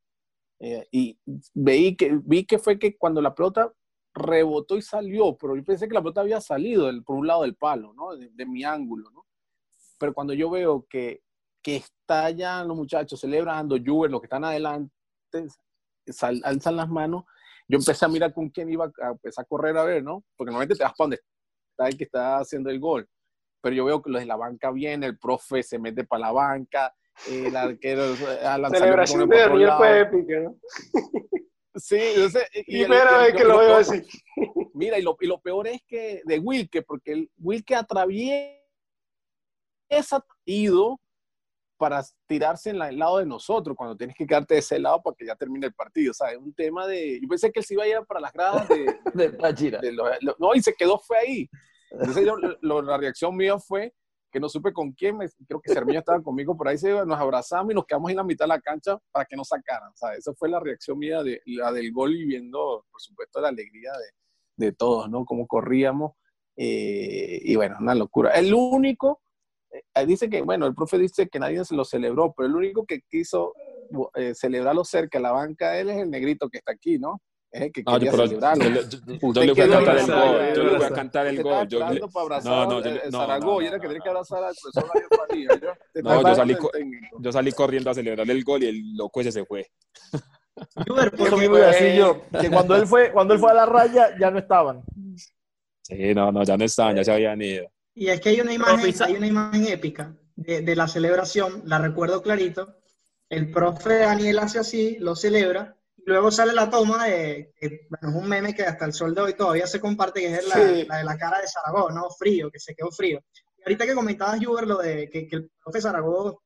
Eh, 0.59 0.87
y 0.91 1.19
veí 1.53 1.95
que, 1.95 2.19
vi 2.23 2.45
que 2.45 2.59
fue 2.59 2.79
que 2.79 2.97
cuando 2.97 3.21
la 3.21 3.33
pelota 3.35 3.71
rebotó 4.13 4.77
y 4.77 4.81
salió, 4.81 5.37
pero 5.37 5.55
yo 5.55 5.63
pensé 5.63 5.87
que 5.87 5.93
la 5.93 6.01
pelota 6.01 6.21
había 6.21 6.41
salido 6.41 6.87
del, 6.87 7.03
por 7.03 7.15
un 7.15 7.27
lado 7.27 7.43
del 7.43 7.55
palo, 7.55 7.93
¿no? 7.93 8.15
De 8.15 8.45
mi 8.45 8.63
ángulo, 8.63 9.09
¿no? 9.11 9.25
Pero 9.99 10.13
cuando 10.13 10.33
yo 10.33 10.49
veo 10.49 10.85
que, 10.89 11.21
que 11.61 11.77
estallan 11.77 12.67
los 12.67 12.77
muchachos 12.77 13.19
celebrando, 13.19 13.77
Juve, 13.83 14.09
los 14.09 14.21
que 14.21 14.25
están 14.25 14.45
adelante, 14.45 14.91
alzan 16.43 16.75
las 16.75 16.89
manos, 16.89 17.25
yo 17.67 17.77
empecé 17.77 18.05
a 18.05 18.07
mirar 18.07 18.33
con 18.33 18.49
quién 18.49 18.69
iba 18.69 18.85
a 18.85 19.09
empezar 19.11 19.43
a 19.43 19.47
correr 19.47 19.77
a 19.77 19.83
ver, 19.83 20.03
¿no? 20.03 20.23
Porque 20.35 20.49
normalmente 20.51 20.75
te 20.75 20.83
vas 20.83 20.93
para 20.93 21.05
donde 21.05 21.19
está 21.71 21.87
el 21.87 21.97
que 21.97 22.05
está 22.05 22.37
haciendo 22.39 22.69
el 22.69 22.79
gol. 22.79 23.07
Pero 23.61 23.75
yo 23.75 23.85
veo 23.85 24.01
que 24.01 24.09
los 24.09 24.21
de 24.21 24.25
la 24.25 24.37
banca 24.37 24.71
vienen, 24.71 25.03
el 25.09 25.19
profe 25.19 25.61
se 25.61 25.77
mete 25.77 26.05
para 26.05 26.21
la 26.21 26.31
banca, 26.31 26.95
el 27.29 27.55
arquero 27.55 28.15
a 28.43 28.57
la 28.57 28.69
celebración 28.69 29.27
de 29.27 29.37
Daniel 29.37 29.71
fue 29.77 29.99
épica, 29.99 30.39
¿no? 30.39 30.55
Sí, 31.75 31.97
entonces, 31.99 32.45
y 32.53 32.83
primera 32.83 33.19
vez 33.19 33.35
que 33.35 33.43
lo, 33.43 33.57
veo 33.57 33.77
así. 33.77 34.01
Mira, 34.73 34.97
y 34.97 35.01
lo, 35.01 35.15
y 35.19 35.27
lo, 35.27 35.39
peor 35.39 35.67
es 35.67 35.81
que 35.87 36.21
de 36.25 36.39
Wilke, 36.39 36.81
porque 36.81 37.13
el 37.13 37.31
Wilke 37.37 37.75
atraviesa 37.75 38.58
ido 40.45 40.99
para 41.77 42.03
tirarse 42.27 42.71
en 42.71 42.81
el 42.81 42.99
lado 42.99 43.19
de 43.19 43.25
nosotros, 43.25 43.75
cuando 43.75 43.95
tienes 43.95 44.15
que 44.15 44.27
quedarte 44.27 44.55
de 44.55 44.59
ese 44.59 44.79
lado 44.79 45.01
para 45.01 45.15
que 45.15 45.25
ya 45.25 45.35
termine 45.35 45.67
el 45.67 45.73
partido. 45.73 46.11
O 46.11 46.13
sea, 46.13 46.31
es 46.31 46.37
un 46.37 46.53
tema 46.53 46.85
de... 46.85 47.19
Yo 47.21 47.27
pensé 47.27 47.51
que 47.51 47.61
él 47.61 47.65
se 47.65 47.73
iba 47.73 47.83
a 47.83 47.87
ir 47.87 47.97
para 48.05 48.19
las 48.19 48.33
gradas 48.33 48.67
de... 48.67 48.99
de 49.13 49.97
no, 50.37 50.53
y 50.53 50.61
se 50.61 50.73
quedó 50.73 50.99
fue 50.99 51.17
ahí. 51.17 51.49
Entonces 51.91 52.25
yo, 52.25 52.35
la 52.61 52.97
reacción 52.97 53.35
mía 53.35 53.57
fue 53.57 53.93
que 54.31 54.39
no 54.39 54.49
supe 54.49 54.73
con 54.73 54.91
quién, 54.91 55.17
creo 55.47 55.61
que 55.61 55.73
Cermeño 55.73 55.99
estaba 55.99 56.21
conmigo 56.21 56.55
por 56.55 56.67
ahí, 56.67 56.77
se, 56.77 56.91
nos 56.91 57.19
abrazamos 57.19 57.71
y 57.71 57.75
nos 57.75 57.85
quedamos 57.85 58.11
en 58.11 58.17
la 58.17 58.23
mitad 58.23 58.45
de 58.45 58.49
la 58.49 58.61
cancha 58.61 58.99
para 59.11 59.25
que 59.25 59.35
nos 59.35 59.47
sacaran. 59.47 59.89
O 59.89 59.95
sea, 59.95 60.13
esa 60.13 60.33
fue 60.33 60.49
la 60.49 60.59
reacción 60.59 60.99
mía, 60.99 61.23
de, 61.23 61.41
la 61.45 61.71
del 61.71 61.91
gol 61.91 62.15
y 62.15 62.25
viendo, 62.25 62.85
por 62.91 63.01
supuesto, 63.01 63.41
la 63.41 63.47
alegría 63.47 63.91
de, 63.93 64.65
de 64.67 64.71
todos, 64.73 65.09
¿no? 65.09 65.25
Cómo 65.25 65.47
corríamos. 65.47 66.11
Eh, 66.55 67.39
y 67.41 67.55
bueno, 67.55 67.77
una 67.79 67.95
locura. 67.95 68.31
El 68.31 68.53
único 68.53 69.21
dice 70.05 70.29
que, 70.29 70.41
bueno, 70.41 70.65
el 70.65 70.75
profe 70.75 70.97
dice 70.97 71.27
que 71.27 71.39
nadie 71.39 71.63
se 71.65 71.75
lo 71.75 71.85
celebró, 71.85 72.33
pero 72.35 72.47
el 72.47 72.55
único 72.55 72.85
que 72.85 73.01
quiso 73.01 73.53
eh, 74.15 74.33
celebrarlo 74.33 74.83
cerca, 74.83 75.19
la 75.19 75.31
banca 75.31 75.71
de 75.71 75.81
él 75.81 75.89
es 75.89 75.97
el 75.97 76.09
negrito 76.09 76.49
que 76.49 76.59
está 76.59 76.71
aquí, 76.71 76.97
¿no? 76.97 77.21
Es 77.51 77.63
el 77.63 77.71
que 77.71 77.83
quería 77.83 78.11
celebrarlo. 78.11 78.65
Yo, 79.33 79.43
le 79.43 79.53
voy 79.53 79.61
a 79.61 79.69
cantar 79.69 79.97
el 79.97 80.07
gol. 80.07 80.53
Yo 80.55 80.63
le 80.63 80.77
voy 80.77 80.85
a 80.85 80.89
cantar 80.91 81.27
el 81.27 81.43
gol. 81.43 81.67
Yo, 81.67 81.79
no, 81.79 82.65
no, 82.65 82.81
yo, 82.83 82.91
no, 83.11 83.19
Zaragoza, 83.19 83.67
era 83.67 83.79
que 83.79 83.87
tenía 83.87 84.01
que 84.01 84.09
abrazar 84.09 84.43
al 84.43 84.55
profesor 84.61 84.91
No, 86.03 86.21
yo 86.21 86.35
salí, 86.35 86.57
yo 87.19 87.31
salí 87.31 87.51
corriendo 87.51 87.89
a 87.89 87.93
celebrar 87.93 88.29
el 88.29 88.43
gol 88.43 88.63
y 88.63 88.67
el 88.67 88.95
loco 88.95 89.21
ese 89.21 89.31
se 89.31 89.45
fue. 89.45 89.67
Eso 91.17 91.37
mismo 91.37 91.57
iba 91.57 91.67
a 91.67 91.71
decir 91.71 91.95
yo, 91.95 92.21
que 92.39 92.49
cuando 92.49 92.75
él 92.75 92.85
fue, 92.85 93.11
cuando 93.11 93.33
él 93.33 93.39
fue 93.39 93.51
a 93.51 93.53
la 93.53 93.65
raya 93.65 94.09
ya 94.19 94.29
no 94.29 94.39
estaban. 94.39 94.83
Sí, 95.83 96.13
no, 96.13 96.31
no, 96.31 96.43
ya 96.43 96.57
no 96.57 96.65
estaban, 96.65 96.95
ya 96.95 97.03
se 97.03 97.11
habían 97.11 97.41
ido. 97.41 97.67
Y 97.93 98.07
es 98.09 98.21
que 98.21 98.29
hay 98.29 98.41
una 98.41 98.53
imagen, 98.53 98.93
hay 99.03 99.15
una 99.15 99.27
imagen 99.27 99.67
épica 99.67 100.15
de, 100.35 100.61
de 100.61 100.75
la 100.75 100.87
celebración, 100.87 101.63
la 101.65 101.79
recuerdo 101.79 102.21
clarito. 102.21 102.77
El 103.29 103.51
profe 103.51 103.97
Daniel 103.99 104.39
hace 104.39 104.59
así, 104.59 104.97
lo 104.99 105.15
celebra, 105.15 105.75
y 105.97 106.03
luego 106.05 106.31
sale 106.31 106.53
la 106.53 106.69
toma 106.69 107.05
de, 107.05 107.53
bueno, 107.89 108.09
es 108.17 108.23
un 108.23 108.29
meme 108.29 108.55
que 108.55 108.63
hasta 108.63 108.85
el 108.85 108.93
sol 108.93 109.13
de 109.13 109.21
hoy 109.21 109.33
todavía 109.33 109.67
se 109.67 109.79
comparte, 109.79 110.21
que 110.21 110.33
es 110.35 110.47
la, 110.47 110.55
Sí. 110.55 110.85
la 110.87 110.97
de 110.97 111.03
la 111.03 111.17
cara 111.17 111.39
de 111.41 111.47
Zaragoza, 111.47 111.93
¿no? 111.93 112.09
Frío, 112.17 112.49
que 112.49 112.59
se 112.59 112.73
quedó 112.73 112.89
frío. 112.91 113.21
Y 113.57 113.61
ahorita 113.63 113.85
que 113.85 113.93
comentabas, 113.93 114.39
Juber, 114.43 114.65
lo 114.65 114.77
de 114.77 115.09
que, 115.09 115.27
que 115.27 115.35
el 115.35 115.51
profe 115.61 115.81
Zaragoza 115.81 116.37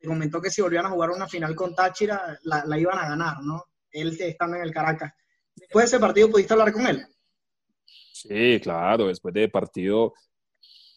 te 0.00 0.08
comentó 0.08 0.40
que 0.40 0.50
si 0.50 0.62
volvían 0.62 0.86
a 0.86 0.90
jugar 0.90 1.10
una 1.10 1.28
final 1.28 1.54
con 1.54 1.74
Táchira, 1.74 2.38
la, 2.44 2.64
la 2.64 2.78
iban 2.78 2.98
a 2.98 3.08
ganar, 3.10 3.36
¿no? 3.42 3.64
Él 3.90 4.16
estando 4.18 4.56
en 4.56 4.62
el 4.62 4.72
Caracas. 4.72 5.12
Después 5.54 5.84
de 5.84 5.96
ese 5.96 6.00
partido, 6.00 6.30
¿pudiste 6.30 6.54
hablar 6.54 6.72
con 6.72 6.86
él? 6.86 7.06
Sí, 7.84 8.58
claro, 8.62 9.08
después 9.08 9.34
de 9.34 9.48
partido, 9.48 10.14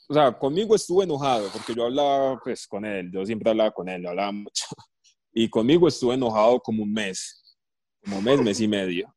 o 0.08 0.14
sea, 0.14 0.32
conmigo 0.38 0.76
estuvo 0.76 1.04
enojado 1.04 1.50
porque 1.52 1.74
yo 1.74 1.86
hablaba 1.86 2.40
pues 2.44 2.68
con 2.68 2.86
él, 2.86 3.12
yo 3.12 3.26
siempre 3.26 3.50
hablaba 3.50 3.72
con 3.72 3.90
él, 3.90 4.06
hablaba 4.06 4.32
mucho. 4.32 4.66
Y 5.38 5.50
conmigo 5.50 5.90
estuvo 5.90 6.14
enojado 6.14 6.62
como 6.62 6.84
un 6.84 6.94
mes, 6.94 7.58
como 8.02 8.20
un 8.20 8.24
mes, 8.24 8.42
mes 8.42 8.62
y 8.62 8.70
medio. 8.70 9.14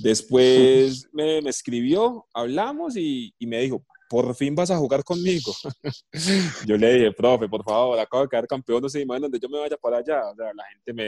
Después 0.00 1.08
me, 1.12 1.40
me 1.42 1.50
escribió, 1.50 2.26
hablamos 2.34 2.96
y, 2.96 3.32
y 3.38 3.46
me 3.46 3.60
dijo, 3.60 3.84
por 4.08 4.34
fin 4.34 4.54
vas 4.54 4.70
a 4.70 4.76
jugar 4.76 5.02
conmigo. 5.04 5.52
Yo 6.66 6.76
le 6.76 6.94
dije, 6.94 7.12
profe, 7.12 7.48
por 7.48 7.64
favor, 7.64 7.98
acabo 7.98 8.22
de 8.22 8.28
quedar 8.28 8.46
campeón, 8.46 8.82
no 8.82 8.88
se 8.88 9.00
imaginen 9.00 9.30
donde 9.30 9.40
yo 9.40 9.48
me 9.48 9.58
vaya 9.58 9.76
para 9.76 9.98
allá. 9.98 10.30
O 10.30 10.34
sea, 10.36 10.52
la 10.54 10.64
gente 10.66 10.92
me, 10.92 11.04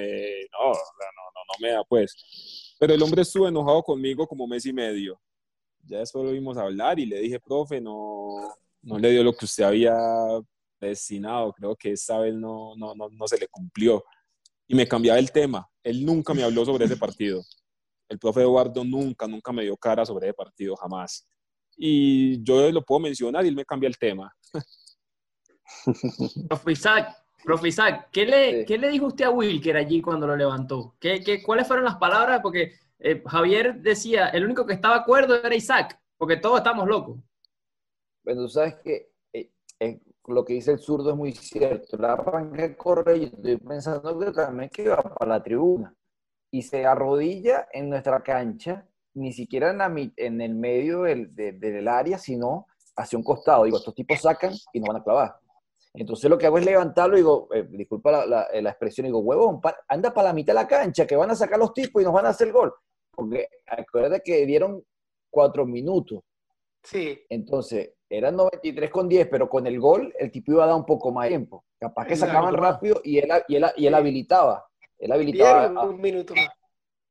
no, 0.53 0.71
o 0.71 0.75
sea, 0.75 1.09
no, 1.15 1.23
no, 1.35 1.41
no 1.47 1.55
me 1.61 1.73
da 1.73 1.85
pues. 1.85 2.75
Pero 2.79 2.95
el 2.95 3.03
hombre 3.03 3.23
estuvo 3.23 3.47
enojado 3.47 3.83
conmigo 3.83 4.27
como 4.27 4.47
mes 4.47 4.67
y 4.67 4.73
medio. 4.73 5.21
Ya 5.85 5.99
después 5.99 6.25
lo 6.25 6.33
vimos 6.33 6.57
hablar 6.57 6.99
y 6.99 7.07
le 7.07 7.21
dije, 7.21 7.39
profe, 7.39 7.81
no, 7.81 8.55
no 8.87 8.99
le 8.99 9.11
dio 9.11 9.25
lo 9.25 9.35
que 9.35 9.45
usted 9.45 9.65
había 9.65 9.95
destinado. 10.81 11.53
Creo 11.53 11.75
que 11.77 11.93
esta 11.93 12.19
vez 12.21 12.35
no, 12.35 12.75
no, 12.77 12.95
no, 12.95 13.09
no 13.11 13.27
se 13.27 13.39
le 13.39 13.49
cumplió. 13.49 14.05
Y 14.69 14.75
me 14.75 14.87
cambiaba 14.87 15.19
el 15.19 15.33
tema. 15.33 15.69
Él 15.83 16.05
nunca 16.05 16.33
me 16.35 16.45
habló 16.45 16.65
sobre 16.65 16.85
ese 16.85 16.97
partido. 16.97 17.43
El 18.09 18.19
profe 18.19 18.43
Eduardo 18.43 18.85
nunca, 18.85 19.27
nunca 19.27 19.53
me 19.53 19.65
dio 19.65 19.77
cara 19.77 20.07
sobre 20.07 20.29
ese 20.29 20.35
partido, 20.35 20.77
jamás. 20.77 21.29
Y 21.77 22.43
yo 22.45 22.71
lo 22.71 22.83
puedo 22.83 23.01
mencionar 23.01 23.45
y 23.45 23.49
él 23.49 23.57
me 23.57 23.65
cambia 23.65 23.89
el 23.89 23.99
tema. 23.99 24.33
Profe 26.49 26.73
Isaac, 26.73 27.17
profe 27.45 27.69
Isaac, 27.69 28.09
¿qué 28.13 28.25
le, 28.25 28.61
Sí. 28.61 28.65
¿qué 28.67 28.79
le 28.79 28.89
dijo 28.89 29.07
usted 29.07 29.25
a 29.25 29.31
Wilker 29.31 29.77
allí 29.77 30.01
cuando 30.01 30.27
lo 30.27 30.37
levantó? 30.37 30.95
¿Qué, 31.01 31.23
qué, 31.23 31.43
cuáles 31.43 31.67
fueron 31.67 31.85
las 31.85 31.97
palabras? 31.97 32.41
Porque 32.41 32.73
eh, 33.01 33.23
Javier 33.27 33.81
decía, 33.81 34.29
el 34.29 34.45
único 34.45 34.65
que 34.65 34.75
estaba 34.75 34.95
de 34.95 35.01
acuerdo 35.01 35.35
era 35.35 35.55
Isaac, 35.55 36.01
porque 36.17 36.37
todos 36.37 36.59
estamos 36.59 36.87
locos. 36.87 37.19
Bueno, 38.27 38.43
tú 38.43 38.49
sabes 38.49 38.75
que 38.83 39.13
eh, 39.33 39.53
eh, 39.79 40.01
lo 40.27 40.45
que 40.45 40.55
dice 40.55 40.73
el 40.73 40.81
zurdo 40.81 41.11
es 41.11 41.17
muy 41.17 41.33
cierto. 41.33 41.97
La 41.97 42.15
arranque 42.15 42.77
corre 42.77 43.19
y 43.19 43.25
estoy 43.27 43.57
pensando 43.59 44.19
que 44.19 44.33
también 44.33 44.69
que 44.69 44.89
va 44.89 45.01
para 45.01 45.37
la 45.37 45.43
tribuna. 45.45 45.95
Y 46.51 46.63
se 46.63 46.85
arrodilla 46.85 47.69
en 47.73 47.89
nuestra 47.89 48.23
cancha, 48.25 48.85
ni 49.15 49.33
siquiera 49.33 49.71
en, 49.71 49.79
la 49.79 49.95
en 50.17 50.41
el 50.41 50.57
medio 50.57 51.03
del, 51.03 51.33
de- 51.37 51.53
del 51.53 51.87
área, 51.87 52.19
sino 52.19 52.67
hacia 52.97 53.17
un 53.17 53.23
costado. 53.25 53.63
Digo, 53.65 53.77
estos 53.79 53.95
tipos 53.95 54.21
sacan 54.21 54.53
y 54.73 54.81
nos 54.81 54.89
van 54.89 55.01
a 55.01 55.05
clavar. 55.05 55.37
Entonces 55.95 56.29
lo 56.29 56.37
que 56.37 56.47
hago 56.47 56.59
es 56.59 56.65
levantarlo 56.67 57.15
y 57.17 57.21
digo, 57.21 57.49
eh, 57.55 57.65
disculpa 57.71 58.11
la, 58.11 58.27
la- 58.27 58.43
eh, 58.53 58.61
la 58.61 58.71
expresión, 58.71 59.07
digo, 59.07 59.21
huevón, 59.21 59.61
anda 59.89 60.13
para 60.13 60.29
la 60.31 60.35
mitad 60.35 60.53
de 60.53 60.61
la 60.63 60.67
cancha, 60.69 61.07
que 61.07 61.17
van 61.17 61.31
a 61.31 61.37
sacar 61.37 61.61
los 61.61 61.73
tipos 61.73 62.03
y 62.03 62.05
nos 62.05 62.13
van 62.13 62.27
a 62.27 62.31
hacer 62.31 62.49
el 62.49 62.53
gol. 62.53 62.75
Porque 63.13 63.49
acuérdate 63.67 64.21
que 64.25 64.45
dieron 64.45 64.85
cuatro 65.31 65.65
minutos. 65.65 66.21
Sí, 66.83 67.19
Entonces, 67.29 67.93
eran 68.09 68.37
93 68.37 68.91
con 68.91 69.09
10, 69.09 69.29
pero 69.29 69.49
con 69.49 69.67
el 69.67 69.79
gol 69.81 70.13
el 70.19 70.31
tipo 70.31 70.53
iba 70.53 70.65
a 70.65 70.69
dar 70.69 70.77
un 70.77 70.87
poco 70.87 71.11
más 71.13 71.25
de 71.25 71.31
tiempo. 71.31 71.65
Capaz 71.79 72.07
que 72.07 72.17
sacaban 72.17 72.55
rápido 72.55 73.01
y 73.05 73.19
él, 73.19 73.29
y 73.49 73.57
él, 73.57 73.67
y 73.77 73.87
él 73.87 73.95
habilitaba. 73.95 74.65
Él 74.99 75.13
habilitaba, 75.13 75.69
dieron 75.69 75.89
un 75.91 76.01
minuto 76.01 76.35
más. 76.35 76.49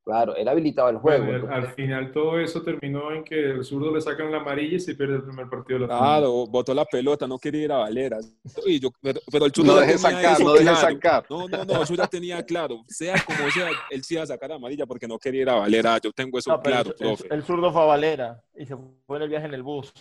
claro, 0.03 0.35
él 0.35 0.47
habilitaba 0.47 0.89
el 0.91 0.97
juego. 0.97 1.25
Bueno, 1.25 1.53
al- 1.53 1.67
final 1.73 2.11
todo 2.11 2.39
eso 2.39 2.61
terminó 2.63 3.11
en 3.11 3.23
que 3.23 3.35
el 3.51 3.63
zurdo 3.63 3.93
le 3.93 3.99
sacan 4.01 4.31
la 4.31 4.37
amarilla 4.37 4.77
y 4.77 4.79
se 4.79 4.95
pierde 4.95 5.15
el 5.15 5.23
primer 5.23 5.49
partido 5.49 5.79
de 5.79 5.87
la 5.87 5.93
final. 5.95 6.09
Claro, 6.19 6.47
botó 6.47 6.73
la 6.73 6.85
pelota, 6.85 7.27
no 7.27 7.37
quería 7.37 7.63
ir 7.63 7.71
a 7.71 7.77
Valera. 7.77 8.17
Y 8.65 8.79
yo- 8.79 8.89
pero, 9.01 9.19
pero 9.31 9.45
el 9.45 9.51
Churro 9.51 9.73
No 9.73 9.79
tenía 9.81 9.97
sacar, 9.97 10.39
no 10.39 10.53
deje 10.53 10.63
claro. 10.63 10.77
sacar. 10.79 11.25
No, 11.29 11.47
no, 11.47 11.65
no, 11.65 11.83
eso 11.83 11.93
ya 11.95 12.07
tenía 12.07 12.41
claro. 12.43 12.81
Sea 12.87 13.15
como 13.25 13.49
sea, 13.51 13.69
él 13.91 14.03
sí 14.03 14.13
iba 14.15 14.23
a 14.23 14.27
sacar 14.27 14.51
amarilla 14.51 14.85
porque 14.85 15.07
no 15.07 15.19
quería 15.19 15.41
ir 15.43 15.49
a 15.49 15.55
Valera. 15.55 15.97
Yo 15.99 16.11
tengo 16.11 16.39
eso 16.39 16.51
No, 16.51 16.61
pero 16.61 16.75
claro, 16.75 16.89
el, 16.91 16.95
profe. 16.95 17.27
el 17.33 17.43
zurdo 17.43 17.71
fue 17.73 17.81
a 17.81 17.85
Valera 17.85 18.43
y 18.55 18.65
se 18.65 18.75
fue 19.05 19.17
en 19.17 19.23
el 19.23 19.29
viaje 19.29 19.45
en 19.47 19.53
el 19.53 19.63
bus. 19.63 19.93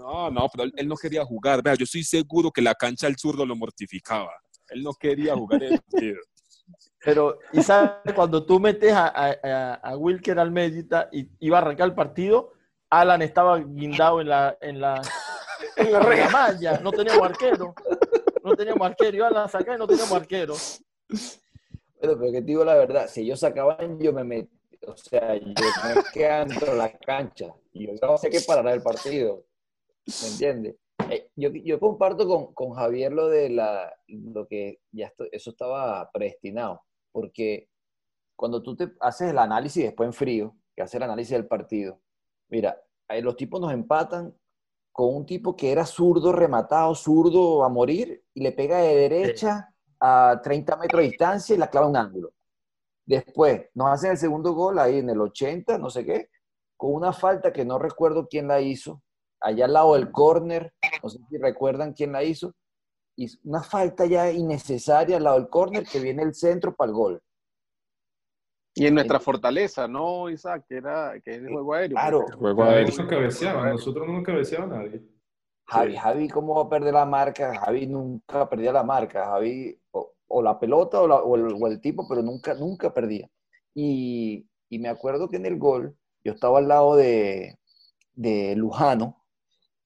No, 0.00 0.30
no, 0.30 0.48
pero 0.48 0.70
él, 0.74 0.88
no 0.88 0.96
quería 0.96 1.22
jugar. 1.24 1.62
Vea, 1.62 1.74
yo 1.74 1.84
estoy 1.84 2.02
seguro 2.02 2.50
que 2.50 2.62
la 2.62 2.74
cancha 2.74 3.06
del 3.06 3.16
zurdo 3.16 3.44
lo 3.44 3.54
mortificaba. 3.54 4.32
Él 4.70 4.82
no 4.82 4.94
quería 4.94 5.34
jugar 5.34 5.62
el 5.62 5.78
partido. 5.78 6.18
Pero, 7.04 7.38
y 7.52 7.62
sabes, 7.62 8.14
cuando 8.14 8.44
tú 8.46 8.58
metes 8.58 8.92
a, 8.94 9.08
a, 9.08 9.74
a- 9.74 9.96
Wilker 9.98 10.38
Almeida 10.38 11.08
y 11.12 11.28
iba 11.40 11.58
a 11.58 11.60
arrancar 11.60 11.88
el 11.88 11.94
partido, 11.94 12.52
Alan 12.88 13.20
estaba 13.20 13.58
guindado 13.58 14.20
en 14.22 14.28
la, 14.28 14.56
en 14.60 14.80
la, 14.80 15.02
En 15.76 15.92
la 15.92 16.00
en 16.00 16.18
la 16.20 16.28
malla, 16.30 16.80
no 16.80 16.92
teníamos 16.92 17.22
arquero. 17.28 17.74
No 18.42 18.56
teníamos 18.56 18.86
arquero, 18.86 19.16
iban 19.18 19.36
a 19.36 19.48
sacar 19.48 19.76
y 19.76 19.78
no 19.78 19.86
teníamos 19.86 20.12
arquero. 20.12 20.54
Pero, 22.00 22.18
pero 22.18 22.32
que 22.32 22.40
te 22.40 22.46
digo 22.46 22.64
la 22.64 22.74
verdad, 22.74 23.06
si 23.06 23.20
ellos 23.20 23.40
sacaban, 23.40 23.98
yo 24.00 24.12
me 24.14 24.24
metí. 24.24 24.50
O 24.86 24.96
sea, 24.96 25.36
yo 25.36 25.44
me 25.84 26.18
dentro 26.18 26.72
de 26.72 26.78
la 26.78 26.90
cancha. 26.98 27.54
Y 27.74 27.86
yo 27.86 27.92
no 28.00 28.16
sé 28.16 28.30
qué 28.30 28.40
parará 28.40 28.72
el 28.72 28.82
partido. 28.82 29.44
¿Me 30.06 30.28
entiendes? 30.28 30.76
Eh, 31.10 31.30
yo, 31.36 31.50
yo 31.50 31.80
comparto 31.80 32.26
con, 32.26 32.52
con 32.54 32.72
Javier 32.72 33.12
lo 33.12 33.28
de 33.28 33.50
la, 33.50 33.92
lo 34.08 34.46
que 34.46 34.80
ya 34.92 35.06
esto- 35.06 35.26
eso 35.32 35.50
estaba 35.50 36.10
predestinado. 36.12 36.82
Porque 37.12 37.68
cuando 38.36 38.62
tú 38.62 38.76
te 38.76 38.92
haces 39.00 39.30
el 39.30 39.38
análisis 39.38 39.84
después 39.84 40.06
en 40.06 40.12
frío, 40.12 40.56
que 40.76 40.82
haces 40.82 40.94
el 40.96 41.02
análisis 41.02 41.32
del 41.32 41.46
partido, 41.46 42.00
mira, 42.48 42.80
los 43.22 43.36
tipos 43.36 43.60
nos 43.60 43.72
empatan 43.72 44.34
con 44.92 45.14
un 45.14 45.26
tipo 45.26 45.56
que 45.56 45.72
era 45.72 45.84
zurdo, 45.84 46.32
rematado, 46.32 46.94
zurdo 46.94 47.64
a 47.64 47.68
morir, 47.68 48.22
y 48.34 48.42
le 48.42 48.52
pega 48.52 48.78
de 48.78 48.94
derecha 48.96 49.68
a 50.00 50.40
30 50.42 50.76
metros 50.76 51.02
de 51.02 51.08
distancia 51.08 51.54
y 51.54 51.58
la 51.58 51.70
clava 51.70 51.86
un 51.88 51.96
ángulo. 51.96 52.32
Después 53.04 53.66
nos 53.74 53.88
hacen 53.88 54.12
el 54.12 54.16
segundo 54.18 54.52
gol 54.52 54.78
ahí 54.78 54.98
en 54.98 55.10
el 55.10 55.20
80, 55.20 55.78
no 55.78 55.90
sé 55.90 56.04
qué, 56.04 56.28
con 56.76 56.94
una 56.94 57.12
falta 57.12 57.52
que 57.52 57.64
no 57.64 57.78
recuerdo 57.78 58.28
quién 58.28 58.46
la 58.48 58.60
hizo, 58.60 59.02
allá 59.40 59.64
al 59.64 59.72
lado 59.72 59.94
del 59.94 60.10
córner, 60.10 60.72
no 61.02 61.08
sé 61.08 61.18
si 61.28 61.38
recuerdan 61.38 61.92
quién 61.92 62.12
la 62.12 62.22
hizo, 62.22 62.52
y 63.16 63.26
una 63.44 63.62
falta 63.62 64.06
ya 64.06 64.30
innecesaria 64.30 65.16
al 65.16 65.24
lado 65.24 65.38
del 65.38 65.48
córner 65.48 65.84
que 65.84 66.00
viene 66.00 66.22
el 66.22 66.34
centro 66.34 66.74
para 66.74 66.88
el 66.90 66.94
gol. 66.96 67.22
Y 68.74 68.86
en 68.86 68.94
nuestra 68.94 69.18
fortaleza, 69.18 69.88
¿no, 69.88 70.30
Isaac? 70.30 70.64
Que, 70.68 70.76
era, 70.76 71.14
que 71.22 71.32
es 71.34 71.42
el 71.42 71.48
juego 71.50 71.74
aéreo. 71.74 71.96
Claro. 71.96 72.20
porque- 72.20 72.36
Juego 72.36 72.62
aéreo. 72.64 72.82
ellos 72.84 72.98
no 73.00 73.08
cabeceaban, 73.08 73.70
nosotros 73.70 74.06
no 74.06 74.12
nos 74.14 74.22
cabeceaba 74.24 74.66
nadie. 74.66 75.02
Javi, 75.66 75.96
Javi, 75.96 76.28
¿cómo 76.28 76.54
va 76.54 76.62
a 76.62 76.68
perder 76.68 76.94
la 76.94 77.04
marca? 77.04 77.58
Javi 77.60 77.86
nunca 77.86 78.48
perdía 78.48 78.72
la 78.72 78.82
marca. 78.84 79.26
Javi, 79.26 79.78
o, 79.90 80.12
o 80.28 80.42
la 80.42 80.58
pelota 80.58 81.00
o, 81.02 81.08
la- 81.08 81.22
o 81.22 81.36
el, 81.36 81.56
o 81.60 81.66
el 81.66 81.80
tipo, 81.80 82.06
pero 82.08 82.22
nunca, 82.22 82.54
nunca 82.54 82.92
perdía. 82.94 83.28
Y, 83.74 84.48
y 84.68 84.78
me 84.78 84.88
acuerdo 84.88 85.28
que 85.28 85.36
en 85.36 85.46
el 85.46 85.58
gol, 85.58 85.96
yo 86.24 86.32
estaba 86.32 86.58
al 86.58 86.68
lado 86.68 86.96
de, 86.96 87.58
de 88.14 88.54
Lujano, 88.56 89.19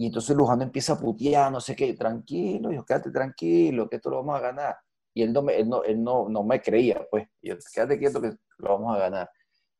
y 0.05 0.09
entonces 0.09 0.37
Lujano 0.37 0.63
empieza 0.65 0.93
a 0.93 0.99
putear, 0.99 1.51
no 1.51 1.63
sé 1.63 1.75
qué, 1.75 1.95
tranquilo, 1.95 2.71
yo 2.71 2.85
quédate 2.85 3.11
tranquilo, 3.11 3.89
que 3.89 3.97
esto 3.97 4.11
lo 4.11 4.17
vamos 4.17 4.37
a 4.37 4.41
ganar. 4.41 4.77
Y 5.15 5.23
él 5.23 5.33
no 5.33 5.41
me, 5.41 5.57
él 5.57 5.67
no, 5.67 5.83
él 5.83 6.05
no, 6.05 6.29
no 6.29 6.43
me 6.45 6.61
creía, 6.61 7.07
pues. 7.11 7.27
Y 7.41 7.49
yo, 7.49 7.57
quédate 7.73 7.99
quieto 7.99 8.21
que 8.21 8.35
lo 8.59 8.69
vamos 8.69 8.95
a 8.95 8.99
ganar. 8.99 9.31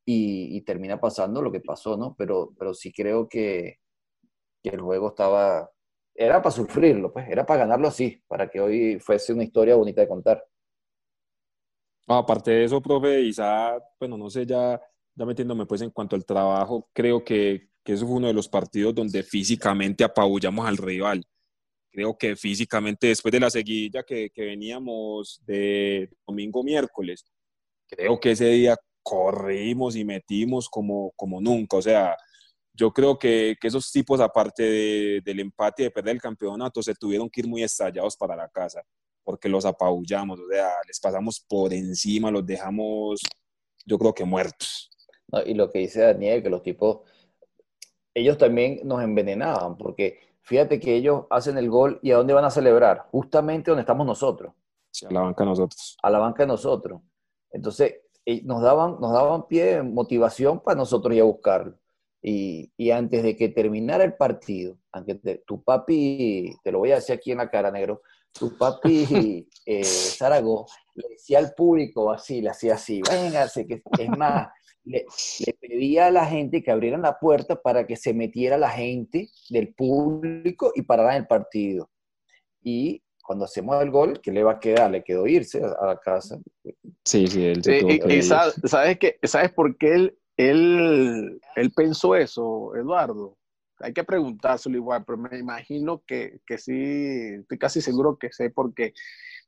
Y, 0.07 0.57
y 0.57 0.63
termina 0.63 0.99
pasando 0.99 1.43
lo 1.43 1.53
que 1.53 1.61
pasó, 1.61 1.99
¿no? 1.99 2.15
Pero, 2.17 2.55
pero 2.59 2.73
sí 2.73 2.91
creo 2.91 3.29
que, 3.29 3.81
que 4.63 4.71
el 4.71 4.81
juego 4.81 5.09
estaba, 5.09 5.71
era 6.15 6.41
para 6.41 6.51
sufrirlo, 6.53 7.13
pues, 7.13 7.29
era 7.29 7.45
para 7.45 7.61
ganarlo 7.61 7.89
así, 7.89 8.23
para 8.27 8.49
que 8.49 8.63
hoy 8.63 8.99
fuese 8.99 9.35
una 9.35 9.45
historia 9.45 9.77
bonita 9.77 10.01
de 10.01 10.09
contar. 10.09 10.43
Aparte 12.07 12.51
de 12.51 12.65
eso, 12.65 12.81
profe 12.81 13.21
Isaac, 13.21 13.83
bueno, 14.01 14.17
no 14.17 14.31
sé, 14.31 14.47
ya, 14.47 14.81
ya 15.15 15.27
metiéndome 15.27 15.67
pues 15.67 15.83
en 15.83 15.91
cuanto 15.91 16.17
al 16.17 16.25
trabajo, 16.25 16.89
creo 16.95 17.23
que, 17.23 17.74
que 17.85 17.93
eso 17.93 18.07
fue 18.07 18.17
uno 18.17 18.27
de 18.29 18.33
los 18.33 18.49
partidos 18.49 18.95
donde 18.95 19.23
físicamente 19.23 20.03
apabullamos 20.05 20.67
al 20.67 20.77
rival. 20.77 21.23
Creo 21.93 22.17
que 22.19 22.35
físicamente, 22.35 23.09
después 23.09 23.31
de 23.31 23.41
la 23.41 23.51
seguidilla 23.51 24.03
que, 24.03 24.31
que 24.31 24.43
veníamos 24.45 25.41
de 25.47 26.11
domingo-miércoles, 26.27 27.25
creo 27.87 28.19
que 28.19 28.33
ese 28.33 28.49
día 28.49 28.77
corrimos 29.03 29.95
y 29.95 30.05
metimos 30.05 30.69
como, 30.69 31.13
como 31.15 31.41
nunca. 31.41 31.77
O 31.77 31.83
sea, 31.83 32.17
yo 32.73 32.91
creo 32.93 33.19
que, 33.19 33.55
que 33.61 33.69
esos 33.69 33.93
tipos, 33.93 34.19
aparte 34.21 34.63
de- 34.65 35.21
del 35.25 35.41
empate 35.41 35.83
y 35.83 35.85
de 35.85 35.91
perder 35.93 36.17
el 36.17 36.23
campeonato, 36.23 36.83
se 36.83 36.95
tuvieron 36.95 37.29
que 37.31 37.43
ir 37.43 37.47
muy 37.47 37.63
estallados 37.63 38.17
para 38.17 38.35
la 38.35 38.49
casa 38.49 38.83
porque 39.27 39.49
los 39.49 39.65
apabullamos, 39.65 40.39
o 40.39 40.47
sea, 40.51 40.71
les 40.87 41.01
pasamos 41.01 41.41
por 41.49 41.73
encima, 41.73 42.31
los 42.31 42.45
dejamos, 42.45 43.23
yo 43.87 43.99
creo 43.99 44.13
que 44.15 44.23
muertos. 44.25 44.91
¿no? 45.29 45.43
Y 45.43 45.55
lo 45.55 45.71
que 45.71 45.79
dice 45.79 46.03
Daniel, 46.03 46.43
que 46.43 46.51
los 46.51 46.63
tipos, 46.63 47.01
ellos 48.15 48.39
también 48.39 48.81
nos 48.85 49.03
envenenaban, 49.03 49.77
porque 49.77 50.21
fíjate 50.43 50.79
que 50.79 50.95
ellos 50.95 51.25
hacen 51.31 51.59
el 51.59 51.69
gol 51.69 51.99
y 52.03 52.13
¿a 52.13 52.17
dónde 52.17 52.33
van 52.33 52.45
a 52.45 52.51
celebrar? 52.51 53.07
Justamente 53.11 53.71
donde 53.71 53.83
estamos 53.83 54.07
nosotros. 54.07 54.53
a 55.09 55.13
la 55.13 55.21
banca 55.21 55.45
nosotros. 55.45 55.97
A 56.03 56.11
la 56.11 56.19
banca 56.19 56.45
de 56.45 56.47
nosotros. 56.47 57.01
Entonces, 57.51 57.97
eh, 58.25 58.43
nos 58.45 58.63
daban, 58.63 59.01
nos 59.01 59.13
daban 59.13 59.47
pie, 59.47 59.83
motivación 59.83 60.61
para 60.61 60.77
nosotros 60.77 61.15
ir 61.15 61.23
a 61.23 61.25
buscarlo. 61.25 61.77
Y, 62.23 62.73
y 62.77 62.91
antes 62.91 63.23
de 63.23 63.37
que 63.37 63.51
terminara 63.51 64.05
el 64.05 64.15
partido, 64.15 64.79
aunque 64.93 65.17
tu 65.47 65.63
papi, 65.63 66.57
te 66.63 66.73
lo 66.73 66.79
voy 66.79 66.93
a 66.93 66.97
decir 66.97 67.17
aquí 67.17 67.33
en 67.33 67.39
la 67.39 67.51
cara, 67.51 67.71
negro, 67.71 68.01
tu 68.33 68.57
papi 68.57 69.47
eh, 69.67 69.85
Zaragoza 69.85 70.75
le 70.95 71.09
decía 71.11 71.39
al 71.39 71.55
público 71.55 72.11
así, 72.11 72.41
le 72.41 72.51
hacía 72.51 72.75
así, 72.75 73.03
véngase, 73.09 73.67
que 73.67 73.83
es 73.99 74.09
más, 74.11 74.49
le, 74.85 75.07
pedía 75.61 76.07
a 76.07 76.11
la 76.11 76.27
gente 76.27 76.63
que 76.63 76.71
abrieran 76.71 77.03
la 77.03 77.19
puerta 77.19 77.61
para 77.61 77.87
que 77.87 77.97
se 77.97 78.15
metiera 78.15 78.59
la 78.59 78.71
gente 78.71 79.31
del 79.51 79.75
público 79.75 80.73
y 80.75 80.83
pararan 80.83 81.17
el 81.17 81.27
partido. 81.27 81.91
Y 82.63 83.03
cuando 83.23 83.47
hacemos 83.47 83.83
el 83.83 83.91
gol, 83.91 84.21
¿qué 84.21 84.31
le 84.31 84.45
va 84.45 84.53
a 84.53 84.61
quedar? 84.61 84.91
Le 84.91 85.03
quedó 85.03 85.27
irse 85.27 85.63
a, 85.63 85.87
la 85.87 85.99
casa. 85.99 86.39
Sí, 87.05 87.27
sí, 87.27 87.45
él 87.45 87.63
y, 88.09 88.23
sabes, 88.23 88.99
que, 88.99 89.19
¿Sabes 89.23 89.53
por 89.53 89.77
qué 89.79 89.95
él, 89.95 90.19
él, 90.37 91.41
él 91.57 91.73
pensó 91.73 92.15
eso, 92.15 92.75
Eduardo? 92.77 93.37
Hay 93.81 93.93
que 93.93 94.05
preguntárselo 94.05 94.77
igual, 94.77 95.05
pero 95.05 95.19
me 95.19 95.39
imagino 95.39 96.03
que, 96.07 96.41
que 96.47 96.59
sí, 96.59 97.35
estoy 97.41 97.59
casi 97.59 97.81
seguro 97.81 98.19
que 98.19 98.31
sé 98.33 98.51
por 98.51 98.73
qué. 98.73 98.93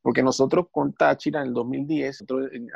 Porque 0.06 0.22
nosotros 0.22 0.66
con 0.70 0.92
Táchira 0.92 1.40
en 1.40 1.48
el 1.48 1.52
2010, 1.52 2.26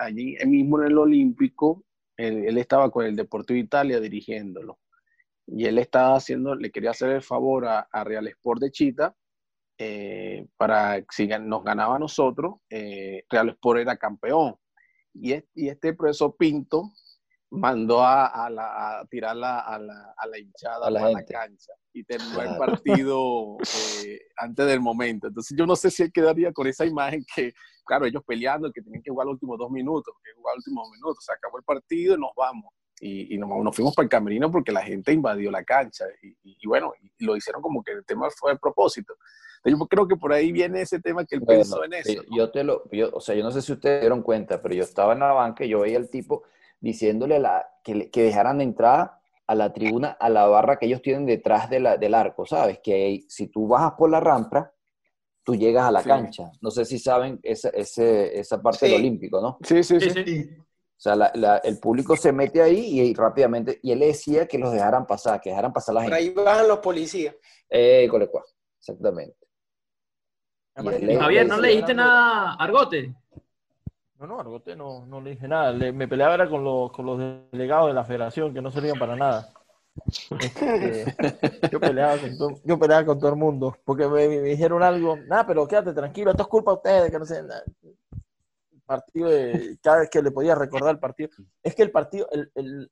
allí 0.01 0.36
mismo 0.47 0.81
en 0.81 0.89
el 0.89 0.98
Olímpico, 0.98 1.85
él, 2.16 2.59
estaba 2.59 2.90
con 2.90 3.07
el 3.07 3.15
Deportivo 3.15 3.57
Italia 3.57 4.01
dirigiéndolo. 4.01 4.81
Y 5.47 5.66
él 5.66 5.78
estaba 5.78 6.16
haciendo, 6.16 6.57
le 6.57 6.73
quería 6.73 6.90
hacer 6.90 7.11
el 7.11 7.23
favor 7.23 7.66
a, 7.69 7.86
Real 8.02 8.27
Sport 8.27 8.62
de 8.62 8.73
Chita 8.73 9.15
eh, 9.78 10.44
para 10.57 11.05
si 11.09 11.28
nos 11.28 11.62
ganaba 11.62 11.94
a 11.94 11.98
nosotros, 12.01 12.55
eh, 12.69 13.23
Real 13.31 13.51
Sport 13.51 13.78
era 13.78 13.97
campeón. 13.97 14.57
Y, 15.15 15.35
y 15.55 15.69
este 15.69 15.94
profesor 15.94 16.35
Pinto 16.36 16.90
mandó 17.51 18.02
a, 18.02 18.47
a, 18.47 19.05
tirarla 19.06 19.60
a 19.60 19.78
la, 19.78 20.14
a 20.16 20.27
la 20.27 20.39
hinchada 20.39 20.86
a 20.86 20.90
la, 20.90 21.24
cancha 21.24 21.72
y 21.93 22.05
terminó 22.05 22.43
el 22.43 22.56
partido 22.56 23.56
eh, 24.05 24.20
antes 24.36 24.66
del 24.66 24.81
momento. 24.81 25.27
Entonces 25.27 25.56
yo 25.59 25.66
no 25.66 25.74
sé 25.74 25.90
si 25.90 26.05
él 26.05 26.12
quedaría 26.12 26.52
con 26.52 26.66
esa 26.68 26.86
imagen 26.86 27.24
que, 27.35 27.52
claro, 27.85 28.06
ellos 28.06 28.22
peleando, 28.24 28.70
que 28.72 28.82
tenían 28.82 29.02
que 29.02 29.10
jugar 29.10 29.27
los 29.27 29.35
últimos 29.35 29.59
dos 29.59 29.70
minutos, 29.70 30.14
que 30.24 30.32
jugar 30.35 30.56
los 30.56 30.66
últimos 30.66 30.90
minutos, 30.90 31.24
se 31.24 31.32
acabó 31.32 31.59
el 31.59 31.64
partido 31.64 32.14
y 32.14 32.20
nos 32.20 32.31
vamos. 32.36 32.72
Y, 33.02 33.35
y 33.35 33.39
nos, 33.39 33.48
nos, 33.48 33.74
fuimos 33.74 33.94
para 33.94 34.05
el 34.05 34.10
camerino 34.10 34.51
porque 34.51 34.72
la 34.72 34.82
gente 34.82 35.10
invadió 35.10 35.51
la 35.51 35.64
cancha 35.64 36.05
y, 36.22 36.36
y 36.43 36.68
bueno, 36.68 36.93
y 37.01 37.24
lo 37.24 37.35
hicieron 37.35 37.62
como 37.62 37.82
que 37.82 37.93
el 37.93 38.05
tema 38.05 38.28
fue 38.31 38.52
a 38.52 38.56
propósito. 38.56 39.14
Yo 39.64 39.78
creo 39.86 40.06
que 40.06 40.16
por 40.16 40.32
ahí 40.32 40.52
viene 40.52 40.82
ese 40.82 41.01
tema 41.01 41.24
que 41.24 41.36
él 41.36 41.43
pensó 41.43 41.85
en 41.85 41.94
eso. 41.94 42.22
Yo 42.31 42.51
te 42.51 42.62
lo, 42.62 42.85
yo, 42.90 43.10
o 43.12 43.20
sea, 43.20 43.35
yo 43.35 43.43
no 43.43 43.51
sé 43.51 43.60
si 43.60 43.72
ustedes 43.72 44.01
dieron 44.01 44.22
cuenta, 44.22 44.62
pero 44.62 44.74
yo 44.74 44.82
estaba 44.82 45.12
en 45.12 45.20
la 45.20 45.32
banca 45.32 45.64
y 45.64 45.70
yo 45.70 45.81
veía 45.81 45.98
al 45.98 46.09
tipo 46.09 46.44
diciéndole 46.81 47.39
la, 47.39 47.66
que, 47.85 48.11
que 48.11 48.23
dejaran 48.23 48.61
entrar 48.61 49.20
a 49.47 49.55
la 49.55 49.73
tribuna, 49.73 50.16
a 50.20 50.28
la 50.28 50.47
barra 50.47 50.78
que 50.78 50.86
ellos 50.86 51.02
tienen 51.02 51.27
detrás 51.27 51.69
de 51.69 51.81
la, 51.81 51.97
del 51.97 52.15
arco, 52.15 52.47
¿sabes? 52.47 52.78
Que 52.82 53.24
si 53.28 53.48
tú 53.48 53.66
bajas 53.66 53.94
por 53.98 54.11
la 54.11 54.20
rampa, 54.20 54.73
tú 55.43 55.57
llegas 55.57 55.86
a 55.86 55.90
la 55.90 56.02
cancha. 56.02 56.52
No 56.61 56.70
sé 56.70 56.85
si 56.85 56.98
saben 56.98 57.40
esa, 57.43 57.70
esa 57.70 58.62
parte 58.62 58.86
del 58.86 58.97
Olímpico, 58.97 59.40
¿no? 59.40 59.59
Sí, 59.62 59.82
sí, 59.82 60.01
sí. 60.01 60.48
O 61.01 61.02
sea, 61.02 61.15
el 61.65 61.81
público 61.81 62.15
se 62.15 62.31
mete 62.31 62.61
ahí 62.61 63.01
y, 63.01 63.15
rápidamente, 63.15 63.81
y 63.82 63.90
él 63.90 64.01
decía 64.01 64.47
que 64.47 64.59
los 64.59 64.70
dejaran 64.70 65.07
pasar, 65.07 65.40
que 65.40 65.48
dejaran 65.48 65.73
pasar 65.73 65.94
la 65.94 66.02
gente. 66.02 66.15
Por 66.15 66.19
ahí 66.19 66.31
bajan 66.31 66.69
los 66.69 66.78
policías. 66.81 67.35
Eh, 67.69 68.07
colecua, 68.11 68.44
exactamente. 68.78 69.36
Javier, 70.77 71.48
¿no 71.48 71.59
leíste 71.59 71.94
nada 71.94 72.55
Argote? 72.55 73.15
No, 74.20 74.26
no, 74.26 74.38
Argote 74.38 74.76
no, 74.76 75.06
no 75.06 75.18
le 75.22 75.30
dije 75.30 75.48
nada. 75.48 75.72
me 75.72 76.06
peleaba 76.06 76.34
era 76.34 76.48
con 76.48 76.62
los, 76.62 76.92
con 76.92 77.06
los 77.06 77.18
delegados 77.51 77.88
de 77.88 77.94
la 77.94 78.05
federación 78.05 78.52
que 78.52 78.60
no 78.60 78.70
servían 78.70 78.98
para 78.98 79.16
nada. 79.16 79.48
Este, 80.40 81.05
yo, 81.72 81.80
peleaba 81.80 82.18
con 82.18 82.38
todo, 82.38 82.51
yo 82.64 82.78
peleaba 82.78 83.05
con 83.05 83.18
todo 83.18 83.30
el 83.30 83.36
mundo 83.36 83.76
porque 83.84 84.06
me, 84.06 84.28
dijeron 84.28 84.82
algo, 84.82 85.16
nada, 85.16 85.47
pero 85.47 85.66
quédate 85.66 85.92
tranquilo, 85.92 86.30
esto 86.30 86.42
es 86.42 86.48
culpa 86.48 86.70
de 86.70 86.76
ustedes, 86.76 87.10
que 87.10 87.18
no 87.18 87.24
sé. 87.24 87.38
El 87.38 88.80
partido, 88.84 89.28
de, 89.28 89.78
cada 89.82 90.01
vez 90.01 90.10
que 90.10 90.22
le 90.22 90.30
podía 90.30 90.55
recordar 90.55 90.90
el 90.90 91.01
partido, 91.01 91.30
es 91.62 91.74
que 91.74 91.82
el 91.82 91.90
partido, 91.90 92.28
el, 92.30 92.51
el, 92.55 92.90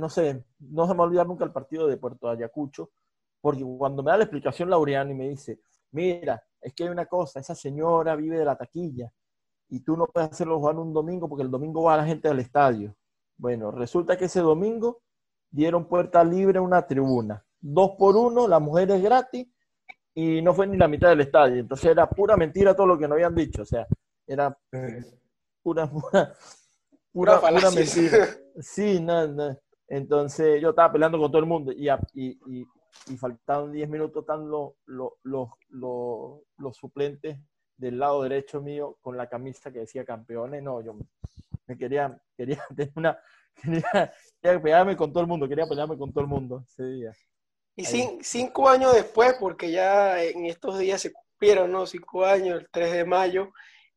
no 0.00 0.08
sé, 0.08 0.44
no 0.58 0.86
se 0.86 0.94
me 0.94 1.16
va 1.16 1.24
nunca 1.24 1.44
el 1.44 1.52
partido 1.52 1.86
de 1.86 1.98
Puerto 1.98 2.28
Ayacucho, 2.28 2.90
porque 3.40 3.62
cuando 3.78 4.02
me 4.02 4.10
da 4.10 4.16
la 4.16 4.24
explicación 4.24 4.70
Laureano 4.70 5.12
y 5.12 5.14
me 5.14 5.28
dice, 5.28 5.60
mira, 5.90 6.42
es 6.60 6.72
que 6.72 6.84
hay 6.84 6.88
una 6.88 7.06
cosa, 7.06 7.38
esa 7.38 7.54
señora 7.54 8.16
vive 8.16 8.38
de 8.38 8.44
la 8.44 8.56
taquilla, 8.56 9.12
y 9.68 9.80
tú 9.80 9.96
no 9.96 10.06
puedes 10.06 10.30
hacerlo 10.30 10.58
jugar 10.58 10.76
un 10.76 10.92
domingo 10.92 11.28
porque 11.28 11.42
el 11.42 11.50
domingo 11.50 11.82
va 11.82 11.96
la 11.96 12.06
gente 12.06 12.28
al 12.28 12.38
estadio. 12.40 12.94
Bueno, 13.36 13.70
resulta 13.70 14.16
que 14.16 14.26
ese 14.26 14.40
domingo 14.40 15.02
dieron 15.50 15.88
puerta 15.88 16.22
libre 16.24 16.58
a 16.58 16.62
una 16.62 16.86
tribuna. 16.86 17.44
Dos 17.60 17.92
por 17.98 18.16
uno, 18.16 18.46
la 18.46 18.60
mujer 18.60 18.90
es 18.90 19.02
gratis 19.02 19.46
y 20.14 20.40
no 20.40 20.54
fue 20.54 20.66
ni 20.66 20.76
la 20.76 20.88
mitad 20.88 21.08
del 21.08 21.20
estadio. 21.22 21.60
Entonces 21.60 21.90
era 21.90 22.08
pura 22.08 22.36
mentira 22.36 22.74
todo 22.74 22.86
lo 22.86 22.98
que 22.98 23.08
nos 23.08 23.16
habían 23.16 23.34
dicho. 23.34 23.62
O 23.62 23.66
sea, 23.66 23.86
era 24.26 24.56
pura, 25.62 25.90
pura, 25.90 26.34
pura, 27.12 27.40
pura 27.40 27.70
mentira. 27.70 28.28
Sí, 28.58 29.00
nada, 29.00 29.58
Entonces 29.86 30.62
yo 30.62 30.70
estaba 30.70 30.90
peleando 30.90 31.18
con 31.18 31.30
todo 31.30 31.40
el 31.40 31.46
mundo 31.46 31.72
y, 31.72 31.90
y, 32.14 32.40
y, 32.46 32.66
y 33.08 33.16
faltaban 33.18 33.70
10 33.70 33.90
minutos, 33.90 34.22
están 34.22 34.48
los, 34.48 34.72
los, 34.86 35.12
los, 35.24 35.50
los 35.68 36.76
suplentes 36.76 37.38
del 37.76 37.98
lado 37.98 38.22
derecho 38.22 38.60
mío 38.60 38.98
con 39.02 39.16
la 39.16 39.28
camisa 39.28 39.72
que 39.72 39.80
decía 39.80 40.04
campeones. 40.04 40.62
No, 40.62 40.80
yo 40.80 40.96
me 41.66 41.76
quería, 41.76 42.18
quería 42.36 42.62
tener 42.76 42.92
una, 42.96 43.18
quería, 43.60 44.12
quería 44.40 44.96
con 44.96 45.12
todo 45.12 45.22
el 45.22 45.28
mundo, 45.28 45.48
quería 45.48 45.66
pelearme 45.66 45.98
con 45.98 46.12
todo 46.12 46.22
el 46.22 46.28
mundo 46.28 46.64
ese 46.66 46.84
día. 46.84 47.12
Y 47.78 47.84
cinco 48.22 48.70
años 48.70 48.94
después, 48.94 49.34
porque 49.38 49.70
ya 49.70 50.22
en 50.22 50.46
estos 50.46 50.78
días 50.78 51.00
se 51.00 51.12
cumplieron, 51.12 51.70
¿no? 51.70 51.86
Cinco 51.86 52.24
años, 52.24 52.60
el 52.60 52.68
3 52.70 52.92
de 52.92 53.04
mayo, 53.04 53.52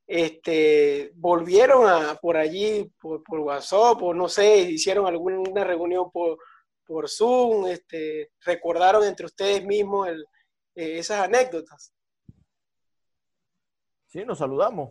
este, 0.05 1.11
volvieron 1.15 1.87
a 1.87 2.15
por 2.15 2.35
allí, 2.35 2.91
por, 2.99 3.23
por 3.23 3.39
WhatsApp, 3.39 4.01
o 4.01 4.13
no 4.13 4.27
sé, 4.27 4.59
hicieron 4.61 5.07
alguna 5.07 5.63
reunión 5.63 6.11
por, 6.11 6.37
por 6.85 7.07
Zoom, 7.07 7.67
este, 7.67 8.31
recordaron 8.41 9.05
entre 9.05 9.27
ustedes 9.27 9.63
mismos 9.63 10.09
el, 10.09 10.25
eh, 10.75 10.97
esas 10.97 11.21
anécdotas. 11.21 11.93
Sí, 14.09 14.25
nos 14.25 14.39
saludamos. 14.39 14.89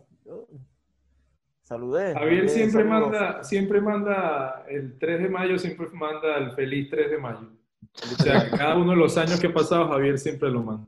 saludé. 1.61 2.13
Javier 2.13 2.49
siempre 2.49 2.85
manda, 2.85 3.43
siempre 3.43 3.81
manda, 3.81 4.63
el 4.69 4.97
3 4.97 5.23
de 5.23 5.29
mayo 5.29 5.59
siempre 5.59 5.87
manda 5.91 6.37
el 6.37 6.53
feliz 6.55 6.89
3 6.89 7.11
de 7.11 7.17
mayo. 7.17 7.51
O 8.01 8.23
sea, 8.23 8.49
cada 8.57 8.77
uno 8.77 8.91
de 8.91 8.97
los 8.97 9.17
años 9.17 9.41
que 9.41 9.47
ha 9.47 9.53
pasado, 9.53 9.89
Javier 9.89 10.17
siempre 10.17 10.49
lo 10.49 10.63
manda. 10.63 10.87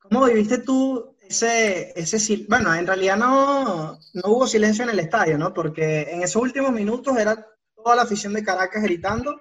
¿Cómo, 0.00 0.26
viviste 0.26 0.58
tú 0.58 1.16
ese, 1.20 1.92
ese 1.96 2.44
bueno, 2.48 2.72
en 2.72 2.86
realidad 2.86 3.16
no, 3.16 3.98
no 4.14 4.22
hubo 4.26 4.46
silencio 4.46 4.84
en 4.84 4.90
el 4.90 5.00
estadio, 5.00 5.36
¿no? 5.38 5.52
Porque 5.52 6.02
en 6.02 6.22
esos 6.22 6.40
últimos 6.40 6.70
minutos 6.70 7.18
era 7.18 7.48
toda 7.74 7.96
la 7.96 8.02
afición 8.02 8.32
de 8.32 8.44
Caracas 8.44 8.84
gritando. 8.84 9.40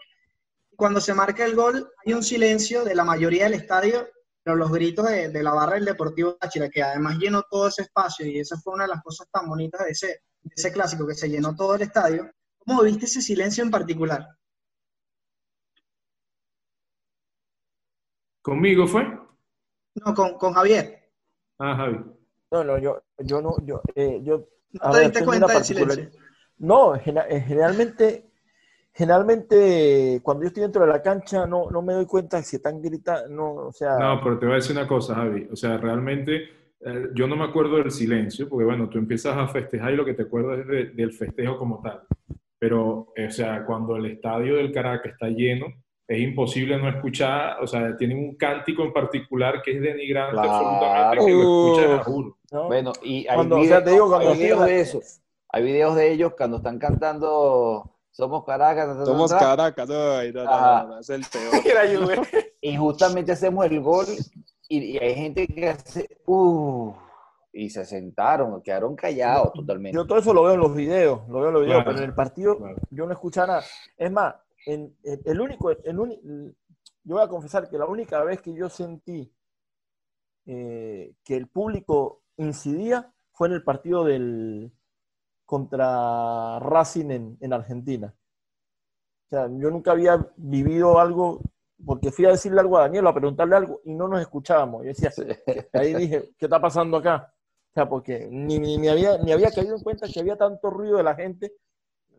Cuando 0.76 0.99
se 0.99 1.14
marca 1.14 1.45
el 1.45 1.56
gol, 1.56 1.91
hay 2.03 2.14
un 2.14 2.23
silencio 2.23 2.84
de 2.84 2.95
la 2.95 3.03
mayoría 3.03 3.43
del 3.43 3.53
estadio 3.53 4.07
pero 4.44 4.56
los 4.56 4.72
gritos 4.72 5.08
de, 5.08 5.44
la 5.44 5.54
barra 5.54 5.76
del 5.76 5.86
Deportivo 5.86 6.36
Táchira, 6.36 6.70
que 6.70 6.82
además 6.82 7.18
llenó 7.18 7.44
todo 7.50 7.68
ese 7.68 7.84
espacio, 7.84 8.26
y 8.26 8.40
esa 8.40 8.58
fue 8.58 8.74
una 8.74 8.86
de 8.86 8.90
las 8.90 9.04
cosas 9.04 9.28
tan 9.32 9.48
bonitas 9.48 9.86
de 9.86 9.92
ese, 9.92 10.22
ese 10.44 10.72
clásico, 10.72 11.06
que 11.06 11.14
se 11.14 11.30
llenó 11.30 11.56
todo 11.56 11.76
el 11.76 11.84
estadio, 11.84 12.32
¿cómo 12.58 12.82
viste 12.82 13.06
ese 13.06 13.22
silencio 13.22 13.64
en 13.64 13.72
particular? 13.72 14.28
¿Conmigo 18.42 18.88
fue? 18.88 19.04
No, 19.96 20.16
con, 20.16 20.38
con 20.38 20.54
Javier. 20.54 21.12
Ah, 21.60 21.76
Javi. 21.76 22.04
No, 22.52 22.64
no, 22.64 22.78
yo, 22.80 23.04
yo 23.20 23.42
no, 23.42 23.56
yo, 23.64 23.82
eh, 23.96 24.20
yo. 24.24 24.48
¿No 24.72 24.92
te 24.92 25.02
diste 25.02 25.26
cuenta 25.26 25.54
del 25.54 25.64
silencio? 25.64 26.10
No, 26.58 26.96
eh, 26.96 27.02
generalmente 27.02 28.31
generalmente 28.94 30.20
cuando 30.24 30.44
yo 30.44 30.48
estoy 30.48 30.64
dentro 30.64 30.86
de 30.86 30.92
la 30.92 31.02
cancha 31.02 31.46
no, 31.46 31.70
no 31.72 31.82
me 31.82 31.94
doy 31.94 32.06
cuenta 32.06 32.42
si 32.44 32.58
están 32.58 32.82
gritando, 32.82 33.30
no, 33.30 33.54
o 33.68 33.72
sea... 33.72 33.98
No, 33.98 34.22
pero 34.22 34.38
te 34.38 34.46
voy 34.46 34.54
a 34.54 34.56
decir 34.58 34.76
una 34.76 34.88
cosa, 34.88 35.16
Javi, 35.16 35.48
o 35.52 35.56
sea, 35.56 35.78
realmente 35.78 36.44
eh, 36.82 37.10
yo 37.14 37.28
no 37.28 37.36
me 37.36 37.46
acuerdo 37.46 37.78
del 37.78 37.92
silencio, 37.92 38.50
porque 38.50 38.66
bueno, 38.66 38.90
tú 38.90 38.98
empiezas 38.98 39.38
a 39.38 39.48
festejar 39.48 39.94
y 39.94 39.96
lo 39.96 40.06
que 40.06 40.14
te 40.14 40.24
acuerdas 40.24 40.66
es 40.68 40.96
del 40.96 41.14
festejo 41.14 41.58
como 41.58 41.82
tal, 41.82 42.02
pero, 42.60 43.14
eh, 43.16 43.28
o 43.28 43.32
sea, 43.32 43.66
cuando 43.66 43.96
el 43.96 44.06
estadio 44.08 44.56
del 44.56 44.72
Caracas 44.72 45.14
está 45.14 45.28
lleno, 45.30 45.68
es 46.08 46.20
imposible 46.20 46.78
no 46.78 46.90
escuchar, 46.90 47.58
o 47.62 47.68
sea, 47.68 47.96
tienen 47.96 48.18
un 48.18 48.36
cántico 48.36 48.84
en 48.84 48.92
particular 48.92 49.62
que 49.62 49.72
es 49.72 49.82
denigrante 49.82 50.38
absolutamente, 50.38 51.26
que 51.26 51.32
lo 51.32 51.40
escuchas, 51.40 52.06
juro. 52.06 52.38
Bueno, 52.68 52.92
y 53.02 53.26
hay, 53.28 53.48
videos, 53.48 54.66
de 54.66 54.82
eso, 54.82 55.00
hay 55.48 55.64
videos 55.64 55.96
de 55.96 56.12
ellos 56.12 56.34
cuando 56.36 56.58
están 56.58 56.80
cantando 56.80 57.91
somos 58.12 58.46
Caracas. 58.46 59.06
Somos 59.06 59.32
Caracas, 59.32 59.88
no, 59.88 60.22
no, 60.34 60.88
no, 60.88 61.00
es 61.00 61.10
el 61.10 61.26
peor. 61.32 62.28
y 62.62 62.78
justamente 62.78 63.32
hacemos 63.32 63.66
el 63.66 63.80
gol 63.82 64.06
y, 64.68 64.98
hay 64.98 65.16
gente 65.16 65.48
que 65.48 65.70
hace, 65.70 66.22
uh, 66.28 66.94
y 67.52 67.70
se 67.70 67.86
sentaron, 67.86 68.62
quedaron 68.62 68.96
callados 68.96 69.52
totalmente. 69.54 69.96
Yo 69.96 70.06
todo 70.06 70.20
eso 70.20 70.34
lo 70.34 70.44
veo 70.44 70.54
en 70.54 70.60
los 70.60 70.74
videos, 70.74 71.28
lo 71.28 71.40
veo 71.40 71.48
en 71.48 71.54
los 71.54 71.64
videos, 71.66 71.84
pero 71.84 71.98
en 71.98 72.04
el 72.04 72.16
partido 72.16 72.58
yo 72.90 73.06
no 73.06 73.14
escuché 73.14 73.42
nada. 73.42 73.64
Es 73.98 74.12
más, 74.12 74.36
en, 74.66 74.96
el 75.04 75.42
único, 75.42 75.72
el 75.72 76.56
yo 77.04 77.16
voy 77.16 77.24
a 77.24 77.28
confesar 77.28 77.70
que 77.70 77.78
la 77.78 77.86
única 77.86 78.24
vez 78.24 78.42
que 78.42 78.54
yo 78.54 78.70
sentí 78.70 79.34
eh, 80.46 81.14
que 81.24 81.36
el 81.36 81.48
público 81.48 82.24
incidía 82.38 83.14
fue 83.32 83.48
en 83.48 83.54
el 83.56 83.64
partido 83.64 84.04
del 84.04 84.72
contra 85.52 86.60
Racing 86.60 87.36
en, 87.41 87.52
Argentina. 87.52 88.15
O 89.26 89.30
sea, 89.30 89.49
yo 89.49 89.69
nunca 89.69 89.91
había 89.91 90.26
vivido 90.38 90.98
algo, 90.98 91.41
porque 91.86 92.10
fui 92.10 92.23
a 92.23 92.30
decirle 92.30 92.61
algo 92.61 92.78
a 92.78 92.84
Daniel, 92.84 93.06
a 93.06 93.14
preguntarle 93.14 93.57
algo, 93.57 93.82
y 93.84 93.94
no 93.94 94.07
nos 94.07 94.22
escuchábamos. 94.22 94.86
Yo 94.86 94.94
decía, 94.94 95.11
ahí 95.73 95.94
dije, 95.94 96.32
¿qué 96.40 96.45
está 96.45 96.61
pasando 96.61 96.95
acá? 96.95 97.34
O 97.69 97.73
sea, 97.73 97.90
porque 97.90 98.30
ni, 98.32 98.60
ni, 98.60 98.88
había, 98.88 99.18
ni 99.18 99.34
había 99.34 99.52
caído 99.52 99.76
en 99.76 99.84
cuenta 99.84 100.07
que 100.07 100.22
había 100.22 100.38
tanto 100.38 100.69
ruido 100.69 100.95
de 100.95 101.03
la 101.03 101.15
gente 101.15 101.52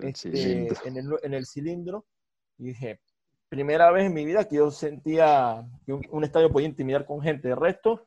este, 0.01 0.69
en, 0.85 0.97
el, 0.99 1.19
en 1.23 1.33
el 1.33 1.47
cilindro. 1.47 2.05
Y 2.59 2.65
dije, 2.65 3.01
primera 3.49 3.91
vez 3.93 4.05
en 4.05 4.13
mi 4.13 4.27
vida 4.27 4.47
que 4.47 4.57
yo 4.57 4.71
sentía 4.71 5.67
que 5.87 5.95
un, 5.95 6.23
estadio 6.23 6.53
podía 6.53 6.69
intimidar 6.69 7.07
con 7.07 7.23
gente. 7.23 7.49
De 7.49 7.55
resto, 7.55 8.07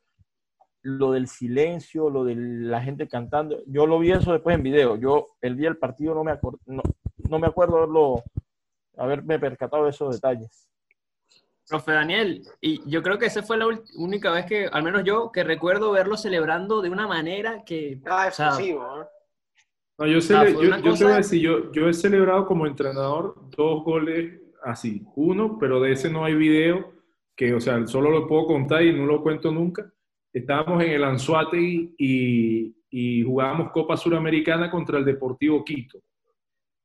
lo 0.86 1.14
del 1.14 1.28
silencio, 1.28 2.12
lo 2.12 2.24
de 2.24 2.36
la 2.36 2.80
gente 2.80 3.08
cantando, 3.08 3.60
yo 3.66 3.88
lo 3.88 3.98
vi 3.98 4.12
eso 4.12 4.32
después 4.32 4.56
en 4.56 4.62
video. 4.62 4.96
Yo 4.98 5.26
el 5.42 5.58
día 5.58 5.70
del 5.70 5.78
partido 5.78 6.14
no 6.14 6.24
me, 6.24 6.32
acuerdo, 6.32 6.60
no, 6.68 7.40
me 7.40 7.48
acuerdo 7.48 7.78
haberlo, 7.78 8.24
haberme 8.96 9.40
percatado 9.40 9.86
de 9.86 9.90
esos 9.90 10.14
detalles. 10.14 10.70
Profe 11.68 11.92
Daniel, 11.92 12.44
y 12.62 12.88
yo 12.88 13.02
creo 13.02 13.18
que 13.18 13.26
esa 13.26 13.42
fue 13.42 13.58
la 13.58 13.66
única 13.96 14.32
vez 14.32 14.46
que, 14.46 14.68
al 14.68 14.84
menos 14.84 15.04
yo, 15.04 15.32
que 15.32 15.44
recuerdo 15.44 15.92
verlo 15.92 16.18
celebrando 16.18 16.84
de 16.84 16.92
una 16.92 17.08
manera 17.08 17.64
que... 17.66 18.00
Ah, 18.06 18.28
exclusivo, 18.28 18.84
¿no? 18.84 19.08
No, 19.98 20.06
yo, 20.06 20.20
yo, 20.20 20.82
yo, 20.82 20.94
te 20.94 21.04
voy 21.04 21.14
a 21.14 21.18
decir, 21.18 21.42
yo, 21.42 21.72
yo 21.72 21.90
he 21.90 21.94
celebrado 21.96 22.46
como 22.46 22.68
entrenador 22.68 23.50
dos 23.58 23.84
goles 23.84 24.40
así, 24.62 25.04
uno, 25.16 25.58
pero 25.58 25.80
de 25.80 25.94
ese 25.94 26.12
no 26.12 26.26
hay 26.26 26.36
video, 26.36 26.94
que, 27.36 27.56
o 27.56 27.60
sea, 27.60 27.88
solo 27.88 28.12
lo 28.12 28.28
puedo 28.28 28.46
contar 28.46 28.84
y 28.84 28.94
no 28.94 29.08
lo 29.08 29.24
cuento 29.24 29.52
nunca. 29.52 29.92
Estábamos 30.36 30.84
en 30.84 30.92
el 30.92 31.04
Anzuate 31.06 31.58
y, 31.58 32.76
y 32.90 33.24
jugábamos 33.24 33.72
Copa 33.72 33.96
Suramericana 33.96 34.70
contra 34.70 34.98
el 34.98 35.06
Deportivo 35.06 35.64
Quito. 35.64 35.98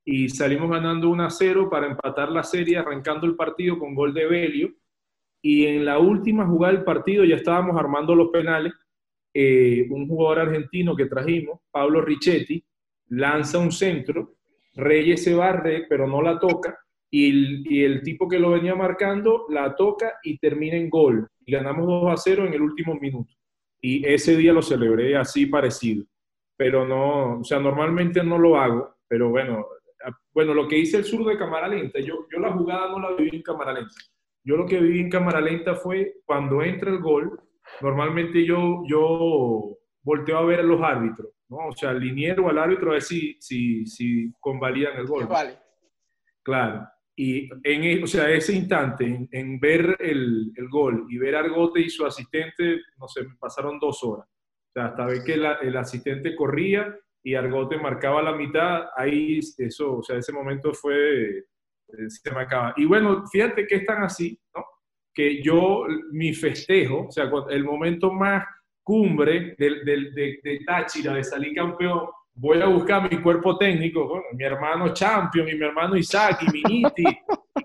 Y 0.05 0.29
salimos 0.29 0.71
ganando 0.71 1.11
1 1.11 1.25
a 1.25 1.31
0 1.31 1.69
para 1.69 1.89
empatar 1.89 2.31
la 2.31 2.45
serie, 2.45 2.79
arrancando 2.79 3.27
el 3.27 3.35
partido 3.35 3.77
con 3.77 3.93
gol 3.93 4.15
de 4.15 4.27
Belio. 4.27 4.73
Y 5.43 5.67
en 5.67 5.85
la 5.85 5.99
última 5.99 6.47
jugada 6.47 6.75
del 6.75 6.85
partido 6.85 7.25
ya 7.25 7.35
estábamos 7.35 7.77
armando 7.77 8.15
los 8.15 8.29
penales. 8.29 8.73
Eh, 9.35 9.85
un 9.91 10.07
jugador 10.07 10.47
argentino 10.47 10.95
que 10.95 11.07
trajimos, 11.07 11.59
Pablo 11.73 12.03
Richetti, 12.03 12.65
lanza 13.09 13.59
un 13.59 13.73
centro, 13.73 14.37
Reyes 14.75 15.25
se 15.25 15.35
barre, 15.35 15.87
pero 15.89 16.07
no 16.07 16.23
la 16.23 16.39
toca, 16.39 16.79
y 17.11 17.83
el, 17.83 18.03
tipo 18.03 18.29
que 18.29 18.39
lo 18.39 18.51
venía 18.51 18.77
marcando 18.77 19.47
la 19.49 19.75
toca 19.75 20.15
y 20.23 20.39
termina 20.39 20.77
en 20.77 20.89
gol. 20.89 21.29
Y 21.45 21.51
ganamos 21.51 21.89
2 21.89 22.13
a 22.13 22.17
0 22.17 22.47
en 22.47 22.55
el 22.55 22.63
último 22.63 22.95
minuto. 22.95 23.35
Y 23.81 24.07
ese 24.07 24.37
día 24.37 24.53
lo 24.53 24.63
celebré 24.63 25.17
así 25.17 25.47
parecido. 25.47 26.05
Pero 26.57 26.87
no, 26.87 27.41
o 27.41 27.45
sea, 27.45 27.59
normalmente 27.59 28.23
no 28.23 28.39
lo 28.39 28.57
hago, 28.57 28.97
pero 29.09 29.31
bueno, 29.31 29.67
bueno, 30.33 30.55
lo 30.55 30.69
que 30.69 30.79
hice 30.79 30.99
el 30.99 31.05
sur 31.05 31.25
de 31.25 31.39
cámara 31.39 31.69
lenta, 31.69 32.01
yo, 32.01 32.27
yo 32.31 32.39
la 32.39 32.53
jugada 32.53 32.89
no 32.91 33.01
la 33.01 33.17
viví 33.17 33.37
en 33.37 33.43
cámara 33.43 33.73
lenta. 33.73 33.95
Yo 34.45 34.57
lo 34.57 34.67
que 34.67 34.81
viví 34.81 35.01
en 35.01 35.11
cámara 35.11 35.41
lenta 35.41 35.75
fue 35.75 36.17
cuando 36.25 36.63
entra 36.63 36.91
el 36.91 37.01
gol, 37.01 37.41
normalmente 37.81 38.45
yo, 38.45 38.83
yo 38.87 39.79
volteo 40.03 40.39
a 40.39 40.45
ver 40.45 40.61
a 40.61 40.65
los 40.65 40.81
árbitros, 40.83 41.29
¿no? 41.49 41.69
O 41.69 41.73
sea, 41.73 41.91
al 41.91 42.01
liniero 42.01 42.47
o 42.47 42.49
al 42.49 42.59
árbitro 42.59 42.91
a 42.91 42.95
ver 42.95 43.03
si, 43.03 43.37
si, 43.41 43.87
si 43.87 44.33
convalidan 44.41 44.97
el 44.99 45.07
gol. 45.07 45.27
Vale. 45.27 45.59
Claro. 46.43 46.87
Y 47.23 47.51
en 47.65 47.85
e, 47.85 48.03
o 48.03 48.07
sea, 48.07 48.31
ese 48.31 48.55
instante, 48.55 49.29
en, 49.31 49.61
ver 49.61 49.95
el, 50.01 50.55
el, 50.57 50.69
gol 50.71 51.07
y 51.11 51.19
ver 51.19 51.37
a 51.37 51.41
Argote 51.41 51.79
y 51.79 51.91
su 51.91 52.07
asistente, 52.07 52.81
no 52.99 53.09
sé, 53.09 53.27
pasaron 53.39 53.79
dos 53.79 54.03
horas. 54.03 54.27
O 54.27 54.73
sea, 54.73 54.87
hasta 54.87 55.05
ver 55.05 55.23
que 55.23 55.35
el 55.35 55.77
asistente 55.77 56.35
corría 56.35 56.97
y 57.23 57.35
Argote 57.35 57.77
marcaba 57.77 58.23
la 58.23 58.35
mitad, 58.35 58.87
ahí 58.97 59.39
eso, 59.59 59.99
o 59.99 60.03
sea, 60.03 60.17
ese 60.17 60.33
momento 60.33 60.73
fue, 60.73 61.41
eh, 61.41 61.45
se 62.09 62.31
me 62.31 62.41
acaba. 62.41 62.73
Y 62.79 62.87
bueno, 62.87 63.27
fíjate 63.31 63.67
que 63.67 63.75
es 63.75 63.85
tan 63.85 64.03
así, 64.03 64.41
¿no? 64.55 64.65
Que 65.13 65.43
yo, 65.43 65.85
mi 66.13 66.33
festejo, 66.33 67.09
o 67.09 67.11
sea, 67.11 67.31
el 67.51 67.65
momento 67.65 68.11
más 68.11 68.47
cumbre 68.83 69.55
de, 69.59 69.85
de, 69.85 70.41
de 70.43 70.61
Táchira, 70.65 71.13
de 71.13 71.25
salir 71.25 71.55
campeón, 71.55 72.09
voy 72.41 72.63
a 72.63 72.67
buscar 72.67 73.11
mi 73.11 73.21
cuerpo 73.21 73.59
técnico, 73.59 74.25
mi 74.33 74.45
hermano 74.45 74.95
Champion 74.95 75.47
y 75.49 75.55
mi 75.55 75.67
hermano 75.67 75.95
Isaac 75.97 76.43
y 76.43 76.51
Miniti. 76.51 77.05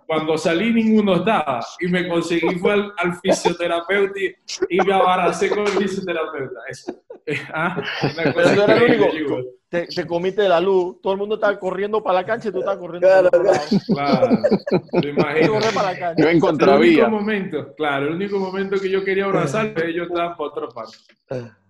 Cuando 0.06 0.38
salí 0.38 0.74
ninguno 0.74 1.16
estaba 1.16 1.62
y 1.80 1.88
me 1.88 2.08
conseguí 2.08 2.56
fue 2.60 2.74
al, 2.74 3.16
fisioterapeuta 3.22 4.20
y, 4.70 4.78
me 4.82 4.94
abaracé 4.94 5.50
con 5.50 5.60
el 5.60 5.70
fisioterapeuta. 5.70 6.60
Eso. 6.68 6.94
Ah, 7.54 7.82
Pero 8.12 8.64
era 8.64 8.86
el 8.86 9.02
único. 9.02 9.42
Te, 9.76 9.88
te, 9.88 10.08
comiste 10.08 10.42
de 10.42 10.50
la 10.50 10.60
luz, 10.60 11.02
todo 11.02 11.14
el 11.14 11.20
mundo 11.20 11.36
estaba 11.36 11.60
corriendo 11.60 12.02
para 12.04 12.22
la 12.22 12.26
cancha 12.26 12.50
y 12.50 12.52
tú 12.52 12.60
estabas 12.60 12.80
corriendo 12.80 13.08
claro, 13.08 13.30
para 13.32 13.60
Claro, 13.94 14.38
Yo 16.18 16.30
El 17.00 17.06
único 17.06 17.22
momento, 17.22 17.76
claro, 17.76 18.08
el 18.08 18.16
único 18.16 18.40
momento 18.40 18.80
que 18.80 18.90
yo 18.90 19.04
quería 19.04 19.26
abrazar, 19.26 19.74
ellos 19.84 20.08
estaban 20.08 20.36
por 20.36 20.50
otra 20.50 20.68
parte. 20.70 20.98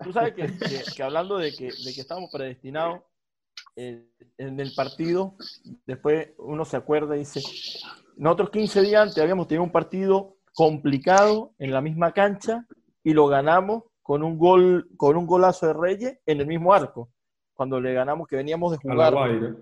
Tú 0.04 0.12
sabes 0.14 0.34
que, 0.34 0.50
que, 0.96 1.04
hablando 1.04 1.38
de 1.38 1.54
que, 1.54 1.66
de 1.66 1.94
que 1.94 2.02
estamos 2.02 2.30
predestinados, 2.32 3.02
eh, 3.78 4.08
en 4.38 4.60
el 4.60 4.74
partido, 4.74 5.36
después 5.86 6.30
uno 6.38 6.64
se 6.64 6.78
acuerda 6.78 7.16
y 7.16 7.20
dice, 7.20 7.42
nosotros 8.16 8.50
15 8.52 8.82
días 8.82 9.02
antes 9.02 9.18
habíamos 9.18 9.48
tenido 9.48 9.64
un 9.64 9.72
partido 9.72 10.38
complicado 10.54 11.54
en 11.60 11.72
la 11.72 11.82
misma 11.82 12.14
cancha 12.14 12.66
y 13.04 13.14
lo 13.14 13.28
ganamos 13.28 13.84
con 14.02 14.24
un 14.24 14.38
gol, 14.38 14.88
con 14.98 15.18
un 15.18 15.26
golazo 15.26 15.68
de 15.68 15.74
Reyes 15.74 16.20
en 16.26 16.40
el 16.40 16.48
mismo 16.48 16.74
arco. 16.74 17.10
Cuando 17.56 17.80
le 17.80 17.94
ganamos, 17.94 18.28
que 18.28 18.36
veníamos 18.36 18.74
de 18.74 18.78
jugar 18.78 19.00
a 19.00 19.04
la 19.04 19.10
Guaira, 19.12 19.56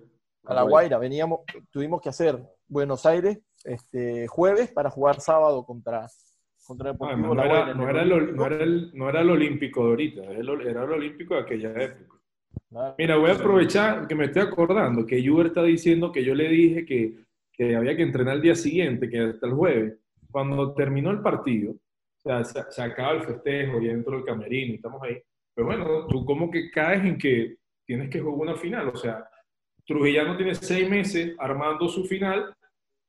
a 0.46 0.54
la 0.54 0.64
Guaira 0.64 0.98
veníamos, 0.98 1.42
tuvimos 1.72 2.02
que 2.02 2.10
hacer 2.10 2.38
Buenos 2.68 3.06
Aires 3.06 3.40
este, 3.64 4.28
jueves 4.28 4.72
para 4.72 4.90
jugar 4.90 5.22
sábado 5.22 5.66
contra, 5.66 6.08
contra 6.66 6.90
el 6.90 6.96
Deportivo 6.96 7.36
no, 7.36 7.44
era, 7.44 7.74
no, 7.74 7.90
era 7.90 8.02
el, 8.02 8.10
no, 8.36 8.46
era 8.46 8.64
el, 8.64 8.92
no, 8.94 9.10
era 9.10 9.22
el, 9.22 9.30
olímpico 9.30 9.84
de 9.84 9.90
ahorita, 9.90 10.24
era 10.24 10.40
el, 10.84 10.92
olímpico 10.92 11.36
de 11.36 11.42
aquella 11.42 11.72
época. 11.72 12.20
Mira, 12.98 13.18
voy 13.18 13.30
a 13.30 13.36
aprovechar 13.36 14.08
que 14.08 14.16
me 14.16 14.26
estoy 14.26 14.42
acordando 14.42 15.06
que 15.06 15.26
Juber 15.26 15.48
está 15.48 15.64
diciendo 15.64 16.12
que 16.12 16.24
yo 16.24 16.34
le 16.34 16.50
dije 16.50 16.86
que, 16.86 17.14
que 17.52 17.76
había 17.76 17.96
que 17.96 18.02
entrenar 18.02 18.36
el 18.36 18.42
día 18.42 18.56
siguiente, 18.56 19.10
que 19.10 19.20
hasta 19.20 19.46
el 19.46 19.54
jueves. 19.54 20.00
Cuando 20.32 20.74
terminó 20.74 21.12
el 21.12 21.22
partido, 21.22 21.74
o 21.74 22.44
sea, 22.44 22.44
se, 22.44 22.82
acaba 22.82 23.12
el 23.12 23.24
festejo 23.24 23.80
y 23.80 23.88
dentro 23.88 24.14
del 24.14 24.26
camerino 24.26 24.72
y 24.72 24.76
estamos 24.76 25.02
ahí. 25.04 25.22
Pero 25.54 25.68
bueno, 25.68 26.08
tú 26.08 26.26
como 26.26 26.50
que 26.50 26.72
caes 26.72 27.04
en 27.04 27.18
que 27.18 27.58
tienes 27.86 28.10
que 28.10 28.20
jugar 28.20 28.50
una 28.50 28.56
final. 28.56 28.90
O 28.90 28.96
sea, 28.96 29.28
Trujillano 29.86 30.38
tiene 30.38 30.56
seis 30.56 30.90
meses 30.90 31.36
armando 31.40 31.88
su 31.88 32.06
final 32.06 32.56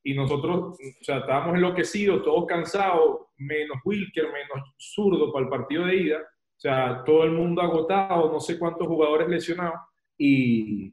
y 0.02 0.14
nosotros, 0.14 0.76
o 0.78 1.04
sea, 1.04 1.18
estábamos 1.18 1.54
enloquecidos, 1.54 2.22
todos 2.22 2.46
cansados, 2.46 3.26
menos 3.36 3.78
Wilker, 3.84 4.24
menos 4.24 4.74
Zurdo 4.78 5.32
para 5.32 5.44
el 5.44 5.50
partido 5.50 5.86
de 5.86 5.96
ida. 5.96 6.18
O 6.18 6.60
sea, 6.60 7.02
todo 7.04 7.24
el 7.24 7.32
mundo 7.32 7.62
agotado, 7.62 8.30
no 8.32 8.40
sé 8.40 8.58
cuántos 8.58 8.86
jugadores 8.86 9.28
lesionados. 9.28 9.80
Y, 10.18 10.92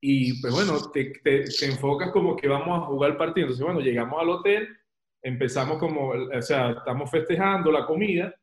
y 0.00 0.40
pues 0.40 0.52
bueno, 0.52 0.90
te, 0.90 1.12
te, 1.22 1.44
te 1.44 1.66
enfocas 1.66 2.10
como 2.10 2.36
que 2.36 2.48
vamos 2.48 2.80
a 2.82 2.86
jugar 2.86 3.12
el 3.12 3.16
partido. 3.16 3.46
Entonces, 3.46 3.64
bueno, 3.64 3.80
llegamos 3.80 4.20
al 4.20 4.30
hotel 4.30 4.68
empezamos 5.22 5.78
como, 5.78 6.10
o 6.10 6.42
sea, 6.42 6.70
estamos 6.70 7.10
festejando 7.10 7.70
la 7.70 7.86
comida 7.86 8.34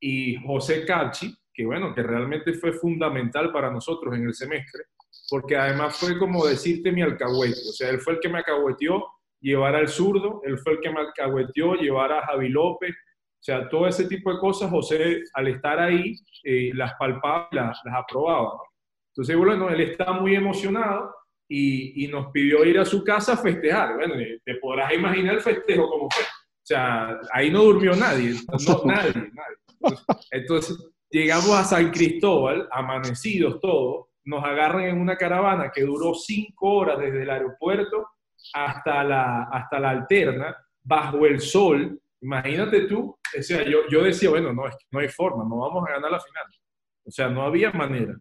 y 0.00 0.36
José 0.36 0.84
Cachi, 0.84 1.34
que 1.56 1.64
bueno, 1.64 1.94
que 1.94 2.02
realmente 2.02 2.52
fue 2.52 2.72
fundamental 2.72 3.50
para 3.50 3.70
nosotros 3.70 4.14
en 4.14 4.24
el 4.24 4.34
semestre, 4.34 4.84
porque 5.30 5.56
además 5.56 5.96
fue 5.98 6.18
como 6.18 6.46
decirte 6.46 6.92
mi 6.92 7.00
alcahuete, 7.00 7.60
o 7.68 7.72
sea, 7.72 7.88
él 7.88 8.00
fue 8.00 8.14
el 8.14 8.20
que 8.20 8.28
me 8.28 8.38
alcahueteó 8.38 9.06
llevar 9.40 9.74
al 9.74 9.88
zurdo, 9.88 10.42
él 10.44 10.58
fue 10.58 10.74
el 10.74 10.80
que 10.80 10.90
me 10.90 11.00
alcahueteó 11.00 11.74
llevar 11.74 12.12
a 12.12 12.26
Javi 12.26 12.50
López, 12.50 12.90
o 12.92 13.42
sea, 13.46 13.68
todo 13.68 13.86
ese 13.86 14.06
tipo 14.06 14.32
de 14.32 14.38
cosas, 14.38 14.70
José, 14.70 15.22
al 15.32 15.48
estar 15.48 15.78
ahí, 15.78 16.14
eh, 16.44 16.72
las 16.74 16.92
palpaba, 16.98 17.48
las, 17.52 17.80
las 17.84 17.94
aprobaba. 17.94 18.58
Entonces, 19.14 19.36
bueno, 19.36 19.70
él 19.70 19.80
está 19.80 20.12
muy 20.12 20.34
emocionado 20.34 21.14
y, 21.48 22.08
nos 22.08 22.30
pidió 22.32 22.64
ir 22.64 22.78
a 22.78 22.84
su 22.84 23.04
casa 23.04 23.34
a 23.34 23.36
festejar. 23.36 23.94
Bueno, 23.94 24.14
te 24.44 24.54
podrás 24.56 24.92
imaginar 24.92 25.36
el 25.36 25.40
festejo 25.40 25.88
como 25.88 26.10
fue. 26.10 26.22
O 26.24 26.66
sea, 26.66 27.20
ahí 27.32 27.50
no 27.50 27.62
durmió 27.62 27.94
nadie, 27.94 28.34
no, 28.66 28.82
nadie, 28.84 29.12
nadie. 29.14 29.98
Entonces, 30.32 30.76
llegamos 31.10 31.50
a 31.50 31.64
San 31.64 31.90
Cristóbal, 31.90 32.68
amanecidos 32.70 33.60
todos, 33.60 34.06
nos 34.24 34.44
agarran 34.44 34.84
en 34.84 35.00
una 35.00 35.16
caravana 35.16 35.70
que 35.72 35.82
duró 35.82 36.14
cinco 36.14 36.74
horas 36.74 36.98
desde 36.98 37.22
el 37.22 37.30
aeropuerto 37.30 38.08
hasta 38.52 39.04
la, 39.04 39.44
hasta 39.44 39.78
la 39.78 39.90
alterna, 39.90 40.56
bajo 40.82 41.26
el 41.26 41.40
sol. 41.40 42.00
Imagínate 42.20 42.82
tú, 42.82 43.16
o 43.38 43.42
sea, 43.42 43.62
yo, 43.62 43.80
yo 43.88 44.02
decía, 44.02 44.30
bueno, 44.30 44.52
no, 44.52 44.64
no 44.90 44.98
hay 44.98 45.08
forma, 45.08 45.44
no 45.44 45.58
vamos 45.58 45.84
a 45.88 45.92
ganar 45.92 46.10
la 46.10 46.20
final. 46.20 46.44
O 47.04 47.10
sea, 47.10 47.28
no 47.28 47.42
había 47.42 47.70
manera. 47.70 48.16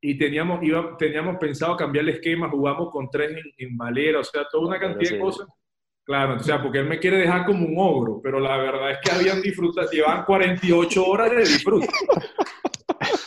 Y 0.00 0.16
teníamos, 0.16 0.62
iba, 0.62 0.96
teníamos 0.96 1.38
pensado 1.38 1.76
cambiar 1.76 2.04
el 2.04 2.10
esquema, 2.10 2.48
jugamos 2.48 2.90
con 2.92 3.10
tres 3.10 3.32
en, 3.32 3.68
en 3.68 3.76
valera, 3.76 4.20
o 4.20 4.24
sea, 4.24 4.46
toda 4.48 4.68
una 4.68 4.78
cantidad 4.78 5.10
de 5.10 5.18
cosas. 5.18 5.48
Claro, 6.08 6.36
o 6.36 6.38
sea, 6.38 6.62
porque 6.62 6.78
él 6.78 6.86
me 6.86 6.98
quiere 6.98 7.18
dejar 7.18 7.44
como 7.44 7.66
un 7.66 7.74
ogro, 7.76 8.18
pero 8.22 8.40
la 8.40 8.56
verdad 8.56 8.92
es 8.92 8.98
que 9.04 9.10
habían 9.10 9.42
disfrutado, 9.42 9.90
llevan 9.90 10.24
48 10.24 11.06
horas 11.06 11.30
de 11.32 11.36
disfrute. 11.40 11.86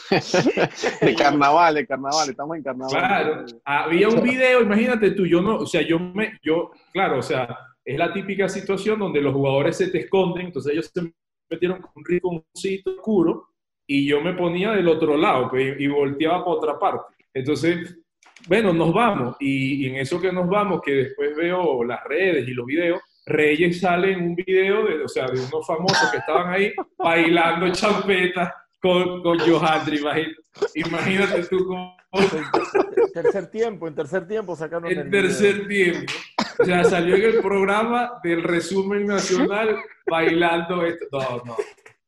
de 1.06 1.14
carnaval, 1.14 1.76
de 1.76 1.86
carnaval, 1.86 2.32
estamos 2.32 2.58
en 2.58 2.64
carnaval. 2.64 2.91
Claro, 2.91 3.45
había 3.66 4.10
un 4.10 4.24
video, 4.24 4.64
imagínate 4.64 5.12
tú, 5.12 5.28
yo 5.28 5.44
no, 5.44 5.58
o 5.58 5.68
sea, 5.68 5.84
yo 5.84 5.99
me, 5.99 6.40
yo, 6.41 6.72
claro, 6.91 7.20
o 7.20 7.22
sea, 7.22 7.56
es 7.86 7.99
la 7.99 8.12
típica 8.12 8.49
situación 8.49 8.98
donde 8.98 9.22
los 9.22 9.36
jugadores 9.36 9.78
se 9.78 9.91
te 9.91 9.99
esconden, 9.99 10.48
entonces 10.48 10.74
ellos 10.74 10.90
se 10.91 11.14
metieron 11.52 11.82
con 11.82 11.91
un 11.94 12.03
rinconcito 12.03 12.95
oscuro 12.95 13.49
y 13.86 14.08
yo 14.08 14.22
me 14.22 14.34
ponía 14.34 14.72
del 14.72 14.88
otro 14.88 15.18
lado 15.18 15.52
pues, 15.52 15.80
y 15.80 15.86
volteaba 15.86 16.44
para 16.44 16.58
otra 16.58 16.80
parte. 16.80 17.14
Entonces, 17.32 18.01
bueno, 18.47 18.73
nos 18.73 18.93
vamos 18.93 19.35
y, 19.39 19.88
en 19.88 19.95
eso 19.95 20.19
que 20.19 20.31
nos 20.31 20.47
vamos, 20.47 20.81
que 20.84 20.93
después 20.93 21.35
veo 21.35 21.84
las 21.84 22.03
redes 22.03 22.47
y 22.47 22.53
los 22.53 22.65
videos, 22.65 23.01
Reyes 23.26 23.80
sale 23.80 24.13
en 24.13 24.22
un 24.22 24.35
video 24.35 24.85
de, 24.85 25.03
o 25.03 25.07
sea, 25.07 25.27
de 25.27 25.39
unos 25.39 25.65
famosos 25.65 26.09
que 26.11 26.18
estaban 26.18 26.53
ahí 26.53 26.73
bailando 26.97 27.72
champeta 27.72 28.53
con, 28.81 29.22
con 29.22 29.38
Johandri, 29.39 29.99
imagínate, 29.99 30.35
imagínate 30.76 31.43
tú 31.43 31.65
cómo... 31.65 31.95
En 32.13 33.11
tercer 33.13 33.47
tiempo, 33.49 33.88
en 33.88 33.95
tercer 33.95 34.27
tiempo 34.27 34.55
sacaron 34.55 34.91
En 34.91 35.09
tercer 35.09 35.68
tiempo. 35.68 36.11
O 36.59 36.65
sea, 36.65 36.84
salió 36.84 37.15
en 37.15 37.23
el 37.23 37.41
programa 37.41 38.19
del 38.23 38.43
resumen 38.43 39.05
nacional 39.05 39.77
bailando 40.07 40.85
esto. 40.85 41.05
No, 41.11 41.41
no. 41.45 41.55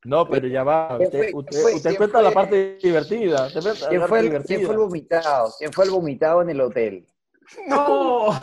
No, 0.06 0.28
pero 0.28 0.48
ya 0.48 0.64
va. 0.64 0.98
Usted, 1.00 1.34
usted, 1.34 1.98
cuenta 1.98 2.22
la 2.22 2.32
parte 2.32 2.78
divertida. 2.82 3.48
¿Quién 3.90 4.02
fue, 4.08 4.20
el, 4.20 4.44
¿Quién 4.44 4.66
fue 4.66 4.76
el 4.76 4.80
vomitado? 4.80 5.54
¿Quién 5.58 5.72
fue 5.72 5.86
el 5.86 5.92
vomitado 5.92 6.42
en 6.42 6.50
el 6.50 6.62
hotel? 6.62 7.06
No. 7.68 8.40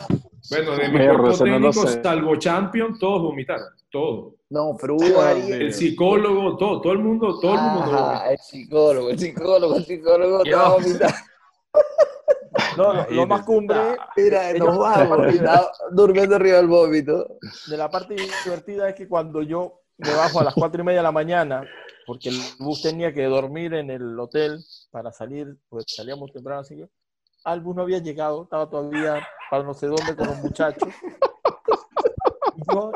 Bueno, 0.49 0.75
de 0.75 0.89
mi 0.89 1.05
cuerpo 1.05 1.37
técnico, 1.37 1.87
salvo 1.87 2.35
Champion, 2.35 2.97
todos 2.97 3.21
vomitaron. 3.23 3.67
Todos. 3.91 4.33
No, 4.49 4.75
pero 4.79 4.95
hubo 4.95 5.23
El 5.27 5.73
psicólogo, 5.73 6.57
todo, 6.57 6.81
todo 6.81 6.93
el 6.93 6.99
mundo, 6.99 7.39
todo 7.39 7.53
el 7.53 7.61
mundo. 7.61 7.91
Ah, 7.93 8.25
el 8.31 8.37
psicólogo, 8.37 9.09
el 9.09 9.19
psicólogo, 9.19 9.75
el 9.75 9.85
psicólogo, 9.85 10.43
todo 10.43 10.71
vomitado. 10.73 11.13
No, 12.77 13.05
lo, 13.09 13.27
más 13.27 13.43
cumbre. 13.43 13.77
Mira, 14.15 14.53
nos 14.53 14.77
vamos, 14.77 15.27
durmiendo 15.91 16.35
arriba 16.35 16.57
del 16.57 16.67
vómito. 16.67 17.37
De 17.67 17.77
la 17.77 17.89
parte 17.89 18.15
divertida 18.15 18.89
es 18.89 18.95
que 18.95 19.07
cuando 19.07 19.41
yo 19.41 19.80
me 20.01 20.13
bajo 20.15 20.39
a 20.39 20.43
las 20.43 20.53
cuatro 20.55 20.81
y 20.81 20.85
media 20.85 20.99
de 20.99 21.03
la 21.03 21.11
mañana, 21.11 21.63
porque 22.05 22.29
el 22.29 22.39
bus 22.59 22.81
tenía 22.81 23.13
que 23.13 23.23
dormir 23.25 23.73
en 23.73 23.89
el 23.89 24.19
hotel 24.19 24.59
para 24.91 25.11
salir, 25.11 25.57
pues 25.69 25.85
salíamos 25.87 26.31
temprano, 26.31 26.61
así 26.61 26.75
que 26.75 26.89
al 27.43 27.61
bus 27.61 27.75
no 27.75 27.81
había 27.83 27.99
llegado, 27.99 28.43
estaba 28.43 28.69
todavía 28.69 29.25
para 29.49 29.63
no 29.63 29.73
sé 29.73 29.87
dónde 29.87 30.15
con 30.15 30.27
los 30.27 30.37
muchachos. 30.37 30.89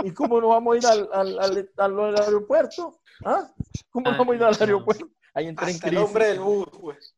¿Y 0.04 0.12
cómo 0.12 0.40
no 0.40 0.50
vamos 0.50 0.76
a 0.76 0.78
ir 0.78 0.86
al, 0.86 1.10
al, 1.40 1.70
al, 1.78 2.18
aeropuerto? 2.18 3.00
¿Ah? 3.24 3.50
¿Cómo 3.90 4.12
no 4.12 4.18
vamos 4.18 4.34
a 4.34 4.36
ir 4.38 4.44
al 4.44 4.56
aeropuerto? 4.60 5.08
Ahí 5.34 5.48
entré 5.48 5.72
en 5.72 5.80
crisis. 5.80 5.98
el 5.98 6.04
nombre 6.04 6.28
del 6.28 6.40
bus, 6.40 6.68
pues. 6.80 7.16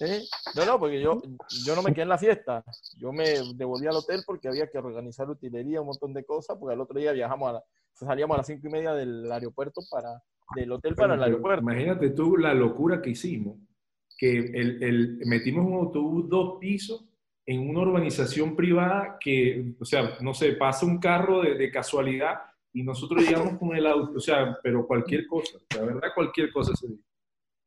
¿Eh? 0.00 0.22
No, 0.54 0.64
no, 0.64 0.78
porque 0.78 1.00
yo, 1.00 1.20
yo 1.64 1.74
no 1.74 1.82
me 1.82 1.92
quedé 1.92 2.02
en 2.02 2.08
la 2.08 2.18
fiesta. 2.18 2.64
Yo 2.98 3.12
me 3.12 3.24
devolví 3.54 3.86
al 3.86 3.96
hotel 3.96 4.22
porque 4.26 4.48
había 4.48 4.68
que 4.68 4.78
organizar 4.78 5.28
utilería, 5.28 5.80
un 5.80 5.88
montón 5.88 6.12
de 6.12 6.24
cosas, 6.24 6.56
porque 6.58 6.74
al 6.74 6.80
otro 6.80 6.98
día 6.98 7.12
viajamos 7.12 7.50
a 7.50 7.52
la, 7.54 7.64
salíamos 7.92 8.34
a 8.34 8.38
las 8.38 8.46
cinco 8.46 8.68
y 8.68 8.70
media 8.70 8.94
del 8.94 9.30
aeropuerto 9.30 9.80
para, 9.90 10.22
del 10.54 10.72
hotel 10.72 10.94
para 10.94 11.14
el 11.14 11.22
aeropuerto. 11.22 11.62
Imagínate 11.62 12.10
tú 12.10 12.36
la 12.36 12.54
locura 12.54 13.02
que 13.02 13.10
hicimos, 13.10 13.56
que 14.16 14.38
el, 14.38 14.82
el, 14.82 15.18
metimos 15.26 15.66
un 15.66 15.74
autobús 15.74 16.28
dos 16.28 16.58
pisos 16.60 17.04
en 17.46 17.68
una 17.68 17.80
urbanización 17.80 18.54
privada 18.54 19.16
que, 19.18 19.74
o 19.80 19.84
sea, 19.84 20.18
no 20.20 20.34
sé, 20.34 20.52
pasa 20.52 20.84
un 20.84 20.98
carro 20.98 21.42
de, 21.42 21.54
de 21.54 21.70
casualidad 21.70 22.40
y 22.72 22.82
nosotros 22.82 23.24
llegamos 23.24 23.58
con 23.58 23.74
el 23.74 23.86
auto, 23.86 24.18
o 24.18 24.20
sea, 24.20 24.58
pero 24.62 24.86
cualquier 24.86 25.26
cosa, 25.26 25.58
la 25.74 25.82
verdad 25.82 26.08
cualquier 26.14 26.52
cosa 26.52 26.72
se 26.76 26.88
dice. 26.88 27.07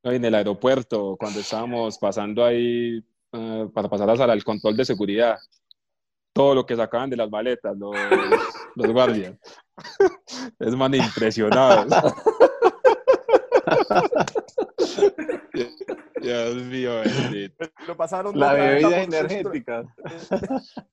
En 0.04 0.26
el 0.26 0.34
aeropuerto, 0.34 1.16
cuando 1.20 1.40
estábamos 1.40 1.98
pasando 2.00 2.44
ahí 2.44 3.06
uh, 3.34 3.70
para 3.72 3.88
pasar 3.88 4.10
a 4.10 4.18
sala, 4.18 4.34
el 4.34 4.44
control 4.44 4.76
de 4.76 4.86
seguridad, 4.86 5.38
todo 6.34 6.56
lo 6.56 6.66
que 6.66 6.76
sacaban 6.76 7.10
de 7.10 7.18
las 7.18 7.30
maletas, 7.30 7.78
los, 7.78 7.96
los 8.76 8.92
guardias. 8.92 9.38
Es 10.60 10.76
man 10.76 10.94
impresionado. 10.94 11.86
Dios 16.22 16.56
mío, 16.56 17.02
Lo 17.88 17.98
pasaron 17.98 18.40
la 18.40 18.54
bebida 18.54 19.02
energética. 19.04 19.84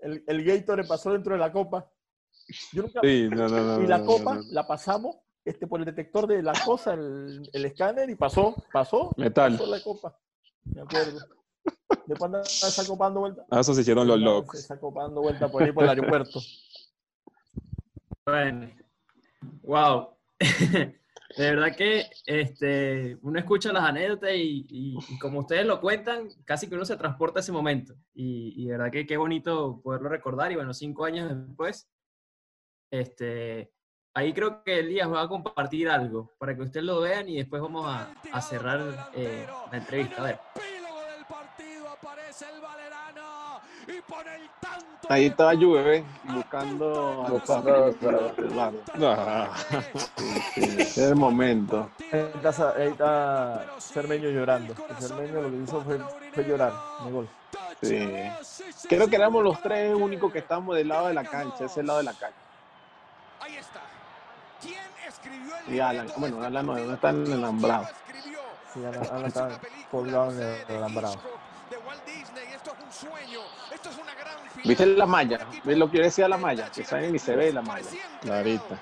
El, 0.00 0.24
el 0.26 0.44
Gator 0.44 0.78
le 0.78 0.84
pasó 0.84 1.12
dentro 1.12 1.34
de 1.34 1.38
la 1.38 1.52
copa. 1.52 1.86
Yo 2.72 2.82
nunca... 2.82 3.00
sí, 3.02 3.28
no, 3.30 3.46
no, 3.48 3.76
no, 3.76 3.82
y 3.82 3.86
la 3.86 4.02
copa 4.02 4.40
la 4.50 4.66
pasamos 4.66 5.16
este, 5.48 5.66
por 5.66 5.80
el 5.80 5.86
detector 5.86 6.26
de 6.26 6.42
la 6.42 6.52
cosa, 6.64 6.94
el, 6.94 7.48
el 7.52 7.64
escáner, 7.64 8.10
y 8.10 8.14
pasó, 8.14 8.54
pasó. 8.72 9.12
Metal. 9.16 9.52
Pasó 9.52 9.66
la 9.66 9.82
copa. 9.82 10.18
Me 10.64 10.82
acuerdo. 10.82 11.18
Después 12.06 12.22
andaba 12.22 12.44
sacopando 12.44 13.20
vuelta. 13.20 13.46
Ah, 13.50 13.60
eso 13.60 13.74
se 13.74 13.80
hicieron 13.80 14.06
los 14.06 14.18
locos. 14.18 14.60
Sacopando 14.62 15.20
vuelta 15.20 15.48
por 15.48 15.62
ahí 15.62 15.72
por 15.72 15.84
el 15.84 15.90
aeropuerto. 15.90 16.40
Bueno, 18.26 18.70
wow. 19.62 20.08
De 21.36 21.50
verdad 21.50 21.76
que 21.76 22.06
este, 22.26 23.18
uno 23.22 23.38
escucha 23.38 23.72
las 23.72 23.84
anécdotas 23.84 24.30
y, 24.34 24.66
y, 24.68 25.18
como 25.18 25.40
ustedes 25.40 25.66
lo 25.66 25.80
cuentan, 25.80 26.28
casi 26.44 26.68
que 26.68 26.74
uno 26.74 26.86
se 26.86 26.96
transporta 26.96 27.38
a 27.38 27.42
ese 27.42 27.52
momento. 27.52 27.94
Y, 28.14 28.54
y 28.56 28.66
de 28.66 28.72
verdad 28.72 28.90
que 28.90 29.06
qué 29.06 29.16
bonito 29.16 29.80
poderlo 29.82 30.08
recordar. 30.08 30.50
Y 30.50 30.56
bueno, 30.56 30.72
cinco 30.72 31.04
años 31.04 31.30
después, 31.46 31.88
este, 32.90 33.72
ahí 34.14 34.32
creo 34.32 34.62
que 34.62 34.80
Elías 34.80 35.10
va 35.12 35.22
a 35.22 35.28
compartir 35.28 35.88
algo 35.88 36.30
para 36.38 36.54
que 36.54 36.62
ustedes 36.62 36.84
lo 36.84 37.00
vean 37.00 37.28
y 37.28 37.36
después 37.36 37.62
vamos 37.62 37.86
a, 37.86 38.08
a 38.32 38.40
cerrar 38.40 39.10
eh, 39.14 39.46
la 39.70 39.78
entrevista. 39.78 40.22
A 40.22 40.24
ver. 40.24 40.40
Ahí 45.08 45.26
estaba 45.26 45.54
Juve, 45.54 46.04
buscando 46.24 47.24
a 47.24 47.28
no, 48.94 49.48
es 50.56 50.98
el 50.98 51.16
momento. 51.16 51.90
Ahí 52.12 52.30
está, 52.34 52.74
ahí 52.76 52.88
está 52.88 53.66
Cermeño 53.78 54.28
llorando. 54.28 54.74
Cermeño 54.98 55.40
lo 55.40 55.50
que 55.50 55.56
hizo 55.56 55.80
fue, 55.82 55.98
fue 56.34 56.44
llorar 56.44 56.72
mi 57.04 57.12
gol. 57.12 57.28
Sí. 57.80 58.10
Creo 58.88 59.08
que 59.08 59.16
éramos 59.16 59.42
los 59.42 59.62
tres 59.62 59.94
únicos 59.94 60.30
que 60.30 60.40
estábamos 60.40 60.76
del 60.76 60.88
lado 60.88 61.08
de 61.08 61.14
la 61.14 61.24
cancha, 61.24 61.64
ese 61.64 61.82
lado 61.82 62.00
de 62.00 62.04
la 62.04 62.12
cancha. 62.12 62.36
Ahí 63.40 63.56
está. 63.56 63.80
¿Quién 64.60 64.74
escribió 64.74 64.82
el 64.82 64.98
Y 65.68 65.80
Alan, 65.80 66.08
bueno, 66.16 66.42
Alan 66.42 66.66
no, 66.66 66.74
no 66.74 66.94
está 66.94 67.10
en 67.10 67.26
el 67.26 67.32
alambrado. 67.32 67.88
Sí, 68.72 68.84
Alan, 68.84 69.06
Alan 69.10 69.26
está 69.26 69.60
colgado 69.90 70.30
en 70.32 70.42
el 70.42 70.76
alambrado. 70.76 71.20
¿Viste 74.64 74.86
la 74.86 75.06
malla? 75.06 75.46
¿Ves 75.64 75.78
lo 75.78 75.90
que 75.90 75.98
yo 75.98 76.04
decía 76.04 76.28
la 76.28 76.38
malla? 76.38 76.70
Que 76.70 76.84
sale 76.84 77.10
ni 77.10 77.18
se 77.18 77.36
ve 77.36 77.52
la 77.52 77.62
malla. 77.62 77.88
Clarita. 78.20 78.78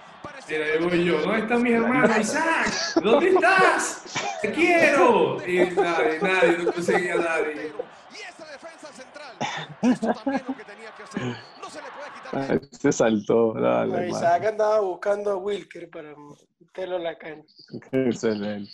Mira, 0.49 0.97
yo, 0.97 1.21
¿dónde 1.23 1.39
están 1.41 1.63
mis 1.63 1.73
hermanos? 1.73 2.19
Isaac, 2.19 2.69
¿dónde 3.03 3.31
estás? 3.31 4.05
¡Te 4.43 4.53
quiero! 4.53 5.45
Y 5.47 5.59
nadie, 5.71 6.19
nadie, 6.21 6.59
no 6.59 6.73
conseguía 6.73 7.15
a 7.15 7.17
nadie. 7.17 7.73
Y 8.13 8.21
esa 8.21 8.45
defensa 8.53 8.89
central, 8.93 9.37
esto 9.83 10.15
también 10.15 10.45
lo 10.47 10.57
que 10.57 10.65
tenía 10.65 10.91
que 10.97 11.03
hacer. 11.03 11.23
No 11.61 11.69
se 11.69 11.83
le. 11.83 11.96
Se 12.73 12.93
saltó, 12.93 13.53
dale. 13.55 14.09
Isaac 14.09 14.47
andaba 14.47 14.81
buscando 14.81 15.31
a 15.31 15.37
Wilker 15.37 15.91
para 15.91 16.15
meterlo 16.59 16.97
en 16.97 17.03
la 17.05 17.17
cancha. 17.17 17.55
Excelente. 17.93 18.71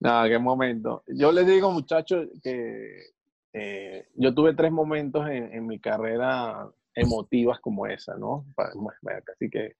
Nada, 0.00 0.28
qué 0.28 0.38
momento. 0.38 1.02
Yo 1.06 1.32
les 1.32 1.46
digo, 1.46 1.70
muchachos, 1.70 2.28
que 2.42 3.10
eh, 3.52 4.06
yo 4.14 4.34
tuve 4.34 4.54
tres 4.54 4.70
momentos 4.70 5.26
en, 5.28 5.52
en, 5.52 5.66
mi 5.66 5.80
carrera 5.80 6.68
emotivas 6.94 7.58
como 7.60 7.86
esa, 7.86 8.16
¿no? 8.16 8.44
Así 8.56 9.50
que 9.50 9.76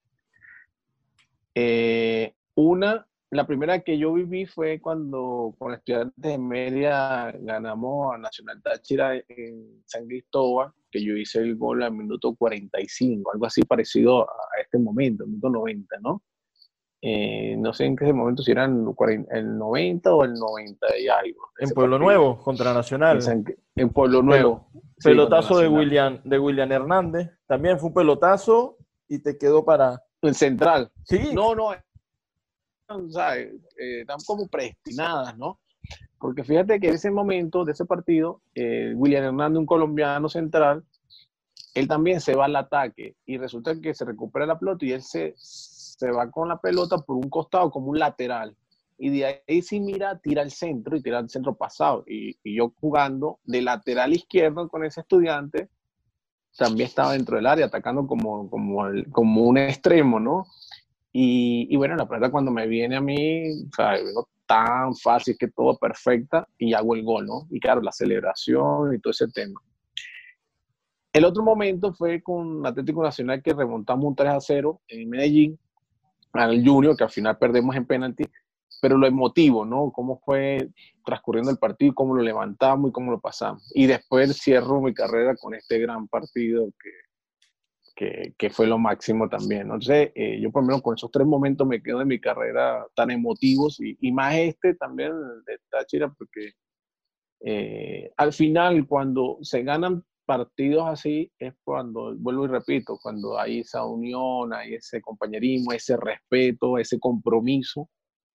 eh, 1.55 2.33
una, 2.55 3.07
la 3.29 3.45
primera 3.45 3.79
que 3.79 3.97
yo 3.97 4.13
viví 4.13 4.45
fue 4.45 4.79
cuando 4.79 5.53
con 5.57 5.73
estudiantes 5.73 6.15
de 6.15 6.37
media 6.37 7.31
ganamos 7.39 8.15
a 8.15 8.17
Nacional 8.17 8.61
Táchira 8.61 9.15
en 9.15 9.83
San 9.85 10.07
Cristóbal, 10.07 10.71
que 10.91 11.03
yo 11.03 11.15
hice 11.15 11.39
el 11.39 11.55
gol 11.55 11.83
al 11.83 11.93
minuto 11.93 12.35
45, 12.35 13.31
algo 13.33 13.45
así 13.45 13.61
parecido 13.63 14.29
a 14.29 14.61
este 14.61 14.77
momento, 14.77 15.25
minuto 15.25 15.49
90, 15.49 15.97
¿no? 16.01 16.23
eh, 17.01 17.55
no 17.57 17.73
sé 17.73 17.85
en 17.85 17.95
qué 17.95 18.11
momento 18.11 18.43
si 18.43 18.51
eran 18.51 18.85
el 19.31 19.57
90 19.57 20.13
o 20.13 20.23
el 20.25 20.33
90 20.33 20.97
y 20.97 21.07
algo. 21.07 21.51
En 21.57 21.69
Pueblo 21.69 21.97
Nuevo, 21.97 22.41
contra 22.43 22.73
Nacional. 22.73 23.19
En, 23.75 23.89
Pueblo 23.89 24.21
Nuevo. 24.21 24.69
Pelotazo 25.01 25.59
de 25.59 25.69
William, 25.69 26.21
de 26.23 26.37
William 26.37 26.71
Hernández. 26.71 27.29
También 27.47 27.79
fue 27.79 27.87
un 27.87 27.93
pelotazo 27.93 28.77
y 29.07 29.19
te 29.19 29.37
quedó 29.37 29.63
para. 29.63 30.01
En 30.21 30.33
central. 30.33 30.91
Sí. 31.05 31.31
No, 31.33 31.55
no. 31.55 31.71
O 32.89 33.09
sea, 33.09 33.37
eh, 33.37 33.53
están 33.77 34.17
como 34.25 34.47
predestinadas, 34.47 35.37
¿no? 35.37 35.61
Porque 36.19 36.43
fíjate 36.43 36.79
que 36.79 36.89
en 36.89 36.95
ese 36.95 37.11
momento 37.11 37.63
de 37.63 37.71
ese 37.71 37.85
partido, 37.85 38.41
eh, 38.53 38.93
William 38.95 39.23
Hernández, 39.23 39.59
un 39.59 39.65
colombiano 39.65 40.27
central, 40.27 40.83
él 41.73 41.87
también 41.87 42.19
se 42.19 42.35
va 42.35 42.45
al 42.45 42.55
ataque 42.55 43.15
y 43.25 43.37
resulta 43.37 43.79
que 43.79 43.93
se 43.93 44.05
recupera 44.05 44.45
la 44.45 44.59
pelota 44.59 44.85
y 44.85 44.91
él 44.91 45.01
se, 45.01 45.33
se 45.37 46.11
va 46.11 46.29
con 46.29 46.49
la 46.49 46.59
pelota 46.59 46.97
por 46.97 47.15
un 47.15 47.29
costado 47.29 47.71
como 47.71 47.87
un 47.87 47.99
lateral. 47.99 48.55
Y 48.97 49.09
de 49.11 49.41
ahí 49.47 49.61
si 49.61 49.79
mira, 49.79 50.19
tira 50.19 50.41
el 50.41 50.51
centro 50.51 50.97
y 50.97 51.01
tira 51.01 51.19
el 51.19 51.29
centro 51.29 51.55
pasado. 51.55 52.03
Y, 52.05 52.37
yo 52.43 52.73
jugando 52.81 53.39
de 53.45 53.61
lateral 53.61 54.13
izquierdo 54.13 54.67
con 54.67 54.83
ese 54.83 54.99
estudiante, 55.01 55.69
también 56.57 56.87
estaba 56.87 57.13
dentro 57.13 57.37
del 57.37 57.45
área, 57.45 57.67
atacando 57.67 58.05
como, 58.05 58.49
como, 58.49 58.83
como 59.11 59.43
un 59.43 59.57
extremo, 59.57 60.19
¿no? 60.19 60.45
Y, 61.13 61.67
y, 61.69 61.77
bueno, 61.77 61.95
la 61.95 62.09
pelota 62.09 62.29
cuando 62.29 62.51
me 62.51 62.67
viene 62.67 62.97
a 62.97 63.01
mí, 63.01 63.49
o 63.63 63.73
sea, 63.73 63.95
tan 64.49 64.95
fácil 64.95 65.37
que 65.37 65.47
todo 65.47 65.77
perfecta 65.77 66.47
y 66.57 66.73
hago 66.73 66.95
el 66.95 67.03
gol, 67.03 67.27
¿no? 67.27 67.47
Y 67.51 67.59
claro, 67.59 67.81
la 67.81 67.91
celebración 67.91 68.95
y 68.95 68.99
todo 68.99 69.11
ese 69.11 69.27
tema. 69.27 69.61
El 71.13 71.23
otro 71.23 71.43
momento 71.43 71.93
fue 71.93 72.23
con 72.23 72.65
Atlético 72.65 73.03
Nacional 73.03 73.43
que 73.43 73.53
remontamos 73.53 74.05
un 74.05 74.15
3 74.15 74.31
a 74.31 74.41
0 74.41 74.81
en 74.87 75.07
Medellín 75.07 75.59
al 76.33 76.65
Junior, 76.65 76.97
que 76.97 77.03
al 77.03 77.11
final 77.11 77.37
perdemos 77.37 77.75
en 77.75 77.85
penalti, 77.85 78.23
pero 78.81 78.97
lo 78.97 79.05
emotivo, 79.05 79.65
¿no? 79.65 79.91
Cómo 79.91 80.19
fue 80.25 80.67
transcurriendo 81.05 81.51
el 81.51 81.57
partido, 81.59 81.93
cómo 81.93 82.15
lo 82.15 82.23
levantamos 82.23 82.89
y 82.89 82.91
cómo 82.91 83.11
lo 83.11 83.19
pasamos. 83.19 83.71
Y 83.75 83.85
después 83.85 84.35
cierro 84.41 84.81
mi 84.81 84.95
carrera 84.95 85.35
con 85.35 85.53
este 85.53 85.77
gran 85.77 86.07
partido 86.07 86.65
que, 86.81 86.89
que, 87.99 88.33
que 88.37 88.49
fue 88.49 88.65
lo 88.65 88.79
máximo 88.79 89.27
también. 89.27 89.63
Entonces, 89.63 90.13
eh, 90.15 90.39
yo 90.39 90.51
por 90.51 90.63
lo 90.63 90.67
menos 90.67 90.81
con 90.81 90.95
esos 90.95 91.11
tres 91.11 91.27
momentos 91.27 91.67
me 91.67 91.83
quedo 91.83 91.99
de 91.99 92.05
mi 92.05 92.17
carrera 92.17 92.87
tan 92.95 93.11
emotivos 93.11 93.77
y, 93.81 93.97
y 93.99 94.13
más 94.13 94.35
este 94.35 94.73
también 94.75 95.11
de 95.45 95.59
Táchira, 95.69 96.07
porque 96.07 96.53
eh, 97.41 98.09
al 98.15 98.31
final 98.31 98.87
cuando 98.87 99.39
se 99.41 99.63
ganan 99.63 100.05
partidos 100.25 100.87
así 100.87 101.29
es 101.39 101.53
cuando, 101.61 102.15
vuelvo 102.15 102.45
y 102.45 102.47
repito, 102.47 102.97
cuando 103.01 103.37
hay 103.37 103.59
esa 103.59 103.85
unión, 103.85 104.53
hay 104.53 104.75
ese 104.75 105.01
compañerismo, 105.01 105.73
ese 105.73 105.97
respeto, 105.97 106.77
ese 106.77 107.01
compromiso, 107.01 107.89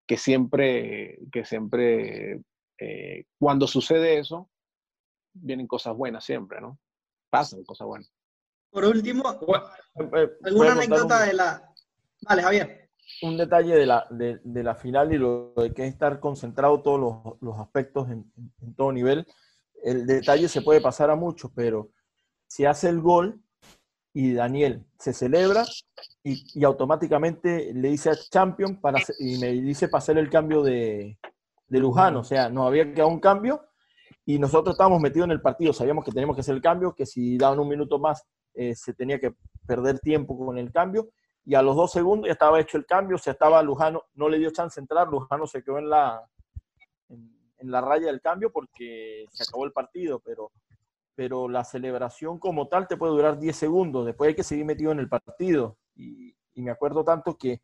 que 0.06 0.16
siempre, 0.16 1.18
que 1.30 1.44
siempre, 1.44 2.40
eh, 2.78 3.24
cuando 3.38 3.66
sucede 3.66 4.20
eso, 4.20 4.48
vienen 5.34 5.66
cosas 5.66 5.94
buenas 5.94 6.24
siempre, 6.24 6.62
¿no? 6.62 6.78
Pasan 7.28 7.62
cosas 7.64 7.86
buenas. 7.86 8.19
Por 8.70 8.84
último, 8.84 9.24
eh, 10.16 10.28
¿alguna 10.44 10.72
anécdota 10.72 11.24
de 11.24 11.32
la... 11.34 11.72
Vale, 12.22 12.42
Javier. 12.42 12.90
Un 13.22 13.36
detalle 13.36 13.74
de 13.74 13.86
la, 13.86 14.06
de, 14.10 14.40
la 14.62 14.74
final 14.74 15.12
y 15.12 15.18
lo 15.18 15.52
de 15.56 15.72
que 15.74 15.86
es 15.86 15.92
estar 15.92 16.20
concentrado 16.20 16.80
todos 16.80 17.01
los, 17.01 17.40
los 17.40 17.59
aspectos 17.59 18.09
en, 18.09 18.32
en 18.62 18.74
todo 18.74 18.92
nivel. 18.92 19.26
El 19.82 20.06
detalle 20.06 20.48
se 20.48 20.62
puede 20.62 20.80
pasar 20.80 21.10
a 21.10 21.16
muchos, 21.16 21.51
pero 21.55 21.90
si 22.47 22.64
hace 22.64 22.88
el 22.88 23.01
gol 23.01 23.42
y 24.12 24.34
Daniel 24.34 24.84
se 24.98 25.12
celebra 25.12 25.64
y, 26.22 26.64
automáticamente 26.64 27.72
le 27.72 27.88
dice 27.88 28.10
a 28.10 28.16
Champion 28.16 28.80
para, 28.80 28.98
y 29.18 29.38
me 29.38 29.52
dice 29.52 29.88
para 29.88 30.01
hacer 30.01 30.18
el 30.18 30.28
cambio 30.28 30.62
de, 30.62 31.18
Lujano, 31.68 32.20
o 32.20 32.24
sea, 32.24 32.48
no 32.48 32.66
había 32.66 32.92
quedado 32.92 33.09
un 33.09 33.20
cambio 33.20 33.64
y 34.26 34.38
nosotros 34.38 34.74
estábamos 34.74 35.01
metidos 35.01 35.26
en 35.26 35.32
el 35.32 35.40
partido, 35.40 35.72
sabíamos 35.72 36.05
que 36.05 36.10
teníamos 36.10 36.34
que 36.34 36.40
hacer 36.40 36.56
el 36.56 36.60
cambio, 36.60 36.94
que 36.94 37.06
si 37.06 37.38
daban 37.38 37.60
un 37.60 37.68
minuto 37.68 37.98
más 37.98 38.24
eh, 38.55 38.74
se 38.74 38.94
tenía 38.94 39.18
que 39.18 39.35
perder 39.66 40.01
tiempo 40.01 40.39
con 40.39 40.59
el 40.59 40.72
cambio 40.72 41.10
y 41.44 41.55
a 41.55 41.62
los 41.62 41.77
dos 41.77 41.93
segundos 41.93 42.27
ya 42.27 42.32
estaba 42.32 42.60
hecho 42.60 42.77
el 42.77 42.86
cambio, 42.86 43.16
o 43.16 43.18
sea, 43.18 43.32
estaba 43.32 43.62
Lujano, 43.62 44.05
no 44.14 44.28
le 44.28 44.39
dio 44.39 44.51
chance 44.51 44.81
de 44.81 44.85
entrar, 44.85 45.09
Lujano 45.09 45.47
se 45.47 45.62
quedó 45.62 45.78
en 45.78 45.89
la, 45.89 46.22
en 47.60 47.70
la 47.70 47.81
raya 47.81 48.06
del 48.06 48.20
cambio 48.20 48.51
porque 48.51 49.27
se 49.31 49.43
acabó 49.43 49.64
el 49.64 49.72
partido, 49.72 50.20
pero, 50.20 50.51
pero 51.14 51.48
la 51.48 51.64
celebración 51.64 52.39
como 52.39 52.68
tal 52.68 52.89
te 52.89 52.97
puede 52.97 53.12
durar 53.12 53.39
10 53.39 53.56
segundos, 53.56 54.06
después 54.06 54.28
hay 54.28 54.35
que 54.35 54.43
seguir 54.43 54.64
metido 54.64 54.93
en 54.93 54.98
el 54.98 55.09
partido. 55.09 55.77
Y, 55.94 56.35
me 56.56 56.70
acuerdo 56.70 57.02
tanto 57.05 57.39
que, 57.39 57.62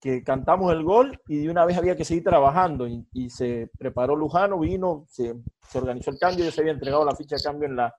que, 0.00 0.24
cantamos 0.24 0.72
el 0.72 0.82
gol 0.82 1.20
y 1.28 1.44
de 1.44 1.50
una 1.50 1.64
vez 1.64 1.78
había 1.78 1.94
que 1.94 2.04
seguir 2.04 2.24
trabajando 2.24 2.88
y, 2.88 3.30
se 3.30 3.70
preparó 3.78 4.16
Lujano, 4.16 4.58
vino, 4.58 5.04
se, 5.08 5.36
se, 5.68 5.78
organizó 5.78 6.10
el 6.10 6.18
cambio, 6.18 6.44
ya 6.44 6.50
se 6.50 6.60
había 6.60 6.72
entregado 6.72 7.04
la 7.04 7.14
ficha 7.14 7.36
de 7.36 7.42
cambio 7.44 7.68
en 7.68 7.76
la, 7.76 7.94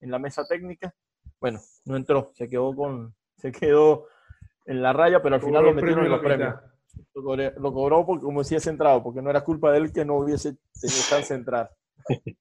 en 0.00 0.10
la 0.10 0.18
mesa 0.18 0.44
técnica. 0.44 0.94
Bueno, 1.40 1.60
no 1.86 1.96
entró, 1.96 2.30
se 2.34 2.48
quedó 2.48 2.74
con, 2.74 3.14
se 3.36 3.50
quedó 3.50 4.06
en 4.66 4.82
la 4.82 4.92
raya, 4.92 5.22
pero 5.22 5.36
al 5.36 5.42
final 5.42 5.64
lo 5.64 5.74
metieron 5.74 6.04
en 6.04 6.10
los 6.10 6.20
premios. 6.20 6.54
Lo 7.14 7.72
cobró, 7.72 8.04
porque, 8.04 8.24
como 8.24 8.44
si 8.44 8.54
es 8.54 8.64
centrado, 8.64 9.02
porque 9.02 9.22
no 9.22 9.30
era 9.30 9.42
culpa 9.42 9.72
de 9.72 9.78
él 9.78 9.92
que 9.92 10.04
no 10.04 10.16
hubiese 10.18 10.56
tenido 10.80 11.00
chance 11.08 11.32
de 11.32 11.40
entrar. 11.40 11.70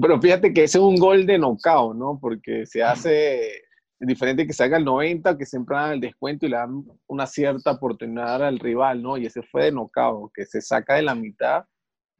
Pero 0.00 0.20
fíjate 0.20 0.52
que 0.52 0.64
ese 0.64 0.78
es 0.78 0.84
un 0.84 0.96
gol 0.96 1.26
de 1.26 1.38
knockout, 1.38 1.96
¿no? 1.96 2.18
Porque 2.20 2.66
se 2.66 2.82
hace 2.82 3.62
diferente 3.98 4.46
que 4.46 4.52
se 4.52 4.64
haga 4.64 4.76
el 4.76 4.84
90, 4.84 5.38
que 5.38 5.46
siempre 5.46 5.76
dan 5.76 5.92
el 5.92 6.00
descuento 6.00 6.46
y 6.46 6.50
le 6.50 6.56
dan 6.56 6.84
una 7.06 7.26
cierta 7.26 7.72
oportunidad 7.72 8.42
al 8.44 8.58
rival, 8.58 9.02
¿no? 9.02 9.16
Y 9.16 9.26
ese 9.26 9.42
fue 9.42 9.64
de 9.64 9.72
knockout, 9.72 10.32
que 10.34 10.44
se 10.44 10.60
saca 10.60 10.94
de 10.94 11.02
la 11.02 11.14
mitad, 11.14 11.64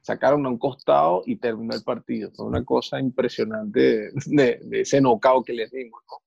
sacaron 0.05 0.45
a 0.45 0.51
un 0.51 0.59
costado 0.59 1.23
y 1.25 1.37
terminó 1.37 1.75
el 1.75 1.83
partido. 1.83 2.31
Fue 2.37 2.45
una 2.45 2.63
cosa 2.63 3.01
impresionante 3.01 4.11
de, 4.27 4.61
ese 4.73 5.01
knockout 5.01 5.47
que 5.47 5.55
les 5.55 5.71
dimos, 5.71 6.03
¿no? 6.11 6.19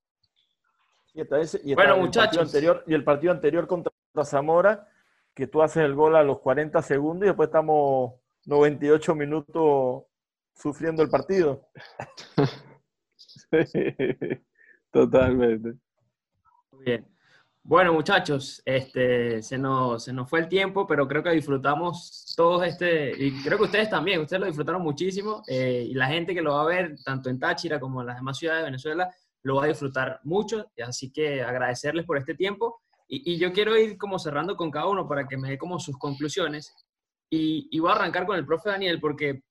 Y, 1.63 1.75
bueno, 1.75 1.97
muchachos. 1.97 2.39
anterior, 2.39 2.83
y 2.87 2.93
el 2.93 3.03
partido 3.03 3.31
anterior 3.31 3.67
contra 3.67 3.91
Zamora, 4.23 4.87
que 5.33 5.47
tú 5.47 5.61
haces 5.61 5.83
el 5.83 5.93
gol 5.93 6.15
a 6.15 6.23
los 6.23 6.39
40 6.39 6.81
segundos 6.81 7.25
y 7.25 7.27
después 7.27 7.47
estamos 7.47 8.13
98 8.45 9.15
minutos 9.15 10.03
sufriendo 10.53 11.03
el 11.03 11.09
partido. 11.09 11.69
totalmente. 14.91 15.73
Muy 16.71 16.83
bien. 16.83 17.16
Bueno, 17.67 17.91
muchachos, 17.91 18.61
este, 18.63 19.43
se, 19.43 19.57
nos, 19.57 20.05
se 20.05 20.13
nos 20.13 20.29
fue 20.29 20.39
el 20.39 20.47
tiempo, 20.47 20.87
pero 20.87 21.05
creo 21.05 21.21
que 21.21 21.31
disfrutamos 21.31 22.33
todos 22.37 22.65
este, 22.65 23.11
y 23.21 23.43
creo 23.43 23.57
que 23.57 23.65
ustedes 23.65 23.89
también, 23.89 24.21
ustedes 24.21 24.39
lo 24.39 24.45
disfrutaron 24.45 24.81
muchísimo, 24.81 25.43
eh, 25.49 25.85
y 25.85 25.93
la 25.93 26.07
gente 26.07 26.33
que 26.33 26.41
lo 26.41 26.53
va 26.53 26.61
a 26.61 26.65
ver, 26.65 26.95
tanto 27.03 27.29
en 27.29 27.37
Táchira 27.37 27.77
como 27.77 27.99
en 27.99 28.07
las 28.07 28.15
demás 28.15 28.37
ciudades 28.37 28.61
de 28.61 28.67
Venezuela, 28.67 29.13
lo 29.43 29.55
va 29.57 29.65
a 29.65 29.67
disfrutar 29.67 30.21
mucho, 30.23 30.71
así 30.81 31.11
que 31.11 31.41
agradecerles 31.43 32.05
por 32.05 32.17
este 32.17 32.35
tiempo 32.35 32.79
y, 33.05 33.37
yo 33.37 33.51
quiero 33.51 33.77
ir 33.77 33.97
como 33.97 34.17
cerrando 34.17 34.55
con 34.55 34.71
cada 34.71 34.87
uno 34.87 35.05
para 35.05 35.27
que 35.27 35.35
me 35.35 35.49
dé 35.49 35.57
como 35.57 35.77
sus 35.77 35.97
conclusiones. 35.97 36.73
Y, 37.29 37.77
voy 37.81 37.91
a 37.91 37.95
arrancar 37.95 38.25
con 38.25 38.37
el 38.37 38.45
profe 38.45 38.69
Daniel 38.69 39.01
porque 39.01 39.41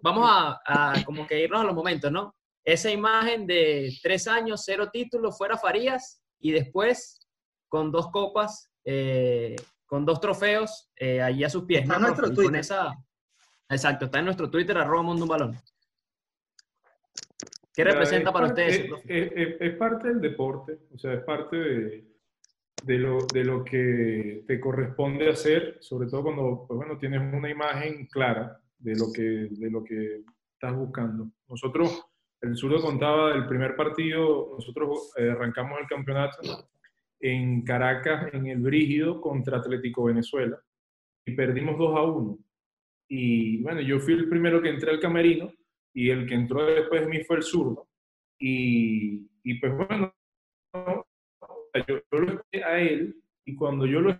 vamos 0.00 0.28
a, 0.30 0.94
como 1.04 1.26
que 1.26 1.42
irnos 1.42 1.60
a 1.60 1.64
los 1.64 1.74
momentos, 1.74 2.12
¿no? 2.12 2.36
Esa 2.64 2.88
imagen 2.88 3.48
de 3.48 3.92
tres 4.00 4.28
años, 4.28 4.62
cero 4.64 4.90
títulos, 4.92 5.36
fuera 5.36 5.58
Farías 5.58 6.22
y 6.38 6.52
después 6.52 7.26
con 7.68 7.90
dos 7.90 8.10
copas, 8.10 8.70
eh, 8.84 9.56
con 9.84 10.04
dos 10.04 10.20
trofeos 10.20 10.90
eh, 10.96 11.20
allí 11.20 11.44
a 11.44 11.50
sus 11.50 11.64
pies. 11.64 11.82
Está 11.82 11.96
en 11.96 12.02
nuestro 12.02 12.32
Twitter. 12.32 12.62
Exacto, 13.68 14.04
está 14.04 14.18
en 14.18 14.24
nuestro 14.24 14.50
Twitter, 14.50 14.76
arroba 14.78 15.02
mundo 15.02 15.24
un 15.24 15.28
balón. 15.28 15.56
¿Qué 17.74 17.84
representa 17.84 18.32
para 18.32 18.46
ustedes? 18.46 18.88
es, 19.06 19.76
parte 19.76 20.08
del 20.08 20.20
deporte, 20.20 20.78
o 20.94 20.98
sea, 20.98 21.12
es 21.12 21.24
parte 21.24 21.56
de, 21.56 22.16
de 22.84 22.98
lo, 22.98 23.26
de 23.26 23.44
lo 23.44 23.64
que 23.64 24.44
te 24.46 24.60
corresponde 24.60 25.28
hacer, 25.28 25.78
sobre 25.80 26.08
todo 26.08 26.22
cuando 26.22 26.64
pues 26.66 26.76
bueno, 26.76 26.96
tienes 26.98 27.20
una 27.20 27.50
imagen 27.50 28.06
clara 28.06 28.60
de 28.78 28.94
lo, 28.96 29.12
que, 29.12 29.48
de 29.50 29.70
lo 29.70 29.82
que 29.82 30.22
estás 30.52 30.74
buscando. 30.74 31.30
Nosotros, 31.48 32.06
el 32.42 32.56
surdo 32.56 32.80
contaba 32.80 33.32
del 33.32 33.46
primer 33.46 33.76
partido, 33.76 34.50
nosotros 34.52 35.12
eh, 35.16 35.30
arrancamos 35.30 35.78
el 35.80 35.86
campeonato 35.86 36.68
en 37.20 37.62
Caracas, 37.62 38.32
en 38.32 38.46
el 38.46 38.60
Brígido, 38.60 39.20
contra 39.20 39.58
Atlético 39.58 40.04
Venezuela, 40.04 40.58
y 41.24 41.32
perdimos 41.34 41.78
2 41.78 41.96
a 41.96 42.02
1. 42.02 42.38
Y 43.08 43.62
bueno, 43.62 43.80
yo 43.80 43.98
fui 44.00 44.14
el 44.14 44.28
primero 44.28 44.60
que 44.60 44.68
entré 44.68 44.90
al 44.90 45.00
camerino, 45.00 45.50
y 45.96 46.10
el 46.10 46.26
que 46.26 46.34
entró 46.34 46.66
después 46.66 47.00
de 47.00 47.08
mí 47.08 47.24
fue 47.24 47.38
el 47.38 47.42
zurdo. 47.42 47.88
Y, 48.38 49.24
pues 49.60 49.72
bueno, 49.74 50.14
yo, 51.88 52.02
lo 52.10 52.32
escuché 52.32 52.64
a 52.64 52.78
él 52.78 53.16
y 53.46 53.54
cuando 53.54 53.86
yo 53.86 54.00
lo 54.00 54.10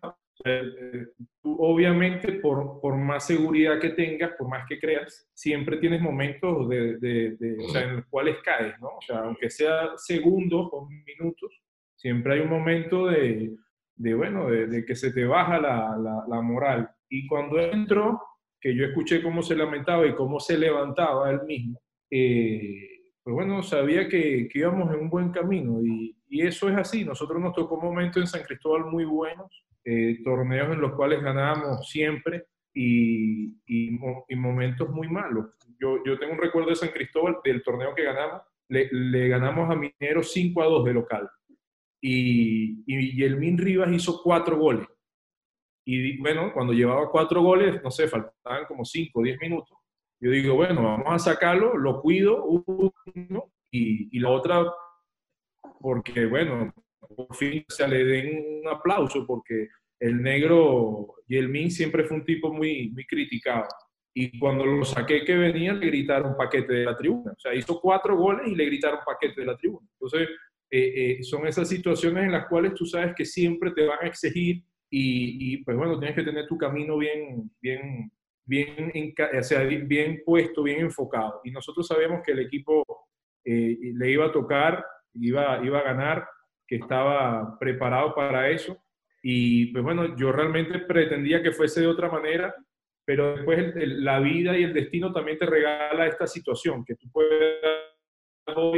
obviamente 1.42 2.32
por, 2.34 2.80
por, 2.80 2.96
más 2.96 3.26
seguridad 3.26 3.80
que 3.80 3.90
tengas, 3.90 4.32
por 4.38 4.48
más 4.48 4.66
que 4.68 4.78
creas, 4.78 5.28
siempre 5.34 5.78
tienes 5.78 6.00
momentos 6.00 6.68
de, 6.68 6.98
de, 6.98 7.56
o 7.64 7.68
sea, 7.68 7.82
en 7.82 7.96
los 7.96 8.06
cuales 8.06 8.36
caes, 8.44 8.74
¿no? 8.80 8.88
O 8.88 9.00
sea, 9.00 9.20
aunque 9.20 9.50
sea 9.50 9.96
segundos 9.96 10.68
o 10.72 10.88
minutos, 10.88 11.52
siempre 11.96 12.34
hay 12.34 12.40
un 12.40 12.50
momento 12.50 13.06
de, 13.06 13.56
de 13.94 14.14
bueno, 14.14 14.50
de, 14.50 14.66
de 14.66 14.84
que 14.84 14.94
se 14.94 15.12
te 15.12 15.24
baja 15.24 15.58
la, 15.58 15.96
la, 16.28 16.40
moral. 16.42 16.90
Y 17.08 17.26
cuando 17.26 17.58
entró, 17.58 18.20
que 18.60 18.74
yo 18.74 18.84
escuché 18.84 19.22
cómo 19.22 19.42
se 19.42 19.56
lamentaba 19.56 20.06
y 20.06 20.14
cómo 20.14 20.38
se 20.38 20.58
levantaba 20.58 21.30
él 21.30 21.40
mismo, 21.46 21.80
eh, 22.10 23.12
pues 23.22 23.34
bueno, 23.34 23.62
sabía 23.62 24.08
que, 24.08 24.48
que, 24.48 24.58
íbamos 24.58 24.92
en 24.94 25.00
un 25.00 25.10
buen 25.10 25.30
camino 25.30 25.82
y, 25.82 26.16
y, 26.28 26.42
eso 26.42 26.68
es 26.68 26.76
así. 26.76 27.04
Nosotros 27.04 27.40
nos 27.40 27.54
tocó 27.54 27.80
momentos 27.80 28.22
en 28.22 28.26
San 28.26 28.42
Cristóbal 28.42 28.84
muy 28.84 29.04
buenos, 29.04 29.66
eh, 29.88 30.18
torneos 30.24 30.72
en 30.72 30.80
los 30.80 30.94
cuales 30.94 31.22
ganábamos 31.22 31.88
siempre 31.88 32.46
y, 32.74 33.54
y, 33.66 33.90
momentos 34.36 34.90
muy 34.90 35.08
malos. 35.08 35.46
Yo, 35.78 36.02
yo 36.04 36.18
tengo 36.18 36.32
un 36.32 36.40
recuerdo 36.40 36.70
de 36.70 36.76
San 36.76 36.88
Cristóbal 36.88 37.36
del 37.44 37.62
torneo 37.62 37.94
que 37.94 38.02
ganamos, 38.02 38.42
le, 38.68 39.28
ganamos 39.28 39.70
a 39.70 39.76
Minero 39.76 40.24
5 40.24 40.60
a 40.60 40.66
2 40.66 40.84
de 40.86 40.92
local 40.92 41.30
y, 42.00 42.82
y, 42.84 43.22
el 43.22 43.36
Min 43.36 43.58
Rivas 43.58 43.92
hizo 43.92 44.20
cuatro 44.22 44.58
goles. 44.58 44.88
Y 45.84 46.18
bueno, 46.18 46.52
cuando 46.52 46.72
llevaba 46.72 47.08
cuatro 47.12 47.40
goles, 47.42 47.80
no 47.80 47.90
sé, 47.92 48.08
faltaban 48.08 48.64
como 48.66 48.84
cinco 48.84 49.22
diez 49.22 49.38
minutos. 49.40 49.78
Yo 50.20 50.32
digo, 50.32 50.56
bueno, 50.56 50.82
vamos 50.82 51.06
a 51.08 51.18
sacarlo, 51.18 51.76
lo 51.78 52.00
cuido, 52.00 52.44
uno, 52.44 53.52
y, 53.70 54.16
y 54.16 54.18
la 54.18 54.30
otra, 54.30 54.64
porque 55.80 56.26
bueno, 56.26 56.74
por 57.08 57.34
fin 57.34 57.64
se 57.68 57.86
le 57.88 58.04
den 58.04 58.60
un 58.62 58.68
aplauso, 58.68 59.26
porque 59.26 59.68
el 60.00 60.22
negro 60.22 61.14
y 61.26 61.36
el 61.36 61.48
Min 61.48 61.70
siempre 61.70 62.04
fue 62.04 62.18
un 62.18 62.24
tipo 62.24 62.52
muy, 62.52 62.90
muy 62.90 63.06
criticado. 63.06 63.66
Y 64.14 64.38
cuando 64.38 64.64
lo 64.64 64.84
saqué 64.84 65.24
que 65.24 65.36
venía, 65.36 65.74
le 65.74 65.86
gritaron 65.86 66.36
paquete 66.36 66.72
de 66.72 66.84
la 66.84 66.96
tribuna. 66.96 67.32
O 67.32 67.38
sea, 67.38 67.54
hizo 67.54 67.78
cuatro 67.80 68.16
goles 68.16 68.48
y 68.48 68.54
le 68.54 68.64
gritaron 68.64 69.00
paquete 69.04 69.42
de 69.42 69.46
la 69.46 69.56
tribuna. 69.56 69.86
Entonces, 69.92 70.28
eh, 70.70 71.18
eh, 71.18 71.22
son 71.22 71.46
esas 71.46 71.68
situaciones 71.68 72.24
en 72.24 72.32
las 72.32 72.46
cuales 72.46 72.74
tú 72.74 72.86
sabes 72.86 73.14
que 73.14 73.24
siempre 73.24 73.72
te 73.72 73.86
van 73.86 73.98
a 74.02 74.06
exigir 74.06 74.64
y, 74.90 75.52
y 75.52 75.56
pues 75.58 75.76
bueno, 75.76 75.98
tienes 75.98 76.16
que 76.16 76.24
tener 76.24 76.46
tu 76.46 76.56
camino 76.56 76.96
bien, 76.96 77.50
bien, 77.60 78.10
bien, 78.46 79.12
o 79.38 79.42
sea, 79.42 79.64
bien 79.64 80.22
puesto, 80.24 80.62
bien 80.62 80.80
enfocado. 80.80 81.40
Y 81.44 81.50
nosotros 81.50 81.86
sabemos 81.86 82.22
que 82.24 82.32
el 82.32 82.40
equipo 82.40 82.84
eh, 83.44 83.76
le 83.94 84.10
iba 84.10 84.26
a 84.26 84.32
tocar, 84.32 84.84
iba, 85.14 85.64
iba 85.64 85.78
a 85.78 85.82
ganar, 85.82 86.26
que 86.66 86.76
estaba 86.76 87.58
preparado 87.58 88.14
para 88.14 88.50
eso. 88.50 88.76
Y 89.22 89.66
pues 89.72 89.82
bueno, 89.82 90.16
yo 90.16 90.32
realmente 90.32 90.78
pretendía 90.80 91.42
que 91.42 91.52
fuese 91.52 91.80
de 91.80 91.86
otra 91.86 92.10
manera, 92.10 92.54
pero 93.04 93.36
después 93.36 93.72
la 93.76 94.20
vida 94.20 94.58
y 94.58 94.64
el 94.64 94.72
destino 94.72 95.12
también 95.12 95.38
te 95.38 95.46
regala 95.46 96.06
esta 96.06 96.26
situación, 96.26 96.84
que 96.84 96.94
tú 96.96 97.08
puedes 97.12 97.60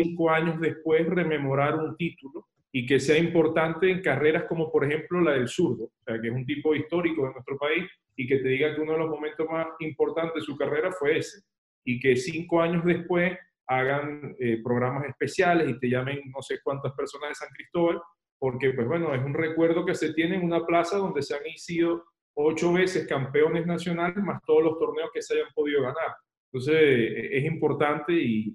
cinco 0.02 0.30
años 0.30 0.60
después 0.60 1.06
rememorar 1.06 1.76
un 1.76 1.96
título 1.96 2.46
y 2.72 2.86
que 2.86 3.00
sea 3.00 3.18
importante 3.18 3.90
en 3.90 4.02
carreras 4.02 4.44
como 4.44 4.70
por 4.70 4.84
ejemplo 4.84 5.20
la 5.20 5.32
del 5.32 5.48
zurdo, 5.48 5.84
o 5.84 6.02
sea, 6.04 6.20
que 6.20 6.28
es 6.28 6.34
un 6.34 6.46
tipo 6.46 6.74
histórico 6.74 7.26
de 7.26 7.32
nuestro 7.32 7.56
país 7.58 7.84
y 8.16 8.26
que 8.26 8.38
te 8.38 8.48
diga 8.48 8.74
que 8.74 8.80
uno 8.80 8.92
de 8.92 8.98
los 8.98 9.10
momentos 9.10 9.46
más 9.50 9.66
importantes 9.80 10.34
de 10.34 10.40
su 10.40 10.56
carrera 10.56 10.90
fue 10.92 11.18
ese 11.18 11.42
y 11.84 11.98
que 12.00 12.16
cinco 12.16 12.60
años 12.60 12.84
después 12.84 13.36
hagan 13.68 14.34
eh, 14.40 14.60
programas 14.64 15.04
especiales 15.04 15.68
y 15.68 15.78
te 15.78 15.88
llamen 15.88 16.20
no 16.34 16.42
sé 16.42 16.58
cuántas 16.64 16.92
personas 16.94 17.30
de 17.30 17.34
San 17.34 17.48
Cristóbal, 17.50 18.00
porque 18.38 18.70
pues 18.70 18.88
bueno, 18.88 19.14
es 19.14 19.22
un 19.22 19.34
recuerdo 19.34 19.84
que 19.84 19.94
se 19.94 20.14
tiene 20.14 20.36
en 20.36 20.44
una 20.44 20.64
plaza 20.64 20.96
donde 20.96 21.22
se 21.22 21.34
han 21.34 21.42
sido 21.56 22.04
ocho 22.34 22.72
veces 22.72 23.06
campeones 23.06 23.66
nacionales 23.66 24.16
más 24.24 24.40
todos 24.46 24.62
los 24.62 24.78
torneos 24.78 25.10
que 25.12 25.22
se 25.22 25.34
hayan 25.34 25.52
podido 25.54 25.82
ganar. 25.82 26.16
Entonces, 26.50 26.74
e, 26.74 27.38
es 27.38 27.44
importante 27.44 28.12
y, 28.12 28.54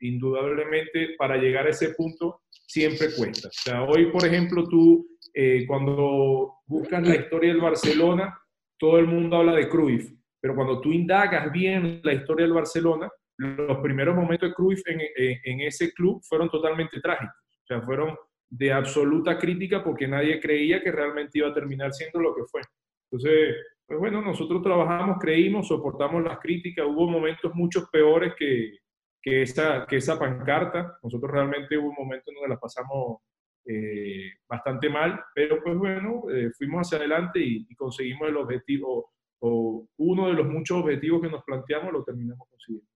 indudablemente 0.00 1.16
para 1.18 1.36
llegar 1.36 1.66
a 1.66 1.70
ese 1.70 1.90
punto 1.90 2.42
siempre 2.48 3.08
cuesta. 3.14 3.48
O 3.48 3.52
sea, 3.52 3.82
hoy, 3.82 4.06
por 4.10 4.24
ejemplo, 4.24 4.66
tú 4.68 5.06
eh, 5.34 5.64
cuando 5.66 6.54
buscas 6.66 7.06
la 7.06 7.16
historia 7.16 7.50
del 7.50 7.60
Barcelona, 7.60 8.38
todo 8.78 8.98
el 8.98 9.06
mundo 9.06 9.36
habla 9.36 9.54
de 9.54 9.68
Cruyff, 9.68 10.10
pero 10.40 10.54
cuando 10.54 10.80
tú 10.80 10.92
indagas 10.92 11.52
bien 11.52 12.00
la 12.02 12.14
historia 12.14 12.44
del 12.46 12.54
Barcelona, 12.54 13.10
los 13.38 13.78
primeros 13.78 14.16
momentos 14.16 14.48
de 14.48 14.54
Cruyff 14.54 14.80
en, 14.86 15.00
en, 15.00 15.40
en 15.44 15.60
ese 15.60 15.92
club 15.92 16.22
fueron 16.22 16.48
totalmente 16.48 17.00
trágicos. 17.00 17.36
O 17.62 17.66
sea, 17.66 17.82
fueron 17.82 18.16
de 18.48 18.72
absoluta 18.72 19.38
crítica 19.38 19.82
porque 19.82 20.06
nadie 20.06 20.40
creía 20.40 20.82
que 20.82 20.92
realmente 20.92 21.38
iba 21.38 21.48
a 21.48 21.54
terminar 21.54 21.92
siendo 21.92 22.20
lo 22.20 22.34
que 22.34 22.44
fue. 22.44 22.62
Entonces, 23.10 23.56
pues 23.86 23.98
bueno, 23.98 24.20
nosotros 24.20 24.62
trabajamos, 24.62 25.18
creímos, 25.20 25.68
soportamos 25.68 26.22
las 26.22 26.38
críticas, 26.38 26.86
hubo 26.86 27.08
momentos 27.08 27.54
muchos 27.54 27.88
peores 27.90 28.34
que, 28.36 28.78
que, 29.22 29.42
esa, 29.42 29.86
que 29.86 29.96
esa 29.96 30.18
pancarta, 30.18 30.98
nosotros 31.02 31.30
realmente 31.30 31.76
hubo 31.78 31.90
un 31.90 31.96
momento 31.96 32.30
en 32.30 32.34
donde 32.34 32.54
la 32.54 32.60
pasamos 32.60 33.18
eh, 33.64 34.32
bastante 34.48 34.88
mal, 34.88 35.20
pero 35.34 35.62
pues 35.62 35.76
bueno, 35.76 36.24
eh, 36.30 36.50
fuimos 36.56 36.86
hacia 36.86 36.98
adelante 36.98 37.40
y, 37.40 37.66
y, 37.68 37.74
conseguimos 37.74 38.28
el 38.28 38.36
objetivo, 38.36 39.12
o 39.40 39.86
uno 39.98 40.28
de 40.28 40.34
los 40.34 40.46
muchos 40.46 40.78
objetivos 40.78 41.22
que 41.22 41.30
nos 41.30 41.44
planteamos 41.44 41.92
lo 41.92 42.04
terminamos 42.04 42.48
consiguiendo. 42.48 42.95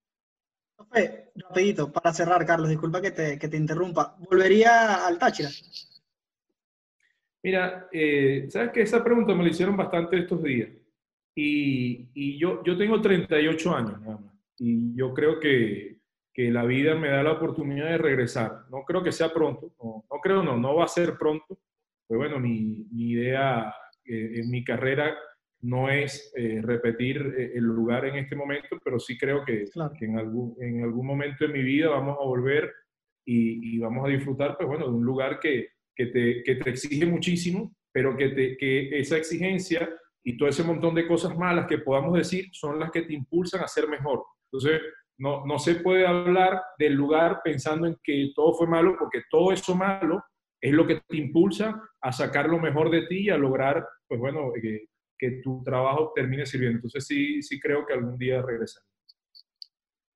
Rapidito, 1.35 1.93
para 1.93 2.13
cerrar, 2.13 2.45
Carlos, 2.45 2.69
disculpa 2.69 3.01
que 3.01 3.11
te, 3.11 3.39
que 3.39 3.49
te 3.49 3.57
interrumpa. 3.57 4.17
¿Volvería 4.19 5.07
al 5.07 5.19
Táchira? 5.19 5.49
Mira, 7.43 7.89
eh, 7.93 8.47
sabes 8.51 8.71
que 8.73 8.83
esa 8.83 9.03
pregunta 9.03 9.35
me 9.35 9.45
la 9.45 9.51
hicieron 9.51 9.77
bastante 9.77 10.19
estos 10.19 10.43
días. 10.43 10.69
Y, 11.35 12.11
y 12.15 12.39
yo, 12.39 12.63
yo 12.65 12.77
tengo 12.77 13.01
38 13.01 13.75
años 13.75 14.01
nada 14.01 14.19
más. 14.19 14.35
Y 14.59 14.95
yo 14.95 15.15
creo 15.15 15.41
que, 15.41 16.01
que, 16.35 16.51
la 16.51 16.65
vida 16.65 16.95
me 16.95 17.09
da 17.09 17.23
la 17.23 17.33
oportunidad 17.33 17.87
de 17.87 17.99
regresar. 17.99 18.65
No 18.71 18.85
creo 18.85 19.03
que 19.03 19.13
sea 19.13 19.33
pronto. 19.33 19.73
No, 19.83 20.05
no 20.11 20.21
creo, 20.21 20.43
no, 20.43 20.59
no 20.59 20.75
va 20.77 20.85
a 20.85 20.89
ser 20.89 21.17
pronto. 21.17 21.59
Pues 22.07 22.19
bueno, 22.19 22.39
mi, 22.39 22.87
mi 22.93 23.13
idea 23.13 23.73
eh, 24.05 24.41
en 24.41 24.51
mi 24.51 24.63
carrera 24.65 25.17
no 25.63 25.91
es 25.91 26.33
eh, 26.37 26.61
repetir 26.63 27.35
eh, 27.37 27.53
el 27.55 27.65
lugar 27.65 28.07
en 28.07 28.17
este 28.17 28.35
momento, 28.35 28.79
pero 28.83 28.99
sí 28.99 29.19
creo 29.19 29.45
que, 29.45 29.65
claro. 29.65 29.93
que 29.99 30.07
en, 30.07 30.19
algún, 30.19 30.57
en 30.61 30.83
algún 30.83 31.07
momento 31.07 31.47
de 31.47 31.53
mi 31.53 31.63
vida 31.63 31.89
vamos 31.89 32.17
a 32.21 32.25
volver 32.25 32.73
y, 33.25 33.77
y 33.77 33.79
vamos 33.79 34.07
a 34.07 34.11
disfrutar, 34.11 34.57
pues 34.57 34.69
bueno, 34.69 34.87
de 34.87 34.95
un 34.95 35.05
lugar 35.05 35.39
que, 35.39 35.69
que 35.95 36.07
te, 36.07 36.43
que 36.43 36.55
te 36.57 36.71
exige 36.71 37.05
muchísimo, 37.05 37.75
pero 37.93 38.17
que, 38.17 38.31
te, 38.31 38.57
que 38.57 38.99
esa 38.99 39.17
exigencia 39.17 39.89
y 40.25 40.37
todo 40.37 40.49
ese 40.49 40.63
montón 40.63 40.95
de 40.95 41.07
cosas 41.07 41.37
malas 41.37 41.67
que 41.67 41.79
podamos 41.79 42.15
decir 42.15 42.49
son 42.53 42.79
las 42.79 42.91
que 42.91 43.03
te 43.03 43.15
impulsan 43.15 43.63
a 43.63 43.69
ser 43.69 43.89
mejor. 43.89 44.25
Entonces, 44.51 44.81
no, 45.19 45.45
no 45.47 45.59
se 45.59 45.77
puede 45.77 46.07
hablar 46.07 46.63
del 46.79 46.95
lugar 46.95 47.41
pensando 47.45 47.87
en 47.87 47.97
que 48.03 48.33
todo 48.35 48.55
fue 48.55 48.67
malo, 48.67 48.97
porque 48.99 49.23
todo 49.31 49.53
eso 49.53 49.75
malo 49.75 50.23
es 50.61 50.73
lo 50.73 50.87
que 50.87 51.01
te 51.07 51.17
impulsa 51.17 51.81
a 52.01 52.13
sacar 52.13 52.49
lo 52.49 52.59
mejor 52.59 52.91
de 52.91 53.07
ti 53.07 53.27
y 53.27 53.31
a 53.31 53.37
lograr, 53.37 53.87
pues 54.09 54.21
bueno, 54.21 54.53
que, 54.61 54.87
que 55.21 55.43
tu 55.43 55.63
trabajo 55.63 56.13
termine 56.15 56.47
sirviendo. 56.47 56.79
Entonces, 56.79 57.07
sí, 57.07 57.43
sí 57.43 57.61
creo 57.61 57.85
que 57.87 57.93
algún 57.93 58.17
día 58.17 58.41
regresaré. 58.41 58.87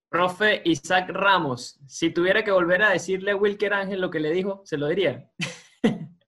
Profe 0.08 0.62
Isaac 0.64 1.10
Ramos, 1.10 1.78
si 1.86 2.10
tuviera 2.10 2.42
que 2.42 2.52
volver 2.52 2.82
a 2.82 2.90
decirle 2.90 3.32
a 3.32 3.36
Wilker 3.36 3.74
Ángel 3.74 4.00
lo 4.00 4.10
que 4.10 4.20
le 4.20 4.30
dijo, 4.32 4.62
¿se 4.64 4.78
lo 4.78 4.88
diría? 4.88 5.30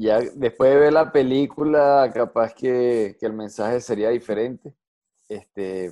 Ya 0.00 0.20
después 0.20 0.70
de 0.70 0.78
ver 0.78 0.92
la 0.92 1.10
película, 1.10 2.08
capaz 2.14 2.54
que, 2.54 3.16
que, 3.18 3.26
el 3.26 3.32
mensaje 3.32 3.80
sería 3.80 4.10
diferente. 4.10 4.72
Este, 5.28 5.90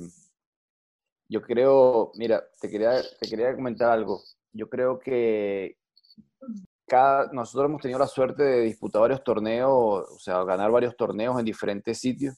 yo 1.29 1.43
creo, 1.43 2.13
mira, 2.15 2.45
te 2.61 2.71
quería, 2.71 3.03
te 3.21 3.29
quería 3.29 3.53
comentar 3.53 3.91
algo. 3.91 4.23
Yo 4.53 4.69
creo 4.71 5.01
que 5.01 5.77
cada, 6.87 7.31
nosotros 7.33 7.69
hemos 7.69 7.83
tenido 7.83 7.99
la 7.99 8.07
suerte 8.07 8.43
de 8.43 8.61
disputar 8.63 9.03
varios 9.03 9.25
torneos, 9.25 9.73
o 9.73 10.19
sea, 10.19 10.43
ganar 10.45 10.71
varios 10.71 10.97
torneos 10.97 11.39
en 11.39 11.45
diferentes 11.45 11.99
sitios. 11.99 12.37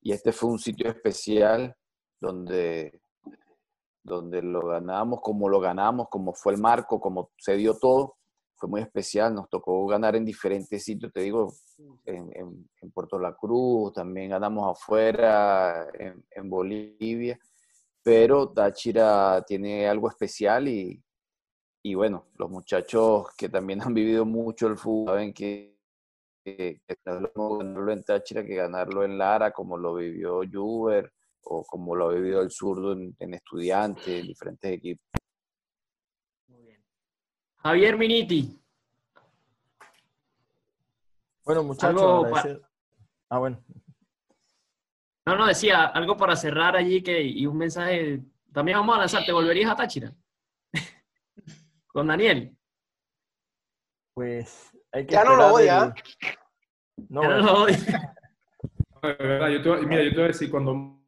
Y 0.00 0.12
este 0.12 0.32
fue 0.32 0.50
un 0.50 0.58
sitio 0.58 0.88
especial 0.88 1.74
donde, 2.20 3.00
donde 4.02 4.42
lo 4.42 4.66
ganamos 4.68 5.20
como 5.22 5.48
lo 5.48 5.60
ganamos, 5.60 6.08
como 6.10 6.32
fue 6.32 6.54
el 6.54 6.60
marco, 6.60 7.00
como 7.00 7.30
se 7.36 7.56
dio 7.56 7.78
todo 7.78 8.16
fue 8.56 8.68
muy 8.68 8.80
especial, 8.80 9.34
nos 9.34 9.48
tocó 9.50 9.86
ganar 9.86 10.16
en 10.16 10.24
diferentes 10.24 10.82
sitios, 10.82 11.12
te 11.12 11.20
digo, 11.20 11.52
en, 12.06 12.30
en, 12.34 12.68
en 12.80 12.90
Puerto 12.90 13.18
La 13.18 13.34
Cruz, 13.34 13.92
también 13.92 14.30
ganamos 14.30 14.70
afuera, 14.70 15.86
en, 15.92 16.24
en, 16.30 16.48
Bolivia, 16.50 17.38
pero 18.02 18.48
Táchira 18.48 19.44
tiene 19.46 19.86
algo 19.86 20.08
especial 20.08 20.68
y, 20.68 21.02
y, 21.88 21.94
bueno, 21.94 22.26
los 22.36 22.50
muchachos 22.50 23.28
que 23.38 23.48
también 23.48 23.80
han 23.80 23.94
vivido 23.94 24.24
mucho 24.24 24.66
el 24.66 24.76
fútbol 24.76 25.14
saben 25.14 25.32
que, 25.32 25.78
que, 26.44 26.80
que 26.84 26.96
ganarlo 27.04 27.92
en 27.92 28.02
Táchira 28.02 28.44
que 28.44 28.56
ganarlo 28.56 29.04
en 29.04 29.16
Lara, 29.16 29.52
como 29.52 29.76
lo 29.78 29.94
vivió 29.94 30.40
Juber 30.52 31.12
o 31.42 31.62
como 31.62 31.94
lo 31.94 32.08
ha 32.08 32.12
vivido 32.12 32.40
el 32.40 32.50
zurdo 32.50 32.92
en, 32.92 33.14
en 33.20 33.34
Estudiantes, 33.34 34.08
en 34.08 34.26
diferentes 34.26 34.72
equipos. 34.72 35.06
Javier 37.58 37.96
Miniti. 37.96 38.60
Bueno, 41.44 41.62
muchachos. 41.62 42.60
Ah, 43.28 43.38
bueno. 43.38 43.62
No, 45.24 45.36
no, 45.36 45.46
decía 45.46 45.84
algo 45.84 46.16
para 46.16 46.34
cerrar 46.34 46.74
allí 46.74 47.00
que, 47.00 47.22
y 47.22 47.46
un 47.46 47.58
mensaje. 47.58 48.24
También 48.52 48.78
vamos 48.78 48.96
a 48.96 48.98
lanzar, 48.98 49.24
¿te 49.24 49.30
volverías 49.30 49.70
a 49.70 49.76
Táchira? 49.76 50.12
Con 51.96 52.08
Daniel. 52.08 52.54
Pues 54.14 54.70
Hay 54.92 55.06
que 55.06 55.14
Ya 55.14 55.24
no 55.24 55.34
lo 55.34 55.54
odia. 55.54 55.94
el- 55.96 57.06
No, 57.08 57.22
Ya 57.22 57.28
no 57.38 57.38
lo 57.38 57.68
yo 59.48 59.62
te 59.62 59.68
voy- 59.70 59.86
mira, 59.86 60.02
yo 60.02 60.10
te 60.10 60.16
voy 60.16 60.24
a 60.24 60.28
decir, 60.28 60.50
cuando 60.50 61.00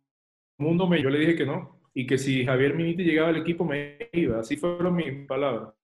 Mundo 0.56 0.86
me, 0.86 1.02
yo 1.02 1.10
le 1.10 1.18
dije 1.18 1.36
que 1.36 1.44
no, 1.44 1.78
y 1.92 2.06
que 2.06 2.16
si 2.16 2.46
Javier 2.46 2.74
Miniti 2.74 3.04
llegaba 3.04 3.28
al 3.28 3.36
equipo 3.36 3.66
me 3.66 4.08
iba, 4.12 4.40
así 4.40 4.56
fueron 4.56 4.96
mis 4.96 5.26
palabras. 5.26 5.74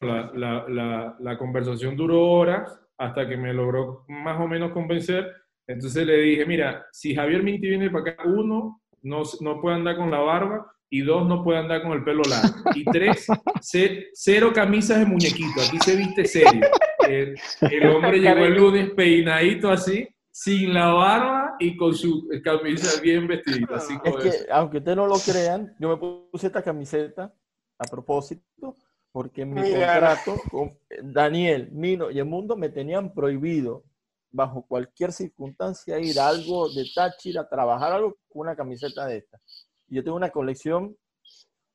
La, 0.00 0.32
la, 0.34 0.68
la, 0.68 1.16
la 1.20 1.38
conversación 1.38 1.96
duró 1.96 2.20
horas 2.28 2.76
hasta 2.98 3.28
que 3.28 3.36
me 3.36 3.54
logró 3.54 4.04
más 4.08 4.40
o 4.40 4.48
menos 4.48 4.72
convencer, 4.72 5.32
entonces 5.68 6.04
le 6.04 6.16
dije, 6.16 6.44
mira, 6.44 6.86
si 6.90 7.14
Javier 7.14 7.44
Miniti 7.44 7.68
viene 7.68 7.88
para 7.88 8.10
acá, 8.10 8.24
uno, 8.24 8.82
no, 9.02 9.22
no 9.42 9.60
puede 9.60 9.76
andar 9.76 9.96
con 9.96 10.10
la 10.10 10.18
barba, 10.18 10.74
y 10.96 11.00
dos, 11.02 11.26
no 11.26 11.42
puede 11.42 11.58
andar 11.58 11.82
con 11.82 11.92
el 11.92 12.04
pelo 12.04 12.22
largo, 12.28 12.54
y 12.74 12.84
tres, 12.84 13.26
ce- 13.60 14.08
cero 14.12 14.52
camisas 14.54 15.00
de 15.00 15.06
muñequito, 15.06 15.60
aquí 15.66 15.78
se 15.80 15.96
viste 15.96 16.24
serio. 16.24 16.66
El, 17.08 17.34
el 17.60 17.86
hombre 17.88 18.20
llegó 18.20 18.44
el 18.44 18.54
lunes 18.54 18.90
peinadito 18.90 19.70
así, 19.70 20.06
sin 20.30 20.72
la 20.72 20.92
barba 20.92 21.56
y 21.58 21.76
con 21.76 21.94
su 21.94 22.28
camisa 22.44 23.00
bien 23.00 23.26
vestidita. 23.26 23.76
Así 23.76 23.94
Es 23.94 24.00
como 24.12 24.18
que, 24.18 24.28
eso. 24.28 24.44
aunque 24.52 24.78
ustedes 24.78 24.96
no 24.96 25.06
lo 25.06 25.16
crean, 25.18 25.74
yo 25.80 25.88
me 25.88 25.96
puse 25.96 26.46
esta 26.46 26.62
camiseta 26.62 27.34
a 27.78 27.84
propósito, 27.90 28.76
porque 29.10 29.42
en 29.42 29.52
mi 29.54 29.62
Mira. 29.62 29.78
contrato 29.94 30.40
con 30.50 30.78
Daniel, 31.02 31.70
Mino 31.72 32.10
y 32.10 32.18
el 32.20 32.24
mundo 32.24 32.56
me 32.56 32.68
tenían 32.68 33.12
prohibido, 33.12 33.82
bajo 34.30 34.64
cualquier 34.66 35.12
circunstancia, 35.12 35.98
ir 35.98 36.18
a 36.20 36.28
algo 36.28 36.68
de 36.72 36.84
Táchira, 36.94 37.42
a 37.42 37.48
trabajar 37.48 37.92
algo 37.92 38.16
con 38.28 38.42
una 38.46 38.56
camiseta 38.56 39.06
de 39.06 39.18
esta. 39.18 39.40
Yo 39.88 40.02
tengo 40.02 40.16
una 40.16 40.30
colección 40.30 40.96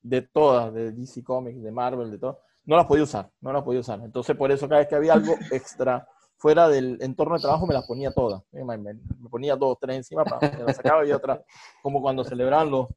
de 0.01 0.21
todas, 0.21 0.73
de 0.73 0.91
DC 0.91 1.23
Comics, 1.23 1.61
de 1.61 1.71
Marvel, 1.71 2.11
de 2.11 2.17
todo. 2.17 2.39
No 2.65 2.75
las 2.75 2.85
podía 2.85 3.03
usar, 3.03 3.29
no 3.41 3.51
las 3.51 3.63
podía 3.63 3.79
usar. 3.79 3.99
Entonces, 4.01 4.35
por 4.35 4.51
eso 4.51 4.67
cada 4.67 4.79
vez 4.79 4.87
que 4.87 4.95
había 4.95 5.13
algo 5.13 5.33
extra 5.51 6.07
fuera 6.37 6.69
del 6.69 6.97
entorno 7.01 7.35
de 7.35 7.41
trabajo, 7.41 7.67
me 7.67 7.73
las 7.73 7.85
ponía 7.85 8.11
todas. 8.11 8.41
Me, 8.51 8.95
ponía 9.29 9.55
dos, 9.55 9.77
tres 9.79 9.97
encima, 9.97 10.23
para, 10.23 10.57
me 10.57 10.63
las 10.63 10.77
sacaba 10.77 11.05
y 11.05 11.11
otra, 11.11 11.43
como 11.81 12.01
cuando 12.01 12.23
celebraban 12.23 12.71
los, 12.71 12.87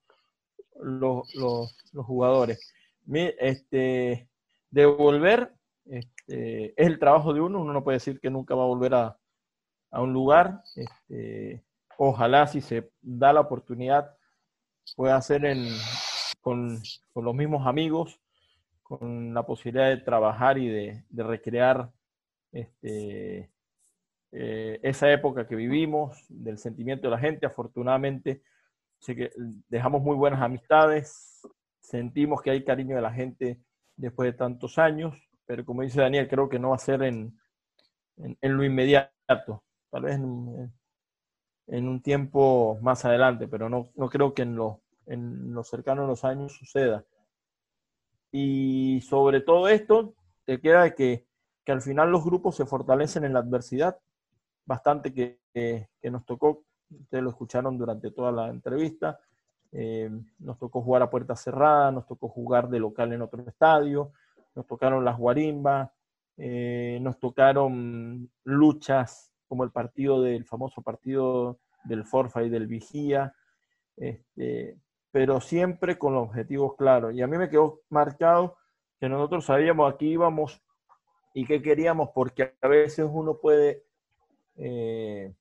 los, 0.80 1.34
los, 1.34 1.76
los 1.93 2.06
jugadores. 2.06 2.72
Este, 3.10 4.28
devolver 4.70 5.52
este, 5.86 6.80
es 6.80 6.86
el 6.86 6.98
trabajo 6.98 7.34
de 7.34 7.40
uno, 7.40 7.60
uno 7.60 7.72
no 7.72 7.82
puede 7.82 7.97
decir 7.97 8.20
que 8.20 8.30
nunca 8.30 8.55
va 8.55 8.62
a 8.62 8.68
volver 8.68 8.94
a, 8.94 9.18
a 9.90 10.01
un 10.01 10.12
lugar. 10.12 10.62
Este, 10.76 11.64
ojalá 11.98 12.47
si 12.47 12.60
se 12.60 12.93
da 13.01 13.32
la 13.32 13.40
oportunidad 13.40 14.14
pueda 14.97 15.17
hacer 15.17 15.45
en, 15.45 15.67
con, 16.41 16.81
los 17.15 17.35
mismos 17.35 17.67
amigos, 17.67 18.21
con 18.83 19.33
la 19.35 19.45
posibilidad 19.45 19.89
de 19.89 19.99
trabajar 19.99 20.59
y 20.59 20.69
de, 20.69 21.05
recrear 21.11 21.91
este, 22.53 23.51
eh, 24.33 24.81
esa 24.83 25.11
época 25.11 25.47
que 25.47 25.57
vivimos, 25.57 26.25
del 26.29 26.59
sentimiento 26.59 27.07
de 27.07 27.11
la 27.13 27.19
gente. 27.19 27.47
Afortunadamente, 27.47 28.43
que 29.07 29.33
dejamos 29.69 30.03
muy 30.03 30.17
buenas 30.17 30.41
amistades, 30.41 31.43
sentimos 31.81 32.41
que 32.41 32.51
hay 32.51 32.65
cariño 32.65 32.97
de 32.97 33.03
la 33.03 33.13
gente 33.13 33.61
después 33.97 34.33
de 34.33 34.39
tantos 34.39 34.79
años, 34.79 35.15
pero 35.45 35.65
como 35.65 35.83
dice 35.83 36.01
Daniel, 36.01 36.29
creo 36.29 36.49
que 36.49 36.59
no 36.59 36.71
va 36.71 36.77
a 36.77 36.79
ser 36.79 37.03
en, 37.03 37.37
en, 38.17 38.57
lo 38.57 38.65
inmediato, 38.65 39.65
tal 39.91 40.03
vez 40.03 40.19
en, 41.73 41.89
un 41.89 42.03
tiempo 42.03 42.78
más 42.82 43.05
adelante, 43.05 43.49
pero 43.49 43.69
no, 43.69 43.90
no 43.97 44.09
creo 44.09 44.35
que 44.35 44.43
en 44.43 44.57
lo, 44.57 44.81
en 45.07 45.53
lo 45.55 45.65
cercano 45.65 46.05
a 46.05 46.07
los 46.07 46.24
años 46.24 46.53
suceda. 46.53 47.05
Y 48.31 49.01
sobre 49.03 49.40
todo 49.40 49.69
esto, 49.69 50.15
te 50.44 50.61
queda 50.61 50.85
de 50.85 50.94
que, 50.94 51.27
que 51.65 51.73
al 51.73 51.82
final 51.82 52.11
los 52.11 52.24
grupos 52.24 52.57
se 52.57 52.66
fortalecen 52.66 53.24
en 53.24 53.32
la 53.32 53.40
adversidad, 53.40 53.99
bastante 54.65 55.12
que, 55.12 55.40
que, 55.53 55.89
que 56.01 56.11
nos 56.11 56.24
tocó, 56.24 56.65
ustedes 56.90 57.24
lo 57.24 57.31
escucharon 57.31 57.78
durante 57.78 58.11
toda 58.11 58.31
la 58.32 58.49
entrevista, 58.49 59.19
eh, 59.73 60.11
nos 60.39 60.59
tocó 60.59 60.82
jugar 60.82 61.03
a 61.03 61.11
puerta 61.11 61.35
cerrada, 61.35 61.90
nos 61.90 62.07
tocó 62.07 62.28
jugar 62.28 62.69
de 62.69 62.78
local 62.78 63.12
en 63.12 63.23
otro 63.23 63.43
estadio, 63.49 64.12
nos 64.55 64.66
tocaron 64.66 65.03
las 65.05 65.16
guarimbas, 65.16 65.90
eh, 66.36 66.99
nos 67.01 67.19
tocaron 67.19 68.31
luchas 68.44 69.32
como 69.53 69.65
el 69.65 69.70
partido 69.70 70.23
del 70.23 70.47
famoso 70.47 70.81
partido 70.81 71.59
del 71.85 72.07
Forfa 72.07 72.43
y 72.43 72.49
del 72.49 72.66
Vigía, 72.66 73.35
este, 73.99 74.79
pero 75.11 75.43
siempre 75.43 75.99
con 75.99 76.15
los 76.15 76.27
objetivos 76.27 76.74
claros. 76.74 77.12
Y 77.12 77.20
a 77.20 77.27
mí 77.27 77.37
me 77.37 77.51
quedó 77.51 77.83
marcado 77.91 78.57
que 78.99 79.11
nosotros 79.11 79.45
sabíamos 79.45 79.93
a 79.93 79.99
qué 79.99 80.07
íbamos 80.07 80.62
y 81.35 81.45
qué 81.45 81.61
queríamos, 81.61 82.09
porque 82.15 82.55
a 82.62 82.66
veces 82.66 83.07
uno 83.12 83.41
puede 83.43 83.85
eh, 84.57 85.35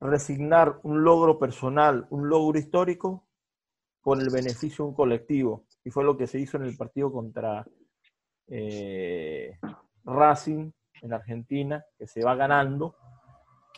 resignar 0.00 0.80
un 0.84 1.04
logro 1.04 1.38
personal, 1.38 2.06
un 2.08 2.30
logro 2.30 2.58
histórico, 2.58 3.26
por 4.00 4.18
el 4.18 4.30
beneficio 4.30 4.86
de 4.86 4.88
un 4.88 4.94
colectivo. 4.94 5.66
Y 5.84 5.90
fue 5.90 6.02
lo 6.02 6.16
que 6.16 6.26
se 6.26 6.40
hizo 6.40 6.56
en 6.56 6.62
el 6.62 6.78
partido 6.78 7.12
contra 7.12 7.62
eh, 8.46 9.58
Racing 10.02 10.70
en 11.02 11.12
Argentina, 11.12 11.84
que 11.98 12.06
se 12.06 12.24
va 12.24 12.34
ganando, 12.34 12.96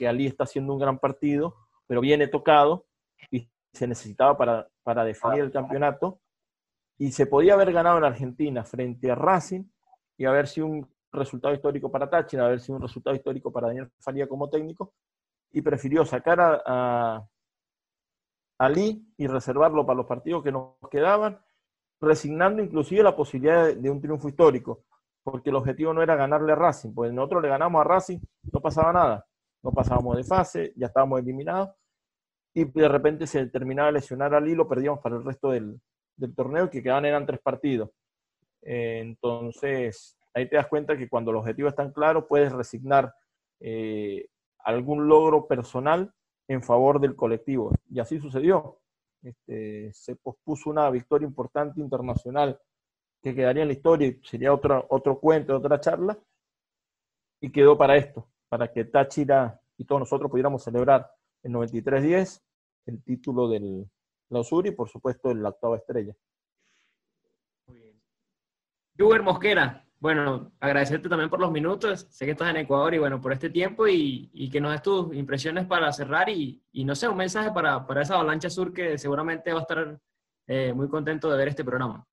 que 0.00 0.08
Ali 0.08 0.26
está 0.26 0.44
haciendo 0.44 0.72
un 0.72 0.78
gran 0.78 0.98
partido, 0.98 1.56
pero 1.86 2.00
viene 2.00 2.26
tocado 2.26 2.86
y 3.30 3.50
se 3.70 3.86
necesitaba 3.86 4.34
para, 4.38 4.66
para 4.82 5.04
definir 5.04 5.40
el 5.40 5.52
campeonato. 5.52 6.20
Y 6.96 7.12
se 7.12 7.26
podía 7.26 7.52
haber 7.52 7.70
ganado 7.70 7.98
en 7.98 8.04
Argentina 8.04 8.64
frente 8.64 9.10
a 9.10 9.14
Racing 9.14 9.64
y 10.16 10.24
haber 10.24 10.48
sido 10.48 10.68
un 10.68 10.88
resultado 11.12 11.52
histórico 11.52 11.90
para 11.90 12.08
Táchira, 12.08 12.46
haber 12.46 12.60
sido 12.60 12.76
un 12.76 12.82
resultado 12.82 13.14
histórico 13.14 13.52
para 13.52 13.66
Daniel 13.66 13.90
Faría 13.98 14.26
como 14.26 14.48
técnico, 14.48 14.94
y 15.52 15.60
prefirió 15.60 16.06
sacar 16.06 16.40
a, 16.40 17.22
Ali 18.58 19.06
y 19.18 19.26
reservarlo 19.26 19.84
para 19.84 19.98
los 19.98 20.06
partidos 20.06 20.42
que 20.42 20.52
nos 20.52 20.76
quedaban, 20.90 21.38
resignando 22.00 22.62
inclusive 22.62 23.02
la 23.02 23.16
posibilidad 23.16 23.66
de, 23.66 23.76
de, 23.76 23.90
un 23.90 24.00
triunfo 24.00 24.28
histórico, 24.30 24.84
porque 25.22 25.50
el 25.50 25.56
objetivo 25.56 25.92
no 25.92 26.02
era 26.02 26.16
ganarle 26.16 26.52
a 26.52 26.56
Racing, 26.56 26.94
pues 26.94 27.12
nosotros 27.12 27.42
le 27.42 27.48
ganamos 27.48 27.80
a 27.80 27.84
Racing, 27.84 28.18
no 28.50 28.60
pasaba 28.60 28.92
nada, 28.94 29.26
no 29.62 29.72
pasábamos 29.72 30.16
de 30.16 30.24
fase, 30.24 30.72
ya 30.76 30.86
estábamos 30.86 31.20
eliminados, 31.20 31.70
y 32.54 32.64
de 32.64 32.88
repente 32.88 33.26
se 33.26 33.46
terminaba 33.46 33.92
lesionar 33.92 34.34
a 34.34 34.38
Ali, 34.38 34.54
lo 34.54 34.68
perdíamos 34.68 35.00
para 35.00 35.16
el 35.16 35.24
resto 35.24 35.50
del, 35.50 35.80
torneo, 36.34 36.68
que 36.68 36.82
quedaban 36.82 37.04
eran 37.04 37.26
tres 37.26 37.40
partidos. 37.40 37.90
Eh, 38.62 39.00
entonces, 39.00 40.18
ahí 40.34 40.48
te 40.48 40.56
das 40.56 40.66
cuenta 40.66 40.96
que 40.96 41.08
cuando 41.08 41.30
el 41.30 41.38
objetivo 41.38 41.68
es 41.68 41.74
tan 41.74 41.92
claro, 41.92 42.26
puedes 42.26 42.52
resignar 42.52 43.14
eh, 43.60 44.26
algún 44.58 45.08
logro 45.08 45.46
personal 45.46 46.12
en 46.48 46.62
favor 46.62 47.00
del 47.00 47.16
colectivo. 47.16 47.72
Y 47.88 48.00
así 48.00 48.18
sucedió. 48.18 48.80
Este, 49.22 49.92
se 49.92 50.16
pospuso 50.16 50.70
una 50.70 50.90
victoria 50.90 51.26
importante 51.26 51.80
internacional 51.80 52.58
que 53.22 53.34
quedaría 53.34 53.62
en 53.62 53.68
la 53.68 53.74
historia 53.74 54.08
y 54.08 54.20
sería 54.24 54.52
otro 54.52 55.20
cuento, 55.20 55.56
otra 55.56 55.78
charla, 55.78 56.18
y 57.40 57.50
quedó 57.50 57.76
para 57.76 57.96
esto, 57.96 58.28
para 58.50 58.70
que 58.70 58.84
Táchira 58.84 59.58
y 59.78 59.84
todos 59.86 60.00
nosotros 60.00 60.30
pudiéramos 60.30 60.62
celebrar 60.62 61.10
el 61.42 61.52
93-10 61.52 62.42
el 62.86 63.02
título 63.02 63.48
del 63.48 63.88
Lausur 64.28 64.66
y 64.66 64.72
por 64.72 64.88
supuesto 64.88 65.32
la 65.32 65.50
octava 65.50 65.76
estrella. 65.76 66.14
Juber 68.98 69.22
Mosquera, 69.22 69.86
bueno, 69.98 70.52
agradecerte 70.60 71.08
también 71.08 71.30
por 71.30 71.40
los 71.40 71.50
minutos. 71.50 72.06
Sé 72.10 72.26
que 72.26 72.32
estás 72.32 72.50
en 72.50 72.56
Ecuador 72.56 72.92
y 72.94 72.98
bueno, 72.98 73.20
por 73.20 73.32
este 73.32 73.48
tiempo 73.48 73.86
y, 73.86 74.30
y 74.32 74.50
que 74.50 74.60
nos 74.60 74.72
des 74.72 74.82
tus 74.82 75.14
impresiones 75.14 75.66
para 75.66 75.90
cerrar 75.92 76.28
y, 76.28 76.62
y 76.72 76.84
no 76.84 76.94
sé, 76.94 77.08
un 77.08 77.16
mensaje 77.16 77.50
para, 77.50 77.86
para, 77.86 78.02
esa 78.02 78.14
avalancha 78.14 78.50
sur 78.50 78.72
que 78.72 78.98
seguramente 78.98 79.52
va 79.52 79.60
a 79.60 79.62
estar 79.62 80.00
eh, 80.46 80.72
muy 80.74 80.88
contento 80.88 81.30
de 81.30 81.38
ver 81.38 81.48
este 81.48 81.64
programa. 81.64 82.06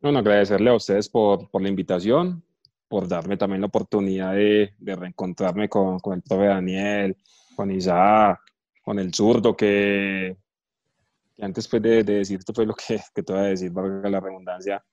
Bueno, 0.00 0.18
agradecerle 0.18 0.70
a 0.70 0.74
ustedes 0.74 1.08
por, 1.08 1.50
por 1.50 1.62
la 1.62 1.68
invitación, 1.68 2.44
por 2.88 3.08
darme 3.08 3.36
también 3.36 3.60
la 3.60 3.68
oportunidad 3.68 4.34
de, 4.34 4.74
de 4.78 4.96
reencontrarme 4.96 5.68
con, 5.68 5.98
con, 5.98 6.14
el 6.14 6.22
profe 6.22 6.46
Daniel, 6.46 7.16
con 7.56 7.70
Isaac, 7.70 8.40
con 8.82 8.98
el 8.98 9.12
zurdo, 9.12 9.56
que, 9.56 10.36
que 11.34 11.44
antes 11.44 11.66
pues, 11.68 11.82
de, 11.82 12.04
de 12.04 12.14
decir 12.14 12.38
esto 12.38 12.52
fue 12.52 12.66
lo 12.66 12.74
que, 12.74 13.00
que 13.14 13.22
te 13.22 13.32
voy 13.32 13.42
a 13.42 13.46
decir, 13.46 13.70
valga 13.70 14.10
la 14.10 14.20
redundancia. 14.20 14.84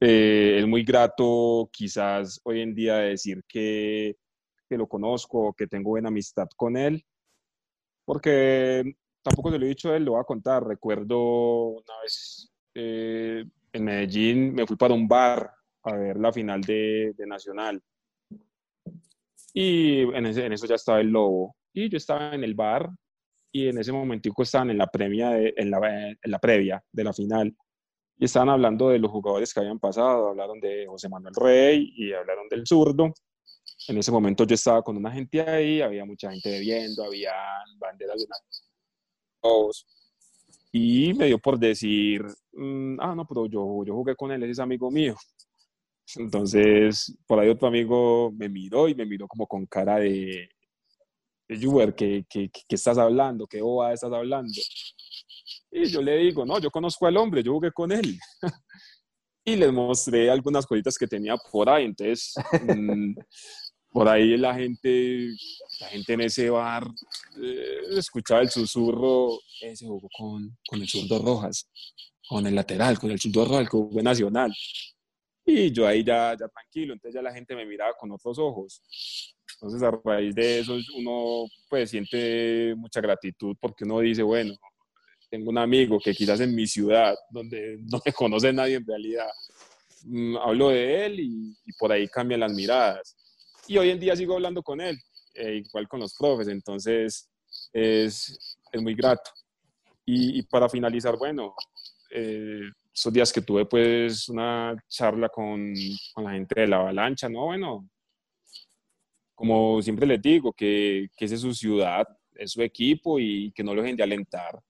Eh, 0.00 0.58
es 0.58 0.66
muy 0.66 0.82
grato 0.82 1.68
quizás 1.72 2.40
hoy 2.44 2.62
en 2.62 2.74
día 2.74 2.96
decir 2.96 3.44
que, 3.46 4.16
que, 4.68 4.78
lo 4.78 4.88
conozco, 4.88 5.52
que 5.52 5.66
tengo 5.66 5.90
buena 5.90 6.08
amistad 6.08 6.48
con 6.56 6.76
él, 6.76 7.04
porque 8.06 8.94
tampoco 9.22 9.50
se 9.50 9.58
lo 9.58 9.66
he 9.66 9.68
dicho 9.68 9.94
él, 9.94 10.04
lo 10.04 10.12
voy 10.12 10.20
a 10.20 10.24
contar. 10.24 10.66
Recuerdo 10.66 11.68
una 11.68 12.00
vez 12.02 12.50
eh, 12.74 13.44
en 13.72 13.84
Medellín, 13.84 14.54
me 14.54 14.66
fui 14.66 14.76
para 14.76 14.94
un 14.94 15.06
bar 15.06 15.50
a 15.84 15.96
ver 15.96 16.16
la 16.16 16.32
final 16.32 16.60
de, 16.60 17.12
de 17.16 17.26
Nacional. 17.26 17.82
Y 19.52 20.02
en, 20.02 20.26
ese, 20.26 20.46
en, 20.46 20.52
eso 20.52 20.66
ya 20.66 20.76
estaba 20.76 21.00
el 21.00 21.08
Lobo. 21.08 21.56
Y 21.72 21.88
yo 21.88 21.96
estaba 21.96 22.34
en 22.34 22.44
el 22.44 22.54
bar 22.54 22.90
y 23.52 23.68
en 23.68 23.78
ese 23.78 23.92
momentico 23.92 24.42
estaban 24.42 24.70
en 24.70 24.78
la, 24.78 24.86
premia 24.86 25.30
de, 25.30 25.54
en, 25.56 25.70
la, 25.70 26.10
en 26.10 26.30
la 26.30 26.38
previa 26.38 26.82
de 26.92 27.04
la 27.04 27.12
final 27.12 27.54
y 28.20 28.26
estaban 28.26 28.50
hablando 28.50 28.90
de 28.90 28.98
los 28.98 29.10
jugadores 29.10 29.54
que 29.54 29.60
habían 29.60 29.78
pasado, 29.78 30.28
hablaron 30.28 30.60
de 30.60 30.86
José 30.86 31.08
Manuel 31.08 31.34
Rey 31.34 31.90
y 31.96 32.12
hablaron 32.12 32.48
del 32.50 32.66
zurdo. 32.66 33.14
En 33.88 33.96
ese 33.96 34.12
momento 34.12 34.44
yo 34.44 34.54
estaba 34.54 34.82
con 34.82 34.98
una 34.98 35.10
gente 35.10 35.40
ahí, 35.40 35.80
había 35.80 36.04
mucha 36.04 36.30
gente 36.30 36.50
bebiendo, 36.50 37.02
había 37.02 37.32
banderas 37.78 38.20
de 38.20 38.26
todos. 39.40 39.86
Y 40.70 41.14
me 41.14 41.26
dio 41.28 41.38
por 41.38 41.58
decir, 41.58 42.22
mm, 42.52 43.00
ah, 43.00 43.14
no, 43.14 43.26
pero 43.26 43.46
yo, 43.46 43.84
yo 43.86 43.94
jugué 43.94 44.14
con 44.14 44.30
él, 44.32 44.42
él 44.42 44.50
es 44.50 44.58
amigo 44.58 44.90
mío. 44.90 45.16
Entonces, 46.16 47.16
por 47.26 47.38
ahí 47.38 47.48
otro 47.48 47.68
amigo 47.68 48.32
me 48.32 48.48
miró 48.48 48.88
y 48.88 48.94
me 48.94 49.06
miró 49.06 49.26
como 49.28 49.46
con 49.46 49.66
cara 49.66 49.96
de, 49.96 50.48
Juber, 51.48 51.94
¿qué, 51.94 52.24
qué, 52.28 52.48
qué 52.50 52.74
estás 52.76 52.96
hablando? 52.96 53.46
¿Qué 53.46 53.60
boba 53.60 53.92
estás 53.92 54.12
hablando? 54.12 54.52
Y 55.72 55.86
yo 55.86 56.00
le 56.00 56.16
digo, 56.18 56.44
no, 56.44 56.58
yo 56.60 56.70
conozco 56.70 57.06
al 57.06 57.16
hombre, 57.16 57.42
yo 57.42 57.52
jugué 57.52 57.72
con 57.72 57.92
él. 57.92 58.18
y 59.44 59.56
les 59.56 59.72
mostré 59.72 60.30
algunas 60.30 60.66
cositas 60.66 60.96
que 60.96 61.06
tenía 61.06 61.36
por 61.36 61.68
ahí. 61.68 61.84
Entonces, 61.86 62.34
mm, 62.62 63.14
por 63.90 64.08
ahí 64.08 64.36
la 64.36 64.54
gente, 64.54 65.28
la 65.80 65.88
gente 65.88 66.12
en 66.12 66.20
ese 66.22 66.50
bar 66.50 66.86
eh, 67.42 67.80
escuchaba 67.96 68.40
el 68.40 68.50
susurro, 68.50 69.38
ese 69.60 69.86
jugó 69.86 70.08
con, 70.16 70.56
con 70.68 70.80
el 70.80 70.88
zurdo 70.88 71.18
Rojas, 71.20 71.68
con 72.28 72.46
el 72.46 72.54
lateral, 72.54 72.98
con 72.98 73.10
el 73.10 73.20
zurdo 73.20 73.44
Rojas, 73.44 73.60
el 73.60 73.66
que 73.66 73.76
jugó 73.76 74.02
Nacional. 74.02 74.54
Y 75.52 75.72
yo 75.72 75.84
ahí 75.84 76.04
ya, 76.04 76.36
ya 76.38 76.46
tranquilo, 76.46 76.92
entonces 76.92 77.12
ya 77.12 77.22
la 77.22 77.34
gente 77.34 77.56
me 77.56 77.66
miraba 77.66 77.92
con 77.98 78.12
otros 78.12 78.38
ojos. 78.38 78.80
Entonces 79.54 79.82
a 79.82 79.90
raíz 80.04 80.32
de 80.32 80.60
eso 80.60 80.76
uno 80.96 81.44
pues 81.68 81.90
siente 81.90 82.72
mucha 82.76 83.00
gratitud 83.00 83.56
porque 83.60 83.82
uno 83.82 83.98
dice, 83.98 84.22
bueno, 84.22 84.54
tengo 85.28 85.50
un 85.50 85.58
amigo 85.58 85.98
que 85.98 86.14
quizás 86.14 86.38
en 86.38 86.54
mi 86.54 86.68
ciudad, 86.68 87.16
donde 87.30 87.78
no 87.80 88.00
me 88.04 88.12
conoce 88.12 88.52
nadie 88.52 88.76
en 88.76 88.86
realidad, 88.86 89.28
mm, 90.04 90.36
hablo 90.36 90.68
de 90.68 91.06
él 91.06 91.16
y, 91.18 91.56
por 91.78 91.90
ahí 91.90 92.06
cambian 92.06 92.40
las 92.40 92.52
miradas. 92.52 93.16
Y 93.66 93.76
hoy 93.76 93.90
en 93.90 93.98
día 93.98 94.14
sigo 94.14 94.34
hablando 94.34 94.62
con 94.62 94.80
él, 94.80 94.96
eh, 95.34 95.62
igual 95.66 95.88
con 95.88 95.98
los 95.98 96.14
profes, 96.14 96.46
entonces 96.46 97.28
es, 97.72 98.56
es 98.72 98.82
muy 98.82 98.94
grato. 98.94 99.30
Y, 100.06 100.42
para 100.44 100.68
finalizar, 100.68 101.16
bueno, 101.16 101.54
eh, 102.12 102.70
esos 103.00 103.12
días 103.14 103.32
que 103.32 103.40
tuve 103.40 103.64
pues 103.64 104.28
una 104.28 104.76
charla 104.86 105.30
con, 105.30 105.72
con, 106.12 106.24
la 106.24 106.32
gente 106.32 106.60
de 106.60 106.66
la 106.66 106.76
avalancha, 106.76 107.30
¿no? 107.30 107.46
Bueno, 107.46 107.88
como 109.34 109.80
siempre 109.80 110.06
les 110.06 110.20
digo, 110.20 110.52
que, 110.52 111.08
que 111.16 111.24
esa 111.24 111.34
es 111.36 111.40
su 111.40 111.54
ciudad, 111.54 112.06
es 112.34 112.52
su 112.52 112.60
equipo 112.60 113.18
y 113.18 113.52
que 113.52 113.64
no 113.64 113.74
lo 113.74 113.80
dejen 113.80 113.96
de 113.96 114.02
alentar. 114.02 114.60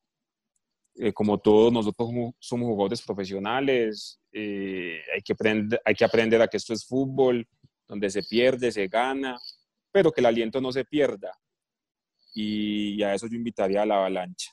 Eh, 0.95 1.13
como 1.13 1.39
todos 1.39 1.73
nosotros 1.73 2.09
somos 2.39 2.67
jugadores 2.69 3.03
profesionales, 3.03 4.21
eh, 4.33 5.01
hay, 5.13 5.23
que 5.23 5.33
aprender, 5.33 5.83
hay 5.85 5.95
que 5.97 6.05
aprender 6.05 6.41
a 6.41 6.47
que 6.47 6.57
esto 6.57 6.73
es 6.73 6.87
fútbol, 6.87 7.45
donde 7.89 8.11
se 8.11 8.23
pierde, 8.23 8.71
se 8.71 8.87
gana, 8.87 9.37
pero 9.91 10.13
que 10.13 10.21
el 10.21 10.27
aliento 10.27 10.61
no 10.61 10.71
se 10.71 10.85
pierda. 10.85 11.33
Y, 12.33 13.03
a 13.03 13.13
eso 13.13 13.27
yo 13.27 13.35
invitaría 13.35 13.83
a 13.83 13.87
la 13.87 13.97
avalancha. 13.97 14.53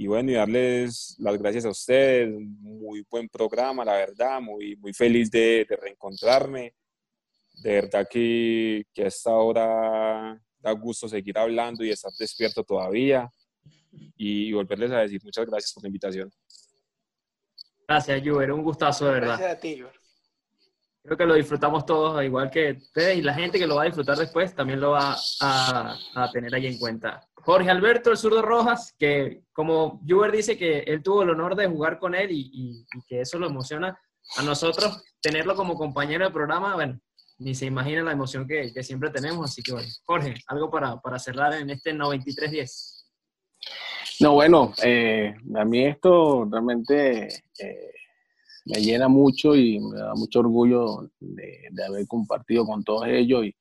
Y 0.00 0.06
bueno, 0.06 0.30
y 0.30 0.34
darles 0.34 1.16
las 1.18 1.36
gracias 1.36 1.64
a 1.64 1.70
ustedes, 1.70 2.32
muy 2.38 3.04
buen 3.10 3.28
programa, 3.28 3.84
la 3.84 3.94
verdad, 3.94 4.40
muy, 4.40 4.76
muy 4.76 4.92
feliz 4.92 5.28
de, 5.28 5.66
de 5.68 5.76
reencontrarme. 5.76 6.76
De 7.64 7.72
verdad 7.72 8.06
que, 8.08 8.84
que 8.94 9.02
a 9.02 9.08
esta 9.08 9.32
hora 9.32 10.40
da 10.60 10.70
gusto 10.70 11.08
seguir 11.08 11.36
hablando 11.36 11.82
y 11.82 11.90
estar 11.90 12.12
despierto 12.16 12.62
todavía 12.62 13.28
y 13.90 14.52
volverles 14.52 14.92
a 14.92 15.00
decir 15.00 15.20
muchas 15.24 15.46
gracias 15.46 15.72
por 15.72 15.82
la 15.82 15.88
invitación. 15.88 16.30
Gracias, 17.88 18.22
Juber, 18.24 18.52
un 18.52 18.62
gustazo 18.62 19.06
de 19.06 19.12
verdad. 19.14 19.36
Gracias 19.36 19.52
a 19.52 19.60
ti, 19.60 19.80
Juber. 19.80 20.00
Creo 21.02 21.16
que 21.16 21.26
lo 21.26 21.34
disfrutamos 21.34 21.84
todos, 21.84 22.22
igual 22.22 22.52
que 22.52 22.70
ustedes 22.70 23.18
y 23.18 23.22
la 23.22 23.34
gente 23.34 23.58
que 23.58 23.66
lo 23.66 23.74
va 23.74 23.82
a 23.82 23.86
disfrutar 23.86 24.16
después 24.16 24.54
también 24.54 24.78
lo 24.78 24.92
va 24.92 25.16
a, 25.40 25.98
a 26.14 26.30
tener 26.30 26.54
ahí 26.54 26.68
en 26.68 26.78
cuenta. 26.78 27.27
Jorge 27.48 27.70
Alberto, 27.70 28.10
el 28.10 28.18
zurdo 28.18 28.42
Rojas, 28.42 28.94
que 28.98 29.40
como 29.54 30.02
Juber 30.06 30.30
dice 30.30 30.58
que 30.58 30.80
él 30.80 31.02
tuvo 31.02 31.22
el 31.22 31.30
honor 31.30 31.56
de 31.56 31.66
jugar 31.66 31.98
con 31.98 32.14
él 32.14 32.28
y, 32.30 32.84
que 33.08 33.22
eso 33.22 33.38
lo 33.38 33.46
emociona 33.46 33.98
a 34.36 34.42
nosotros, 34.42 35.02
tenerlo 35.22 35.56
como 35.56 35.78
compañero 35.78 36.26
de 36.26 36.30
programa, 36.30 36.74
bueno, 36.74 37.00
ni 37.38 37.54
se 37.54 37.64
imagina 37.64 38.02
la 38.02 38.12
emoción 38.12 38.46
que, 38.46 38.70
siempre 38.82 39.08
tenemos. 39.08 39.50
Así 39.50 39.62
que 39.62 39.72
bueno, 39.72 39.88
Jorge, 40.04 40.34
algo 40.46 40.70
para, 40.70 41.00
para 41.00 41.18
cerrar 41.18 41.54
en 41.54 41.70
este 41.70 41.94
93-10. 41.94 43.06
No, 44.20 44.34
bueno, 44.34 44.74
eh, 44.82 45.34
a 45.56 45.64
mí 45.64 45.86
esto 45.86 46.46
realmente 46.50 47.28
eh, 47.60 47.92
me 48.66 48.82
llena 48.82 49.08
mucho 49.08 49.56
y 49.56 49.80
me 49.80 49.96
da 49.96 50.12
mucho 50.14 50.40
orgullo 50.40 51.10
de, 51.18 51.70
haber 51.88 52.06
compartido 52.06 52.66
con 52.66 52.84
todos 52.84 53.06
ellos 53.06 53.46
y, 53.46 53.56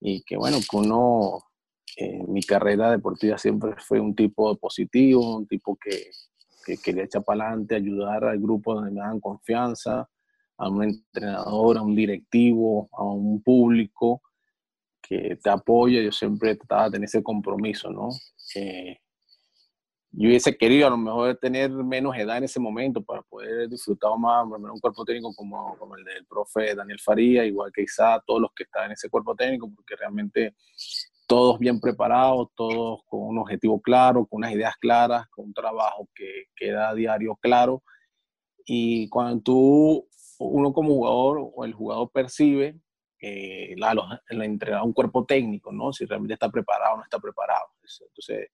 y 0.00 0.22
que 0.22 0.38
bueno, 0.38 0.56
que 0.58 0.74
uno, 0.74 1.49
eh, 1.96 2.22
mi 2.28 2.42
carrera 2.42 2.90
deportiva 2.90 3.38
siempre 3.38 3.74
fue 3.78 4.00
un 4.00 4.14
tipo 4.14 4.56
positivo, 4.56 5.36
un 5.36 5.46
tipo 5.46 5.76
que, 5.76 6.10
que 6.64 6.76
quería 6.78 7.04
echar 7.04 7.24
para 7.24 7.46
adelante, 7.46 7.74
ayudar 7.74 8.24
al 8.24 8.38
grupo 8.38 8.74
donde 8.74 8.90
me 8.90 9.00
dan 9.00 9.20
confianza, 9.20 10.08
a 10.56 10.68
un 10.68 10.84
entrenador, 10.84 11.78
a 11.78 11.82
un 11.82 11.94
directivo, 11.94 12.88
a 12.92 13.02
un 13.02 13.42
público 13.42 14.22
que 15.00 15.38
te 15.42 15.50
apoya. 15.50 16.02
Yo 16.02 16.12
siempre 16.12 16.54
trataba 16.56 16.84
de 16.84 16.90
tener 16.92 17.04
ese 17.06 17.22
compromiso, 17.22 17.90
¿no? 17.90 18.10
yo 20.12 20.28
hubiese 20.28 20.56
querido 20.56 20.88
a 20.88 20.90
lo 20.90 20.96
mejor 20.96 21.36
tener 21.36 21.70
menos 21.70 22.16
edad 22.16 22.38
en 22.38 22.44
ese 22.44 22.58
momento 22.58 23.00
para 23.00 23.22
poder 23.22 23.68
disfrutar 23.68 24.10
más 24.18 24.44
un 24.44 24.80
cuerpo 24.80 25.04
técnico 25.04 25.32
como, 25.34 25.76
como 25.78 25.96
el 25.96 26.04
del 26.04 26.26
profe 26.26 26.74
Daniel 26.74 26.98
Faría, 26.98 27.44
igual 27.44 27.70
que 27.72 27.82
Isa, 27.82 28.20
todos 28.26 28.40
los 28.40 28.52
que 28.52 28.64
están 28.64 28.86
en 28.86 28.92
ese 28.92 29.08
cuerpo 29.08 29.36
técnico, 29.36 29.70
porque 29.72 29.94
realmente 29.94 30.56
todos 31.30 31.60
bien 31.60 31.78
preparados, 31.78 32.48
todos 32.56 33.02
con 33.06 33.20
un 33.20 33.38
objetivo 33.38 33.80
claro, 33.80 34.26
con 34.26 34.38
unas 34.38 34.52
ideas 34.52 34.74
claras, 34.80 35.28
con 35.28 35.44
un 35.44 35.54
trabajo 35.54 36.08
que 36.12 36.46
queda 36.56 36.88
a 36.88 36.94
diario 36.94 37.36
claro. 37.36 37.84
Y 38.66 39.08
cuando 39.10 39.40
tú, 39.40 40.08
uno 40.40 40.72
como 40.72 40.88
jugador 40.88 41.52
o 41.54 41.64
el 41.64 41.72
jugador 41.72 42.10
percibe 42.10 42.80
eh, 43.20 43.76
la, 43.76 43.94
la, 43.94 44.82
un 44.82 44.92
cuerpo 44.92 45.24
técnico, 45.24 45.70
¿no? 45.70 45.92
Si 45.92 46.04
realmente 46.04 46.34
está 46.34 46.50
preparado 46.50 46.94
o 46.94 46.96
no 46.96 47.04
está 47.04 47.20
preparado. 47.20 47.66
Entonces, 48.08 48.48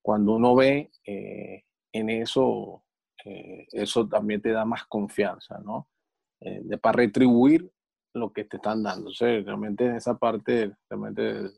cuando 0.00 0.36
uno 0.36 0.54
ve 0.54 0.90
eh, 1.04 1.64
en 1.92 2.08
eso, 2.08 2.84
eh, 3.26 3.66
eso 3.70 4.08
también 4.08 4.40
te 4.40 4.52
da 4.52 4.64
más 4.64 4.86
confianza, 4.86 5.58
¿no? 5.58 5.90
Eh, 6.40 6.62
de, 6.64 6.78
para 6.78 6.96
retribuir 6.96 7.70
lo 8.14 8.32
que 8.32 8.44
te 8.44 8.56
están 8.56 8.82
dando. 8.82 9.10
O 9.10 9.12
sea, 9.12 9.28
realmente 9.42 9.84
en 9.84 9.96
esa 9.96 10.16
parte, 10.16 10.72
realmente 10.88 11.50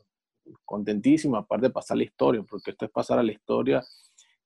contentísima, 0.64 1.38
aparte 1.38 1.66
de 1.66 1.72
pasar 1.72 1.96
la 1.96 2.04
historia, 2.04 2.42
porque 2.42 2.70
esto 2.70 2.84
es 2.84 2.90
pasar 2.90 3.18
a 3.18 3.22
la 3.22 3.32
historia 3.32 3.82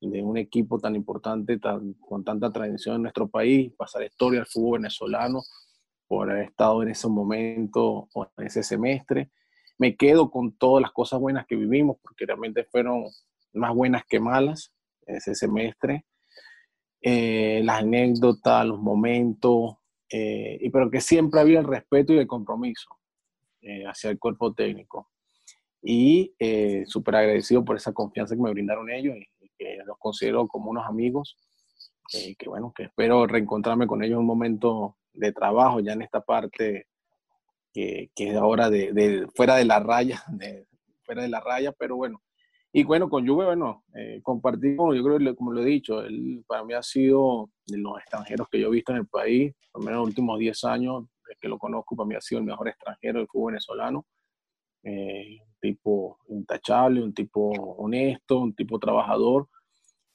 de 0.01 0.22
un 0.22 0.36
equipo 0.39 0.78
tan 0.78 0.97
importante, 0.97 1.59
tan, 1.59 1.94
con 1.94 2.24
tanta 2.24 2.51
tradición 2.51 2.97
en 2.97 3.02
nuestro 3.02 3.28
país, 3.28 3.72
pasar 3.77 4.02
historia 4.02 4.40
al 4.40 4.47
fútbol 4.47 4.78
venezolano 4.78 5.43
por 6.06 6.31
haber 6.31 6.44
estado 6.44 6.82
en 6.82 6.89
ese 6.89 7.09
momento 7.09 8.09
o 8.12 8.27
en 8.36 8.47
ese 8.47 8.62
semestre. 8.62 9.31
Me 9.78 9.97
quedo 9.97 10.31
con 10.31 10.56
todas 10.56 10.82
las 10.82 10.90
cosas 10.93 11.20
buenas 11.20 11.47
que 11.47 11.56
vivimos, 11.56 11.98
porque 12.02 12.27
realmente 12.27 12.64
fueron 12.64 13.05
más 13.52 13.74
buenas 13.74 14.05
que 14.09 14.20
malas 14.20 14.72
ese 15.06 15.35
semestre. 15.35 16.06
Eh, 17.02 17.62
las 17.64 17.81
anécdotas, 17.82 18.66
los 18.66 18.78
momentos, 18.81 19.77
eh, 20.10 20.59
y 20.60 20.70
pero 20.70 20.90
que 20.90 21.01
siempre 21.01 21.40
había 21.40 21.60
el 21.60 21.66
respeto 21.66 22.12
y 22.12 22.18
el 22.18 22.27
compromiso 22.27 22.98
eh, 23.62 23.85
hacia 23.86 24.10
el 24.10 24.18
cuerpo 24.18 24.52
técnico. 24.52 25.10
Y 25.82 26.35
súper 26.86 27.16
agradecido 27.16 27.65
por 27.65 27.77
esa 27.77 27.93
confianza 27.93 28.35
que 28.35 28.43
me 28.43 28.51
brindaron 28.51 28.90
ellos 28.90 29.16
y, 29.16 29.48
que 29.59 29.78
los 29.85 29.98
considero 29.98 30.48
como 30.48 30.70
unos 30.70 30.86
amigos. 30.86 31.36
que 32.11 32.36
bueno, 32.47 32.73
que 32.74 32.85
espero 32.85 33.27
reencontrarme 33.27 33.86
con 33.86 34.02
ellos 34.02 34.15
en 34.15 34.20
un 34.20 34.27
momento 34.27 34.97
de 35.12 35.32
trabajo, 35.32 35.81
ya 35.81 35.93
en 35.93 36.02
esta 36.02 36.20
parte 36.20 36.86
que, 37.73 38.11
que 38.15 38.31
es 38.31 38.36
ahora 38.36 38.70
de, 38.70 38.93
de, 38.93 39.27
fuera 39.35 39.57
de 39.57 39.65
la 39.65 39.81
raya, 39.81 40.23
de, 40.28 40.66
fuera 41.02 41.23
de 41.23 41.28
la 41.28 41.40
raya, 41.40 41.73
pero 41.73 41.97
bueno, 41.97 42.23
y 42.73 42.85
bueno, 42.85 43.09
con 43.09 43.27
Juve, 43.27 43.47
bueno, 43.47 43.85
eh, 43.94 44.20
compartimos, 44.23 44.94
yo 44.97 45.02
creo 45.02 45.35
como 45.35 45.51
lo 45.52 45.61
he 45.61 45.65
dicho, 45.65 46.02
él 46.02 46.44
para 46.47 46.62
mí 46.62 46.73
ha 46.73 46.82
sido 46.82 47.51
de 47.66 47.78
los 47.78 47.98
extranjeros 47.98 48.48
que 48.48 48.61
yo 48.61 48.69
he 48.69 48.70
visto 48.70 48.93
en 48.93 48.98
el 48.98 49.09
país, 49.09 49.52
por 49.73 49.82
lo 49.82 49.86
menos 49.86 50.01
los 50.01 50.09
últimos 50.09 50.39
10 50.39 50.65
años 50.65 51.05
que 51.40 51.48
lo 51.48 51.59
conozco, 51.59 51.97
para 51.97 52.07
mí 52.07 52.15
ha 52.15 52.20
sido 52.20 52.40
el 52.40 52.44
mejor 52.44 52.69
extranjero 52.69 53.19
del 53.19 53.28
fútbol 53.28 53.52
venezolano. 53.52 54.07
Eh, 54.82 55.39
un 55.40 55.55
tipo 55.61 56.19
intachable, 56.28 57.02
un 57.02 57.12
tipo 57.12 57.51
honesto, 57.51 58.39
un 58.39 58.55
tipo 58.55 58.78
trabajador 58.78 59.48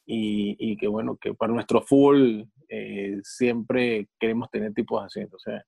y, 0.06 0.56
y 0.60 0.78
que 0.78 0.88
bueno, 0.88 1.18
que 1.18 1.34
para 1.34 1.54
nuestro 1.54 1.82
fútbol 1.82 2.50
eh, 2.70 3.20
siempre 3.24 4.08
queremos 4.20 4.50
tener 4.50 4.74
tipos 4.74 5.04
así. 5.04 5.20
Entonces, 5.22 5.62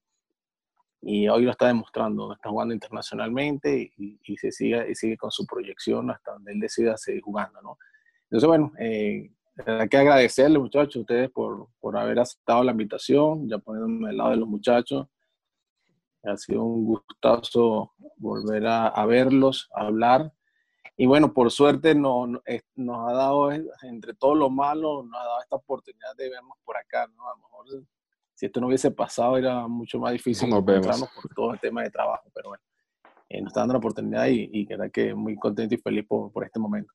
y 1.02 1.28
hoy 1.28 1.44
lo 1.44 1.52
está 1.52 1.68
demostrando, 1.68 2.34
está 2.34 2.49
jugando 2.49 2.74
internacionalmente 2.74 3.94
y, 3.98 4.38
se 4.38 4.52
sigue, 4.52 4.91
y 4.91 4.95
sigue 4.95 5.18
con 5.18 5.32
su 5.32 5.45
proyección 5.45 6.10
hasta 6.10 6.34
donde 6.34 6.53
él 6.53 6.60
decida 6.60 6.98
seguir 6.98 7.22
jugando, 7.22 7.61
¿no? 7.61 7.78
Entonces, 8.24 8.48
bueno, 8.48 8.74
eh, 8.80 9.32
hay 9.65 9.88
que 9.90 9.98
agradecerle, 9.98 10.60
muchachos, 10.60 10.98
a 10.98 10.99
ustedes 10.99 11.30
por, 11.30 11.69
por 11.80 11.98
haber 11.98 12.19
aceptado 12.19 12.64
la 12.64 12.72
invitación, 12.72 13.48
ya 13.48 13.57
poniéndome 13.57 14.10
al 14.10 14.18
lado 14.18 14.30
de 14.32 14.38
los 14.38 14.49
muchachos. 14.49 15.07
Ha 16.28 16.38
sido 16.38 16.64
un 16.64 16.86
gustazo 16.86 17.94
volver 18.18 18.66
a, 18.68 18.88
a 18.88 19.06
verlos, 19.06 19.70
a 19.76 19.86
hablar. 19.88 20.32
Y 20.95 21.06
bueno, 21.06 21.34
por 21.34 21.52
suerte 21.52 21.94
no, 21.95 22.26
no- 22.28 22.41
eh, 22.45 22.62
nos 22.76 23.10
ha 23.10 23.14
dado, 23.14 23.52
eh, 23.52 23.64
entre 23.84 24.14
todo 24.14 24.36
lo 24.36 24.49
malo, 24.49 25.04
nos 25.04 25.20
ha 25.22 25.24
dado 25.26 25.41
esta 25.41 25.56
oportunidad 25.56 26.16
de 26.18 26.30
vernos 26.30 26.58
por 26.66 26.76
acá, 26.78 27.08
¿no? 27.16 27.28
A 27.30 27.32
lo 27.34 27.38
mejor 27.38 27.66
si 28.34 28.45
esto 28.48 28.60
no 28.60 28.68
hubiese 28.68 28.91
pasado 28.91 29.38
era 29.38 29.68
mucho 29.68 29.99
más 29.99 30.12
difícil 30.12 30.49
Nos 30.49 30.64
vemos. 30.66 30.86
encontrarnos 30.86 31.10
por 31.22 31.34
todo 31.34 31.54
el 31.54 31.60
tema 31.60 31.84
de 31.84 31.90
trabajo, 31.91 32.30
pero 32.34 32.49
bueno, 32.49 32.64
eh, 33.30 33.41
nos 33.41 33.49
está 33.52 33.62
dando 33.62 33.74
la 33.74 33.80
oportunidad 33.80 34.26
y, 34.28 34.49
y 34.52 34.66
verdad 34.66 34.91
que 34.91 35.14
muy 35.14 35.36
contento 35.38 35.76
y 35.76 35.78
feliz 35.78 36.06
por, 36.08 36.32
por 36.32 36.44
este 36.44 36.60
momento. 36.60 36.91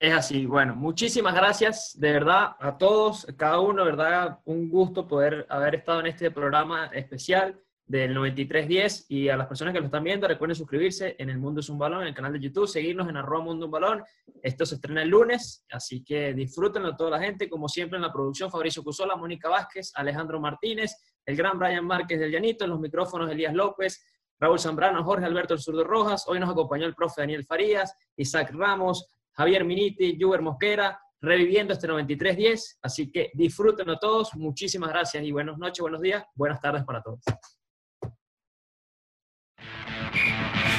Es 0.00 0.14
así. 0.14 0.46
Bueno, 0.46 0.74
muchísimas 0.74 1.34
gracias 1.34 1.94
de 2.00 2.12
verdad 2.12 2.56
a 2.58 2.78
todos, 2.78 3.28
a 3.28 3.36
cada 3.36 3.60
uno, 3.60 3.84
¿verdad? 3.84 4.40
Un 4.46 4.70
gusto 4.70 5.06
poder 5.06 5.46
haber 5.50 5.74
estado 5.74 6.00
en 6.00 6.06
este 6.06 6.30
programa 6.30 6.86
especial 6.86 7.60
del 7.90 8.14
9310 8.14 9.06
y 9.08 9.28
a 9.30 9.36
las 9.36 9.48
personas 9.48 9.74
que 9.74 9.80
lo 9.80 9.86
están 9.86 10.04
viendo 10.04 10.28
recuerden 10.28 10.54
suscribirse 10.54 11.16
en 11.18 11.28
El 11.28 11.38
Mundo 11.38 11.58
es 11.58 11.68
un 11.68 11.76
Balón, 11.76 12.02
en 12.02 12.08
el 12.08 12.14
canal 12.14 12.32
de 12.32 12.38
YouTube, 12.38 12.68
seguirnos 12.68 13.08
en 13.08 13.16
arroba 13.16 13.42
Mundo 13.42 13.66
un 13.66 13.72
Balón. 13.72 14.04
Esto 14.40 14.64
se 14.64 14.76
estrena 14.76 15.02
el 15.02 15.08
lunes, 15.08 15.64
así 15.72 16.04
que 16.04 16.32
disfrútenlo 16.32 16.94
toda 16.94 17.10
la 17.10 17.20
gente, 17.20 17.50
como 17.50 17.68
siempre 17.68 17.96
en 17.96 18.02
la 18.02 18.12
producción 18.12 18.48
Fabricio 18.48 18.84
Cusola, 18.84 19.16
Mónica 19.16 19.48
Vázquez, 19.48 19.90
Alejandro 19.96 20.38
Martínez, 20.38 20.94
el 21.26 21.34
gran 21.34 21.58
Brian 21.58 21.84
Márquez 21.84 22.20
del 22.20 22.30
Llanito, 22.30 22.62
en 22.62 22.70
los 22.70 22.78
micrófonos 22.78 23.28
Elías 23.28 23.54
López, 23.54 24.06
Raúl 24.38 24.60
Zambrano, 24.60 25.02
Jorge 25.02 25.26
Alberto 25.26 25.54
El 25.54 25.60
Zurdo 25.60 25.82
Rojas, 25.82 26.26
hoy 26.28 26.38
nos 26.38 26.48
acompañó 26.48 26.86
el 26.86 26.94
profe 26.94 27.22
Daniel 27.22 27.44
Farías, 27.44 27.92
Isaac 28.16 28.52
Ramos, 28.52 29.08
Javier 29.32 29.64
Miniti, 29.64 30.16
Juber 30.16 30.42
Mosquera, 30.42 30.96
reviviendo 31.20 31.72
este 31.72 31.88
9310. 31.88 32.78
Así 32.82 33.10
que 33.10 33.30
disfrútenlo 33.34 33.98
todos. 33.98 34.32
Muchísimas 34.36 34.90
gracias 34.90 35.24
y 35.24 35.32
buenas 35.32 35.58
noches, 35.58 35.82
buenos 35.82 36.00
días, 36.00 36.24
buenas 36.36 36.60
tardes 36.60 36.84
para 36.84 37.02
todos. 37.02 37.20